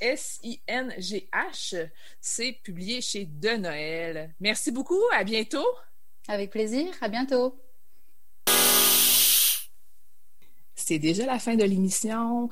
S-I-N-G-H. 0.00 1.90
C'est 2.20 2.52
publié 2.62 3.00
chez 3.00 3.26
De 3.26 3.56
Noël. 3.56 4.34
Merci 4.40 4.70
beaucoup. 4.70 5.02
À 5.12 5.24
bientôt. 5.24 5.66
Avec 6.28 6.50
plaisir. 6.50 6.88
À 7.00 7.08
bientôt. 7.08 7.60
c'est 10.90 10.98
déjà 10.98 11.24
la 11.24 11.38
fin 11.38 11.54
de 11.54 11.62
l'émission. 11.62 12.48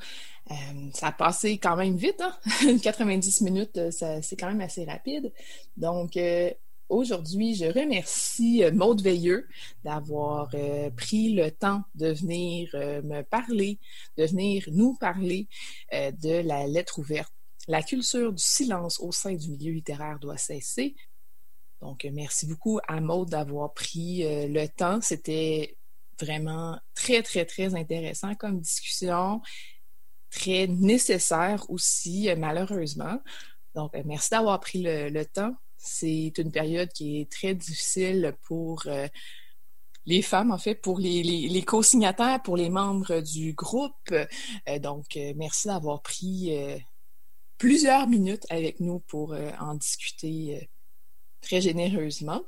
Euh, 0.49 0.53
ça 0.93 1.07
a 1.07 1.11
passé 1.11 1.57
quand 1.57 1.75
même 1.75 1.97
vite, 1.97 2.21
hein? 2.21 2.33
90 2.83 3.41
minutes, 3.41 3.77
euh, 3.77 3.91
c'est 3.91 4.37
quand 4.37 4.47
même 4.47 4.61
assez 4.61 4.85
rapide. 4.85 5.33
Donc, 5.75 6.15
euh, 6.15 6.49
aujourd'hui, 6.87 7.55
je 7.55 7.65
remercie 7.65 8.63
Maude 8.71 9.01
Veilleux 9.01 9.45
d'avoir 9.83 10.49
pris 10.95 11.33
le 11.33 11.51
temps 11.51 11.83
de 11.95 12.13
venir 12.13 12.69
me 13.03 13.23
parler, 13.23 13.77
de 14.17 14.25
venir 14.25 14.63
nous 14.71 14.95
parler 14.95 15.49
de 15.91 16.41
la 16.41 16.65
lettre 16.65 16.99
ouverte. 16.99 17.33
La 17.67 17.83
culture 17.83 18.33
du 18.33 18.43
silence 18.43 18.99
au 18.99 19.11
sein 19.11 19.33
du 19.33 19.51
milieu 19.51 19.73
littéraire 19.73 20.19
doit 20.19 20.37
cesser. 20.37 20.95
Donc, 21.81 22.05
merci 22.11 22.45
beaucoup 22.45 22.79
à 22.87 22.99
Maude 22.99 23.29
d'avoir 23.29 23.73
pris 23.73 24.23
le 24.23 24.67
temps. 24.67 24.99
C'était 25.01 25.77
vraiment 26.19 26.79
très, 26.95 27.23
très, 27.23 27.45
très 27.45 27.75
intéressant 27.75 28.35
comme 28.35 28.59
discussion, 28.59 29.41
très 30.29 30.67
nécessaire 30.67 31.69
aussi, 31.69 32.29
euh, 32.29 32.35
malheureusement. 32.37 33.19
Donc, 33.75 33.95
euh, 33.95 34.03
merci 34.05 34.29
d'avoir 34.31 34.59
pris 34.59 34.81
le, 34.83 35.23
temps. 35.23 35.55
C'est 35.77 36.33
une 36.37 36.51
période 36.51 36.89
qui 36.89 37.21
est 37.21 37.31
très 37.31 37.55
difficile 37.55 38.35
pour 38.43 38.83
euh, 38.87 39.07
les 40.05 40.21
femmes, 40.21 40.51
en 40.51 40.57
fait, 40.57 40.75
pour 40.75 40.99
les, 40.99 41.63
co-signataires, 41.65 42.41
pour 42.41 42.57
les 42.57 42.69
membres 42.69 43.21
du 43.21 43.53
groupe. 43.53 44.13
donc, 44.81 45.17
merci 45.35 45.67
d'avoir 45.67 46.01
pris 46.01 46.51
plusieurs 47.59 48.07
minutes 48.07 48.47
avec 48.49 48.79
nous 48.79 48.99
pour 48.99 49.35
en 49.59 49.75
discuter 49.75 50.67
très 51.41 51.61
généreusement. 51.61 52.41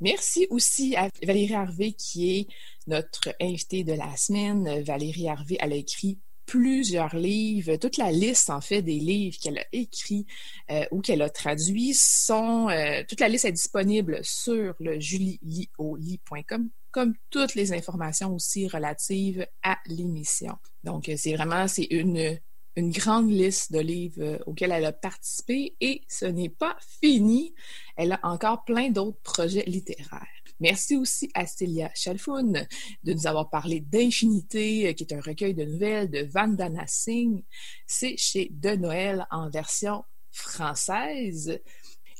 Merci 0.00 0.46
aussi 0.50 0.94
à 0.94 1.08
Valérie 1.22 1.54
Harvey 1.54 1.92
qui 1.92 2.38
est 2.38 2.48
notre 2.86 3.34
invitée 3.40 3.82
de 3.82 3.94
la 3.94 4.14
semaine. 4.16 4.82
Valérie 4.82 5.28
Harvey, 5.28 5.56
elle 5.58 5.72
a 5.72 5.76
écrit 5.76 6.18
plusieurs 6.46 7.16
livres, 7.16 7.76
toute 7.76 7.96
la 7.96 8.12
liste 8.12 8.50
en 8.50 8.60
fait 8.60 8.80
des 8.80 9.00
livres 9.00 9.36
qu'elle 9.42 9.58
a 9.58 9.64
écrits 9.72 10.26
euh, 10.70 10.84
ou 10.92 11.00
qu'elle 11.00 11.22
a 11.22 11.28
traduits 11.28 11.92
sont 11.92 12.68
euh, 12.68 13.02
toute 13.08 13.20
la 13.20 13.28
liste 13.28 13.44
est 13.44 13.52
disponible 13.52 14.20
sur 14.22 14.74
le 14.78 14.98
julielioli.com 15.00 16.70
comme 16.92 17.14
toutes 17.30 17.54
les 17.56 17.72
informations 17.72 18.34
aussi 18.34 18.68
relatives 18.68 19.46
à 19.62 19.76
l'émission. 19.86 20.54
Donc 20.84 21.10
c'est 21.16 21.34
vraiment 21.34 21.68
c'est 21.68 21.88
une 21.90 22.38
une 22.76 22.90
grande 22.90 23.30
liste 23.30 23.72
de 23.72 23.80
livres 23.80 24.22
euh, 24.22 24.38
auxquels 24.46 24.70
elle 24.70 24.84
a 24.84 24.92
participé 24.92 25.76
et 25.80 26.02
ce 26.08 26.26
n'est 26.26 26.50
pas 26.50 26.76
fini. 27.00 27.54
Elle 27.96 28.12
a 28.12 28.20
encore 28.22 28.64
plein 28.64 28.90
d'autres 28.90 29.20
projets 29.22 29.64
littéraires. 29.66 30.26
Merci 30.60 30.96
aussi 30.96 31.30
à 31.34 31.46
Célia 31.46 31.90
Chalfoun 31.94 32.66
de 33.02 33.12
nous 33.12 33.26
avoir 33.26 33.50
parlé 33.50 33.80
d'Infinité, 33.80 34.88
euh, 34.88 34.92
qui 34.92 35.04
est 35.04 35.14
un 35.14 35.20
recueil 35.20 35.54
de 35.54 35.64
nouvelles 35.64 36.10
de 36.10 36.20
Vandana 36.24 36.86
Singh. 36.86 37.44
C'est 37.86 38.16
chez 38.16 38.48
De 38.52 38.76
Noël 38.76 39.26
en 39.30 39.50
version 39.50 40.04
française. 40.30 41.58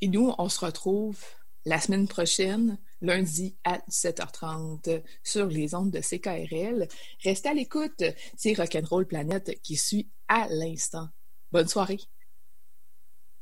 Et 0.00 0.08
nous, 0.08 0.34
on 0.38 0.48
se 0.48 0.64
retrouve 0.64 1.18
la 1.64 1.80
semaine 1.80 2.08
prochaine, 2.08 2.78
lundi 3.00 3.56
à 3.64 3.78
7h30 3.90 5.02
sur 5.22 5.46
les 5.46 5.74
ondes 5.74 5.90
de 5.90 6.00
CKRL. 6.00 6.88
Restez 7.22 7.48
à 7.48 7.54
l'écoute, 7.54 8.02
c'est 8.36 8.54
Rock'n'Roll 8.54 9.06
Planète 9.06 9.60
qui 9.62 9.76
suit 9.76 10.08
à 10.28 10.48
l'instant. 10.48 11.08
Bonne 11.52 11.68
soirée. 11.68 12.00